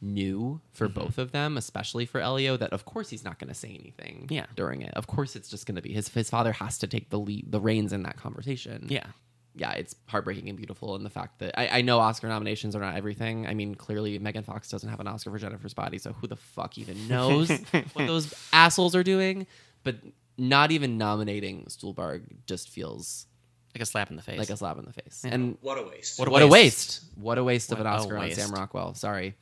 new 0.00 0.60
for 0.72 0.88
Mm-hmm. 0.88 0.98
both 1.00 1.18
of 1.18 1.32
them, 1.32 1.56
especially 1.58 2.06
for 2.06 2.20
Elio, 2.20 2.56
that 2.56 2.72
of 2.72 2.84
course 2.86 3.10
he's 3.10 3.24
not 3.24 3.38
going 3.38 3.48
to 3.48 3.54
say 3.54 3.68
anything 3.78 4.26
Yeah. 4.30 4.46
during 4.56 4.80
it. 4.82 4.92
Of 4.94 5.06
course 5.06 5.36
it's 5.36 5.48
just 5.50 5.66
going 5.66 5.76
to 5.76 5.82
be 5.82 5.92
his 5.92 6.08
his 6.08 6.30
father 6.30 6.52
has 6.52 6.78
to 6.78 6.86
take 6.86 7.10
the 7.10 7.18
lead, 7.18 7.52
the 7.52 7.60
reins 7.60 7.92
in 7.92 8.02
that 8.04 8.16
conversation. 8.16 8.86
Yeah. 8.88 9.06
Yeah, 9.54 9.72
it's 9.72 9.94
heartbreaking 10.06 10.48
and 10.48 10.56
beautiful 10.56 10.94
and 10.94 11.04
the 11.04 11.10
fact 11.10 11.38
that 11.40 11.58
I, 11.60 11.78
I 11.78 11.82
know 11.82 11.98
Oscar 11.98 12.26
nominations 12.28 12.74
are 12.74 12.80
not 12.80 12.96
everything. 12.96 13.46
I 13.46 13.52
mean, 13.54 13.74
clearly 13.74 14.18
Megan 14.18 14.44
Fox 14.44 14.68
doesn't 14.70 14.88
have 14.88 14.98
an 15.00 15.06
Oscar 15.06 15.30
for 15.30 15.38
Jennifer's 15.38 15.74
Body, 15.74 15.98
so 15.98 16.12
who 16.14 16.26
the 16.26 16.36
fuck 16.36 16.78
even 16.78 17.06
knows 17.08 17.50
what 17.92 18.06
those 18.06 18.32
assholes 18.52 18.94
are 18.96 19.02
doing? 19.02 19.46
But 19.84 19.96
not 20.38 20.70
even 20.70 20.96
nominating 20.96 21.66
Stuhlbarg 21.66 22.22
just 22.46 22.70
feels 22.70 23.26
Like 23.74 23.82
a 23.82 23.86
slap 23.86 24.08
in 24.10 24.16
the 24.16 24.22
face. 24.22 24.38
like 24.38 24.48
a 24.48 24.56
slap 24.56 24.78
in 24.78 24.84
the 24.86 24.92
face. 24.92 25.22
And 25.28 25.58
What 25.60 25.76
a 25.76 25.82
waste. 25.82 26.18
What 26.18 26.28
a 26.28 26.30
what 26.30 26.40
a 26.42 26.46
waste. 26.46 27.02
waste! 27.02 27.04
What 27.18 27.36
a 27.38 27.44
waste 27.44 27.72
of 27.72 27.78
What 27.78 27.86
an 27.86 27.92
Oscar 27.92 28.16
on. 28.16 28.30
Sam 28.30 28.52
Rockwell. 28.52 28.94
Sorry. 28.94 29.34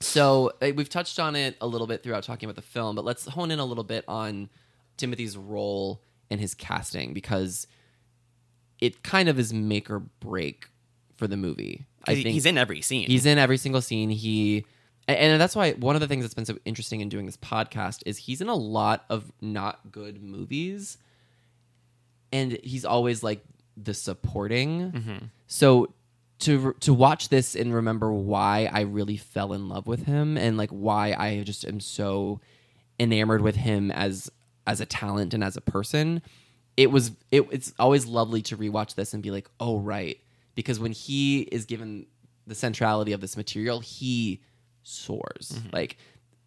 So 0.00 0.52
uh, 0.62 0.70
we've 0.74 0.88
touched 0.88 1.18
on 1.18 1.36
it 1.36 1.56
a 1.60 1.66
little 1.66 1.86
bit 1.86 2.02
throughout 2.02 2.22
talking 2.22 2.48
about 2.48 2.56
the 2.56 2.62
film, 2.62 2.96
but 2.96 3.04
let's 3.04 3.26
hone 3.26 3.50
in 3.50 3.58
a 3.58 3.64
little 3.64 3.84
bit 3.84 4.04
on 4.08 4.48
Timothy's 4.96 5.36
role 5.36 6.00
and 6.30 6.40
his 6.40 6.54
casting 6.54 7.12
because 7.12 7.66
it 8.80 9.02
kind 9.02 9.28
of 9.28 9.38
is 9.38 9.52
make 9.52 9.90
or 9.90 10.00
break 10.00 10.68
for 11.16 11.26
the 11.26 11.36
movie. 11.36 11.86
I 12.06 12.14
think 12.14 12.28
he's 12.28 12.46
in 12.46 12.56
every 12.56 12.80
scene. 12.80 13.06
He's 13.06 13.26
in 13.26 13.38
every 13.38 13.58
single 13.58 13.82
scene. 13.82 14.10
He 14.10 14.64
and 15.06 15.40
that's 15.40 15.56
why 15.56 15.72
one 15.72 15.96
of 15.96 16.00
the 16.00 16.06
things 16.06 16.24
that's 16.24 16.34
been 16.34 16.44
so 16.44 16.58
interesting 16.64 17.00
in 17.00 17.08
doing 17.08 17.26
this 17.26 17.36
podcast 17.36 18.02
is 18.04 18.18
he's 18.18 18.40
in 18.40 18.48
a 18.48 18.54
lot 18.54 19.04
of 19.08 19.32
not 19.40 19.90
good 19.90 20.22
movies, 20.22 20.98
and 22.32 22.58
he's 22.62 22.84
always 22.84 23.22
like 23.22 23.42
the 23.76 23.94
supporting. 23.94 24.92
Mm-hmm. 24.92 25.24
So 25.46 25.92
to 26.40 26.74
to 26.80 26.94
watch 26.94 27.30
this 27.30 27.56
and 27.56 27.74
remember 27.74 28.12
why 28.12 28.70
I 28.72 28.82
really 28.82 29.16
fell 29.16 29.52
in 29.52 29.68
love 29.68 29.86
with 29.86 30.04
him 30.04 30.36
and 30.36 30.56
like 30.56 30.70
why 30.70 31.14
I 31.14 31.42
just 31.42 31.64
am 31.64 31.80
so 31.80 32.40
enamored 33.00 33.40
with 33.40 33.56
him 33.56 33.90
as 33.90 34.30
as 34.66 34.80
a 34.80 34.86
talent 34.86 35.34
and 35.34 35.42
as 35.42 35.56
a 35.56 35.60
person. 35.60 36.22
It 36.78 36.92
was 36.92 37.10
it, 37.32 37.44
it's 37.50 37.72
always 37.76 38.06
lovely 38.06 38.40
to 38.42 38.56
rewatch 38.56 38.94
this 38.94 39.12
and 39.12 39.20
be 39.20 39.32
like, 39.32 39.50
oh 39.58 39.80
right, 39.80 40.16
because 40.54 40.78
when 40.78 40.92
he 40.92 41.40
is 41.40 41.64
given 41.64 42.06
the 42.46 42.54
centrality 42.54 43.12
of 43.12 43.20
this 43.20 43.36
material, 43.36 43.80
he 43.80 44.44
soars. 44.84 45.54
Mm-hmm. 45.56 45.70
Like 45.72 45.96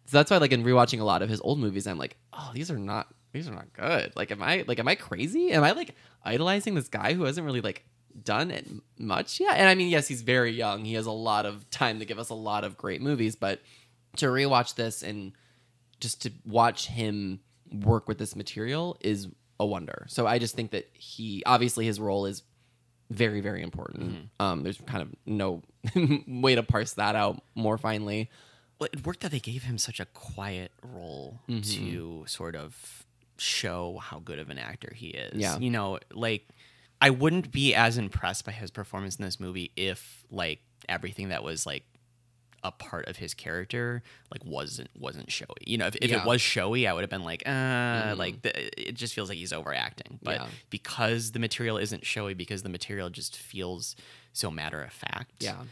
so 0.06 0.16
that's 0.16 0.30
why 0.30 0.38
like 0.38 0.52
in 0.52 0.64
rewatching 0.64 1.00
a 1.00 1.04
lot 1.04 1.20
of 1.20 1.28
his 1.28 1.42
old 1.42 1.58
movies, 1.58 1.86
I'm 1.86 1.98
like, 1.98 2.16
oh, 2.32 2.50
these 2.54 2.70
are 2.70 2.78
not 2.78 3.08
these 3.32 3.46
are 3.46 3.54
not 3.54 3.74
good. 3.74 4.16
Like, 4.16 4.30
am 4.30 4.42
I 4.42 4.64
like 4.66 4.78
am 4.78 4.88
I 4.88 4.94
crazy? 4.94 5.52
Am 5.52 5.62
I 5.64 5.72
like 5.72 5.94
idolizing 6.24 6.74
this 6.76 6.88
guy 6.88 7.12
who 7.12 7.24
hasn't 7.24 7.44
really 7.44 7.60
like 7.60 7.84
done 8.22 8.50
it 8.50 8.66
much 8.98 9.38
yet? 9.38 9.58
And 9.58 9.68
I 9.68 9.74
mean, 9.74 9.90
yes, 9.90 10.08
he's 10.08 10.22
very 10.22 10.52
young. 10.52 10.86
He 10.86 10.94
has 10.94 11.04
a 11.04 11.12
lot 11.12 11.44
of 11.44 11.68
time 11.68 11.98
to 11.98 12.06
give 12.06 12.18
us 12.18 12.30
a 12.30 12.34
lot 12.34 12.64
of 12.64 12.78
great 12.78 13.02
movies, 13.02 13.36
but 13.36 13.60
to 14.16 14.26
rewatch 14.26 14.76
this 14.76 15.02
and 15.02 15.32
just 16.00 16.22
to 16.22 16.32
watch 16.46 16.86
him 16.86 17.40
work 17.70 18.08
with 18.08 18.18
this 18.18 18.34
material 18.34 18.96
is 19.00 19.28
a 19.62 19.66
wonder. 19.66 20.06
So 20.08 20.26
I 20.26 20.38
just 20.38 20.54
think 20.54 20.72
that 20.72 20.88
he 20.92 21.42
obviously 21.46 21.86
his 21.86 21.98
role 22.00 22.26
is 22.26 22.42
very 23.10 23.40
very 23.40 23.62
important. 23.62 24.28
Um, 24.40 24.62
there's 24.62 24.78
kind 24.86 25.02
of 25.02 25.08
no 25.26 25.62
way 26.26 26.54
to 26.54 26.62
parse 26.62 26.94
that 26.94 27.14
out 27.16 27.42
more 27.54 27.78
finely. 27.78 28.30
well, 28.78 28.88
it 28.92 29.06
worked 29.06 29.20
that 29.20 29.30
they 29.30 29.40
gave 29.40 29.62
him 29.64 29.78
such 29.78 30.00
a 30.00 30.06
quiet 30.06 30.72
role 30.82 31.40
Mm-hmm. 31.48 31.60
to 31.86 32.24
sort 32.26 32.56
of 32.56 33.04
show 33.38 33.98
how 34.02 34.18
good 34.20 34.38
of 34.38 34.50
an 34.50 34.58
actor 34.58 34.92
he 34.94 35.08
is. 35.08 35.34
Yeah. 35.40 35.58
You 35.58 35.70
know, 35.70 35.98
like 36.12 36.46
I 37.00 37.10
wouldn't 37.10 37.50
be 37.50 37.74
as 37.74 37.98
impressed 37.98 38.44
by 38.44 38.52
his 38.52 38.70
performance 38.70 39.16
in 39.16 39.24
this 39.24 39.40
movie 39.40 39.72
if 39.76 40.24
like 40.30 40.60
everything 40.88 41.28
that 41.30 41.42
was 41.42 41.66
like 41.66 41.84
a 42.64 42.70
part 42.70 43.06
of 43.08 43.16
his 43.16 43.34
character 43.34 44.02
like 44.30 44.44
wasn't 44.44 44.88
wasn't 44.96 45.30
showy. 45.30 45.48
You 45.66 45.78
know, 45.78 45.86
if, 45.88 45.96
if 45.96 46.10
Yeah. 46.10 46.22
It 46.22 46.26
was 46.26 46.40
showy, 46.40 46.86
I 46.86 46.92
would 46.92 47.00
have 47.02 47.10
been 47.10 47.24
like, 47.24 47.42
uh, 47.46 48.14
like 48.16 48.42
the, 48.42 48.88
it 48.88 48.92
just 48.94 49.14
feels 49.14 49.28
like 49.28 49.38
he's 49.38 49.52
overacting. 49.52 50.18
But 50.22 50.36
Yeah. 50.36 50.46
because 50.70 51.32
the 51.32 51.38
material 51.40 51.76
isn't 51.78 52.06
showy, 52.06 52.34
because 52.34 52.62
the 52.62 52.68
material 52.68 53.10
just 53.10 53.36
feels 53.36 53.96
so 54.32 54.50
matter 54.50 54.80
of 54.82 54.92
fact 54.92 55.32
Yeah. 55.40 55.62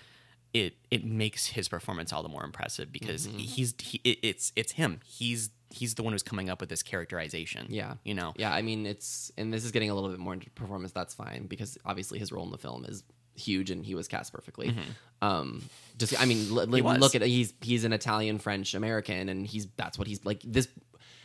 it 0.53 0.75
it 0.91 1.05
makes 1.05 1.47
his 1.49 1.69
performance 1.69 2.13
all 2.13 2.23
the 2.23 2.29
more 2.29 2.45
impressive 2.45 2.91
because 2.93 3.27
Mm-hmm. 3.29 3.39
he's 3.39 3.75
he, 3.81 4.01
it, 4.05 4.19
it's 4.23 4.53
it's 4.57 4.73
him. 4.73 5.01
He's 5.07 5.51
he's 5.73 5.95
the 5.95 6.03
one 6.03 6.13
who's 6.13 6.25
coming 6.25 6.51
up 6.51 6.61
with 6.61 6.69
this 6.69 6.83
characterization. 6.83 7.67
Yeah. 7.71 7.95
you 8.05 8.15
know. 8.15 8.33
Yeah, 8.37 8.53
I 8.53 8.63
mean 8.63 8.85
it's 8.87 9.31
and 9.39 9.53
this 9.55 9.65
is 9.65 9.71
getting 9.71 9.91
a 9.91 9.95
little 9.95 10.11
bit 10.11 10.19
more 10.19 10.33
into 10.35 10.51
performance. 10.51 10.91
That's 10.93 11.15
fine 11.15 11.47
because 11.47 11.79
obviously 11.85 12.19
his 12.19 12.33
role 12.33 12.45
in 12.45 12.51
the 12.51 12.59
film 12.59 12.85
is 12.85 13.05
huge 13.41 13.71
and 13.71 13.85
he 13.85 13.95
was 13.95 14.07
cast 14.09 14.33
perfectly. 14.33 14.75
Um, 15.23 15.63
just 15.99 16.21
I 16.21 16.25
mean, 16.27 16.47
l- 16.51 16.61
l- 16.61 16.67
Mm-hmm. 16.67 17.01
Look 17.01 17.15
at 17.15 17.23
he's 17.23 17.53
he's 17.61 17.85
an 17.85 17.93
Italian, 17.93 18.39
French, 18.39 18.75
American, 18.75 19.29
and 19.29 19.47
he's 19.47 19.67
that's 19.77 19.99
what 19.99 20.07
he's 20.09 20.25
like 20.25 20.41
this, 20.45 20.69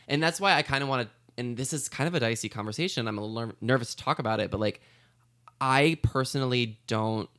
and 0.08 0.22
that's 0.24 0.40
why 0.42 0.54
I 0.56 0.62
kind 0.64 0.82
of 0.84 0.90
want 0.90 1.08
to. 1.08 1.14
And 1.38 1.58
this 1.58 1.74
is 1.74 1.90
kind 1.90 2.08
of 2.08 2.16
a 2.16 2.20
dicey 2.20 2.48
conversation. 2.50 3.08
I'm 3.08 3.18
a 3.18 3.22
little 3.22 3.48
ner- 3.48 3.56
nervous 3.62 3.94
to 3.96 4.04
talk 4.04 4.20
about 4.20 4.40
it, 4.40 4.52
but 4.52 4.60
like, 4.60 4.82
I 5.60 5.98
personally 6.02 6.80
don't 6.88 7.30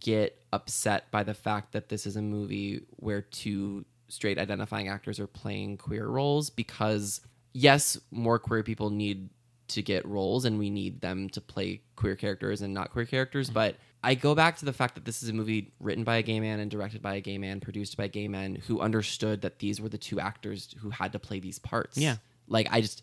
get 0.00 0.40
upset 0.52 1.10
by 1.10 1.22
the 1.22 1.34
fact 1.34 1.72
that 1.72 1.88
this 1.88 2.06
is 2.06 2.16
a 2.16 2.22
movie 2.22 2.82
where 2.96 3.22
two 3.22 3.84
straight 4.08 4.38
identifying 4.38 4.88
actors 4.88 5.18
are 5.20 5.26
playing 5.26 5.76
queer 5.76 6.06
roles 6.06 6.50
because 6.50 7.20
yes, 7.52 7.98
more 8.10 8.38
queer 8.38 8.62
people 8.62 8.90
need 8.90 9.28
to 9.68 9.82
get 9.82 10.06
roles 10.06 10.44
and 10.44 10.58
we 10.58 10.70
need 10.70 11.00
them 11.00 11.28
to 11.30 11.40
play 11.40 11.80
queer 11.96 12.14
characters 12.14 12.62
and 12.62 12.72
not 12.72 12.90
queer 12.92 13.04
characters, 13.06 13.50
but 13.50 13.76
I 14.06 14.14
go 14.14 14.36
back 14.36 14.56
to 14.58 14.64
the 14.64 14.72
fact 14.72 14.94
that 14.94 15.04
this 15.04 15.24
is 15.24 15.28
a 15.28 15.32
movie 15.32 15.72
written 15.80 16.04
by 16.04 16.18
a 16.18 16.22
gay 16.22 16.38
man 16.38 16.60
and 16.60 16.70
directed 16.70 17.02
by 17.02 17.16
a 17.16 17.20
gay 17.20 17.38
man, 17.38 17.58
produced 17.58 17.96
by 17.96 18.06
gay 18.06 18.28
men 18.28 18.54
who 18.54 18.80
understood 18.80 19.42
that 19.42 19.58
these 19.58 19.80
were 19.80 19.88
the 19.88 19.98
two 19.98 20.20
actors 20.20 20.72
who 20.78 20.90
had 20.90 21.10
to 21.12 21.18
play 21.18 21.40
these 21.40 21.58
parts. 21.58 21.98
Yeah. 21.98 22.18
Like 22.46 22.68
I 22.70 22.80
just 22.82 23.02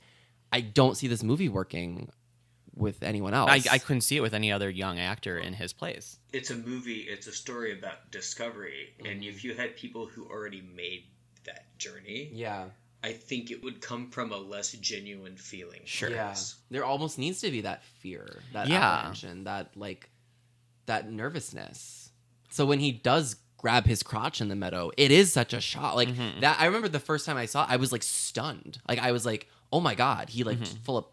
I 0.54 0.62
don't 0.62 0.95
see 0.95 1.08
this 1.08 1.22
movie 1.22 1.49
working 1.49 2.08
with 2.74 3.04
anyone 3.04 3.34
else. 3.34 3.51
I, 3.51 3.76
I 3.76 3.78
couldn't 3.80 4.01
see 4.01 4.16
it 4.16 4.22
with 4.22 4.34
any 4.34 4.49
other 4.49 4.70
young 4.70 4.97
actor 4.97 5.38
in 5.38 5.51
his 5.51 5.74
place. 5.74 6.20
It's 6.32 6.51
a 6.51 6.56
movie. 6.56 7.01
It's 7.01 7.28
a 7.28 7.34
story 7.34 7.78
about 7.78 8.10
discovery, 8.10 8.93
mm-hmm. 8.97 9.12
and 9.12 9.24
if 9.26 9.43
you 9.43 9.56
had 9.56 9.76
people 9.76 10.06
who 10.06 10.26
already 10.30 10.62
made 10.62 11.04
that 11.43 11.78
journey, 11.78 12.30
yeah. 12.34 12.68
I 13.04 13.12
think 13.12 13.51
it 13.51 13.62
would 13.62 13.82
come 13.82 14.10
from 14.10 14.32
a 14.32 14.38
less 14.38 14.72
genuine 14.72 15.36
feeling. 15.36 15.82
Sure. 15.84 16.10
Yeah. 16.10 16.34
There 16.72 16.86
almost 16.86 17.20
needs 17.20 17.41
to 17.41 17.51
be 17.51 17.62
that 17.62 17.84
fear, 17.84 18.39
that 18.54 18.70
Yeah. 18.70 18.82
apprehension, 18.82 19.43
that 19.43 19.76
like 19.76 20.10
that 20.86 21.10
nervousness. 21.12 22.12
So 22.50 22.66
when 22.66 22.80
he 22.80 22.92
does 22.92 23.36
grab 23.58 23.86
his 23.86 24.04
crotch 24.04 24.42
in 24.42 24.50
the 24.50 24.56
meadow, 24.56 24.92
it 24.98 25.10
is 25.12 25.32
such 25.32 25.54
a 25.54 25.62
shot. 25.62 25.96
Like 25.96 26.10
Mm-hmm. 26.10 26.42
that 26.42 26.58
I 26.60 26.66
remember 26.66 26.88
the 26.90 27.00
first 27.00 27.26
time 27.26 27.38
I 27.38 27.46
saw 27.46 27.64
it, 27.64 27.70
I 27.70 27.78
was 27.78 27.92
like 27.92 28.04
stunned. 28.04 28.80
Like 28.88 29.00
I 29.00 29.12
was 29.12 29.26
like, 29.26 29.48
"Oh 29.72 29.80
my 29.80 29.96
god, 29.96 30.30
he 30.30 30.44
like 30.44 30.58
Mm-hmm. 30.60 30.84
full 30.84 30.98
of 30.98 31.06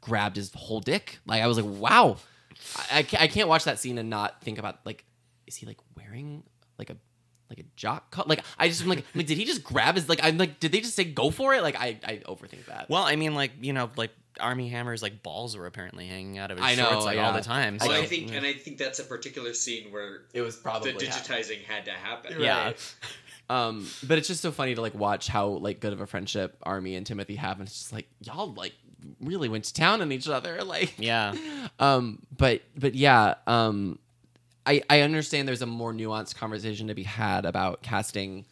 grabbed 0.00 0.36
his 0.36 0.52
whole 0.54 0.80
dick." 0.80 1.18
Like 1.26 1.42
I 1.42 1.46
was 1.46 1.58
like, 1.58 1.80
"Wow." 1.80 2.18
I 2.90 2.98
I 3.18 3.26
can't 3.28 3.48
watch 3.48 3.64
that 3.64 3.78
scene 3.78 3.98
and 3.98 4.08
not 4.10 4.40
think 4.42 4.58
about 4.58 4.78
like 4.86 5.04
is 5.46 5.56
he 5.56 5.66
like 5.66 5.78
wearing 5.96 6.42
like 6.78 6.90
a 6.90 6.96
like 7.50 7.60
a 7.60 7.64
jock 7.76 8.10
cut? 8.10 8.28
Like 8.28 8.40
I 8.58 8.68
just 8.68 8.82
am 8.82 8.88
like, 8.88 9.04
like 9.14 9.26
did 9.26 9.38
he 9.38 9.44
just 9.44 9.62
grab 9.62 9.94
his 9.94 10.08
like 10.08 10.20
I'm 10.22 10.38
like 10.38 10.60
did 10.60 10.72
they 10.72 10.80
just 10.80 10.94
say 10.94 11.04
go 11.04 11.30
for 11.30 11.54
it? 11.54 11.62
Like 11.62 11.76
I 11.76 11.98
I 12.04 12.16
overthink 12.26 12.66
that. 12.66 12.88
Well, 12.88 13.02
I 13.02 13.16
mean, 13.16 13.34
like 13.34 13.52
you 13.60 13.72
know, 13.72 13.90
like 13.96 14.10
Armie 14.40 14.68
Hammer's 14.68 15.02
like 15.02 15.22
balls 15.22 15.56
were 15.56 15.66
apparently 15.66 16.06
hanging 16.06 16.38
out 16.38 16.50
of 16.50 16.58
his 16.58 16.66
I 16.66 16.74
know, 16.74 16.90
shorts 16.90 17.04
like 17.04 17.16
yeah. 17.16 17.26
all 17.26 17.32
the 17.32 17.40
time. 17.40 17.78
So, 17.78 17.88
Well, 17.88 18.02
I 18.02 18.06
think, 18.06 18.34
and 18.34 18.44
I 18.44 18.52
think 18.52 18.78
that's 18.78 18.98
a 18.98 19.04
particular 19.04 19.54
scene 19.54 19.90
where 19.92 20.22
it 20.34 20.42
was 20.42 20.56
probably 20.56 20.92
the 20.92 20.98
digitizing 20.98 21.62
had 21.64 21.86
to 21.86 21.92
happen. 21.92 22.40
yeah, 22.40 22.72
Um, 23.48 23.88
but 24.06 24.18
it's 24.18 24.26
just 24.26 24.42
so 24.42 24.50
funny 24.50 24.74
to 24.74 24.80
like 24.80 24.94
watch 24.94 25.28
how 25.28 25.46
like 25.46 25.80
good 25.80 25.92
of 25.92 26.00
a 26.00 26.06
friendship 26.06 26.56
Armie 26.64 26.96
and 26.96 27.06
Timothy 27.06 27.36
have, 27.36 27.58
and 27.60 27.68
it's 27.68 27.78
just 27.78 27.92
like 27.92 28.08
y'all 28.20 28.52
like 28.52 28.72
really 29.20 29.48
went 29.48 29.64
to 29.64 29.74
town 29.74 30.02
on 30.02 30.10
each 30.10 30.28
other, 30.28 30.62
like 30.64 30.94
yeah, 30.98 31.34
Um, 31.78 32.22
but 32.36 32.62
but 32.76 32.94
yeah, 32.94 33.34
um, 33.46 33.98
I 34.66 34.82
I 34.90 35.00
understand 35.00 35.46
there's 35.46 35.62
a 35.62 35.66
more 35.66 35.92
nuanced 35.92 36.36
conversation 36.36 36.88
to 36.88 36.94
be 36.94 37.04
had 37.04 37.46
about 37.46 37.82
casting, 37.82 38.44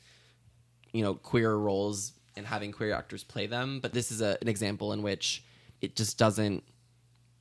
you 0.93 1.03
know, 1.03 1.15
queer 1.15 1.55
roles 1.55 2.13
and 2.37 2.47
having 2.47 2.73
queer 2.73 2.95
actors 2.95 3.25
play 3.25 3.47
them. 3.47 3.81
But 3.81 3.93
this 3.93 4.11
is 4.11 4.21
a, 4.21 4.39
an 4.41 4.49
example 4.49 4.93
in 4.93 5.03
which 5.03 5.45
it 5.81 5.97
just 5.97 6.19
doesn't 6.19 6.63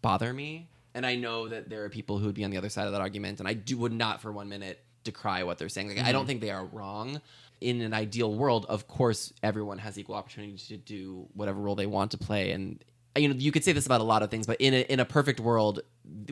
bother 0.02 0.34
me. 0.34 0.70
And 0.96 1.06
I 1.06 1.16
know 1.16 1.48
that 1.48 1.70
there 1.70 1.84
are 1.84 1.90
people 1.90 2.20
who 2.20 2.28
would 2.28 2.36
be 2.36 2.44
on 2.44 2.52
the 2.52 2.58
other 2.58 2.70
side 2.70 2.86
of 2.86 2.92
that 2.92 3.02
argument, 3.02 3.40
and 3.40 3.48
I 3.48 3.54
do 3.54 3.78
would 3.78 3.94
not 3.94 4.22
for 4.22 4.32
one 4.32 4.50
minute 4.50 4.84
decry 5.04 5.44
what 5.44 5.58
they're 5.58 5.70
saying. 5.70 5.90
Like 5.90 6.00
I 6.00 6.12
don't 6.12 6.22
mm-hmm. 6.22 6.28
think 6.28 6.42
they 6.42 6.52
are 6.52 6.66
wrong. 6.66 7.22
In 7.62 7.82
an 7.82 7.94
ideal 7.94 8.34
world, 8.34 8.66
of 8.68 8.88
course, 8.88 9.32
everyone 9.42 9.78
has 9.78 9.98
equal 9.98 10.16
opportunity 10.16 10.58
to 10.68 10.78
do 10.78 11.28
whatever 11.34 11.60
role 11.62 11.76
they 11.76 11.86
want 11.86 12.12
to 12.12 12.18
play, 12.18 12.52
and 12.52 12.84
you 13.16 13.28
know 13.28 13.36
you 13.36 13.52
could 13.52 13.64
say 13.64 13.72
this 13.74 13.86
about 13.86 14.02
a 14.02 14.04
lot 14.06 14.24
of 14.24 14.32
things, 14.32 14.48
but 14.48 14.60
in 14.60 14.74
a 14.74 14.82
in 14.92 15.00
a 15.00 15.06
perfect 15.06 15.40
world, 15.40 15.82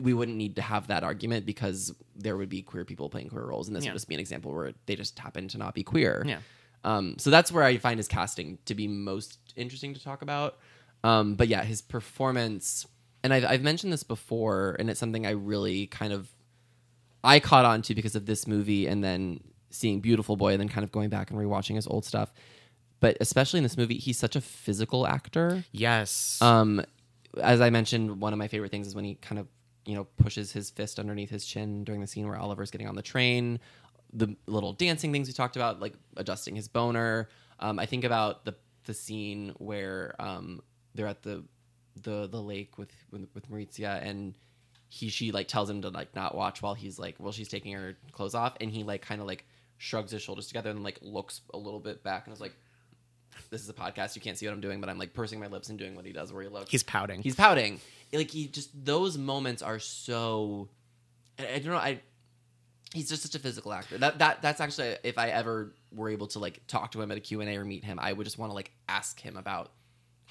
we 0.00 0.12
wouldn't 0.14 0.36
need 0.36 0.56
to 0.56 0.62
have 0.62 0.88
that 0.88 1.04
argument 1.04 1.46
because 1.46 1.94
there 2.16 2.36
would 2.36 2.48
be 2.48 2.62
queer 2.62 2.84
people 2.84 3.08
playing 3.08 3.28
queer 3.28 3.44
roles, 3.46 3.68
and 3.68 3.76
this 3.76 3.84
Yeah. 3.84 3.90
would 3.90 3.96
just 3.96 4.08
be 4.08 4.14
an 4.14 4.20
example 4.20 4.52
where 4.52 4.72
they 4.86 4.96
just 4.96 5.18
happen 5.18 5.48
to 5.48 5.58
not 5.58 5.74
be 5.74 5.82
queer. 5.84 6.24
Yeah. 6.26 6.38
Um, 6.84 7.14
so 7.18 7.30
that's 7.30 7.52
where 7.52 7.62
I 7.62 7.78
find 7.78 7.98
his 7.98 8.08
casting 8.08 8.58
to 8.64 8.74
be 8.74 8.88
most 8.88 9.38
interesting 9.54 9.94
to 9.94 10.02
talk 10.02 10.22
about. 10.22 10.58
Um, 11.04 11.34
but 11.36 11.46
yeah, 11.48 11.62
his 11.62 11.80
performance, 11.82 12.86
and 13.22 13.32
I've, 13.32 13.44
I've 13.44 13.62
mentioned 13.62 13.92
this 13.92 14.02
before, 14.02 14.76
and 14.78 14.90
it's 14.90 14.98
something 15.00 15.26
I 15.26 15.30
really 15.30 15.86
kind 15.86 16.12
of 16.12 16.28
I 17.24 17.38
caught 17.38 17.64
on 17.64 17.82
to 17.82 17.94
because 17.94 18.16
of 18.16 18.26
this 18.26 18.48
movie, 18.48 18.86
and 18.88 19.02
then 19.04 19.40
seeing 19.70 20.00
Beautiful 20.00 20.36
Boy, 20.36 20.52
and 20.52 20.60
then 20.60 20.68
kind 20.68 20.82
of 20.84 20.90
going 20.90 21.08
back 21.08 21.30
and 21.30 21.38
rewatching 21.38 21.76
his 21.76 21.86
old 21.86 22.04
stuff. 22.04 22.32
But 23.02 23.16
especially 23.20 23.58
in 23.58 23.64
this 23.64 23.76
movie, 23.76 23.98
he's 23.98 24.16
such 24.16 24.36
a 24.36 24.40
physical 24.40 25.08
actor. 25.08 25.64
Yes. 25.72 26.40
Um, 26.40 26.84
as 27.42 27.60
I 27.60 27.68
mentioned, 27.68 28.20
one 28.20 28.32
of 28.32 28.38
my 28.38 28.46
favorite 28.46 28.70
things 28.70 28.86
is 28.86 28.94
when 28.94 29.04
he 29.04 29.16
kind 29.16 29.40
of 29.40 29.48
you 29.84 29.96
know 29.96 30.04
pushes 30.04 30.52
his 30.52 30.70
fist 30.70 31.00
underneath 31.00 31.28
his 31.28 31.44
chin 31.44 31.82
during 31.82 32.00
the 32.00 32.06
scene 32.06 32.28
where 32.28 32.38
Oliver's 32.38 32.70
getting 32.70 32.86
on 32.86 32.94
the 32.94 33.02
train. 33.02 33.58
The 34.12 34.36
little 34.46 34.72
dancing 34.72 35.10
things 35.10 35.26
we 35.26 35.34
talked 35.34 35.56
about, 35.56 35.80
like 35.80 35.94
adjusting 36.16 36.54
his 36.54 36.68
boner. 36.68 37.28
Um, 37.58 37.80
I 37.80 37.86
think 37.86 38.04
about 38.04 38.44
the 38.44 38.54
the 38.84 38.94
scene 38.94 39.52
where 39.58 40.14
um, 40.20 40.62
they're 40.94 41.08
at 41.08 41.24
the 41.24 41.42
the 42.00 42.28
the 42.28 42.40
lake 42.40 42.78
with 42.78 42.92
with, 43.10 43.26
with 43.34 43.50
Maurizia 43.50 44.00
and 44.00 44.38
he 44.88 45.08
she 45.08 45.32
like 45.32 45.48
tells 45.48 45.68
him 45.68 45.82
to 45.82 45.88
like 45.88 46.14
not 46.14 46.36
watch 46.36 46.62
while 46.62 46.74
he's 46.74 47.00
like 47.00 47.16
while 47.18 47.32
she's 47.32 47.48
taking 47.48 47.72
her 47.72 47.96
clothes 48.12 48.36
off 48.36 48.56
and 48.60 48.70
he 48.70 48.84
like 48.84 49.02
kind 49.02 49.20
of 49.20 49.26
like 49.26 49.44
shrugs 49.78 50.12
his 50.12 50.22
shoulders 50.22 50.46
together 50.46 50.70
and 50.70 50.84
like 50.84 50.98
looks 51.02 51.40
a 51.52 51.58
little 51.58 51.80
bit 51.80 52.04
back 52.04 52.26
and 52.26 52.32
is 52.32 52.40
like 52.40 52.54
this 53.50 53.62
is 53.62 53.68
a 53.68 53.74
podcast 53.74 54.16
you 54.16 54.22
can't 54.22 54.38
see 54.38 54.46
what 54.46 54.52
i'm 54.52 54.60
doing 54.60 54.80
but 54.80 54.88
i'm 54.88 54.98
like 54.98 55.12
pursing 55.12 55.38
my 55.40 55.46
lips 55.46 55.68
and 55.68 55.78
doing 55.78 55.94
what 55.94 56.04
he 56.04 56.12
does 56.12 56.32
where 56.32 56.42
he 56.42 56.48
looks. 56.48 56.70
He's 56.70 56.82
pouting. 56.82 57.22
he's 57.22 57.34
pouting. 57.34 57.80
Like 58.12 58.30
he 58.30 58.46
just 58.46 58.70
those 58.84 59.16
moments 59.16 59.62
are 59.62 59.78
so 59.78 60.68
I, 61.38 61.54
I 61.54 61.58
don't 61.58 61.72
know 61.72 61.76
i 61.76 62.00
he's 62.94 63.08
just 63.08 63.22
such 63.22 63.34
a 63.34 63.38
physical 63.38 63.72
actor. 63.72 63.96
That 63.98 64.18
that 64.18 64.42
that's 64.42 64.60
actually 64.60 64.96
if 65.02 65.18
i 65.18 65.28
ever 65.28 65.74
were 65.92 66.08
able 66.08 66.26
to 66.28 66.38
like 66.38 66.66
talk 66.66 66.92
to 66.92 67.00
him 67.00 67.10
at 67.10 67.16
a 67.16 67.20
q&a 67.20 67.56
or 67.56 67.64
meet 67.64 67.84
him 67.84 67.98
i 68.00 68.12
would 68.12 68.24
just 68.24 68.38
want 68.38 68.50
to 68.50 68.54
like 68.54 68.70
ask 68.88 69.20
him 69.20 69.36
about 69.36 69.70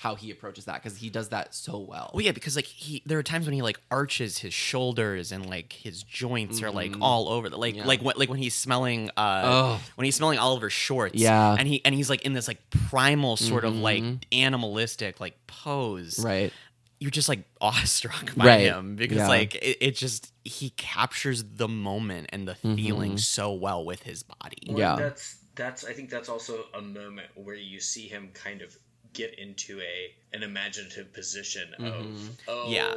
how 0.01 0.15
he 0.15 0.31
approaches 0.31 0.65
that 0.65 0.81
because 0.81 0.97
he 0.97 1.11
does 1.11 1.29
that 1.29 1.53
so 1.53 1.77
well 1.77 2.09
Well, 2.15 2.23
yeah, 2.25 2.31
because 2.31 2.55
like 2.55 2.65
he, 2.65 3.03
there 3.05 3.19
are 3.19 3.23
times 3.23 3.45
when 3.45 3.53
he 3.53 3.61
like 3.61 3.79
arches 3.91 4.39
his 4.39 4.51
shoulders 4.51 5.31
and 5.31 5.47
like 5.47 5.73
his 5.73 6.01
joints 6.01 6.63
are 6.63 6.71
like 6.71 6.93
Mhm. 6.93 7.01
all 7.01 7.29
over. 7.29 7.49
The, 7.49 7.57
like 7.57 7.75
Yeah. 7.75 7.85
like 7.85 8.01
when 8.01 8.15
like 8.17 8.27
when 8.27 8.39
he's 8.39 8.55
smelling 8.55 9.11
uh 9.15 9.41
Oh. 9.45 9.81
when 9.95 10.05
he's 10.05 10.15
smelling 10.15 10.39
Oliver's 10.39 10.73
shorts. 10.73 11.13
Yeah. 11.15 11.55
and 11.57 11.67
he 11.67 11.85
and 11.85 11.93
he's 11.93 12.09
like 12.09 12.23
in 12.23 12.33
this 12.33 12.47
like 12.47 12.67
primal 12.71 13.37
sort 13.37 13.63
of 13.63 13.75
like 13.75 14.01
Mhm. 14.01 14.23
animalistic 14.31 15.19
like 15.19 15.35
pose. 15.45 16.17
right 16.17 16.51
You're 16.99 17.11
just 17.11 17.29
like 17.29 17.43
awestruck 17.61 18.33
by 18.35 18.45
Right. 18.47 18.59
him 18.61 18.95
because 18.95 19.17
Yeah. 19.17 19.27
like 19.27 19.53
it, 19.53 19.77
it 19.81 19.95
just 19.95 20.31
he 20.43 20.71
captures 20.71 21.43
the 21.43 21.67
moment 21.67 22.29
and 22.33 22.47
the 22.47 22.55
feeling 22.55 23.13
Mhm. 23.13 23.19
so 23.19 23.53
well 23.53 23.85
with 23.85 24.01
his 24.01 24.23
body. 24.23 24.63
Well, 24.67 24.79
Yeah. 24.79 24.95
that's 24.95 25.37
that's. 25.53 25.83
I 25.83 25.91
think 25.93 26.09
that's 26.09 26.29
also 26.29 26.65
a 26.73 26.81
moment 26.81 27.27
where 27.35 27.55
you 27.55 27.79
see 27.81 28.07
him 28.07 28.29
kind 28.33 28.61
of 28.61 28.75
get 29.13 29.37
into 29.39 29.79
a 29.81 30.13
an 30.35 30.43
imaginative 30.43 31.11
position 31.13 31.73
of 31.79 32.29
oh 32.47 32.69
Yeah. 32.69 32.95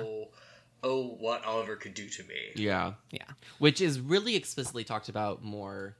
oh 0.82 1.16
what 1.18 1.44
Oliver 1.44 1.76
could 1.76 1.94
do 1.94 2.08
to 2.08 2.22
me. 2.24 2.52
yeah 2.56 2.92
Yeah. 3.10 3.24
which 3.58 3.80
is 3.80 4.00
really 4.00 4.36
explicitly 4.36 4.84
talked 4.84 5.08
about 5.08 5.42
more 5.42 5.96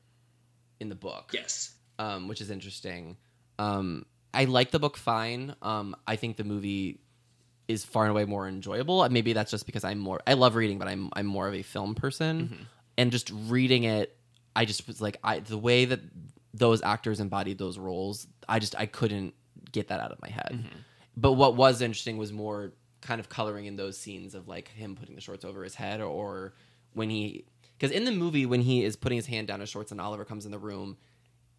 in 0.81 0.89
the 0.89 0.95
book 0.95 1.31
Yes. 1.33 1.73
um, 1.99 2.29
which 2.29 2.41
is 2.41 2.51
interesting. 2.51 3.17
Um, 3.59 4.07
I 4.33 4.45
like 4.47 4.73
the 4.73 4.81
book 4.81 4.97
fine. 4.97 5.55
Um, 5.63 5.95
I 6.07 6.17
think 6.17 6.37
the 6.37 6.45
movie 6.45 7.01
is 7.69 7.85
far 7.85 8.03
and 8.05 8.11
away 8.11 8.25
more 8.25 8.49
enjoyable. 8.49 9.05
And 9.05 9.15
Maybe 9.15 9.33
that's 9.33 9.51
just 9.51 9.65
because 9.65 9.85
I'm 9.85 9.99
more. 9.99 10.21
I 10.27 10.35
love 10.35 10.55
reading, 10.57 10.79
but 10.79 10.89
I'm 10.89 11.09
I'm 11.13 11.27
more 11.27 11.47
of 11.47 11.55
a 11.55 11.63
film 11.63 11.95
person, 11.95 12.67
and 12.99 13.13
just 13.13 13.31
reading 13.49 13.85
it, 13.85 14.17
I 14.57 14.65
just 14.65 14.87
was 14.89 15.01
like, 15.01 15.19
I 15.23 15.39
the 15.39 15.57
way 15.57 15.85
that 15.85 16.01
those 16.53 16.83
actors 16.83 17.21
embodied 17.21 17.59
those 17.59 17.79
roles, 17.79 18.27
I 18.49 18.59
just 18.59 18.75
I 18.77 18.87
couldn't 18.87 19.35
get 19.75 19.89
that 19.89 20.01
out 20.01 20.11
of 20.13 20.23
my 20.23 20.31
head. 20.31 20.65
But 21.17 21.33
what 21.33 21.55
was 21.57 21.83
interesting 21.83 22.17
was 22.17 22.33
more 22.33 22.73
kind 23.03 23.21
of 23.21 23.29
coloring 23.29 23.67
in 23.67 23.77
those 23.77 23.99
scenes 23.99 24.35
of 24.35 24.49
like 24.49 24.69
him 24.69 24.97
putting 24.97 25.15
the 25.15 25.21
shorts 25.21 25.45
over 25.45 25.63
his 25.63 25.75
head, 25.75 26.01
or, 26.01 26.07
or 26.07 26.55
when 26.95 27.11
he 27.11 27.45
because 27.79 27.91
in 27.95 28.05
the 28.07 28.13
movie 28.13 28.47
when 28.47 28.63
he 28.63 28.83
is 28.83 28.97
putting 28.97 29.17
his 29.17 29.27
hand 29.27 29.47
down 29.49 29.61
his 29.61 29.69
shorts 29.69 29.93
and 29.93 30.01
Oliver 30.01 30.25
comes 30.25 30.47
in 30.47 30.53
the 30.53 30.59
room, 30.59 30.97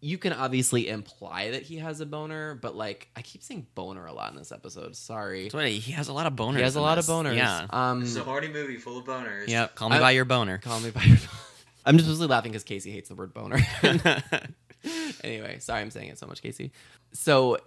you 0.00 0.18
can 0.18 0.32
obviously 0.32 0.88
imply 0.88 1.50
that 1.52 1.62
he 1.62 1.76
has 1.76 2.00
a 2.00 2.06
boner, 2.06 2.54
but 2.56 2.74
like 2.74 3.08
I 3.16 3.22
keep 3.22 3.42
saying 3.42 3.66
boner 3.74 4.06
a 4.06 4.12
lot 4.12 4.32
in 4.32 4.36
this 4.38 4.50
episode. 4.52 4.96
Sorry, 4.96 5.48
So 5.50 5.58
he 5.60 5.92
has 5.92 6.08
a 6.08 6.12
lot 6.12 6.26
of 6.26 6.32
boners. 6.34 6.56
he 6.56 6.62
has 6.62 6.76
a 6.76 6.80
lot 6.80 6.96
this. 6.96 7.08
of 7.08 7.14
boners. 7.14 7.36
Yeah. 7.36 7.66
Um, 7.70 8.00
This 8.00 8.10
is 8.10 8.16
a 8.16 8.24
horny 8.24 8.48
movie 8.48 8.76
full 8.78 8.98
of 8.98 9.04
boners. 9.04 9.46
Yeah. 9.48 9.68
Call 9.68 9.88
me 9.90 9.96
I- 9.96 10.00
by 10.00 10.10
your 10.10 10.24
boner. 10.24 10.58
call 10.58 10.80
me 10.80 10.90
by 10.90 11.02
your. 11.04 11.16
Boner. 11.16 11.28
I'm 11.86 11.96
just 11.98 12.08
mostly 12.08 12.26
laughing 12.26 12.50
because 12.52 12.64
Casey 12.64 12.90
hates 12.90 13.08
the 13.08 13.14
word 13.14 13.32
boner. 13.32 13.58
anyway, 15.24 15.58
sorry 15.60 15.80
I'm 15.80 15.90
saying 15.90 16.08
it 16.10 16.18
so 16.18 16.26
much, 16.26 16.42
Casey. 16.42 16.72
So 17.12 17.56
i- 17.56 17.60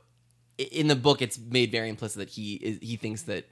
in 0.60 0.88
the 0.88 0.96
book, 0.96 1.22
it's 1.22 1.40
made 1.40 1.72
very 1.72 1.90
implicit 1.90 2.20
that 2.20 2.30
he 2.30 2.56
is 2.56 2.80
he 2.82 2.96
thinks 2.98 3.24
that 3.24 3.46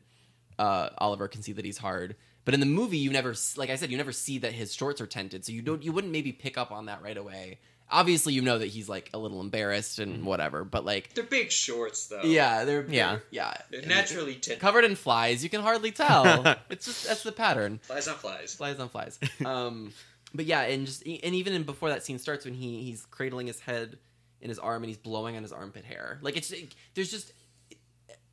uh, 0.60 0.90
Oliver 0.98 1.28
can 1.28 1.42
see 1.42 1.54
that 1.54 1.66
he's 1.66 1.78
hard. 1.78 2.16
But 2.46 2.54
in 2.54 2.60
the 2.62 2.66
movie, 2.66 2.98
you 2.98 3.12
never, 3.12 3.32
s- 3.32 3.58
like 3.58 3.70
I 3.70 3.76
said, 3.76 3.92
you 3.92 3.98
never 3.98 4.14
see 4.14 4.38
that 4.40 4.54
his 4.54 4.74
shorts 4.74 5.02
are 5.02 5.06
tented, 5.06 5.44
so 5.44 5.52
you 5.52 5.62
don't, 5.62 5.84
you 5.84 5.92
wouldn't 5.92 6.14
maybe 6.14 6.32
pick 6.32 6.58
up 6.58 6.72
on 6.72 6.86
that 6.86 7.02
right 7.02 7.18
away. 7.18 7.60
Obviously, 7.92 8.32
you 8.34 8.42
know 8.42 8.58
that 8.58 8.68
he's 8.68 8.88
like 8.88 9.10
a 9.14 9.18
little 9.18 9.42
embarrassed 9.42 10.00
and 10.00 10.26
whatever, 10.26 10.64
but 10.64 10.86
like, 10.86 11.14
They're 11.14 11.26
big 11.26 11.52
shorts 11.52 12.08
though. 12.08 12.22
yeah, 12.24 12.64
they're, 12.64 12.86
Yeah. 12.90 13.12
they're- 13.16 13.24
yeah, 13.32 13.54
They're 13.70 13.82
naturally 13.82 14.36
tinted. 14.36 14.60
covered 14.62 14.86
in 14.86 14.96
flies. 14.96 15.44
You 15.44 15.50
can 15.50 15.62
hardly 15.62 15.92
tell. 15.92 16.56
it's 16.70 16.86
just 16.86 17.06
that's 17.08 17.24
the 17.24 17.34
pattern 17.34 17.80
Flies 17.84 18.08
on 18.08 18.16
flies. 18.16 18.56
flies 18.56 18.80
on 18.80 18.88
flies. 18.90 19.20
Um, 19.46 19.92
but 20.34 20.46
yeah, 20.46 20.62
and 20.62 20.86
just 20.86 21.04
and 21.06 21.36
even 21.36 21.52
in 21.54 21.64
before 21.64 21.90
that 21.90 22.04
scene 22.06 22.18
starts, 22.18 22.46
when 22.46 22.54
he 22.54 22.82
he's 22.84 23.06
cradling 23.12 23.48
his 23.48 23.60
head 23.60 23.98
in 24.42 24.50
his 24.50 24.60
arm 24.60 24.84
and 24.84 24.90
he's 24.90 24.98
blowing 24.98 25.36
on 25.36 25.44
his 25.44 25.52
armpit 25.52 25.86
hair, 25.86 26.20
like 26.22 26.38
it's 26.38 26.54
there's 26.94 27.12
just 27.12 27.34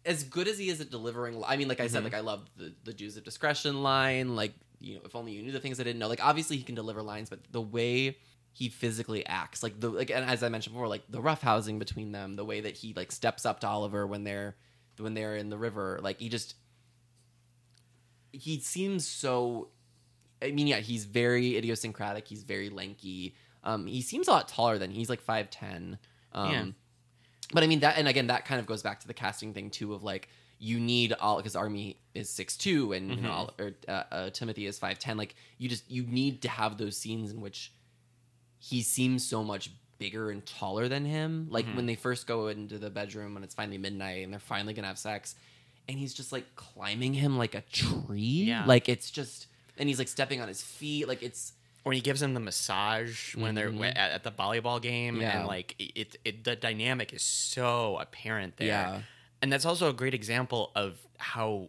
as 0.06 0.22
good 0.24 0.48
as 0.48 0.58
he 0.58 0.68
is 0.68 0.80
at 0.80 0.90
delivering. 0.90 1.42
I 1.46 1.56
mean, 1.56 1.66
like 1.68 1.80
I 1.80 1.86
said, 1.86 2.02
Mhm. 2.02 2.04
like 2.04 2.14
I 2.14 2.20
love 2.20 2.48
the 2.56 2.74
the 2.84 2.92
Jews 2.92 3.16
of 3.16 3.24
discretion 3.24 3.82
line. 3.82 4.36
Like 4.36 4.54
you 4.80 4.96
know, 4.96 5.00
if 5.04 5.16
only 5.16 5.32
you 5.32 5.42
knew 5.42 5.52
the 5.52 5.60
things 5.60 5.80
I 5.80 5.84
didn't 5.84 5.98
know. 5.98 6.08
Like 6.08 6.22
obviously 6.24 6.56
he 6.58 6.62
can 6.62 6.74
deliver 6.74 7.02
lines, 7.02 7.30
but 7.30 7.40
the 7.50 7.60
way 7.62 8.18
he 8.52 8.68
physically 8.68 9.24
acts, 9.26 9.62
like 9.62 9.80
the 9.80 9.88
like, 9.88 10.10
and 10.10 10.24
as 10.24 10.42
I 10.42 10.48
mentioned 10.48 10.74
before, 10.74 10.88
like 10.88 11.04
the 11.08 11.20
rough 11.22 11.40
housing 11.42 11.78
between 11.78 12.12
them, 12.12 12.36
the 12.36 12.44
way 12.44 12.60
that 12.60 12.76
he 12.76 12.92
like 12.94 13.10
steps 13.12 13.46
up 13.46 13.60
to 13.60 13.66
Oliver 13.66 14.06
when 14.06 14.24
they're 14.24 14.56
when 14.98 15.14
they're 15.14 15.36
in 15.36 15.48
the 15.48 15.58
river, 15.58 15.98
like 16.02 16.20
he 16.20 16.28
just 16.28 16.54
he 18.32 18.60
seems 18.60 19.06
so 19.06 19.68
I 20.42 20.50
mean, 20.50 20.66
yeah, 20.66 20.80
he's 20.80 21.04
very 21.06 21.56
idiosyncratic. 21.56 22.28
He's 22.28 22.42
very 22.42 22.68
lanky. 22.68 23.34
Um, 23.64 23.86
he 23.86 24.02
seems 24.02 24.28
a 24.28 24.30
lot 24.30 24.46
taller 24.48 24.78
than 24.78 24.90
he's 24.90 25.08
like 25.08 25.20
five 25.20 25.50
ten. 25.50 25.98
Um, 26.32 26.50
Yeah. 26.52 26.64
But 27.52 27.62
I 27.62 27.66
mean 27.66 27.80
that, 27.80 27.98
and 27.98 28.08
again, 28.08 28.28
that 28.28 28.44
kind 28.46 28.60
of 28.60 28.66
goes 28.66 28.82
back 28.82 29.00
to 29.00 29.06
the 29.06 29.14
casting 29.14 29.52
thing 29.54 29.70
too. 29.70 29.92
Of 29.94 30.02
like, 30.02 30.28
you 30.58 30.80
need 30.80 31.12
all 31.14 31.36
because 31.36 31.54
Armie 31.56 31.98
is 32.14 32.30
six 32.30 32.56
two, 32.56 32.92
and 32.92 33.10
you 33.10 33.20
know, 33.20 33.30
all, 33.30 33.54
or 33.58 33.72
uh, 33.88 34.02
uh, 34.10 34.30
Timothy 34.30 34.66
is 34.66 34.78
five 34.78 34.98
ten. 34.98 35.16
Like, 35.16 35.34
you 35.58 35.68
just 35.68 35.88
you 35.90 36.04
need 36.04 36.42
to 36.42 36.48
have 36.48 36.78
those 36.78 36.96
scenes 36.96 37.30
in 37.30 37.40
which 37.40 37.72
he 38.58 38.82
seems 38.82 39.24
so 39.26 39.44
much 39.44 39.70
bigger 39.98 40.30
and 40.30 40.44
taller 40.46 40.88
than 40.88 41.04
him. 41.04 41.46
Like 41.50 41.66
Mhm. 41.66 41.76
when 41.76 41.86
they 41.86 41.94
first 41.94 42.26
go 42.26 42.48
into 42.48 42.78
the 42.78 42.90
bedroom 42.90 43.34
when 43.34 43.44
it's 43.44 43.54
finally 43.54 43.78
midnight 43.78 44.24
and 44.24 44.32
they're 44.32 44.40
finally 44.40 44.72
gonna 44.74 44.88
have 44.88 44.98
sex, 44.98 45.34
and 45.88 45.98
he's 45.98 46.14
just 46.14 46.32
like 46.32 46.56
climbing 46.56 47.14
him 47.14 47.36
like 47.38 47.54
a 47.54 47.60
tree. 47.72 48.18
Yeah. 48.46 48.64
Like 48.64 48.88
it's 48.88 49.10
just, 49.10 49.46
and 49.76 49.88
he's 49.88 49.98
like 49.98 50.08
stepping 50.08 50.40
on 50.40 50.48
his 50.48 50.62
feet. 50.62 51.06
Like 51.08 51.22
it's 51.22 51.52
when 51.84 51.94
he 51.94 52.00
gives 52.02 52.20
him 52.20 52.34
the 52.34 52.40
massage 52.40 53.34
when 53.36 53.54
they're 53.54 53.70
Mhm. 53.70 53.88
at, 53.90 54.10
at 54.12 54.22
the 54.24 54.32
volleyball 54.32 54.80
game 54.82 55.20
Yeah. 55.20 55.38
and 55.38 55.46
like 55.46 55.74
it, 55.78 56.16
it 56.24 56.44
the 56.44 56.56
dynamic 56.56 57.12
is 57.12 57.22
so 57.22 57.96
apparent 57.98 58.56
there 58.56 58.66
Yeah. 58.68 59.02
and 59.40 59.52
that's 59.52 59.64
also 59.64 59.88
a 59.88 59.92
great 59.92 60.14
example 60.14 60.72
of 60.74 60.98
how 61.18 61.68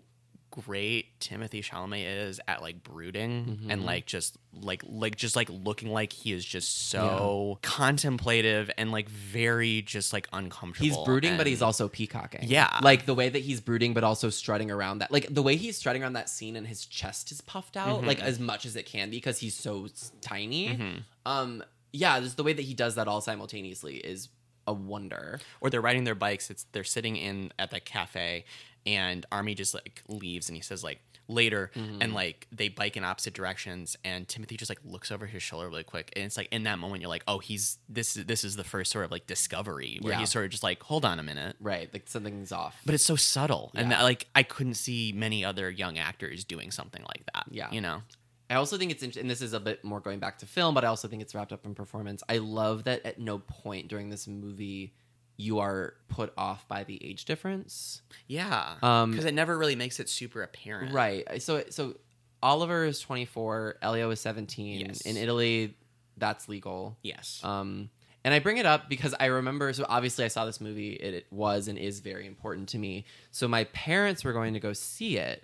great 0.65 1.19
Timothy 1.19 1.61
Chalamet 1.61 2.05
is 2.27 2.39
at 2.47 2.61
like 2.61 2.83
brooding 2.83 3.59
Mhm. 3.63 3.71
and 3.71 3.83
like 3.85 4.05
just 4.05 4.37
like 4.53 4.81
like 4.87 5.15
just 5.17 5.35
like 5.35 5.49
looking 5.49 5.91
like 5.91 6.13
he 6.13 6.31
is 6.31 6.45
just 6.45 6.89
so 6.89 7.59
contemplative 7.61 8.71
and 8.77 8.91
like 8.91 9.09
very 9.09 9.81
just 9.81 10.13
like 10.13 10.27
uncomfortable. 10.33 10.87
He's 10.87 11.05
brooding, 11.05 11.37
but 11.37 11.47
he's 11.47 11.61
also 11.61 11.87
peacocking. 11.87 12.41
Yeah. 12.43 12.79
Like 12.81 13.05
the 13.05 13.13
way 13.13 13.29
that 13.29 13.39
he's 13.39 13.61
brooding, 13.61 13.93
but 13.93 14.03
also 14.03 14.29
strutting 14.29 14.71
around 14.71 14.99
that. 14.99 15.11
Like 15.11 15.33
the 15.33 15.41
way 15.43 15.55
he's 15.55 15.77
strutting 15.77 16.01
around 16.03 16.13
that 16.13 16.29
scene 16.29 16.55
and 16.55 16.65
his 16.67 16.85
chest 16.85 17.31
is 17.31 17.41
puffed 17.41 17.77
out, 17.77 18.01
Mhm. 18.03 18.07
like 18.07 18.21
as 18.21 18.39
much 18.39 18.65
as 18.65 18.75
it 18.75 18.85
can 18.85 19.09
be 19.09 19.17
because 19.17 19.39
he's 19.39 19.55
so 19.55 19.87
tiny. 20.21 20.69
Mhm. 20.69 21.03
Um, 21.25 21.63
yeah, 21.93 22.19
just 22.19 22.37
the 22.37 22.43
way 22.43 22.53
that 22.53 22.61
he 22.63 22.73
does 22.73 22.95
that 22.95 23.07
all 23.07 23.21
simultaneously 23.21 23.97
is 23.97 24.29
a 24.67 24.73
wonder. 24.73 25.39
or 25.61 25.69
they're 25.69 25.79
riding 25.79 26.05
their 26.05 26.15
bikes. 26.15 26.49
It's 26.49 26.65
they're 26.71 26.83
sitting 26.83 27.15
in 27.17 27.51
at 27.59 27.69
the 27.69 27.79
cafe, 27.79 28.45
and 28.85 29.25
Armie 29.31 29.55
just 29.55 29.73
like 29.73 30.03
leaves, 30.07 30.49
and 30.49 30.55
he 30.55 30.61
says 30.61 30.83
like, 30.83 30.99
later 31.27 31.71
mm-hmm. 31.75 32.01
and 32.01 32.13
like 32.13 32.47
they 32.51 32.69
bike 32.69 32.95
in 32.95 33.03
opposite 33.03 33.33
directions 33.33 33.97
and 34.03 34.27
timothy 34.27 34.55
just 34.57 34.69
like 34.69 34.79
looks 34.85 35.11
over 35.11 35.25
his 35.25 35.41
shoulder 35.41 35.67
really 35.67 35.83
quick 35.83 36.11
and 36.15 36.25
it's 36.25 36.37
like 36.37 36.47
in 36.51 36.63
that 36.63 36.77
moment 36.77 37.01
you're 37.01 37.09
like 37.09 37.23
oh 37.27 37.39
he's 37.39 37.79
this 37.89 38.15
is 38.15 38.25
this 38.25 38.43
is 38.43 38.55
the 38.55 38.63
first 38.63 38.91
sort 38.91 39.05
of 39.05 39.11
like 39.11 39.25
discovery 39.25 39.97
where 40.01 40.13
Yeah. 40.13 40.19
he's 40.19 40.29
sort 40.29 40.45
of 40.45 40.51
just 40.51 40.63
like 40.63 40.83
hold 40.83 41.03
on 41.03 41.19
a 41.19 41.23
minute 41.23 41.55
right, 41.59 41.91
like 41.91 42.07
something's 42.07 42.51
off. 42.51 42.79
but 42.85 42.93
it's 42.93 43.03
so 43.03 43.15
subtle 43.15 43.71
and 43.73 43.91
that, 43.91 44.03
like 44.03 44.27
i 44.35 44.43
couldn't 44.43 44.75
see 44.75 45.13
many 45.15 45.43
other 45.43 45.69
young 45.69 45.97
actors 45.97 46.43
doing 46.43 46.71
something 46.71 47.01
like 47.01 47.25
that 47.33 47.45
Yeah. 47.49 47.71
you 47.71 47.81
know 47.81 48.03
I 48.47 48.55
also 48.55 48.77
think 48.77 48.91
it's 48.91 49.01
int- 49.01 49.17
and 49.17 49.27
this 49.27 49.41
is 49.41 49.53
a 49.53 49.59
bit 49.59 49.83
more 49.83 49.99
going 49.99 50.19
back 50.19 50.37
to 50.37 50.45
film, 50.45 50.75
but 50.75 50.85
I 50.85 50.87
also 50.87 51.07
think 51.07 51.23
it's 51.23 51.33
wrapped 51.33 51.51
up 51.51 51.65
in 51.65 51.73
performance. 51.73 52.21
I 52.29 52.37
love 52.37 52.83
that 52.83 53.03
at 53.03 53.17
no 53.17 53.39
point 53.39 53.87
during 53.87 54.11
this 54.11 54.27
movie 54.27 54.93
you 55.37 55.59
are 55.59 55.93
put 56.07 56.31
off 56.37 56.67
by 56.67 56.83
the 56.83 57.03
age 57.05 57.25
difference. 57.25 58.01
yeah 58.27 58.75
Um, 58.81 59.11
because 59.11 59.25
it 59.25 59.33
never 59.33 59.57
really 59.57 59.75
makes 59.75 59.99
it 59.99 60.09
super 60.09 60.41
apparent 60.43 60.93
Right. 60.93 61.41
So 61.41 61.63
so 61.69 61.95
Oliver 62.43 62.85
is 62.85 62.99
24, 62.99 63.77
Elio 63.81 64.09
is 64.11 64.19
17. 64.21 64.79
Yes. 64.85 65.01
In 65.01 65.17
Italy, 65.17 65.75
that's 66.17 66.47
legal. 66.47 66.97
yes 67.01 67.41
Um, 67.43 67.89
and 68.23 68.33
I 68.33 68.39
bring 68.39 68.57
it 68.57 68.65
up 68.65 68.89
because 68.89 69.13
I 69.19 69.25
remember. 69.27 69.71
So 69.73 69.85
obviously, 69.87 70.25
I 70.25 70.29
saw 70.29 70.45
this 70.45 70.59
movie. 70.59 70.93
It, 70.93 71.13
it 71.13 71.25
was 71.29 71.67
and 71.67 71.77
is 71.77 71.99
very 71.99 72.25
important 72.25 72.69
to 72.69 72.79
me. 72.79 73.05
So 73.31 73.47
my 73.47 73.65
parents 73.65 74.23
were 74.23 74.33
going 74.33 74.55
to 74.55 74.59
go 74.59 74.73
see 74.73 75.17
it, 75.17 75.43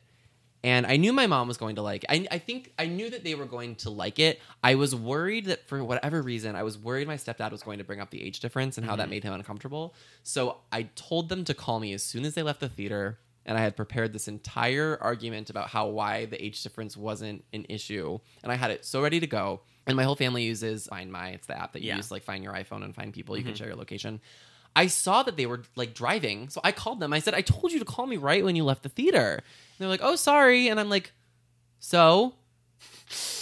and 0.64 0.86
I 0.86 0.98
knew 0.98 1.12
my 1.12 1.28
mom 1.28 1.48
was 1.48 1.58
going 1.58 1.76
to 1.76 1.82
like. 1.82 2.04
It. 2.04 2.12
I 2.12 2.36
I 2.36 2.38
think 2.38 2.72
I 2.78 2.86
knew 2.86 3.10
that 3.10 3.24
they 3.24 3.36
were 3.36 3.46
going 3.46 3.76
to 3.78 3.90
like 3.90 4.20
it. 4.20 4.40
I 4.64 4.76
was 4.76 4.96
worried 4.96 5.46
that 5.46 5.68
for 5.68 5.84
whatever 5.84 6.22
reason, 6.22 6.56
I 6.56 6.64
was 6.64 6.78
worried 6.78 7.08
my 7.08 7.16
stepdad 7.18 7.52
was 7.52 7.64
going 7.64 7.80
to 7.80 7.84
bring 7.84 8.00
up 8.00 8.12
the 8.12 8.22
age 8.24 8.40
difference 8.40 8.78
and 8.78 8.86
how 8.86 8.96
that 8.96 9.04
mm-hmm. 9.04 9.12
made 9.12 9.24
him 9.24 9.34
uncomfortable. 9.34 9.96
So 10.24 10.58
I 10.72 10.84
told 10.96 11.30
them 11.30 11.44
to 11.46 11.54
call 11.54 11.80
me 11.80 11.94
as 11.94 12.04
soon 12.04 12.26
as 12.26 12.36
they 12.36 12.44
left 12.44 12.60
the 12.60 12.70
theater. 12.70 13.20
And 13.44 13.58
I 13.58 13.62
had 13.62 13.76
prepared 13.76 14.14
this 14.14 14.28
entire 14.28 15.00
argument 15.02 15.50
about 15.50 15.68
how 15.68 15.88
why 15.88 16.26
the 16.26 16.44
age 16.44 16.62
difference 16.62 16.96
wasn't 16.96 17.44
an 17.54 17.66
issue, 17.70 18.20
and 18.44 18.52
I 18.52 18.56
had 18.56 18.70
it 18.70 18.86
so 18.86 19.02
ready 19.02 19.20
to 19.20 19.26
go. 19.26 19.62
And 19.88 19.98
my 19.98 20.04
whole 20.04 20.16
family 20.16 20.44
uses 20.44 20.86
Find 20.86 21.12
My. 21.12 21.30
It's 21.30 21.48
the 21.48 21.60
app 21.60 21.74
that 21.74 21.82
you 21.82 21.88
Yeah. 21.88 21.98
use 21.98 22.12
like 22.12 22.24
find 22.24 22.44
your 22.44 22.54
iPhone 22.54 22.84
and 22.84 22.96
find 22.96 23.12
people. 23.12 23.36
You 23.36 23.42
can 23.42 23.54
mm-hmm. 23.54 23.58
share 23.58 23.68
your 23.68 23.78
location. 23.78 24.22
I 24.76 24.88
saw 24.88 25.24
that 25.24 25.38
they 25.38 25.46
were 25.46 25.64
like 25.76 25.94
driving, 25.94 26.50
so 26.50 26.62
I 26.64 26.72
called 26.72 27.00
them. 27.00 27.14
I 27.14 27.20
said, 27.20 27.34
"I 27.34 27.42
told 27.42 27.72
you 27.72 27.80
to 27.80 27.86
call 27.86 28.06
me 28.08 28.18
right 28.18 28.44
when 28.44 28.56
you 28.56 28.64
left 28.64 28.84
the 28.84 28.90
theater." 28.90 29.34
And 29.36 29.44
they're 29.80 29.90
like, 29.90 30.02
"Oh, 30.04 30.16
sorry." 30.16 30.68
And 30.70 30.80
I'm 30.80 30.90
like, 30.90 31.12
"So, 31.80 32.36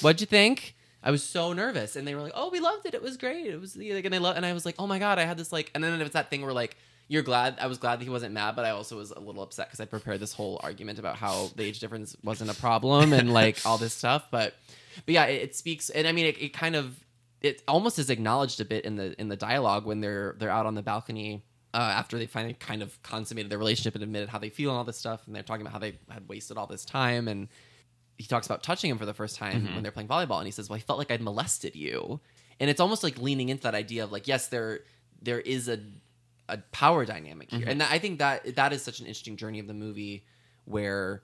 what'd 0.02 0.22
you 0.22 0.28
think?" 0.28 0.76
I 1.02 1.12
was 1.12 1.24
so 1.24 1.54
nervous, 1.54 1.96
and 1.96 2.08
they 2.08 2.16
were 2.16 2.22
like, 2.22 2.34
"Oh, 2.36 2.50
we 2.50 2.60
loved 2.60 2.86
it. 2.86 2.94
It 2.94 3.02
was 3.02 3.16
great. 3.18 3.48
It 3.48 3.60
was 3.62 3.78
like," 3.78 4.06
and 4.06 4.14
they 4.14 4.20
love, 4.20 4.36
and 4.38 4.46
I 4.46 4.54
was 4.54 4.66
like, 4.66 4.76
"Oh 4.80 4.88
my 4.88 5.00
god!" 5.00 5.20
I 5.20 5.24
had 5.24 5.38
this 5.38 5.52
like, 5.52 5.72
and 5.74 5.84
then 5.84 6.02
it's 6.02 6.14
that 6.14 6.30
thing 6.30 6.42
where 6.42 6.54
like. 6.54 6.76
You're 7.12 7.24
glad. 7.24 7.58
I 7.60 7.66
was 7.66 7.80
glad 7.80 8.00
that 8.00 8.04
he 8.04 8.12
wasn't 8.12 8.36
mad, 8.36 8.56
but 8.56 8.66
I 8.66 8.70
also 8.70 8.96
was 8.96 9.10
a 9.10 9.20
little 9.20 9.42
upset 9.42 9.66
because 9.68 9.80
I 9.80 9.86
prepared 9.86 10.20
this 10.20 10.32
whole 10.32 10.60
argument 10.62 11.00
about 11.00 11.16
how 11.16 11.50
the 11.56 11.64
age 11.64 11.80
difference 11.80 12.16
wasn't 12.24 12.52
a 12.52 12.54
problem 12.54 13.14
and 13.14 13.34
like 13.34 13.58
all 13.66 13.80
this 13.80 13.96
stuff. 13.96 14.28
But, 14.30 14.54
but 15.08 15.14
yeah, 15.16 15.26
it, 15.26 15.42
it 15.42 15.56
speaks, 15.56 15.90
and 15.90 16.08
I 16.08 16.12
mean, 16.12 16.28
it, 16.28 16.40
it 16.40 16.54
kind 16.54 16.76
of 16.76 16.96
it 17.42 17.64
almost 17.68 18.00
is 18.00 18.10
acknowledged 18.10 18.60
a 18.60 18.66
bit 18.66 18.86
in 18.86 18.96
the 18.96 19.20
in 19.20 19.30
the 19.30 19.38
dialogue 19.38 19.86
when 19.86 20.02
they're 20.02 20.36
they're 20.40 20.50
out 20.50 20.66
on 20.66 20.76
the 20.76 20.82
balcony 20.82 21.44
uh, 21.74 21.78
after 21.78 22.18
they 22.18 22.26
finally 22.26 22.54
kind 22.56 22.82
of 22.82 23.02
consummated 23.04 23.52
their 23.52 23.60
relationship 23.60 23.94
and 23.96 24.04
admitted 24.04 24.30
how 24.30 24.40
they 24.40 24.50
feel 24.50 24.72
and 24.72 24.78
all 24.78 24.84
this 24.84 24.98
stuff, 24.98 25.26
and 25.28 25.36
they're 25.36 25.44
talking 25.44 25.62
about 25.62 25.74
how 25.74 25.80
they 25.80 25.98
had 26.10 26.28
wasted 26.28 26.58
all 26.58 26.68
this 26.68 26.84
time, 26.84 27.28
and 27.28 27.48
he 28.18 28.26
talks 28.26 28.48
about 28.48 28.64
touching 28.64 28.90
him 28.90 28.98
for 28.98 29.06
the 29.06 29.14
first 29.14 29.36
time 29.38 29.66
when 29.74 29.84
they're 29.84 29.92
playing 29.92 30.10
volleyball, 30.10 30.38
and 30.40 30.46
he 30.48 30.52
says, 30.52 30.70
"Well, 30.70 30.78
I 30.78 30.80
felt 30.80 31.00
like 31.00 31.12
I'd 31.12 31.22
molested 31.22 31.76
you," 31.76 32.20
and 32.60 32.70
it's 32.70 32.80
almost 32.80 33.04
like 33.04 33.18
leaning 33.20 33.50
into 33.50 33.64
that 33.64 33.76
idea 33.76 34.04
of 34.04 34.12
like, 34.12 34.28
yes, 34.28 34.48
there 34.48 34.82
there 35.22 35.40
is 35.40 35.68
a 35.70 35.80
a 36.50 36.58
power 36.72 37.06
dynamic 37.06 37.52
here, 37.52 37.66
and 37.70 37.80
that, 37.82 37.92
I 37.92 38.00
think 38.00 38.20
that 38.20 38.56
that 38.56 38.74
is 38.74 38.82
such 38.82 39.00
an 39.00 39.06
interesting 39.06 39.38
journey 39.38 39.60
of 39.60 39.68
the 39.68 39.74
movie 39.74 40.26
where 40.66 41.22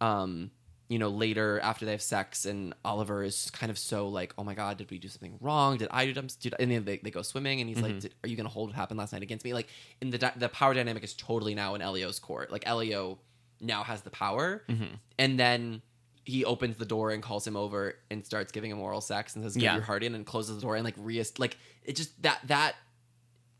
um 0.00 0.50
you 0.88 0.98
know 0.98 1.08
later 1.08 1.60
after 1.60 1.84
they 1.84 1.92
have 1.92 2.02
sex 2.02 2.46
and 2.46 2.74
oliver 2.84 3.22
is 3.22 3.50
kind 3.50 3.70
of 3.70 3.78
so 3.78 4.08
like 4.08 4.32
oh 4.38 4.44
my 4.44 4.54
god 4.54 4.78
did 4.78 4.90
we 4.90 4.98
do 4.98 5.08
something 5.08 5.38
wrong? 5.40 5.76
Did 5.76 5.88
i 5.90 6.06
do 6.06 6.14
something 6.14 6.34
did, 6.40 6.54
and 6.58 6.70
then 6.70 6.84
they, 6.84 6.98
they 6.98 7.10
go 7.10 7.22
swimming 7.22 7.60
and 7.60 7.68
he's 7.68 7.80
like 7.80 7.96
mm-hmm. 7.96 8.08
are 8.24 8.28
you 8.28 8.36
gonna 8.36 8.48
hold 8.48 8.70
what 8.70 8.76
happened 8.76 8.98
last 8.98 9.12
night 9.12 9.22
against 9.22 9.44
me? 9.44 9.52
Like 9.54 9.68
in 10.00 10.10
the 10.10 10.18
dy- 10.18 10.32
the 10.36 10.48
power 10.48 10.74
dynamic 10.74 11.04
is 11.04 11.14
totally 11.14 11.54
now 11.54 11.74
in 11.74 11.82
elio's 11.82 12.18
court. 12.18 12.50
Like 12.50 12.66
elio 12.66 13.18
now 13.60 13.82
has 13.82 14.02
the 14.02 14.10
power 14.10 14.64
mm-hmm. 14.68 14.94
and 15.18 15.38
then 15.38 15.82
he 16.24 16.44
opens 16.44 16.76
the 16.76 16.84
door 16.84 17.10
and 17.10 17.22
calls 17.22 17.46
him 17.46 17.56
over 17.56 17.94
and 18.10 18.24
starts 18.24 18.52
giving 18.52 18.70
him 18.70 18.80
oral 18.80 19.00
sex 19.00 19.34
and 19.34 19.44
says 19.44 19.54
give 19.54 19.62
Yeah. 19.62 19.74
your 19.74 19.82
heart 19.82 20.02
in 20.02 20.14
and 20.14 20.26
closes 20.26 20.56
the 20.56 20.62
door 20.62 20.76
and 20.76 20.84
like 20.84 20.94
re 20.98 21.22
like 21.38 21.56
it 21.84 21.96
just 21.96 22.20
that 22.22 22.40
that 22.46 22.76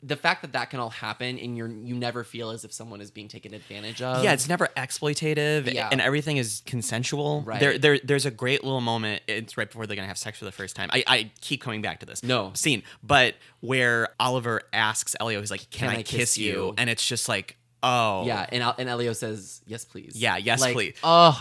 the 0.02 0.16
fact 0.16 0.42
that 0.42 0.52
that 0.52 0.70
can 0.70 0.78
all 0.78 0.90
happen 0.90 1.38
and 1.38 1.56
you're 1.56 1.68
you 1.68 1.94
never 1.94 2.22
feel 2.22 2.50
as 2.50 2.64
if 2.64 2.72
someone 2.72 3.00
is 3.00 3.10
being 3.10 3.26
taken 3.28 3.52
advantage 3.54 4.00
of 4.00 4.22
yeah, 4.22 4.32
it's 4.32 4.48
never 4.48 4.68
exploitative, 4.76 5.72
Yeah. 5.72 5.88
and 5.90 6.00
everything 6.00 6.36
is 6.36 6.62
consensual. 6.66 7.42
Right. 7.42 7.60
There, 7.60 7.78
there, 7.78 7.98
there's 8.04 8.26
a 8.26 8.30
great 8.30 8.62
little 8.64 8.80
moment. 8.80 9.22
It's 9.26 9.56
right 9.56 9.66
before 9.68 9.86
they're 9.86 9.96
gonna 9.96 10.08
have 10.08 10.18
sex 10.18 10.38
for 10.38 10.44
the 10.44 10.52
first 10.52 10.76
time. 10.76 10.88
I, 10.92 11.04
I 11.06 11.30
keep 11.40 11.60
coming 11.60 11.82
back 11.82 12.00
to 12.00 12.06
this 12.06 12.22
No. 12.22 12.52
scene, 12.54 12.82
but 13.02 13.34
where 13.60 14.08
Oliver 14.20 14.62
asks 14.72 15.16
Elio, 15.18 15.40
he's 15.40 15.50
like, 15.50 15.68
"Can, 15.70 15.88
Can 15.88 15.96
I, 15.96 16.00
I 16.00 16.02
kiss, 16.02 16.16
kiss 16.34 16.38
you? 16.38 16.52
you? 16.52 16.74
And 16.78 16.88
it's 16.88 17.06
just 17.06 17.28
like, 17.28 17.56
oh, 17.82 18.24
Yeah, 18.26 18.46
and 18.50 18.62
and 18.78 18.88
Elio 18.88 19.12
says 19.12 19.62
yes, 19.66 19.84
please. 19.84 20.12
Yeah, 20.14 20.36
yes, 20.36 20.60
Like, 20.60 20.74
please. 20.74 20.94
Oh, 21.02 21.40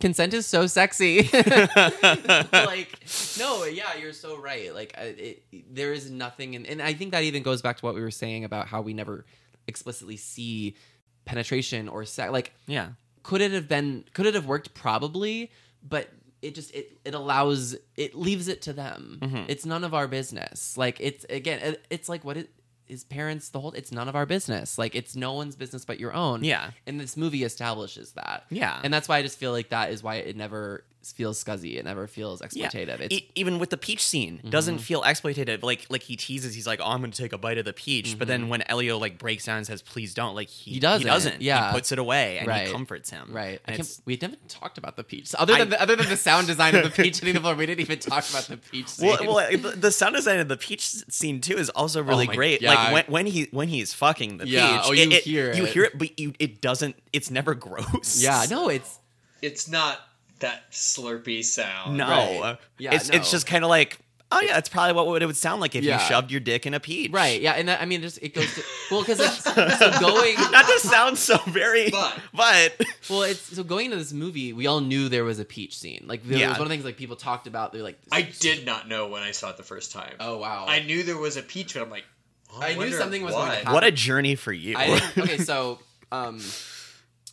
consent 0.00 0.34
is 0.34 0.46
so 0.46 0.66
sexy. 0.66 1.28
like, 1.32 2.98
no, 3.38 3.64
yeah, 3.64 3.94
you're 4.00 4.12
so 4.12 4.38
right. 4.38 4.74
Like, 4.74 4.94
I- 4.98 5.02
it, 5.02 5.42
there 5.74 5.92
is 5.92 6.10
nothing, 6.10 6.54
in, 6.54 6.66
and 6.66 6.82
I 6.82 6.94
think 6.94 7.12
that 7.12 7.22
even 7.24 7.42
goes 7.42 7.62
back 7.62 7.78
to 7.78 7.84
what 7.84 7.94
we 7.94 8.00
were 8.00 8.10
saying 8.10 8.44
about 8.44 8.66
how 8.66 8.80
we 8.80 8.94
never 8.94 9.24
explicitly 9.66 10.16
see 10.16 10.76
penetration 11.24 11.88
or 11.88 12.04
sex. 12.04 12.32
Like, 12.32 12.52
yeah, 12.66 12.90
could 13.22 13.40
it 13.40 13.52
have 13.52 13.68
been? 13.68 14.04
Could 14.14 14.26
it 14.26 14.34
have 14.34 14.46
worked? 14.46 14.74
Probably, 14.74 15.50
but 15.82 16.08
it 16.42 16.54
just 16.54 16.74
it 16.74 16.96
it 17.04 17.14
allows 17.14 17.76
it 17.96 18.14
leaves 18.14 18.48
it 18.48 18.62
to 18.62 18.72
them. 18.72 19.18
Mm-hmm. 19.20 19.44
It's 19.48 19.66
none 19.66 19.84
of 19.84 19.94
our 19.94 20.06
business. 20.08 20.76
Like 20.76 20.98
it's 21.00 21.24
again, 21.28 21.60
it, 21.60 21.84
it's 21.90 22.08
like 22.08 22.24
what 22.24 22.36
it 22.36 22.50
is 22.88 23.04
parents 23.04 23.48
the 23.50 23.60
whole 23.60 23.72
it's 23.72 23.92
none 23.92 24.08
of 24.08 24.14
our 24.16 24.26
business 24.26 24.78
like 24.78 24.94
it's 24.94 25.16
no 25.16 25.32
one's 25.32 25.56
business 25.56 25.84
but 25.84 25.98
your 26.00 26.12
own 26.14 26.44
Yeah. 26.44 26.70
and 26.86 27.00
this 27.00 27.16
movie 27.16 27.44
establishes 27.44 28.12
that 28.12 28.44
Yeah. 28.50 28.80
and 28.84 28.92
that's 28.94 29.08
why 29.08 29.18
i 29.18 29.22
just 29.22 29.38
feel 29.38 29.52
like 29.52 29.70
that 29.70 29.90
is 29.90 30.02
why 30.02 30.16
it 30.16 30.36
never 30.36 30.84
feels 31.12 31.42
scuzzy 31.42 31.76
it 31.76 31.84
never 31.84 32.06
feels 32.06 32.40
exploitative 32.40 33.00
it's 33.00 33.14
E- 33.14 33.28
even 33.34 33.58
with 33.58 33.70
the 33.70 33.76
peach 33.76 34.04
scene, 34.04 34.40
doesn't 34.48 34.78
mhm. 34.78 34.80
feel 34.80 35.02
exploitative. 35.02 35.62
Like 35.62 35.86
like 35.88 36.02
he 36.02 36.16
teases, 36.16 36.54
he's 36.54 36.66
like, 36.66 36.80
"Oh, 36.82 36.86
I'm 36.90 37.00
going 37.00 37.10
to 37.10 37.22
take 37.22 37.32
a 37.32 37.38
bite 37.38 37.58
of 37.58 37.64
the 37.64 37.72
peach," 37.72 38.18
but 38.18 38.26
then 38.28 38.44
mhm. 38.44 38.48
when 38.48 38.62
Elio 38.62 38.98
like 38.98 39.18
breaks 39.18 39.44
down 39.46 39.58
and 39.58 39.66
says, 39.66 39.82
"Please 39.82 40.14
don't," 40.14 40.34
like 40.34 40.48
he, 40.48 40.72
He 40.72 40.80
doesn't, 40.80 41.00
He 41.06 41.06
doesn't. 41.06 41.42
yeah. 41.42 41.68
he 41.70 41.74
puts 41.74 41.92
it 41.92 41.98
away 41.98 42.38
and 42.38 42.48
Right. 42.48 42.66
he 42.66 42.72
comforts 42.72 43.10
him. 43.10 43.28
Right. 43.32 43.60
I 43.66 43.72
can't, 43.72 44.00
we 44.04 44.16
haven't 44.20 44.48
talked 44.48 44.78
about 44.78 44.96
the 44.96 45.04
peach. 45.04 45.34
Other 45.38 45.52
than 45.54 45.62
I- 45.62 45.70
the, 45.70 45.82
other 45.82 45.96
than 45.96 46.08
the 46.08 46.16
sound 46.16 46.46
design 46.46 46.74
of 46.74 46.84
the 46.84 46.90
peach 46.90 47.20
hitting 47.20 47.40
the 47.42 47.54
we 47.54 47.66
didn't 47.66 47.80
even 47.80 47.98
talk 47.98 48.28
about 48.30 48.44
the 48.44 48.56
peach 48.56 48.88
scene. 48.88 49.08
well, 49.08 49.34
well, 49.34 49.50
the, 49.50 49.70
the 49.76 49.92
sound 49.92 50.14
design 50.14 50.40
of 50.40 50.48
the 50.48 50.56
peach 50.56 50.82
scene 50.82 51.40
too 51.40 51.56
is 51.56 51.70
also 51.70 52.02
really 52.02 52.24
oh 52.26 52.28
my 52.28 52.34
great. 52.34 52.60
God. 52.62 52.74
Like 52.74 52.92
when, 52.92 53.04
when 53.06 53.26
he 53.26 53.48
when 53.50 53.68
he's 53.68 53.92
fucking 53.94 54.38
the 54.38 54.48
Yeah, 54.48 54.78
peach, 54.78 54.86
oh, 54.86 54.92
you 54.92 55.02
it- 55.02 55.12
it- 55.12 55.24
hear 55.24 55.52
you 55.54 55.64
it. 55.64 55.70
hear 55.72 55.84
it, 55.84 55.98
but 55.98 56.18
you 56.18 56.34
it 56.38 56.60
doesn't. 56.60 56.96
It's 57.12 57.30
never 57.30 57.54
gross. 57.66 58.20
yeah, 58.22 58.44
no, 58.50 58.68
it's 58.68 58.98
It's 59.42 59.68
not 59.68 60.00
that 60.40 60.70
slurpy 60.70 61.44
sound. 61.44 61.96
no. 61.96 62.06
Right. 62.08 62.58
Yeah, 62.78 62.94
it's 62.94 63.10
no. 63.10 63.16
it's 63.16 63.30
just 63.30 63.46
kind 63.46 63.64
of 63.64 63.70
like, 63.70 63.98
oh 64.32 64.40
yeah, 64.40 64.54
that's 64.54 64.68
probably 64.68 64.92
what 65.02 65.22
it 65.22 65.26
would 65.26 65.36
sound 65.36 65.60
like 65.60 65.74
if 65.74 65.84
Yeah. 65.84 66.00
you 66.00 66.06
shoved 66.08 66.30
your 66.30 66.40
dick 66.40 66.66
in 66.66 66.74
a 66.74 66.80
peach. 66.80 67.12
right. 67.12 67.40
Yeah, 67.40 67.52
and 67.52 67.68
that, 67.68 67.80
I 67.80 67.86
mean, 67.86 68.02
just 68.02 68.18
it 68.22 68.34
goes 68.34 68.52
to 68.54 68.62
well 68.90 69.00
because 69.02 69.20
it's 69.20 69.44
so 69.44 69.54
going. 70.00 70.34
Not 70.34 70.66
to 70.66 70.80
sound 70.80 71.16
so 71.18 71.38
very, 71.46 71.90
But- 71.90 72.18
but 72.34 72.86
Well, 73.08 73.22
it's 73.22 73.40
so 73.56 73.62
going 73.62 73.86
into 73.86 73.96
this 73.98 74.12
movie, 74.12 74.52
we 74.52 74.66
all 74.66 74.80
knew 74.80 75.08
there 75.08 75.24
was 75.24 75.38
a 75.38 75.44
peach 75.44 75.78
scene. 75.78 76.04
Like 76.06 76.24
there 76.24 76.38
Yeah. 76.38 76.48
was 76.48 76.58
one 76.58 76.66
of 76.66 76.68
the 76.68 76.74
things 76.74 76.84
like 76.84 76.96
people 76.96 77.16
talked 77.16 77.46
about. 77.46 77.72
They're 77.72 77.82
like, 77.82 77.98
I 78.12 78.22
did 78.22 78.66
not 78.66 78.88
know 78.88 79.08
when 79.08 79.22
I 79.22 79.30
saw 79.30 79.50
it 79.50 79.56
the 79.56 79.62
first 79.62 79.92
time. 79.92 80.14
Oh 80.20 80.38
wow. 80.38 80.66
I 80.68 80.80
knew 80.82 81.02
there 81.02 81.16
was 81.16 81.36
a 81.36 81.42
peach, 81.42 81.74
but 81.74 81.82
I'm 81.82 81.90
like, 81.90 82.04
oh, 82.52 82.60
I 82.60 82.74
knew 82.74 82.90
something 82.92 83.22
was 83.22 83.32
going 83.34 83.48
to 83.50 83.56
happen. 83.56 83.72
what 83.72 83.84
a 83.84 83.90
journey 83.92 84.34
for 84.34 84.52
you. 84.52 84.74
I 84.76 85.00
okay, 85.18 85.38
so 85.38 85.78
um, 86.12 86.40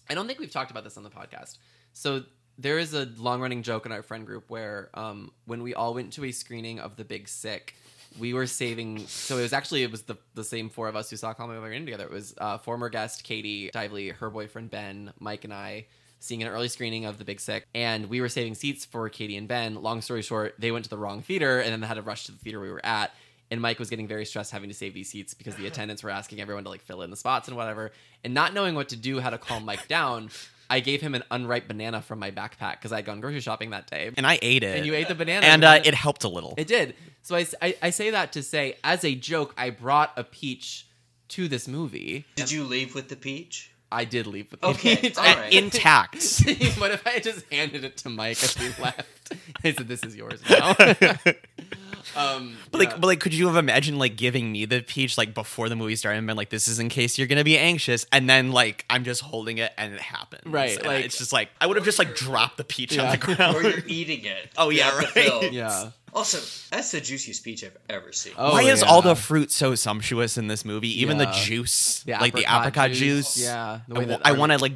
I 0.09 0.13
don't 0.15 0.27
think 0.27 0.39
we've 0.39 0.51
talked 0.51 0.71
about 0.71 0.83
this 0.83 0.95
on 0.97 1.03
the 1.03 1.09
podcast. 1.09 1.57
So 1.93 2.23
there 2.57 2.79
is 2.79 2.93
a 2.93 3.07
long 3.17 3.41
running 3.41 3.63
joke 3.63 3.85
in 3.85 3.91
our 3.91 4.03
friend 4.03 4.25
group 4.25 4.49
where 4.49 4.89
um, 4.93 5.31
when 5.45 5.63
we 5.63 5.73
all 5.73 5.93
went 5.93 6.13
to 6.13 6.25
a 6.25 6.31
screening 6.31 6.79
of 6.79 6.95
The 6.95 7.03
Big 7.03 7.27
Sick, 7.27 7.75
we 8.19 8.33
were 8.33 8.45
saving. 8.45 8.99
So 9.07 9.37
it 9.37 9.41
was 9.41 9.53
actually 9.53 9.83
it 9.83 9.91
was 9.91 10.03
the 10.03 10.17
the 10.35 10.43
same 10.43 10.69
four 10.69 10.87
of 10.87 10.95
us 10.95 11.09
who 11.09 11.15
saw 11.15 11.33
Call 11.33 11.47
Me 11.47 11.55
by 11.55 11.61
Your 11.61 11.71
Name 11.71 11.85
together. 11.85 12.05
It 12.05 12.11
was 12.11 12.35
uh, 12.37 12.57
former 12.59 12.89
guest 12.89 13.23
Katie 13.23 13.71
Dively, 13.73 14.13
her 14.15 14.29
boyfriend 14.29 14.69
Ben, 14.71 15.13
Mike, 15.19 15.43
and 15.43 15.53
I. 15.53 15.87
Seeing 16.19 16.41
an 16.41 16.47
early 16.47 16.69
screening 16.69 17.03
of 17.03 17.17
The 17.17 17.25
Big 17.25 17.41
Sick, 17.41 17.67
and 17.75 18.09
we 18.09 18.21
were 18.21 18.29
saving 18.29 18.55
seats 18.55 18.85
for 18.85 19.09
Katie 19.09 19.35
and 19.35 19.45
Ben. 19.45 19.75
Long 19.75 19.99
story 19.99 20.21
short, 20.21 20.55
they 20.57 20.71
went 20.71 20.85
to 20.85 20.89
the 20.89 20.97
wrong 20.97 21.21
theater, 21.21 21.59
and 21.59 21.73
then 21.73 21.81
they 21.81 21.87
had 21.87 21.95
to 21.95 22.01
rush 22.01 22.27
to 22.27 22.31
the 22.31 22.37
theater 22.37 22.61
we 22.61 22.71
were 22.71 22.85
at 22.85 23.11
and 23.53 23.61
Mike 23.61 23.77
was 23.77 23.89
getting 23.91 24.07
very 24.07 24.25
stressed 24.25 24.51
having 24.51 24.69
to 24.69 24.75
save 24.75 24.95
these 24.95 25.09
seats 25.09 25.35
because 25.35 25.55
the 25.55 25.67
attendants 25.67 26.01
were 26.01 26.09
asking 26.09 26.41
everyone 26.41 26.63
to 26.63 26.71
like 26.71 26.81
fill 26.81 27.03
in 27.03 27.11
the 27.11 27.15
spots 27.15 27.47
and 27.47 27.55
whatever. 27.55 27.91
And 28.23 28.33
not 28.33 28.53
knowing 28.53 28.73
what 28.73 28.89
to 28.89 28.95
do, 28.95 29.19
how 29.19 29.29
to 29.29 29.37
calm 29.37 29.63
Mike 29.63 29.87
down, 29.87 30.31
I 30.73 30.79
gave 30.79 31.01
him 31.01 31.13
an 31.13 31.23
unripe 31.29 31.67
banana 31.67 32.01
from 32.01 32.17
my 32.19 32.31
backpack 32.31 32.73
because 32.73 32.91
I 32.91 32.97
had 32.97 33.05
gone 33.05 33.21
grocery 33.21 33.41
shopping 33.41 33.69
that 33.69 33.85
day. 33.89 34.09
and 34.17 34.25
I 34.25 34.39
ate 34.41 34.63
it. 34.63 34.77
And 34.77 34.85
you 34.87 34.95
ate 34.95 35.07
the 35.07 35.13
banana, 35.15 35.45
and 35.45 35.61
You 35.61 35.67
uh, 35.67 35.79
it 35.85 35.93
helped 35.93 36.23
a 36.23 36.27
little. 36.27 36.55
it 36.57 36.67
did. 36.67 36.95
So 37.21 37.35
I, 37.35 37.45
I, 37.61 37.75
I 37.83 37.89
say 37.91 38.09
that 38.09 38.33
to 38.33 38.41
say, 38.43 38.77
as 38.83 39.03
a 39.05 39.13
joke, 39.15 39.53
I 39.57 39.69
brought 39.69 40.11
a 40.17 40.23
peach 40.23 40.87
to 41.29 41.47
this 41.47 41.67
movie. 41.67 42.25
Did 42.35 42.51
you 42.51 42.63
leave 42.63 42.95
with 42.95 43.09
the 43.09 43.15
peach? 43.15 43.71
I 43.93 44.05
did 44.05 44.27
leave 44.27 44.49
with 44.51 44.61
the 44.61 44.67
Okay, 44.67 44.95
peach. 44.97 45.17
all 45.17 45.23
right. 45.23 45.53
Intact. 45.61 46.15
what 46.77 46.91
if 46.91 47.05
I 47.05 47.19
just 47.19 47.45
handed 47.51 47.83
it 47.83 47.97
to 47.97 48.09
Mike 48.09 48.43
as 48.43 48.57
we 48.57 48.67
left? 48.83 49.33
I 49.63 49.71
said, 49.73 49.87
"This 49.87 50.03
is 50.03 50.15
yours 50.15 50.41
now." 50.49 50.69
um, 52.15 52.57
But 52.71 52.79
like, 52.79 52.89
but 52.99 53.03
like, 53.07 53.19
could 53.19 53.33
you 53.33 53.47
have 53.47 53.55
imagined 53.55 53.97
like 53.99 54.15
giving 54.15 54.51
me 54.51 54.65
the 54.65 54.81
peach 54.81 55.17
like 55.17 55.33
before 55.33 55.69
the 55.69 55.75
movie 55.75 55.95
started 55.95 56.17
and 56.19 56.27
been 56.27 56.37
like, 56.37 56.49
"This 56.49 56.67
is 56.67 56.79
in 56.79 56.89
case 56.89 57.17
you're 57.17 57.27
gonna 57.27 57.43
be 57.43 57.57
anxious," 57.57 58.05
and 58.11 58.29
then 58.29 58.51
like 58.51 58.85
I'm 58.89 59.03
just 59.03 59.21
holding 59.21 59.57
it 59.57 59.71
and 59.77 59.93
it 59.93 60.01
happens, 60.01 60.43
Right, 60.45 60.77
And 60.77 60.85
like- 60.87 61.05
it's 61.05 61.17
just 61.17 61.33
like 61.33 61.49
I 61.61 61.67
would 61.67 61.77
have 61.77 61.85
just 61.85 61.99
like 61.99 62.15
dropped 62.15 62.57
the 62.57 62.63
peach 62.63 62.93
Yeah. 62.95 63.03
on 63.05 63.11
the 63.11 63.17
ground. 63.17 63.55
or 63.57 63.63
you're 63.63 63.83
eating 63.87 64.25
it. 64.25 64.49
Oh, 64.57 64.69
yeah, 64.69 64.95
right. 64.97 65.51
yeah. 65.53 65.89
Also, 66.13 66.37
that's 66.69 66.91
the 66.91 67.01
juiciest 67.01 67.43
peach 67.43 67.63
I've 67.63 67.77
ever 67.89 68.11
seen. 68.11 68.33
Oh, 68.37 68.51
Why 68.53 68.63
is 68.63 68.83
all 68.83 69.01
the 69.01 69.15
fruit 69.15 69.51
so 69.51 69.73
sumptuous 69.75 70.37
in 70.37 70.47
this 70.47 70.63
movie? 70.63 71.01
Even 71.01 71.17
Yeah. 71.19 71.25
the 71.25 71.31
juice, 71.31 72.03
The 72.03 72.11
like 72.13 72.33
the 72.33 72.41
apricot 72.41 72.61
apricot 72.61 72.91
juice. 72.91 73.33
juice. 73.35 73.43
Yeah, 73.45 73.79
the 73.87 73.95
I, 73.95 73.99
way 73.99 74.05
wa- 74.05 74.09
that 74.17 74.21
I 74.27 74.31
our- 74.31 74.37
want 74.37 74.51
to 74.51 74.57
like 74.59 74.73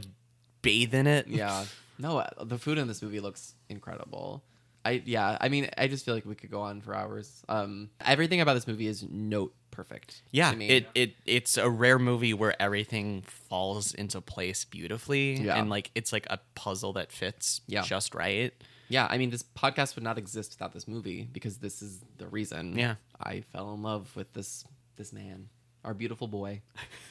bathe 0.61 0.93
in 0.93 1.07
it. 1.07 1.27
Yeah. 1.27 1.65
No, 1.99 2.19
uh, 2.19 2.30
the 2.43 2.59
food 2.59 2.77
in 2.77 2.88
this 2.88 3.01
movie 3.01 3.19
looks 3.19 3.53
incredible. 3.69 4.43
I 4.85 5.01
yeah, 5.03 5.35
I 5.41 5.49
mean, 5.49 5.68
I 5.80 5.88
just 5.88 6.05
feel 6.05 6.14
like 6.14 6.27
we 6.27 6.35
could 6.35 6.51
go 6.51 6.61
on 6.61 6.80
for 6.81 6.93
hours. 6.93 7.41
Um, 7.49 7.89
everything 8.05 8.39
about 8.39 8.53
this 8.53 8.68
movie 8.68 8.85
is 8.85 9.03
note 9.09 9.55
perfect. 9.72 10.22
Yeah, 10.30 10.51
to 10.51 10.57
me. 10.57 10.69
it, 10.69 10.88
it 10.93 11.15
it's 11.26 11.57
a 11.57 11.68
rare 11.68 11.97
movie 11.97 12.35
where 12.35 12.53
everything 12.61 13.23
falls 13.23 13.95
into 13.95 14.22
place 14.22 14.64
beautifully, 14.64 15.41
Yeah. 15.41 15.59
and 15.59 15.72
like 15.72 15.89
it's 15.95 16.14
like 16.14 16.27
a 16.30 16.39
puzzle 16.53 16.93
that 16.93 17.11
fits 17.11 17.61
Yeah. 17.65 17.81
just 17.81 18.14
right. 18.14 18.53
Yeah, 18.89 19.07
I 19.09 19.18
mean, 19.18 19.30
this 19.30 19.43
podcast 19.43 19.95
would 19.95 20.03
not 20.03 20.18
exist 20.18 20.53
without 20.53 20.73
this 20.73 20.88
movie 20.88 21.27
because 21.31 21.57
this 21.57 21.81
is 21.81 21.99
the 22.18 22.27
reason. 22.27 22.77
Yeah. 22.77 22.95
I 23.19 23.41
fell 23.41 23.73
in 23.73 23.81
love 23.81 24.15
with 24.15 24.34
this 24.34 24.65
this 24.95 25.14
man, 25.14 25.49
our 25.84 25.93
beautiful 25.93 26.27
boy. 26.27 26.61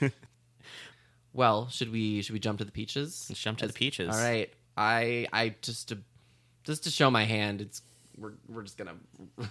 well, 1.32 1.68
should 1.68 1.92
we 1.92 2.22
should 2.22 2.32
we 2.32 2.40
jump 2.40 2.58
to 2.58 2.64
the 2.64 2.72
peaches? 2.72 3.26
Let's 3.28 3.40
jump 3.40 3.58
to 3.58 3.66
the 3.66 3.72
peaches. 3.72 4.14
All 4.14 4.20
right, 4.20 4.52
I 4.76 5.26
I 5.32 5.54
just 5.62 5.88
to 5.88 5.98
just 6.64 6.84
to 6.84 6.90
show 6.90 7.10
my 7.10 7.24
hand, 7.24 7.60
it's 7.60 7.82
we're 8.18 8.32
we're 8.48 8.62
just 8.62 8.78
gonna 8.78 8.96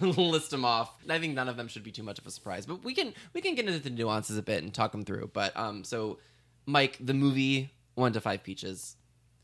list 0.00 0.50
them 0.50 0.64
off. 0.64 0.92
I 1.08 1.18
think 1.18 1.34
none 1.34 1.48
of 1.48 1.56
them 1.56 1.68
should 1.68 1.84
be 1.84 1.92
too 1.92 2.02
much 2.02 2.18
of 2.18 2.26
a 2.26 2.30
surprise, 2.30 2.66
but 2.66 2.84
we 2.84 2.94
can 2.94 3.14
we 3.32 3.40
can 3.40 3.54
get 3.54 3.66
into 3.66 3.78
the 3.80 3.90
nuances 3.90 4.36
a 4.36 4.42
bit 4.42 4.62
and 4.62 4.72
talk 4.72 4.92
them 4.92 5.04
through. 5.04 5.30
But 5.32 5.56
um, 5.56 5.84
so 5.84 6.18
Mike, 6.66 6.98
the 7.00 7.14
movie 7.14 7.70
one 7.94 8.12
to 8.12 8.20
five 8.20 8.42
peaches, 8.42 8.96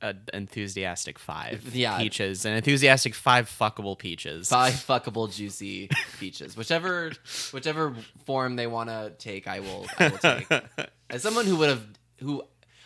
An 0.02 0.20
enthusiastic 0.34 1.16
five 1.18 1.74
Yeah. 1.74 1.96
peaches, 1.98 2.44
an 2.44 2.54
enthusiastic 2.54 3.14
five 3.14 3.48
fuckable 3.48 3.96
peaches. 3.96 4.48
five 4.48 4.72
fuckable 4.88 5.32
juicy 5.32 5.88
peaches, 6.18 6.56
whichever 6.56 7.12
whichever 7.52 7.94
form 8.26 8.56
they 8.56 8.66
want 8.66 8.90
to 8.90 9.12
take, 9.18 9.46
I 9.46 9.60
will 9.60 9.86
I 9.98 10.08
will 10.08 10.18
take. 10.18 10.48
As 11.10 11.22
someone 11.22 11.46
who 11.46 11.56
would 11.56 11.68
have 11.68 11.86
who. 12.18 12.42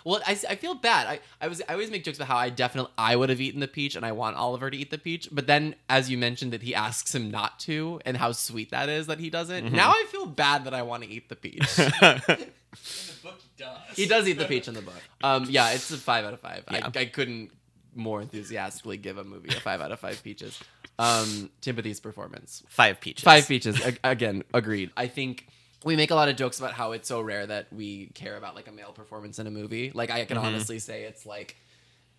Well, 0.06 0.20
I, 0.24 0.38
I 0.48 0.54
feel 0.54 0.76
bad. 0.76 1.08
I, 1.08 1.20
I 1.40 1.48
was 1.48 1.60
I 1.68 1.72
always 1.72 1.90
make 1.90 2.04
jokes 2.04 2.16
about 2.18 2.28
how 2.28 2.36
I 2.36 2.48
definitely 2.48 2.92
I 2.96 3.16
would 3.16 3.28
have 3.28 3.40
eaten 3.40 3.58
the 3.58 3.66
peach 3.66 3.96
and 3.96 4.06
I 4.06 4.12
want 4.12 4.36
Oliver 4.36 4.70
to 4.70 4.76
eat 4.76 4.92
the 4.92 4.98
peach. 4.98 5.28
But 5.32 5.48
then, 5.48 5.74
as 5.90 6.08
you 6.08 6.16
mentioned, 6.16 6.52
that 6.52 6.62
he 6.62 6.76
asks 6.76 7.12
him 7.12 7.28
not 7.28 7.58
to, 7.60 8.00
and 8.06 8.16
how 8.16 8.30
sweet 8.30 8.70
that 8.70 8.88
is 8.88 9.08
that 9.08 9.18
he 9.18 9.30
doesn't. 9.30 9.72
Now 9.72 9.90
I 9.90 10.04
feel 10.08 10.26
bad 10.26 10.62
that 10.64 10.74
I 10.74 10.82
want 10.82 11.02
to 11.02 11.08
eat 11.10 11.28
the 11.28 11.36
peach. 11.36 11.60
The 12.76 13.14
book, 13.22 13.40
he 13.40 13.64
does. 13.64 13.96
he 13.96 14.06
does 14.06 14.28
eat 14.28 14.38
the 14.38 14.44
peach 14.44 14.68
in 14.68 14.74
the 14.74 14.82
book. 14.82 15.00
Um, 15.24 15.46
yeah, 15.48 15.70
it's 15.70 15.90
a 15.90 15.96
five 15.96 16.24
out 16.26 16.34
of 16.34 16.40
five. 16.40 16.62
Yeah. 16.70 16.90
I, 16.94 16.98
I 17.00 17.04
couldn't 17.06 17.50
more 17.94 18.20
enthusiastically 18.20 18.98
give 18.98 19.16
a 19.16 19.24
movie 19.24 19.48
a 19.48 19.60
five 19.60 19.80
out 19.80 19.90
of 19.92 19.98
five 19.98 20.22
peaches. 20.22 20.60
Um, 20.98 21.50
Timothy's 21.62 22.00
performance, 22.00 22.62
five 22.68 23.00
peaches. 23.00 23.24
five 23.24 23.48
peaches. 23.48 23.80
A- 23.84 23.96
again, 24.04 24.44
agreed. 24.52 24.90
I 24.96 25.08
think 25.08 25.46
we 25.84 25.96
make 25.96 26.10
a 26.10 26.14
lot 26.14 26.28
of 26.28 26.36
jokes 26.36 26.58
about 26.58 26.72
how 26.72 26.92
it's 26.92 27.08
so 27.08 27.20
rare 27.20 27.46
that 27.46 27.72
we 27.72 28.06
care 28.14 28.36
about 28.36 28.54
like 28.54 28.66
a 28.68 28.72
male 28.72 28.92
performance 28.92 29.38
in 29.38 29.46
a 29.46 29.50
movie. 29.50 29.90
Like 29.94 30.10
I 30.10 30.24
can 30.24 30.38
honestly 30.38 30.78
say 30.78 31.04
it's 31.04 31.26
like 31.26 31.56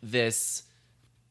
this 0.01 0.63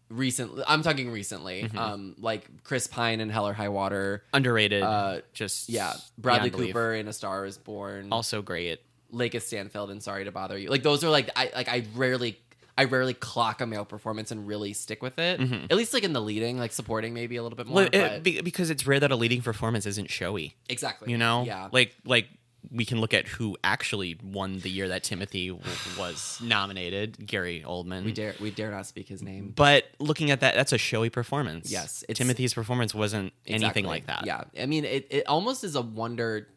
recently 0.09 0.63
I'm 0.67 0.83
talking 0.83 1.11
recently. 1.11 1.69
Um, 1.77 2.15
like 2.19 2.49
Chris 2.65 2.87
Pine 2.87 3.21
in 3.21 3.29
Hell 3.31 3.47
or 3.49 3.53
High 3.53 3.69
Water. 3.69 4.25
underrated. 4.33 4.83
Uh, 4.83 5.21
just 5.33 5.69
Yeah, 5.69 5.95
Bradley 6.19 6.51
belief. 6.51 6.69
Cooper 6.75 6.95
in 6.95 7.09
A 7.09 7.13
Star 7.13 7.45
Is 7.47 7.59
Born. 7.59 8.09
also 8.13 8.43
great. 8.43 8.81
LaKeith 9.13 9.43
Stanfield 9.43 9.91
and 9.91 10.03
Sorry 10.03 10.25
to 10.25 10.33
Bother 10.33 10.59
You. 10.59 10.69
Like 10.69 10.83
those 10.83 11.05
are 11.05 11.11
like 11.11 11.31
I 11.37 11.51
like 11.55 11.69
I 11.69 11.85
rarely 11.95 12.39
I 12.79 12.85
rarely 12.85 13.15
clock 13.15 13.61
a 13.61 13.67
male 13.67 13.85
performance 13.87 14.31
and 14.31 14.47
really 14.47 14.73
stick 14.75 15.03
with 15.03 15.19
it. 15.19 15.41
Mm-hmm. 15.41 15.67
At 15.71 15.77
least 15.77 15.95
like 15.95 16.05
in 16.05 16.13
the 16.13 16.21
leading, 16.21 16.59
like 16.59 16.73
supporting 16.73 17.15
maybe 17.15 17.37
a 17.37 17.43
little 17.43 17.57
bit 17.57 17.67
more. 17.67 17.77
Well, 17.77 17.89
it- 17.93 18.23
but- 18.23 18.45
because 18.45 18.69
it's 18.71 18.87
rare 18.87 19.01
that 19.01 19.11
a 19.11 19.17
leading 19.17 19.41
performance 19.43 19.87
isn't 19.87 20.11
showy. 20.11 20.55
exactly. 20.69 21.11
You 21.11 21.19
know, 21.19 21.45
Yeah. 21.45 21.69
like 21.73 21.95
like 22.05 22.29
we 22.73 22.85
can 22.85 23.01
look 23.01 23.15
at 23.15 23.29
who 23.29 23.57
actually 23.63 24.19
won 24.25 24.59
the 24.59 24.69
year 24.69 24.89
that 24.89 25.05
Timothy 25.05 25.51
w- 25.51 25.63
was 25.97 26.41
nominated, 26.43 27.25
Gary 27.25 27.63
Oldman. 27.65 28.05
we 28.05 28.11
dare 28.13 28.35
we 28.41 28.51
dare 28.51 28.73
not 28.73 28.87
speak 28.87 29.07
his 29.09 29.23
name. 29.23 29.53
But 29.55 29.85
looking 30.01 30.31
at 30.33 30.41
that, 30.41 30.57
that's 30.57 30.73
a 30.73 30.79
showy 30.79 31.09
performance. 31.09 31.71
Yes, 31.71 32.05
Timothy's 32.13 32.53
performance 32.55 32.93
wasn't 32.93 33.33
anything 33.47 33.85
like 33.87 34.07
that. 34.07 34.27
Yeah. 34.27 34.45
I 34.61 34.67
mean 34.67 34.85
it, 34.85 35.07
it 35.11 35.27
almost 35.29 35.63
is 35.65 35.77
a 35.77 35.81
wonder 35.83 36.49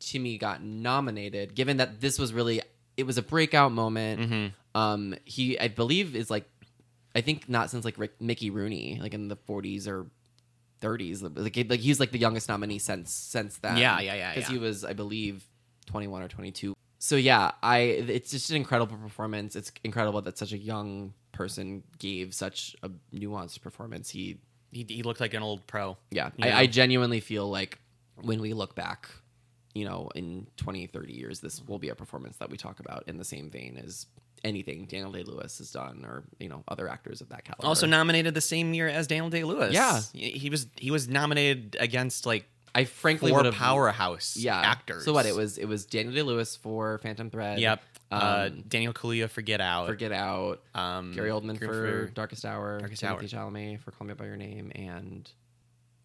Timmy 0.00 0.38
got 0.38 0.62
nominated, 0.62 1.54
given 1.54 1.76
that 1.78 2.00
this 2.00 2.18
was 2.18 2.32
really 2.32 2.62
it 2.98 3.06
was 3.06 3.16
a 3.16 3.22
breakout 3.22 3.72
moment. 3.72 4.20
Mm-hmm. 4.20 4.78
Um 4.78 5.14
he 5.24 5.58
I 5.58 5.68
believe 5.68 6.14
is 6.14 6.30
like 6.30 6.44
I 7.14 7.22
think 7.22 7.48
not 7.48 7.70
since 7.70 7.84
like 7.84 7.98
Rick, 7.98 8.20
Mickey 8.20 8.50
Rooney, 8.50 8.98
like 9.00 9.14
in 9.14 9.28
the 9.28 9.36
forties 9.36 9.88
or 9.88 10.10
30s. 10.80 11.22
Like, 11.22 11.68
like 11.68 11.80
he's 11.80 11.98
like 11.98 12.12
the 12.12 12.18
youngest 12.18 12.48
nominee 12.48 12.78
since 12.78 13.12
since 13.12 13.58
then. 13.58 13.76
Yeah, 13.78 14.00
yeah, 14.00 14.14
yeah, 14.14 14.34
Because 14.34 14.48
yeah. 14.50 14.54
he 14.54 14.60
was, 14.60 14.84
I 14.84 14.92
believe, 14.92 15.44
21 15.86 16.22
or 16.22 16.28
22. 16.28 16.74
So 17.00 17.16
yeah, 17.16 17.52
I 17.62 17.78
it's 17.78 18.30
just 18.30 18.50
an 18.50 18.56
incredible 18.56 18.96
performance. 18.96 19.56
It's 19.56 19.72
incredible 19.84 20.20
that 20.22 20.36
such 20.38 20.52
a 20.52 20.58
young 20.58 21.14
person 21.32 21.82
gave 21.98 22.34
such 22.34 22.76
a 22.82 22.90
nuanced 23.14 23.60
performance. 23.62 24.10
He 24.10 24.38
He, 24.72 24.84
he 24.88 25.02
looked 25.02 25.20
like 25.20 25.34
an 25.34 25.42
old 25.42 25.66
pro. 25.66 25.96
yeah, 26.10 26.30
Yeah. 26.36 26.56
I, 26.56 26.60
I 26.62 26.66
genuinely 26.66 27.20
feel 27.20 27.48
like 27.48 27.78
when 28.16 28.40
we 28.40 28.52
look 28.52 28.74
back, 28.74 29.08
you 29.78 29.84
know, 29.84 30.10
in 30.14 30.46
20, 30.56 30.86
30 30.88 31.12
years, 31.12 31.40
this 31.40 31.62
will 31.66 31.78
be 31.78 31.88
a 31.88 31.94
performance 31.94 32.36
that 32.38 32.50
we 32.50 32.56
talk 32.56 32.80
about 32.80 33.04
in 33.06 33.16
the 33.16 33.24
same 33.24 33.48
vein 33.48 33.80
as 33.84 34.06
anything 34.42 34.86
Daniel 34.86 35.12
Day 35.12 35.22
Lewis 35.22 35.58
has 35.58 35.70
done 35.70 36.04
or, 36.04 36.24
you 36.40 36.48
know, 36.48 36.64
other 36.66 36.88
actors 36.88 37.20
of 37.20 37.28
that 37.28 37.44
caliber. 37.44 37.66
Also 37.66 37.86
nominated 37.86 38.34
the 38.34 38.40
same 38.40 38.74
year 38.74 38.88
as 38.88 39.06
Daniel 39.06 39.30
Day 39.30 39.44
Lewis. 39.44 39.72
Yeah. 39.72 40.00
he, 40.12 40.50
was 40.50 40.66
he 40.76 40.90
was 40.90 41.08
nominated 41.08 41.76
against 41.78 42.26
like 42.26 42.48
I 42.74 42.84
frankly 42.84 43.30
four 43.30 43.50
powerhouse 43.52 44.36
yeah, 44.36 44.60
actors. 44.60 45.04
So 45.04 45.12
what? 45.12 45.26
It 45.26 45.34
was 45.34 45.58
it 45.58 45.66
was 45.66 45.86
Daniel 45.86 46.14
Day 46.14 46.22
Lewis 46.22 46.56
for 46.56 46.98
Phantom 46.98 47.30
Thread. 47.30 47.58
Yep. 47.60 47.82
uh, 48.10 48.48
Um, 48.50 48.64
Daniel 48.68 48.92
Kaluuya 48.92 49.28
for 49.30 49.42
Get 49.42 49.60
Out. 49.60 49.86
for 49.86 49.94
Get 49.94 50.12
Out. 50.12 50.60
um, 50.74 51.12
Gary 51.14 51.30
Oldman 51.30 51.58
Gary 51.58 52.06
for 52.06 52.06
Darkest 52.08 52.44
Hour. 52.44 52.78
Darkest 52.80 53.00
Timothy 53.00 53.28
Chalamet 53.28 53.80
for 53.80 53.90
Call 53.92 54.06
Me 54.06 54.14
by 54.14 54.26
Your 54.26 54.36
Name, 54.36 54.70
and 54.74 55.30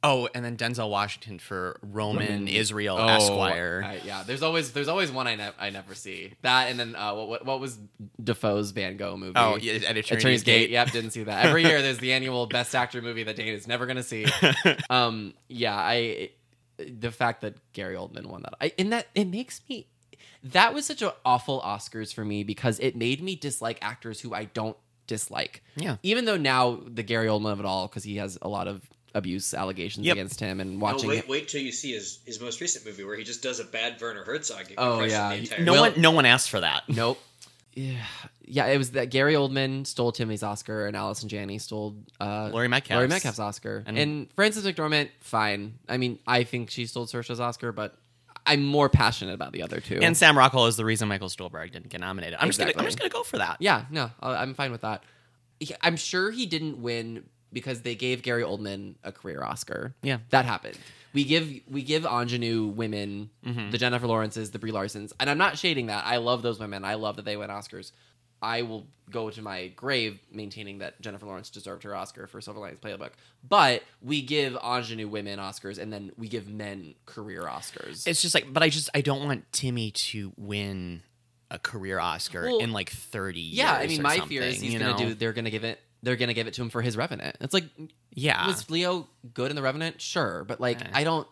Oh, 0.06 0.28
and 0.36 0.44
then 0.44 0.58
Denzel 0.58 0.90
Washington 0.90 1.40
for 1.40 1.80
Roman, 1.82 2.28
Roman- 2.28 2.48
Israel 2.50 2.98
Oh, 3.00 3.08
Esquire. 3.08 3.84
I- 3.86 4.02
yeah, 4.06 4.24
there's 4.28 4.44
always 4.44 4.72
there's 4.74 4.90
always 4.90 5.12
one 5.12 5.28
I, 5.28 5.36
ne- 5.36 5.52
I 5.58 5.70
never 5.70 5.96
see. 5.96 6.34
That 6.42 6.70
and 6.70 6.78
then 6.80 6.96
uh, 6.96 7.14
what, 7.14 7.30
what 7.30 7.46
what 7.46 7.60
was 7.62 7.80
Defoe's 8.22 8.72
Van 8.72 8.98
Gogh 8.98 9.16
movie? 9.18 9.34
oh, 9.38 9.56
yeah, 9.56 9.74
at 9.74 9.82
Eternity's, 9.98 10.12
Attorney's 10.12 10.44
Gate. 10.44 10.60
Gate. 10.68 10.70
Yep, 10.72 10.92
didn't 10.92 11.12
see 11.12 11.24
that. 11.24 11.46
Every 11.46 11.64
year 11.64 11.82
there's 11.82 12.00
the 12.00 12.12
annual 12.14 12.46
Best 12.48 12.76
Actor 12.76 13.02
movie 13.02 13.24
that 13.24 13.36
Dane 13.38 13.48
is 13.54 13.68
never 13.68 13.86
gonna 13.86 14.04
see. 14.04 14.26
um, 14.90 15.34
yeah, 15.48 15.76
I 15.76 16.32
the 16.78 17.12
fact 17.12 17.42
that 17.42 17.56
Gary 17.72 17.96
Oldman 17.96 18.26
won 18.26 18.42
that, 18.42 18.56
I, 18.60 18.74
and 18.78 18.92
that 18.92 19.08
it 19.16 19.26
makes 19.26 19.62
me. 19.70 19.88
That 20.44 20.74
was 20.74 20.86
such 20.86 21.02
an 21.02 21.12
awful 21.24 21.62
Oscars 21.62 22.14
for 22.14 22.26
me 22.26 22.44
because 22.44 22.78
it 22.80 22.98
made 22.98 23.22
me 23.24 23.36
dislike 23.38 23.78
actors 23.82 24.20
who 24.20 24.34
I 24.34 24.44
don't 24.46 24.76
dislike. 25.08 25.64
Yeah. 25.78 25.96
Even 26.04 26.26
though 26.26 26.36
now 26.36 26.82
the 26.86 27.04
Gary 27.04 27.28
Oldman 27.28 27.54
of 27.54 27.60
it 27.62 27.66
all, 27.66 27.88
because 27.88 28.04
he 28.04 28.18
has 28.18 28.38
a 28.42 28.50
lot 28.50 28.68
of 28.68 28.82
abuse 29.16 29.54
allegations 29.54 30.06
Yep. 30.06 30.14
against 30.16 30.40
him, 30.40 30.60
and 30.60 30.74
No, 30.80 30.84
watching 30.86 31.10
wait, 31.10 31.20
it. 31.20 31.30
wait 31.30 31.48
till 31.48 31.62
you 31.62 31.72
see 31.72 31.94
his, 31.94 32.20
his 32.26 32.40
most 32.42 32.60
recent 32.62 32.86
movie 32.86 33.04
where 33.04 33.16
he 33.16 33.24
just 33.24 33.44
does 33.44 33.60
a 33.60 33.64
bad 33.64 34.00
Werner 34.02 34.24
Herzog. 34.24 34.66
Oh, 34.78 35.04
yeah. 35.04 35.36
the 35.36 35.62
No 35.64 35.74
Well- 35.74 35.92
one, 35.92 36.02
no 36.02 36.12
one 36.12 36.26
asked 36.26 36.50
for 36.50 36.60
that. 36.62 36.84
Nope. 36.90 37.22
Yeah, 37.76 37.98
yeah. 38.46 38.68
It 38.68 38.78
was 38.78 38.92
that 38.92 39.10
Gary 39.10 39.34
Oldman 39.34 39.88
stole 39.88 40.12
Timmy's 40.12 40.44
Oscar, 40.44 40.86
and 40.88 40.96
Allison 40.96 41.28
Janney 41.28 41.58
stole 41.58 41.96
uh, 42.22 42.50
Laurie 42.54 42.68
Metcalf's. 42.68 42.96
Laurie 42.98 43.08
Metcalf's 43.08 43.40
Oscar. 43.40 43.84
And- 43.88 43.98
And, 43.98 44.34
Frances 44.36 44.64
McDormand, 44.66 45.10
fine. 45.22 45.80
I 45.90 45.98
mean, 45.98 46.20
I 46.28 46.44
think 46.44 46.70
she 46.70 46.86
stole 46.86 47.08
Saoirse's 47.08 47.40
Oscar, 47.40 47.72
but 47.72 47.98
I'm 48.46 48.64
more 48.64 48.90
passionate 48.90 49.34
about 49.34 49.54
the 49.54 49.64
other 49.64 49.80
two. 49.80 50.00
And 50.02 50.16
Sam 50.18 50.38
Rockwell 50.38 50.68
is 50.68 50.76
the 50.76 50.86
reason 50.86 51.08
Michael 51.08 51.30
Stuhlbarg 51.30 51.72
didn't 51.72 51.90
get 51.90 52.02
nominated. 52.02 52.38
I'm 52.40 52.48
just 52.50 52.60
gonna, 52.60 52.72
I'm 52.76 52.86
Exactly. 52.86 52.86
just 52.88 53.00
gonna 53.00 53.10
go 53.10 53.24
for 53.24 53.38
that. 53.38 53.58
yeah, 53.60 53.86
no, 53.90 54.12
I- 54.22 54.36
I'm 54.36 54.54
fine 54.54 54.72
with 54.72 54.82
that. 54.82 55.04
I'm 55.82 55.96
sure 55.96 56.30
he 56.30 56.46
didn't 56.46 56.80
win 56.82 57.24
because 57.54 57.82
they 57.84 57.96
gave 57.96 58.22
Gary 58.24 58.44
Oldman 58.44 58.96
a 59.04 59.12
career 59.12 59.44
Oscar. 59.44 59.94
Yeah. 60.02 60.18
that 60.32 60.46
happened. 60.46 60.78
We 61.14 61.24
give 61.26 61.52
we 61.70 61.84
give 61.84 62.06
ingenue 62.06 62.66
women 62.68 63.30
Mm-hmm. 63.46 63.70
the 63.72 63.78
Jennifer 63.78 64.08
Lawrences, 64.08 64.52
the 64.52 64.60
Brie 64.60 64.72
Larsons, 64.72 65.14
and 65.20 65.30
I'm 65.30 65.38
not 65.38 65.58
shading 65.58 65.86
that. 65.88 66.06
I 66.06 66.18
love 66.18 66.42
those 66.42 66.60
women. 66.60 66.84
I 66.84 66.96
love 66.96 67.18
that 67.18 67.26
they 67.26 67.38
win 67.38 67.50
Oscars. 67.52 67.92
I 68.42 68.64
will 68.64 68.88
go 69.10 69.30
to 69.30 69.42
my 69.42 69.68
grave 69.70 70.20
maintaining 70.32 70.80
that 70.80 71.00
Jennifer 71.00 71.26
Lawrence 71.26 71.50
deserved 71.50 71.84
her 71.84 71.96
Oscar 71.96 72.28
for 72.28 72.42
Silver 72.42 72.60
Linings 72.60 72.80
Playbook. 72.82 73.12
But 73.48 73.84
we 74.02 74.22
give 74.22 74.58
ingenue 74.62 75.08
women 75.08 75.40
Oscars, 75.40 75.78
and 75.78 75.94
then 75.94 76.12
we 76.18 76.28
give 76.28 76.50
men 76.50 76.96
career 77.06 77.44
Oscars. 77.44 78.06
It's 78.08 78.22
just 78.22 78.34
like, 78.36 78.52
but 78.52 78.64
I 78.64 78.70
just 78.70 78.90
I 78.96 79.02
don't 79.02 79.24
want 79.24 79.46
Timmy 79.54 79.92
to 79.92 80.34
win 80.36 81.04
a 81.52 81.60
career 81.60 82.00
Oscar 82.00 82.46
Well, 82.48 82.58
in 82.60 82.74
like 82.74 82.90
30 82.90 83.40
years. 83.40 83.58
Yeah, 83.60 83.74
I 83.74 83.86
mean, 83.88 84.02
my 84.02 84.20
fear 84.22 84.42
is 84.42 84.60
he's 84.60 84.74
you 84.74 84.80
gonna 84.80 84.98
do. 84.98 85.14
They're 85.14 85.34
gonna 85.34 85.52
give 85.52 85.64
it. 85.64 85.80
They're 86.04 86.16
gonna 86.18 86.34
give 86.36 86.46
it 86.48 86.54
to 86.56 86.62
him 86.62 86.70
for 86.70 86.82
his 86.84 86.96
Revenant. 86.96 87.38
It's 87.42 87.54
like, 87.54 87.66
Yeah. 88.14 88.46
was 88.46 88.70
Leo 88.70 89.08
good 89.34 89.50
in 89.50 89.56
the 89.56 89.62
Revenant? 89.64 90.00
Sure, 90.02 90.44
but 90.44 90.60
like, 90.62 90.82
Eh. 90.82 90.90
I 90.94 91.04
don't. 91.04 91.28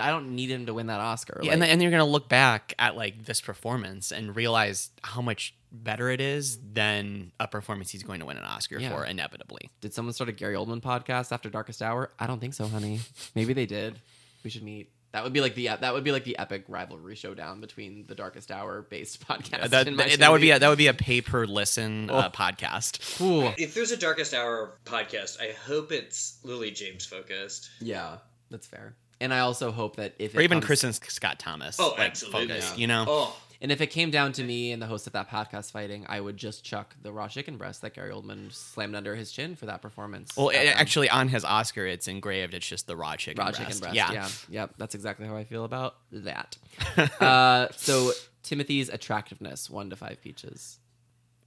I 0.00 0.10
don't 0.10 0.36
need 0.36 0.50
him 0.52 0.66
to 0.66 0.74
win 0.74 0.86
that 0.86 1.00
Oscar. 1.00 1.40
Yeah, 1.42 1.48
Like, 1.48 1.52
and, 1.54 1.62
then, 1.62 1.68
and 1.70 1.82
you're 1.82 1.90
gonna 1.90 2.04
look 2.04 2.28
back 2.28 2.74
at 2.78 2.96
like 2.96 3.24
this 3.24 3.40
performance 3.40 4.12
and 4.12 4.34
realize 4.36 4.90
how 5.02 5.20
much 5.20 5.52
better 5.72 6.08
it 6.10 6.20
is 6.20 6.58
than 6.74 7.32
a 7.40 7.48
performance 7.48 7.90
he's 7.90 8.04
going 8.04 8.20
to 8.20 8.26
win 8.26 8.36
an 8.36 8.44
Oscar 8.44 8.78
Yeah. 8.78 8.90
for 8.94 9.04
inevitably. 9.04 9.70
did 9.80 9.92
someone 9.92 10.12
start 10.14 10.30
a 10.30 10.32
Gary 10.32 10.54
Oldman 10.54 10.80
podcast 10.80 11.32
after 11.32 11.50
Darkest 11.50 11.82
Hour? 11.82 12.10
I 12.20 12.28
don't 12.28 12.38
think 12.38 12.54
so, 12.54 12.68
honey. 12.68 13.00
Maybe 13.34 13.52
they 13.52 13.66
did. 13.66 14.00
We 14.44 14.50
should 14.50 14.62
meet. 14.62 14.92
That 15.14 15.22
would 15.22 15.32
be 15.32 15.40
like 15.40 15.54
the 15.54 15.66
that 15.68 15.94
would 15.94 16.02
be 16.02 16.10
like 16.10 16.24
the 16.24 16.36
epic 16.38 16.64
rivalry 16.66 17.14
showdown 17.14 17.60
between 17.60 18.04
the 18.08 18.16
Darkest 18.16 18.50
Hour 18.50 18.82
based 18.82 19.24
podcast. 19.28 19.70
that 19.70 19.86
and 19.86 19.96
my 19.96 20.08
that 20.16 20.32
would 20.32 20.40
be 20.40 20.50
a, 20.50 20.58
that 20.58 20.68
would 20.68 20.76
be 20.76 20.88
a 20.88 20.92
pay 20.92 21.20
per 21.20 21.46
listen 21.46 22.10
uh, 22.10 22.30
Oh. 22.34 22.36
podcast. 22.36 23.20
Ooh. 23.20 23.52
If 23.56 23.74
there's 23.74 23.92
a 23.92 23.96
Darkest 23.96 24.34
Hour 24.34 24.76
podcast, 24.84 25.40
I 25.40 25.52
hope 25.68 25.92
it's 25.92 26.38
Lily 26.42 26.72
James 26.72 27.06
focused. 27.06 27.70
Yeah, 27.80 28.16
that's 28.50 28.66
fair. 28.66 28.96
And 29.20 29.32
I 29.32 29.38
also 29.38 29.70
hope 29.70 29.96
that 29.96 30.14
if 30.18 30.34
Or 30.36 30.40
it 30.40 30.44
even 30.44 30.60
comes- 30.60 30.82
Kristin 30.82 31.10
Scott 31.12 31.38
Thomas. 31.38 31.76
Oh, 31.78 31.90
like, 31.96 32.00
absolutely. 32.10 32.48
focused, 32.48 32.74
Yeah. 32.74 32.80
you 32.80 32.86
know. 32.88 33.04
Oh, 33.08 33.36
And 33.60 33.72
if 33.72 33.80
it 33.80 33.86
came 33.88 34.10
down 34.10 34.32
to 34.32 34.44
me 34.44 34.72
and 34.72 34.82
the 34.82 34.86
host 34.86 35.06
of 35.06 35.12
that 35.14 35.30
podcast 35.30 35.70
fighting, 35.72 36.04
I 36.08 36.20
would 36.20 36.36
just 36.36 36.64
chuck 36.64 36.94
the 37.02 37.12
raw 37.12 37.28
chicken 37.28 37.56
breast 37.56 37.82
that 37.82 37.94
Gary 37.94 38.10
Oldman 38.12 38.52
slammed 38.52 38.94
under 38.94 39.14
his 39.14 39.30
chin 39.32 39.56
for 39.56 39.66
that 39.66 39.80
performance. 39.80 40.36
Well, 40.36 40.48
That 40.48 40.66
it, 40.66 40.76
actually, 40.80 41.08
on 41.10 41.28
his 41.28 41.44
Oscar, 41.44 41.86
it's 41.86 42.08
engraved. 42.08 42.54
It's 42.54 42.66
just 42.66 42.86
the 42.86 42.96
raw 42.96 43.16
chicken 43.16 43.40
raw 43.40 43.50
breast. 43.50 43.60
chicken 43.60 43.78
breast. 43.78 43.94
Yeah. 43.94 44.12
Yeah. 44.12 44.28
Yep. 44.50 44.74
That's 44.78 44.94
exactly 44.94 45.26
how 45.26 45.36
I 45.36 45.44
feel 45.44 45.64
about 45.64 45.96
that. 46.12 46.56
uh, 47.20 47.68
so 47.76 48.12
Timothy's 48.42 48.88
attractiveness, 48.88 49.70
one 49.70 49.90
to 49.90 49.96
five 49.96 50.20
peaches. 50.22 50.78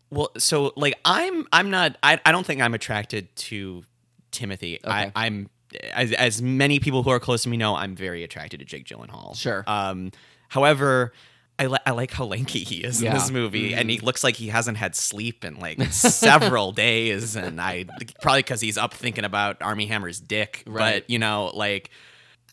Well, 0.10 0.30
so 0.38 0.72
like 0.78 0.98
I'm 1.04 1.46
I'm 1.52 1.70
not 1.70 1.98
I, 2.02 2.20
I 2.26 2.32
don't 2.32 2.46
think 2.46 2.62
I'm 2.62 2.74
attracted 2.74 3.36
to 3.36 3.84
Timothy. 4.32 4.80
I, 4.84 5.04
Okay. 5.04 5.12
I'm 5.16 5.50
as 5.92 6.14
as 6.14 6.42
many 6.42 6.80
people 6.80 7.04
who 7.04 7.10
are 7.10 7.20
close 7.20 7.44
to 7.44 7.50
me 7.50 7.58
know, 7.58 7.76
I'm 7.76 7.94
very 7.96 8.24
attracted 8.24 8.60
to 8.62 8.66
Jake 8.66 8.86
Gyllenhaal. 8.86 9.36
Sure. 9.36 9.66
Um, 9.68 10.12
however, 10.48 11.12
I, 11.60 11.66
li- 11.68 11.80
I 11.88 11.92
like 11.92 12.12
how 12.12 12.26
lanky 12.26 12.60
he 12.64 12.84
is 12.84 13.02
Yeah. 13.02 13.10
in 13.12 13.16
this 13.16 13.32
movie, 13.32 13.74
and 13.74 13.82
Mm-hmm. 13.82 13.90
he 13.90 14.00
looks 14.00 14.24
like 14.24 14.36
he 14.36 14.48
hasn't 14.50 14.78
had 14.78 14.96
sleep 14.96 15.44
in 15.44 15.58
like 15.60 15.82
several 15.92 16.72
days, 16.74 17.36
and 17.36 17.60
I 17.60 17.86
probably 18.22 18.40
because 18.44 18.62
he's 18.62 18.78
up 18.78 18.94
thinking 18.94 19.26
about 19.26 19.62
Armie 19.62 19.88
Hammer's 19.88 20.20
dick. 20.20 20.64
Right. 20.68 21.02
But 21.02 21.10
you 21.10 21.18
know, 21.20 21.52
like 21.54 21.90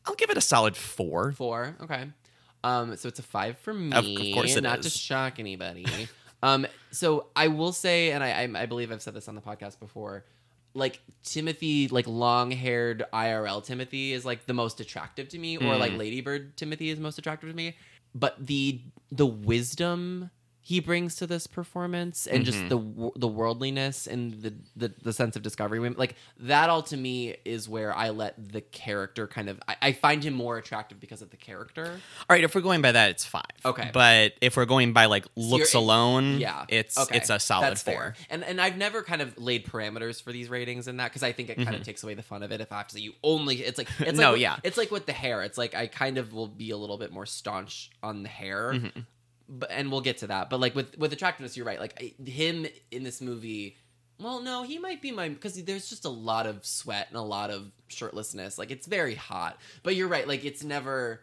I'll 0.06 0.14
give 0.14 0.30
it 0.30 0.36
a 0.38 0.40
solid 0.42 0.76
four. 0.76 1.32
Four. 1.32 1.76
Okay. 1.82 2.04
Um, 2.62 2.96
so 2.96 3.08
it's 3.08 3.18
a 3.18 3.22
five 3.22 3.58
for 3.58 3.74
me. 3.74 3.92
of 3.92 4.34
course 4.34 4.56
it 4.56 4.62
not 4.62 4.80
to 4.82 4.88
shock 4.90 5.38
anybody. 5.38 5.86
um, 6.42 6.66
so 6.90 7.26
I 7.36 7.48
will 7.48 7.72
say, 7.72 8.10
and 8.12 8.24
I, 8.24 8.30
I, 8.44 8.62
I 8.62 8.66
believe 8.66 8.90
I've 8.90 9.02
said 9.02 9.12
this 9.12 9.28
on 9.28 9.34
the 9.34 9.42
podcast 9.42 9.78
before. 9.80 10.24
Like 10.76 11.00
Timothy, 11.22 11.86
like 11.88 12.06
long-haired 12.08 13.04
IRL 13.12 13.62
Timothy 13.64 14.12
is 14.12 14.24
like 14.24 14.46
the 14.46 14.54
most 14.54 14.80
attractive 14.80 15.28
to 15.28 15.38
me, 15.38 15.56
or 15.56 15.76
like 15.76 15.92
Mm. 15.92 15.98
Lady 15.98 16.20
Bird 16.20 16.56
Timothy 16.56 16.88
is 16.90 16.98
most 16.98 17.18
attractive 17.18 17.48
to 17.50 17.54
me. 17.54 17.76
But 18.14 18.46
the 18.46 18.80
the 19.10 19.26
wisdom 19.26 20.30
he 20.66 20.80
brings 20.80 21.14
to 21.16 21.26
this 21.26 21.46
performance 21.46 22.26
and 22.26 22.44
just 22.46 22.56
Mhm. 22.58 22.68
the 23.14 23.20
the 23.20 23.28
worldliness 23.28 24.06
and 24.06 24.40
the, 24.42 24.54
the 24.74 24.92
the 25.02 25.12
sense 25.12 25.36
of 25.36 25.42
discovery 25.42 25.78
like 25.90 26.16
that 26.40 26.70
all 26.70 26.82
to 26.84 26.96
me 26.96 27.36
is 27.44 27.68
where 27.68 27.94
i 27.94 28.08
let 28.08 28.34
the 28.52 28.62
character 28.62 29.26
kind 29.26 29.50
of 29.50 29.60
I, 29.68 29.76
I 29.82 29.92
find 29.92 30.24
him 30.24 30.32
more 30.32 30.56
attractive 30.56 30.98
because 31.00 31.20
of 31.20 31.28
the 31.30 31.36
character 31.36 31.84
All 32.28 32.34
right, 32.34 32.42
if 32.42 32.54
we're 32.54 32.62
going 32.62 32.80
by 32.80 32.92
that, 32.92 33.10
it's 33.10 33.26
five. 33.26 33.42
Okay. 33.64 33.90
but 33.92 34.32
if 34.40 34.56
we're 34.56 34.64
going 34.64 34.94
by 34.94 35.04
like 35.06 35.26
looks 35.36 35.74
you're- 35.74 35.84
alone, 35.84 36.38
yeah 36.38 36.64
it's 36.68 36.96
okay. 36.98 37.18
it's 37.18 37.28
a 37.28 37.38
solid 37.38 37.64
That's 37.66 37.82
four. 37.82 37.94
fair. 37.94 38.14
and 38.30 38.42
and 38.42 38.58
i've 38.60 38.78
never 38.78 39.02
kind 39.02 39.20
of 39.20 39.36
laid 39.38 39.66
parameters 39.66 40.22
for 40.22 40.32
these 40.32 40.48
ratings 40.48 40.88
and 40.88 40.98
that 40.98 41.10
because 41.10 41.22
i 41.22 41.32
think 41.32 41.50
it 41.50 41.56
kind 41.56 41.74
of 41.76 41.82
Mhm. 41.82 41.84
takes 41.84 42.02
away 42.02 42.14
the 42.14 42.22
fun 42.22 42.42
of 42.42 42.50
it 42.52 42.60
if 42.62 42.72
i 42.72 42.78
have 42.78 42.88
to 42.88 42.94
say 42.94 43.00
you 43.00 43.12
only 43.22 43.56
it's 43.56 43.76
like 43.76 43.88
it's 44.00 44.18
No, 44.24 44.32
like, 44.32 44.40
yeah. 44.40 44.56
it's 44.62 44.78
like 44.78 44.90
with 44.90 45.04
the 45.04 45.12
hair 45.12 45.42
it's 45.42 45.58
like 45.58 45.74
i 45.74 45.86
kind 45.86 46.16
of 46.16 46.32
will 46.32 46.48
be 46.48 46.70
a 46.70 46.76
little 46.76 46.96
bit 46.98 47.12
more 47.12 47.26
staunch 47.26 47.90
on 48.02 48.22
the 48.22 48.28
hair 48.30 48.72
Mhm. 48.72 49.04
But 49.48 49.70
and 49.70 49.90
we'll 49.90 50.00
get 50.00 50.18
to 50.18 50.28
that. 50.28 50.50
But 50.50 50.60
like 50.60 50.74
with 50.74 50.96
with 50.98 51.12
attractiveness, 51.12 51.56
you're 51.56 51.66
right. 51.66 51.80
Like 51.80 52.00
I- 52.00 52.30
him 52.30 52.66
in 52.90 53.02
this 53.02 53.20
movie. 53.20 53.76
Well, 54.20 54.40
no, 54.40 54.62
he 54.62 54.78
might 54.78 55.02
be 55.02 55.10
my 55.10 55.28
because 55.28 55.62
there's 55.64 55.88
just 55.88 56.04
a 56.04 56.10
lot 56.10 56.46
of 56.46 56.64
sweat 56.64 57.08
and 57.08 57.16
a 57.16 57.22
lot 57.22 57.50
of 57.50 57.70
shirtlessness. 57.90 58.58
Like 58.58 58.70
it's 58.70 58.86
very 58.86 59.14
hot. 59.14 59.58
But 59.82 59.96
you're 59.96 60.08
right. 60.08 60.26
Like 60.26 60.44
it's 60.44 60.64
never. 60.64 61.20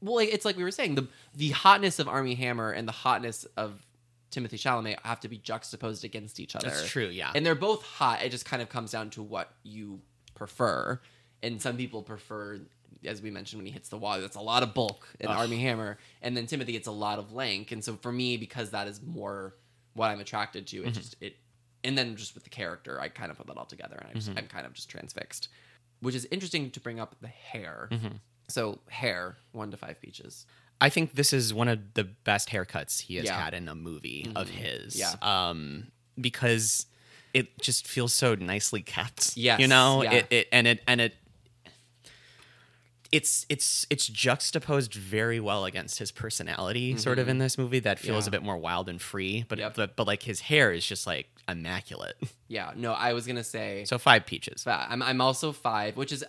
Well, 0.00 0.16
like, 0.16 0.30
it's 0.32 0.44
like 0.44 0.56
we 0.56 0.64
were 0.64 0.70
saying 0.70 0.96
the 0.96 1.08
the 1.34 1.50
hotness 1.50 1.98
of 1.98 2.08
Armie 2.08 2.34
Hammer 2.34 2.72
and 2.72 2.88
the 2.88 2.92
hotness 2.92 3.44
of 3.56 3.86
Timothy 4.32 4.56
Chalamet 4.56 4.96
have 5.04 5.20
to 5.20 5.28
be 5.28 5.38
juxtaposed 5.38 6.04
against 6.04 6.40
each 6.40 6.56
other. 6.56 6.70
That's 6.70 6.88
true. 6.88 7.06
Yeah. 7.06 7.30
And 7.34 7.46
they're 7.46 7.54
both 7.54 7.84
hot. 7.84 8.22
It 8.24 8.30
just 8.30 8.44
kind 8.44 8.62
of 8.62 8.68
comes 8.68 8.90
down 8.90 9.10
to 9.10 9.22
what 9.22 9.50
you 9.62 10.00
prefer. 10.34 11.00
And 11.42 11.60
some 11.60 11.76
people 11.76 12.02
prefer, 12.02 12.60
as 13.06 13.20
we 13.22 13.30
mentioned 13.30 13.58
when 13.60 13.66
he 13.66 13.72
hits 13.72 13.88
the 13.88 13.98
wall, 13.98 14.20
that's 14.20 14.36
a 14.36 14.40
lot 14.40 14.62
of 14.62 14.74
bulk 14.74 15.08
in 15.20 15.28
Ugh. 15.28 15.36
Armie 15.36 15.58
Hammer. 15.60 15.98
And 16.20 16.36
then 16.36 16.46
Timothy, 16.46 16.76
it's 16.76 16.86
a 16.88 16.92
lot 16.92 17.18
of 17.18 17.32
length. 17.32 17.72
And 17.72 17.82
so 17.84 17.96
for 17.96 18.12
me, 18.12 18.36
because 18.36 18.70
that 18.70 18.86
is 18.88 19.00
more 19.02 19.54
what 19.94 20.08
I'm 20.08 20.20
attracted 20.20 20.66
to, 20.68 20.78
it 20.84 20.90
Mhm. 20.90 20.94
just 20.94 21.16
it. 21.20 21.36
And 21.84 21.98
then 21.98 22.14
just 22.16 22.34
with 22.34 22.44
the 22.44 22.50
character, 22.50 23.00
I 23.00 23.08
kind 23.08 23.30
of 23.30 23.36
put 23.36 23.48
that 23.48 23.56
all 23.56 23.64
together, 23.66 23.96
and 23.96 24.08
I 24.10 24.12
just, 24.14 24.30
Mhm. 24.30 24.38
I'm 24.38 24.46
kind 24.46 24.66
of 24.66 24.72
just 24.72 24.88
transfixed. 24.88 25.48
Which 26.00 26.14
is 26.14 26.26
interesting 26.30 26.70
to 26.70 26.80
bring 26.80 27.00
up 27.00 27.16
the 27.20 27.28
hair. 27.28 27.88
Mhm. 27.90 28.20
So 28.48 28.80
hair, 28.88 29.36
one 29.52 29.70
to 29.72 29.76
five 29.76 30.00
peaches. 30.00 30.46
I 30.80 30.88
think 30.90 31.14
this 31.14 31.32
is 31.32 31.52
one 31.54 31.68
of 31.68 31.94
the 31.94 32.04
best 32.04 32.48
haircuts 32.50 33.02
he 33.02 33.16
has 33.16 33.24
Yeah. 33.26 33.40
had 33.40 33.54
in 33.54 33.68
a 33.68 33.74
movie 33.74 34.30
of 34.36 34.48
Mhm. 34.48 34.52
his. 34.52 34.96
Yeah. 34.96 35.14
Um, 35.22 35.90
because 36.20 36.86
it 37.34 37.58
just 37.62 37.86
feels 37.86 38.12
so 38.12 38.34
nicely 38.34 38.82
kept. 38.82 39.36
Yes, 39.36 39.58
You 39.60 39.66
know, 39.68 40.02
yeah. 40.02 40.12
it, 40.14 40.26
it 40.30 40.48
and 40.52 40.66
it 40.66 40.82
and 40.86 41.00
it 41.00 41.14
it's 43.12 43.44
it's 43.48 43.86
it's 43.90 44.06
juxtaposed 44.08 44.94
very 44.94 45.38
well 45.38 45.64
against 45.66 45.98
his 45.98 46.10
personality 46.10 46.96
sort 46.96 47.18
of 47.18 47.28
in 47.28 47.38
this 47.38 47.58
movie 47.58 47.78
that 47.80 47.98
feels 47.98 48.24
Yeah. 48.24 48.30
a 48.30 48.32
bit 48.32 48.42
more 48.42 48.56
wild 48.56 48.88
and 48.88 49.00
free 49.00 49.44
but, 49.48 49.58
Yep. 49.58 49.74
but 49.76 49.96
but 49.96 50.06
like 50.06 50.22
his 50.22 50.40
hair 50.40 50.72
is 50.72 50.84
just 50.86 51.06
like 51.06 51.28
immaculate 51.48 52.16
Yeah, 52.48 52.72
no, 52.76 52.92
I 52.92 53.12
was 53.12 53.26
gonna 53.26 53.44
say 53.44 53.84
so 53.84 53.98
five 53.98 54.26
peaches 54.26 54.66
I'm 54.66 55.02
I'm 55.02 55.20
also 55.20 55.52
five, 55.52 55.96
which 55.96 56.12
is 56.12 56.24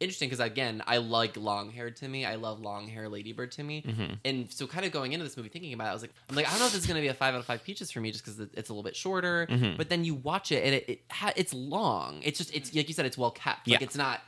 interesting 0.00 0.28
because 0.28 0.38
again, 0.38 0.80
I 0.86 0.98
like 0.98 1.36
long 1.36 1.70
haired 1.72 1.96
Timmy. 1.96 2.24
I 2.24 2.36
love 2.36 2.60
long 2.60 2.86
hair 2.86 3.08
Lady 3.08 3.32
Bird 3.32 3.50
Timmy. 3.50 3.82
Mhm. 3.82 4.18
And 4.24 4.52
so, 4.52 4.68
kind 4.68 4.86
of 4.86 4.92
going 4.92 5.12
into 5.12 5.24
this 5.24 5.36
movie, 5.36 5.48
thinking 5.48 5.72
about 5.72 5.86
it, 5.88 5.90
I 5.90 5.92
was 5.94 6.02
like, 6.02 6.12
I'm 6.30 6.36
like, 6.36 6.46
I 6.46 6.50
don't 6.50 6.60
know 6.60 6.66
if 6.66 6.72
this 6.72 6.82
is 6.82 6.86
gonna 6.86 7.00
be 7.00 7.08
a 7.08 7.14
five 7.14 7.34
out 7.34 7.40
of 7.40 7.46
five 7.46 7.64
peaches 7.64 7.90
for 7.90 8.00
me, 8.00 8.12
just 8.12 8.24
because 8.24 8.38
it's 8.38 8.68
a 8.68 8.72
little 8.72 8.84
bit 8.84 8.94
shorter. 8.94 9.48
Mhm. 9.50 9.76
But 9.76 9.88
then 9.88 10.04
you 10.04 10.14
watch 10.14 10.52
it, 10.52 10.62
and 10.64 10.72
it, 10.76 10.84
it 10.88 11.00
ha- 11.10 11.32
it's 11.34 11.52
long. 11.52 12.20
It's 12.22 12.38
just 12.38 12.54
it's 12.54 12.72
like 12.72 12.86
you 12.86 12.94
said, 12.94 13.06
it's 13.06 13.18
well 13.18 13.32
kept. 13.32 13.66
Like 13.66 13.80
Yeah. 13.80 13.84
it's 13.84 13.96
not 13.96 14.20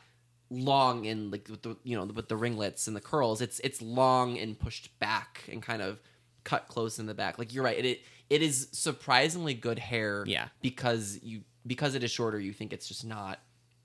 long 0.50 1.06
and 1.06 1.30
like 1.30 1.46
with 1.48 1.62
the 1.62 1.76
you 1.84 1.96
know 1.96 2.04
with 2.04 2.28
the 2.28 2.36
ringlets 2.36 2.86
and 2.88 2.96
the 2.96 3.00
curls. 3.00 3.40
It's 3.40 3.60
it's 3.60 3.80
long 3.80 4.38
and 4.38 4.58
pushed 4.58 4.98
back 4.98 5.44
and 5.50 5.62
kind 5.62 5.80
of 5.82 6.00
cut 6.44 6.68
close 6.68 6.98
in 6.98 7.06
the 7.06 7.14
back. 7.14 7.38
Like 7.38 7.54
you're 7.54 7.64
right. 7.64 7.78
It 7.78 7.84
it, 7.86 8.00
it 8.28 8.42
is 8.42 8.68
surprisingly 8.72 9.54
good 9.54 9.78
hair 9.78 10.24
yeah 10.26 10.48
because 10.62 11.18
you 11.22 11.42
because 11.66 11.94
it 11.94 12.02
is 12.04 12.10
shorter 12.10 12.38
you 12.38 12.52
think 12.52 12.72
it's 12.72 12.88
just 12.88 13.04
not 13.04 13.38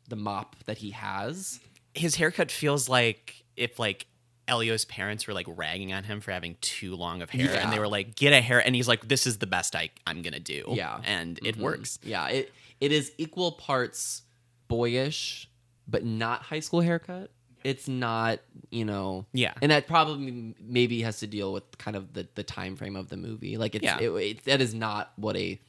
the 0.08 0.16
mop 0.16 0.56
that 0.66 0.78
he 0.78 0.92
has 0.92 1.60
his 1.94 2.16
haircut 2.16 2.52
feels 2.52 2.88
like 2.90 3.44
if 3.58 3.80
like 3.80 4.06
Elio's 4.48 4.86
parents 4.86 5.26
were 5.26 5.34
like 5.34 5.48
ragging 5.50 5.92
on 5.94 6.04
him 6.04 6.22
for 6.22 6.32
having 6.32 6.56
too 6.62 6.96
long 6.96 7.24
of 7.24 7.32
hair, 7.32 7.46
Yeah. 7.52 7.64
and 7.64 7.74
they 7.74 7.80
were 7.80 7.88
like, 7.88 8.16
"Get 8.16 8.32
a 8.32 8.42
hair," 8.42 8.60
and 8.64 8.76
he's 8.76 8.88
like, 8.88 9.08
"This 9.08 9.26
is 9.26 9.40
the 9.40 9.48
best 9.48 9.76
I 9.76 9.90
I'm 10.06 10.22
gonna 10.22 10.40
do." 10.40 10.66
Yeah. 10.70 11.02
and 11.04 11.40
it 11.44 11.58
Mhm. 11.58 11.62
works. 11.62 11.98
yeah 12.04 12.28
it 12.28 12.54
it 12.80 12.92
is 12.92 13.12
equal 13.18 13.54
parts 13.54 14.22
boyish 14.68 15.50
but 15.88 16.04
not 16.06 16.42
high 16.42 16.60
school 16.60 16.82
haircut 16.82 17.32
it's 17.64 17.88
not 17.88 18.40
you 18.70 18.86
know 18.86 19.26
Yeah, 19.34 19.54
and 19.62 19.72
that 19.72 19.88
probably 19.88 20.54
maybe 20.60 21.02
has 21.02 21.20
to 21.20 21.28
deal 21.28 21.52
with 21.52 21.64
kind 21.80 21.98
of 21.98 22.14
the 22.14 22.28
the 22.36 22.44
time 22.44 22.76
frame 22.76 22.96
of 22.96 23.10
the 23.10 23.18
movie 23.18 23.58
like 23.58 23.74
it's 23.76 23.84
Yeah. 23.84 24.00
it, 24.00 24.10
it, 24.12 24.44
that 24.46 24.62
is 24.62 24.74
not 24.76 25.12
what 25.16 25.36
a 25.36 25.60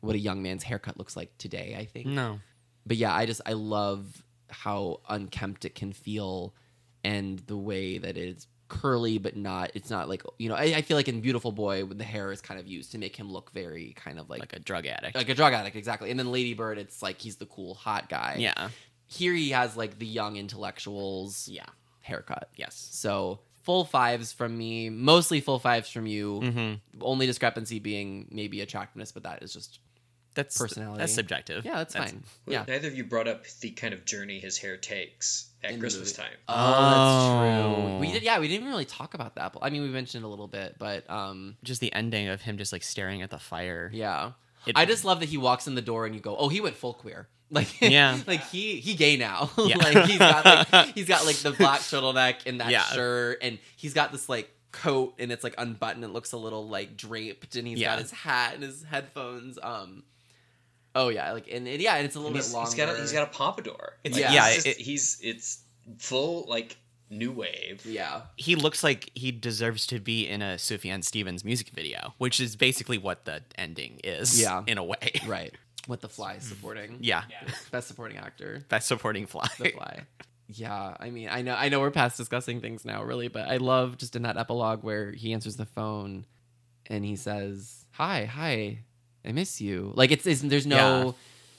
what 0.00 0.14
a 0.14 0.18
young 0.18 0.42
man's 0.42 0.62
haircut 0.62 0.98
looks 0.98 1.16
like 1.16 1.36
today 1.38 1.76
i 1.78 1.84
think 1.84 2.06
no, 2.06 2.38
but 2.86 2.96
yeah, 2.96 3.14
I 3.14 3.26
just 3.26 3.40
I 3.46 3.52
love 3.52 4.24
how 4.50 5.00
unkempt 5.08 5.64
it 5.64 5.74
can 5.76 5.92
feel, 5.92 6.52
and 7.04 7.38
the 7.46 7.56
way 7.56 7.98
that 7.98 8.16
it's 8.16 8.46
curly 8.68 9.18
but 9.18 9.36
not. 9.36 9.70
It's 9.74 9.88
not 9.90 10.08
like 10.08 10.22
you 10.38 10.48
know. 10.48 10.56
I, 10.56 10.64
I 10.76 10.82
feel 10.82 10.96
like 10.96 11.06
in 11.08 11.20
Beautiful 11.20 11.52
Boy, 11.52 11.84
the 11.84 12.02
hair 12.04 12.32
is 12.32 12.40
kind 12.40 12.58
of 12.58 12.66
used 12.66 12.90
to 12.92 12.98
make 12.98 13.14
him 13.14 13.30
look 13.30 13.52
very 13.52 13.92
kind 13.96 14.18
of 14.18 14.28
like 14.28 14.40
like 14.40 14.52
a 14.54 14.58
drug 14.58 14.86
addict. 14.86 15.14
like 15.14 15.28
a 15.28 15.34
drug 15.34 15.52
addict, 15.52 15.76
exactly. 15.76 16.10
And 16.10 16.18
then 16.18 16.32
Lady 16.32 16.54
Bird, 16.54 16.76
it's 16.78 17.02
like 17.02 17.20
he's 17.20 17.36
the 17.36 17.46
cool 17.46 17.74
hot 17.74 18.08
guy. 18.08 18.36
yeah, 18.40 18.68
Here 19.12 19.34
he 19.34 19.50
has 19.50 19.76
like 19.76 19.98
the 19.98 20.06
young 20.06 20.36
intellectuals 20.36 21.48
yeah, 21.48 21.66
haircut. 22.00 22.50
yes. 22.56 22.88
So 22.92 23.40
full 23.62 23.84
fives 23.84 24.32
from 24.32 24.56
me, 24.56 24.90
mostly 24.90 25.40
full 25.40 25.58
fives 25.58 25.90
from 25.90 26.06
you. 26.06 26.40
hmm 26.40 26.74
Only 27.00 27.26
discrepancy 27.26 27.78
being 27.78 28.28
maybe 28.30 28.60
attractiveness, 28.60 29.12
but 29.12 29.22
that 29.24 29.42
is 29.42 29.52
just 29.52 29.78
That's 30.34 30.56
Personality. 30.58 30.98
That's 31.00 31.12
subjective. 31.14 31.64
yeah, 31.64 31.76
that's, 31.76 31.94
fine. 31.94 32.24
Well, 32.46 32.54
Yeah, 32.54 32.64
Neither 32.66 32.88
of 32.88 32.96
you 32.96 33.04
brought 33.04 33.28
up 33.28 33.44
the 33.60 33.70
kind 33.70 33.92
of 33.94 34.04
journey 34.06 34.40
his 34.40 34.56
hair 34.58 34.76
takes. 34.78 35.50
at 35.62 35.72
In 35.72 35.78
Christmas 35.80 36.16
movie. 36.16 36.28
time. 36.28 36.38
Oh, 36.48 36.90
that's 36.90 37.76
true. 37.76 37.94
Oh. 37.94 37.98
We 38.00 38.10
did, 38.12 38.22
yeah. 38.22 38.40
We 38.40 38.48
didn't 38.48 38.66
really 38.66 38.84
talk 38.86 39.12
about 39.14 39.34
the 39.34 39.42
apple. 39.44 39.60
I 39.62 39.68
mean, 39.70 39.82
we 39.82 39.88
mentioned 39.88 40.24
it 40.24 40.26
a 40.26 40.30
little 40.30 40.48
bit, 40.48 40.76
but 40.78 41.08
um, 41.10 41.56
Just 41.62 41.80
the 41.82 41.92
ending 41.92 42.28
of 42.28 42.40
him 42.40 42.56
just 42.58 42.72
like 42.72 42.82
staring 42.82 43.20
at 43.22 43.30
the 43.30 43.38
fire. 43.38 43.90
yeah. 43.92 44.32
It- 44.66 44.76
I 44.76 44.84
just 44.86 45.04
love 45.04 45.20
that 45.20 45.28
he 45.28 45.36
walks 45.38 45.66
in 45.66 45.74
the 45.74 45.82
door 45.82 46.06
and 46.06 46.14
you 46.14 46.20
go, 46.20 46.36
"Oh, 46.36 46.48
he 46.48 46.60
went 46.60 46.76
full 46.76 46.94
queer." 46.94 47.28
Like, 47.52 47.68
Yeah. 47.80 48.18
like 48.26 48.42
he 48.48 48.80
he 48.80 48.94
gay 48.94 49.16
now. 49.16 49.50
Yeah. 49.58 49.76
like 49.76 50.06
he's 50.08 50.18
got 50.18 50.44
like 50.72 50.86
he's 50.94 51.06
got 51.06 51.24
like 51.26 51.36
the 51.36 51.52
black 51.52 51.80
turtleneck 51.80 52.46
and 52.46 52.60
that 52.60 52.70
Yeah. 52.70 52.82
shirt, 52.84 53.38
and 53.42 53.58
he's 53.76 53.94
got 53.94 54.10
this 54.10 54.28
like 54.28 54.50
coat 54.72 55.14
and 55.18 55.30
it's 55.30 55.44
like 55.44 55.54
unbuttoned. 55.58 56.02
It 56.02 56.08
looks 56.08 56.32
a 56.32 56.38
little 56.38 56.66
like 56.66 56.96
draped, 56.96 57.54
and 57.56 57.68
he's 57.68 57.78
Yeah. 57.78 57.90
got 57.90 57.98
his 58.00 58.10
hat 58.10 58.54
and 58.54 58.62
his 58.62 58.82
headphones. 58.84 59.58
Um, 59.62 60.02
oh 60.94 61.08
yeah, 61.10 61.32
like 61.32 61.46
and, 61.52 61.68
and 61.68 61.80
yeah, 61.80 61.96
and 61.96 62.06
it's 62.06 62.14
a 62.16 62.18
little 62.18 62.28
And 62.28 62.36
bit 62.36 62.44
he's, 62.44 62.54
longer. 62.54 62.70
he's 62.70 62.74
got 62.76 62.94
a, 62.96 62.98
he's 63.00 63.12
got 63.12 63.28
a 63.28 63.30
pompadour. 63.36 63.94
It's- 64.02 64.20
Like, 64.20 64.32
yeah, 64.32 64.46
he's, 64.46 64.54
just- 64.64 64.66
it- 64.66 64.76
he's 64.82 65.18
it's 65.22 65.58
full 65.98 66.46
like 66.48 66.76
new 67.10 67.30
wave. 67.32 67.84
yeah, 67.84 68.22
He 68.36 68.56
looks 68.56 68.82
like 68.82 69.10
he 69.14 69.30
deserves 69.30 69.86
to 69.88 70.00
be 70.00 70.26
in 70.26 70.40
a 70.40 70.54
Sufjan 70.54 71.04
Stevens 71.04 71.44
music 71.44 71.68
video, 71.68 72.14
which 72.16 72.40
is 72.40 72.56
basically 72.56 72.96
what 72.96 73.26
the 73.26 73.42
ending 73.58 74.00
is. 74.02 74.40
Yeah. 74.40 74.62
In 74.66 74.78
a 74.78 74.84
way. 74.84 75.12
right. 75.26 75.52
What 75.86 76.00
the 76.00 76.08
fly 76.08 76.34
is 76.34 76.44
mm. 76.44 76.48
supporting? 76.48 76.98
Yeah. 77.00 77.24
best 77.70 77.88
supporting 77.88 78.18
actor. 78.18 78.64
Best 78.68 78.88
supporting 78.88 79.26
fly. 79.26 79.48
the 79.58 79.70
fly. 79.70 80.02
Yeah, 80.48 80.96
I 81.00 81.10
mean, 81.10 81.28
I 81.30 81.42
know, 81.42 81.54
I 81.54 81.68
know, 81.70 81.80
we're 81.80 81.90
past 81.90 82.16
discussing 82.16 82.60
things 82.60 82.84
now, 82.84 83.02
really, 83.02 83.28
but 83.28 83.48
I 83.48 83.56
love 83.56 83.96
just 83.96 84.16
in 84.16 84.22
that 84.22 84.36
epilogue 84.36 84.82
where 84.82 85.12
he 85.12 85.32
answers 85.32 85.56
the 85.56 85.64
phone 85.64 86.26
and 86.88 87.04
he 87.04 87.16
says, 87.16 87.86
"Hi, 87.92 88.26
hi, 88.26 88.80
I 89.24 89.32
miss 89.32 89.60
you." 89.60 89.92
Like 89.94 90.10
it's, 90.10 90.26
it's 90.26 90.42
there's 90.42 90.66
no, 90.66 90.76
Yeah. 90.76 91.12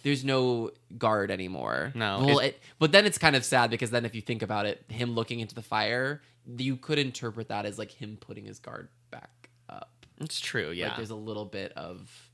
there's 0.04 0.24
no 0.24 0.72
guard 0.98 1.32
anymore. 1.32 1.92
No, 1.96 2.24
well, 2.26 2.40
it- 2.40 2.46
it, 2.46 2.60
but 2.78 2.92
then 2.92 3.06
it's 3.06 3.18
kind 3.18 3.36
of 3.36 3.44
sad 3.44 3.72
because 3.72 3.90
then 3.90 4.06
if 4.06 4.14
you 4.14 4.22
think 4.22 4.42
about 4.44 4.66
it, 4.68 4.84
him 4.90 5.16
looking 5.16 5.40
into 5.40 5.56
the 5.56 5.64
fire, 5.64 6.22
you 6.58 6.76
could 6.78 7.00
interpret 7.00 7.48
that 7.48 7.66
as 7.66 7.80
like 7.80 7.92
him 7.92 8.18
putting 8.20 8.46
his 8.46 8.60
guard 8.60 8.90
back 9.10 9.50
up. 9.70 10.06
It's 10.20 10.40
true, 10.40 10.70
yeah. 10.72 10.90
Like 10.90 10.98
there's 10.98 11.10
a 11.10 11.16
little 11.16 11.46
bit 11.46 11.72
of, 11.76 12.30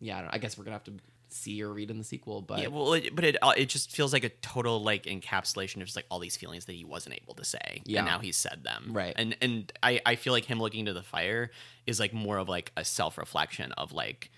yeah, 0.00 0.18
I, 0.18 0.20
don't, 0.22 0.34
I 0.34 0.38
guess 0.38 0.56
we're 0.56 0.64
gonna 0.64 0.76
have 0.76 0.84
to 0.84 0.94
see 1.32 1.62
or 1.62 1.72
read 1.72 1.90
in 1.90 1.98
the 1.98 2.04
sequel, 2.04 2.42
but 2.42 2.60
yeah, 2.60 2.68
well, 2.68 2.92
it, 2.94 3.14
but 3.14 3.24
it 3.24 3.36
uh, 3.42 3.52
it 3.56 3.68
just 3.68 3.90
feels 3.90 4.12
like 4.12 4.24
a 4.24 4.28
total 4.28 4.82
like 4.82 5.04
encapsulation 5.04 5.76
of 5.76 5.84
just 5.84 5.96
like 5.96 6.06
all 6.10 6.18
these 6.18 6.36
feelings 6.36 6.64
that 6.66 6.74
he 6.74 6.84
wasn't 6.84 7.14
able 7.22 7.34
to 7.34 7.44
say, 7.44 7.82
Yeah. 7.84 8.00
and 8.00 8.06
now 8.08 8.18
he's 8.18 8.36
said 8.36 8.62
them, 8.64 8.90
Right. 8.92 9.14
And 9.16 9.36
and 9.40 9.72
I 9.82 10.00
I 10.06 10.16
feel 10.16 10.32
like 10.32 10.44
him 10.44 10.60
looking 10.60 10.80
into 10.80 10.92
the 10.92 11.02
fire 11.02 11.50
is 11.86 11.98
like 11.98 12.12
more 12.12 12.38
of 12.38 12.48
like 12.48 12.72
a 12.76 12.84
self 12.84 13.18
reflection 13.18 13.72
of 13.72 13.92
like, 13.92 14.30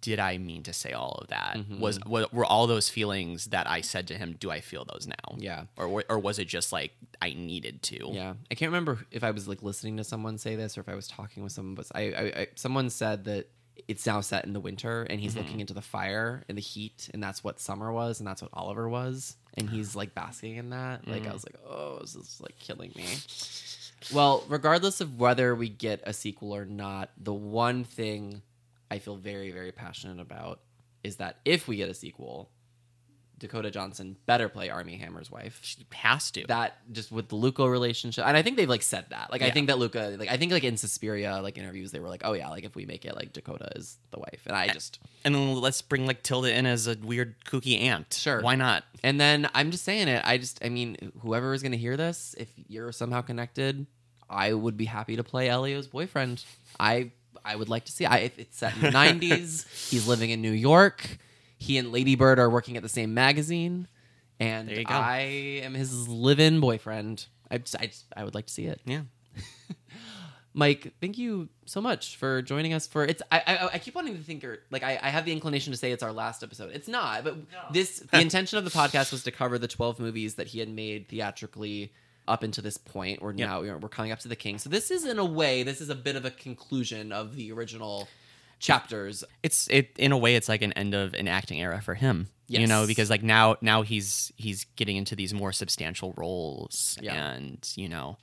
did 0.00 0.18
I 0.18 0.38
mean 0.38 0.62
to 0.62 0.72
say 0.72 0.92
all 0.92 1.18
of 1.20 1.28
that? 1.28 1.56
Mhm. 1.58 1.78
Was 1.78 2.00
were, 2.06 2.26
were 2.32 2.46
all 2.46 2.66
those 2.66 2.88
feelings 2.88 3.46
that 3.46 3.68
I 3.68 3.82
said 3.82 4.06
to 4.08 4.14
him? 4.14 4.36
Do 4.40 4.50
I 4.50 4.60
feel 4.62 4.86
those 4.86 5.06
now? 5.06 5.36
yeah. 5.38 5.64
Or 5.76 6.02
or 6.08 6.18
was 6.18 6.38
it 6.38 6.48
just 6.48 6.72
like 6.72 6.92
I 7.20 7.34
needed 7.34 7.82
to? 7.84 8.08
Yeah, 8.10 8.34
I 8.50 8.54
can't 8.54 8.70
remember 8.70 9.00
if 9.10 9.22
I 9.22 9.30
was 9.32 9.46
like 9.48 9.62
listening 9.62 9.98
to 9.98 10.04
someone 10.04 10.38
say 10.38 10.56
this 10.56 10.78
or 10.78 10.80
if 10.80 10.88
I 10.88 10.94
was 10.94 11.08
talking 11.08 11.42
with 11.42 11.52
someone, 11.52 11.74
but 11.74 11.86
I, 11.94 12.00
I, 12.00 12.22
I 12.40 12.46
someone 12.54 12.88
said 12.88 13.24
that 13.24 13.50
it's 13.92 14.06
now 14.06 14.20
set 14.22 14.44
in 14.46 14.52
the 14.54 14.60
winter 14.60 15.02
and 15.04 15.20
he's 15.20 15.34
Mhm. 15.34 15.38
looking 15.38 15.60
into 15.60 15.74
the 15.74 15.82
fire 15.82 16.42
and 16.48 16.56
the 16.58 16.62
heat, 16.62 17.08
and 17.12 17.22
that's 17.22 17.44
what 17.44 17.60
summer 17.60 17.92
was, 17.92 18.18
and 18.20 18.26
that's 18.26 18.40
what 18.42 18.50
Oliver 18.54 18.88
was, 18.88 19.36
and 19.54 19.68
he's 19.68 19.94
like 19.94 20.14
basking 20.14 20.56
in 20.56 20.70
that. 20.70 21.06
Like 21.06 21.26
I 21.26 21.30
Mhm. 21.30 21.32
was 21.34 21.44
like, 21.44 21.56
oh, 21.66 21.98
this 22.00 22.14
is 22.16 22.40
like 22.40 22.58
killing 22.58 22.92
me. 22.96 23.06
Well, 24.12 24.44
regardless 24.48 25.00
of 25.00 25.18
whether 25.20 25.54
we 25.54 25.68
get 25.68 26.00
a 26.04 26.12
sequel 26.12 26.54
or 26.54 26.64
not, 26.64 27.10
the 27.16 27.34
one 27.34 27.84
thing 27.84 28.42
I 28.90 28.98
feel 28.98 29.16
very, 29.16 29.50
very 29.52 29.72
passionate 29.72 30.20
about 30.20 30.60
is 31.04 31.16
that 31.16 31.38
if 31.44 31.68
we 31.68 31.76
get 31.76 31.88
a 31.88 31.94
sequel, 31.94 32.50
Dakota 33.42 33.70
Johnson 33.70 34.16
better 34.24 34.48
play 34.48 34.70
Armie 34.70 34.96
Hammer's 34.96 35.30
wife 35.30 35.58
She 35.62 35.76
has 35.92 36.30
to. 36.30 36.46
that 36.46 36.78
just 36.92 37.12
with 37.12 37.28
the 37.28 37.34
Luca 37.34 37.68
relationship, 37.68 38.24
and 38.26 38.36
I 38.36 38.40
think 38.42 38.56
they've 38.56 38.68
like 38.68 38.82
said 38.82 39.06
that. 39.10 39.30
Like 39.30 39.42
I 39.42 39.50
think 39.50 39.66
that 39.66 39.78
Luca, 39.78 40.16
like 40.18 40.30
I 40.30 40.36
think 40.38 40.52
like 40.52 40.64
in 40.64 40.76
Suspiria, 40.76 41.40
like 41.42 41.58
interviews, 41.58 41.90
they 41.90 41.98
were 42.00 42.08
like, 42.08 42.22
oh 42.24 42.32
yeah, 42.32 42.48
like 42.48 42.64
if 42.64 42.74
we 42.74 42.86
make 42.86 43.04
it, 43.04 43.14
like 43.16 43.32
Dakota 43.32 43.70
is 43.76 43.98
the 44.12 44.18
wife, 44.20 44.42
and 44.46 44.56
I 44.56 44.68
just 44.68 45.00
and 45.24 45.34
then 45.34 45.56
let's 45.60 45.82
bring 45.82 46.06
like 46.06 46.22
Tilda 46.22 46.56
in 46.56 46.64
as 46.64 46.86
a 46.86 46.96
weird 47.02 47.34
kooky 47.44 47.80
aunt. 47.80 48.14
Sure. 48.14 48.40
Why 48.40 48.54
not? 48.54 48.84
and 49.02 49.20
then 49.20 49.48
I'm 49.54 49.72
just 49.72 49.84
saying 49.84 50.06
it. 50.08 50.22
I 50.24 50.38
just 50.38 50.64
I 50.64 50.68
mean, 50.68 51.12
whoever 51.20 51.52
is 51.52 51.62
gonna 51.62 51.76
hear 51.76 51.96
this, 51.96 52.34
if 52.38 52.48
you're 52.68 52.92
somehow 52.92 53.20
connected, 53.20 53.86
I 54.30 54.52
would 54.52 54.76
be 54.76 54.84
happy 54.84 55.16
to 55.16 55.24
play 55.24 55.48
Elio's 55.48 55.88
boyfriend. 55.88 56.44
I 56.78 57.10
I 57.44 57.56
would 57.56 57.68
like 57.68 57.86
to 57.86 57.92
see. 57.92 58.06
I 58.06 58.18
if 58.18 58.38
it's 58.38 58.58
set 58.58 58.76
in 58.76 58.82
the 58.82 58.88
'90s, 58.96 59.90
he's 59.90 60.06
living 60.06 60.30
in 60.30 60.40
New 60.40 60.52
York. 60.52 61.18
He 61.62 61.78
and 61.78 61.92
Lady 61.92 62.14
Bird 62.16 62.38
are 62.38 62.50
working 62.50 62.76
at 62.76 62.82
the 62.82 62.88
same 62.88 63.14
magazine, 63.14 63.86
and 64.40 64.68
There 64.68 64.78
you 64.80 64.84
go. 64.84 64.94
I 64.94 65.20
am 65.62 65.74
his 65.74 66.08
live-in 66.08 66.60
boyfriend. 66.60 67.26
I 67.50 67.58
just, 67.58 67.76
I 67.78 67.86
just, 67.86 68.04
I 68.16 68.24
would 68.24 68.34
like 68.34 68.46
to 68.46 68.52
see 68.52 68.64
it. 68.66 68.80
Yeah. 68.84 69.02
Mike, 70.54 70.92
thank 71.00 71.16
you 71.16 71.48
so 71.64 71.80
much 71.80 72.16
for 72.16 72.42
joining 72.42 72.74
us 72.74 72.86
for 72.86 73.06
it's. 73.06 73.22
I 73.32 73.38
I, 73.46 73.68
I 73.74 73.78
keep 73.78 73.94
wanting 73.94 74.16
to 74.18 74.22
think 74.22 74.44
or 74.44 74.58
like 74.70 74.82
I, 74.82 74.98
I 75.02 75.08
have 75.08 75.24
the 75.24 75.32
inclination 75.32 75.72
to 75.72 75.78
say 75.78 75.92
it's 75.92 76.02
our 76.02 76.12
last 76.12 76.42
episode. 76.42 76.72
It's 76.74 76.88
not, 76.88 77.24
but 77.24 77.36
this 77.72 78.00
the 78.00 78.20
intention 78.20 78.58
of 78.58 78.64
the 78.64 78.70
podcast 78.70 79.12
was 79.12 79.22
to 79.24 79.30
cover 79.30 79.58
the 79.58 79.68
twelve 79.68 79.98
movies 79.98 80.34
that 80.34 80.48
he 80.48 80.58
had 80.58 80.68
made 80.68 81.08
theatrically 81.08 81.92
up 82.28 82.44
into 82.44 82.60
this 82.60 82.76
point. 82.76 83.22
We're 83.22 83.32
Yep. 83.32 83.48
now 83.48 83.60
we're 83.62 83.88
coming 83.88 84.12
up 84.12 84.18
to 84.20 84.28
the 84.28 84.36
king. 84.36 84.58
So 84.58 84.68
this 84.68 84.90
is 84.90 85.06
in 85.06 85.18
a 85.18 85.24
way 85.24 85.62
this 85.62 85.80
is 85.80 85.88
a 85.88 85.94
bit 85.94 86.16
of 86.16 86.26
a 86.26 86.30
conclusion 86.30 87.12
of 87.12 87.34
the 87.34 87.50
original 87.52 88.06
chapters. 88.62 89.24
it's 89.42 89.66
it 89.68 89.90
in 89.98 90.12
a 90.12 90.16
way 90.18 90.34
it's 90.36 90.48
like 90.48 90.62
an 90.62 90.72
end 90.74 90.94
of 90.94 91.14
an 91.14 91.28
acting 91.28 91.60
era 91.60 91.80
for 91.82 91.94
him 91.94 92.28
Yes. 92.48 92.60
you 92.60 92.66
know 92.66 92.86
because 92.86 93.08
like 93.10 93.22
now 93.22 93.56
now 93.62 93.82
he's 93.82 94.30
he's 94.36 94.64
getting 94.76 94.96
into 94.96 95.16
these 95.16 95.32
more 95.32 95.52
substantial 95.52 96.12
roles 96.16 96.98
Yeah. 97.00 97.32
and 97.32 97.66
you 97.76 97.88
know 97.88 98.18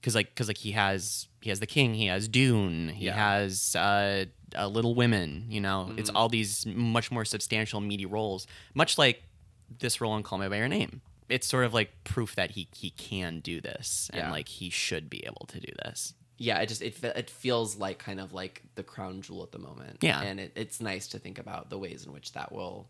because 0.00 0.14
like 0.14 0.28
because 0.30 0.48
like 0.48 0.58
he 0.58 0.72
has 0.72 1.28
he 1.40 1.50
has 1.50 1.60
the 1.60 1.66
king 1.66 1.94
he 1.94 2.06
has 2.06 2.26
dune 2.28 2.88
he 2.88 3.06
Yeah. 3.06 3.14
has 3.14 3.76
uh, 3.76 4.24
uh 4.58 4.66
little 4.66 4.94
women 4.96 5.44
you 5.48 5.60
know 5.60 5.92
it's 5.96 6.10
Mhm. 6.10 6.16
all 6.16 6.28
these 6.28 6.66
much 6.66 7.10
more 7.12 7.24
substantial 7.24 7.80
meaty 7.80 8.06
roles 8.06 8.46
much 8.74 8.98
like 8.98 9.22
this 9.78 10.00
role 10.00 10.16
in 10.16 10.22
call 10.24 10.38
me 10.38 10.48
by 10.48 10.56
your 10.56 10.68
name 10.68 11.00
it's 11.28 11.46
sort 11.46 11.64
of 11.64 11.72
like 11.72 11.90
proof 12.02 12.34
that 12.34 12.50
he 12.52 12.66
he 12.74 12.90
can 12.90 13.38
do 13.38 13.60
this 13.60 14.10
and 14.12 14.32
like 14.32 14.48
he 14.48 14.68
should 14.68 15.08
be 15.08 15.24
able 15.24 15.46
to 15.46 15.60
do 15.60 15.72
this 15.84 16.12
yeah, 16.42 16.58
it 16.60 16.66
just 16.70 16.80
it 16.80 16.96
it 17.04 17.28
feels 17.28 17.76
like 17.76 17.98
kind 17.98 18.18
of 18.18 18.32
like 18.32 18.62
the 18.74 18.82
crown 18.82 19.20
jewel 19.20 19.42
at 19.42 19.52
the 19.52 19.58
moment. 19.58 19.98
Yeah. 20.00 20.22
and 20.22 20.40
it, 20.40 20.52
it's 20.56 20.80
nice 20.80 21.06
to 21.08 21.18
think 21.18 21.38
about 21.38 21.68
the 21.68 21.78
ways 21.78 22.06
in 22.06 22.12
which 22.12 22.32
that 22.32 22.50
will 22.50 22.88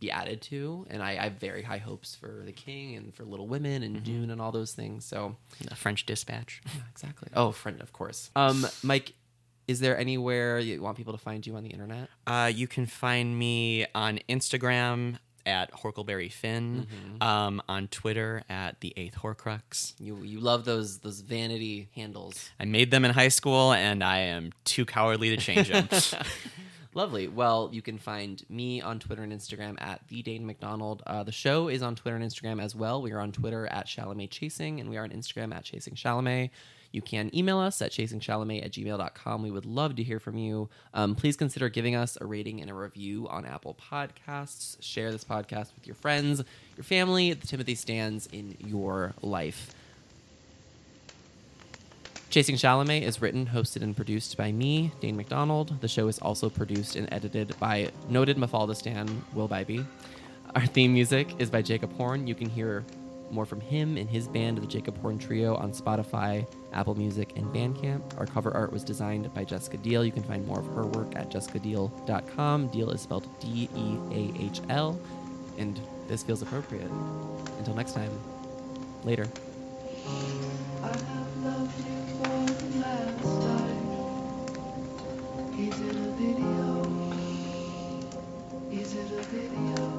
be 0.00 0.10
added 0.10 0.40
to. 0.42 0.86
And 0.90 1.00
I, 1.02 1.10
I 1.10 1.24
have 1.24 1.34
very 1.34 1.62
high 1.62 1.78
hopes 1.78 2.16
for 2.16 2.42
the 2.44 2.52
King 2.52 2.96
and 2.96 3.14
for 3.14 3.24
Little 3.24 3.46
Women 3.46 3.82
and 3.84 3.98
Mhm. 3.98 4.02
Dune 4.04 4.30
and 4.30 4.40
all 4.40 4.50
those 4.50 4.72
things. 4.72 5.04
So 5.04 5.36
the 5.62 5.76
french 5.76 6.04
dispatch 6.04 6.62
yeah, 6.66 6.82
exactly. 6.90 7.28
Oh, 7.36 7.52
friend, 7.52 7.80
of 7.80 7.92
course. 7.92 8.30
Um, 8.34 8.66
Mike, 8.82 9.12
is 9.68 9.78
there 9.78 9.96
anywhere 9.96 10.58
you 10.58 10.82
want 10.82 10.96
people 10.96 11.12
to 11.12 11.18
find 11.18 11.46
you 11.46 11.54
on 11.54 11.62
the 11.62 11.70
internet? 11.70 12.08
Uh, 12.26 12.50
you 12.52 12.66
can 12.66 12.86
find 12.86 13.38
me 13.38 13.86
on 13.94 14.18
Instagram 14.28 15.18
at 15.50 15.70
Horkleberry 15.72 16.32
Finn, 16.32 16.86
Mhm. 17.20 17.22
um, 17.22 17.62
on 17.68 17.88
Twitter 17.88 18.42
at 18.48 18.80
the 18.80 18.94
Eighth 18.96 19.16
Horcrux. 19.16 19.92
You 20.00 20.22
you 20.22 20.40
love 20.40 20.64
those 20.64 21.00
those 21.00 21.20
vanity 21.20 21.88
handles. 21.94 22.48
I 22.58 22.64
made 22.64 22.90
them 22.90 23.04
in 23.04 23.10
high 23.10 23.28
school, 23.28 23.72
and 23.72 24.02
I 24.02 24.18
am 24.20 24.52
too 24.64 24.86
cowardly 24.86 25.30
to 25.30 25.36
change 25.36 25.68
them. 25.68 25.88
Lovely. 26.94 27.28
Well, 27.28 27.68
you 27.72 27.82
can 27.82 27.98
find 27.98 28.42
me 28.48 28.80
on 28.80 28.98
Twitter 28.98 29.22
and 29.22 29.32
Instagram 29.32 29.80
at 29.80 30.00
the 30.08 30.22
Dane 30.22 30.44
McDonald. 30.44 31.02
Uh, 31.06 31.22
the 31.22 31.30
show 31.30 31.68
is 31.68 31.82
on 31.82 31.94
Twitter 31.94 32.16
and 32.16 32.24
Instagram 32.28 32.60
as 32.60 32.74
well. 32.74 33.00
We 33.00 33.12
are 33.12 33.20
on 33.20 33.30
Twitter 33.30 33.66
at 33.66 33.86
Chalamet 33.86 34.30
Chasing, 34.30 34.80
and 34.80 34.90
we 34.90 34.96
are 34.96 35.04
on 35.04 35.10
Instagram 35.10 35.54
at 35.54 35.62
Chasing 35.62 35.94
Chalamet. 35.94 36.50
You 36.92 37.02
can 37.02 37.34
email 37.36 37.58
us 37.58 37.80
at 37.82 37.92
chasingchalamet 37.92 38.64
at 38.64 38.72
gmail.com. 38.72 39.42
We 39.42 39.50
would 39.50 39.66
love 39.66 39.96
to 39.96 40.02
hear 40.02 40.18
from 40.18 40.36
you. 40.36 40.68
Um, 40.92 41.14
please 41.14 41.36
consider 41.36 41.68
giving 41.68 41.94
us 41.94 42.18
a 42.20 42.26
rating 42.26 42.60
and 42.60 42.70
a 42.70 42.74
review 42.74 43.28
on 43.28 43.46
Apple 43.46 43.76
Podcasts. 43.90 44.76
Share 44.80 45.12
this 45.12 45.24
podcast 45.24 45.74
with 45.74 45.86
your 45.86 45.94
friends, 45.94 46.42
your 46.76 46.84
family, 46.84 47.32
the 47.32 47.46
Timothy 47.46 47.74
stands 47.74 48.26
in 48.32 48.56
your 48.58 49.14
life. 49.22 49.74
Chasing 52.30 52.54
Chalamet 52.54 53.02
is 53.02 53.20
written, 53.20 53.44
hosted, 53.44 53.82
and 53.82 53.96
produced 53.96 54.36
by 54.36 54.52
me, 54.52 54.92
Dane 55.00 55.16
McDonald. 55.16 55.80
The 55.80 55.88
show 55.88 56.06
is 56.06 56.20
also 56.20 56.48
produced 56.48 56.94
and 56.94 57.08
edited 57.12 57.58
by 57.58 57.90
noted 58.08 58.36
Mafaldistan 58.36 59.08
Will 59.34 59.48
Bybee. 59.48 59.84
Our 60.54 60.64
theme 60.66 60.92
music 60.92 61.28
is 61.40 61.50
by 61.50 61.62
Jacob 61.62 61.92
Horn. 61.96 62.28
You 62.28 62.36
can 62.36 62.48
hear 62.48 62.84
more 63.32 63.46
from 63.46 63.60
him 63.60 63.96
and 63.96 64.08
his 64.08 64.28
band, 64.28 64.58
the 64.58 64.66
Jacob 64.68 64.96
Horn 65.00 65.18
Trio, 65.18 65.56
on 65.56 65.72
Spotify, 65.72 66.46
Apple 66.72 66.94
Music, 66.94 67.32
and 67.36 67.46
Bandcamp. 67.46 68.18
Our 68.18 68.26
cover 68.26 68.52
art 68.52 68.72
was 68.72 68.84
designed 68.84 69.32
by 69.34 69.44
Jessica 69.44 69.78
Deahl. 69.78 70.04
You 70.04 70.12
can 70.12 70.22
find 70.22 70.46
more 70.46 70.60
of 70.60 70.66
her 70.74 70.86
work 70.86 71.16
at 71.16 71.30
jessicadeahl.com. 71.30 72.68
Deahl 72.70 72.94
is 72.94 73.00
spelled 73.00 73.26
D 73.40 73.68
E 73.74 73.96
A 74.10 74.32
H 74.42 74.60
L. 74.68 74.98
And 75.58 75.80
this 76.08 76.22
feels 76.22 76.42
appropriate. 76.42 76.90
Until 77.58 77.74
next 77.74 77.92
time, 77.92 78.10
later. 79.04 79.28
Is 88.72 88.94
it 88.94 89.10
a 89.12 89.22
video? 89.22 89.89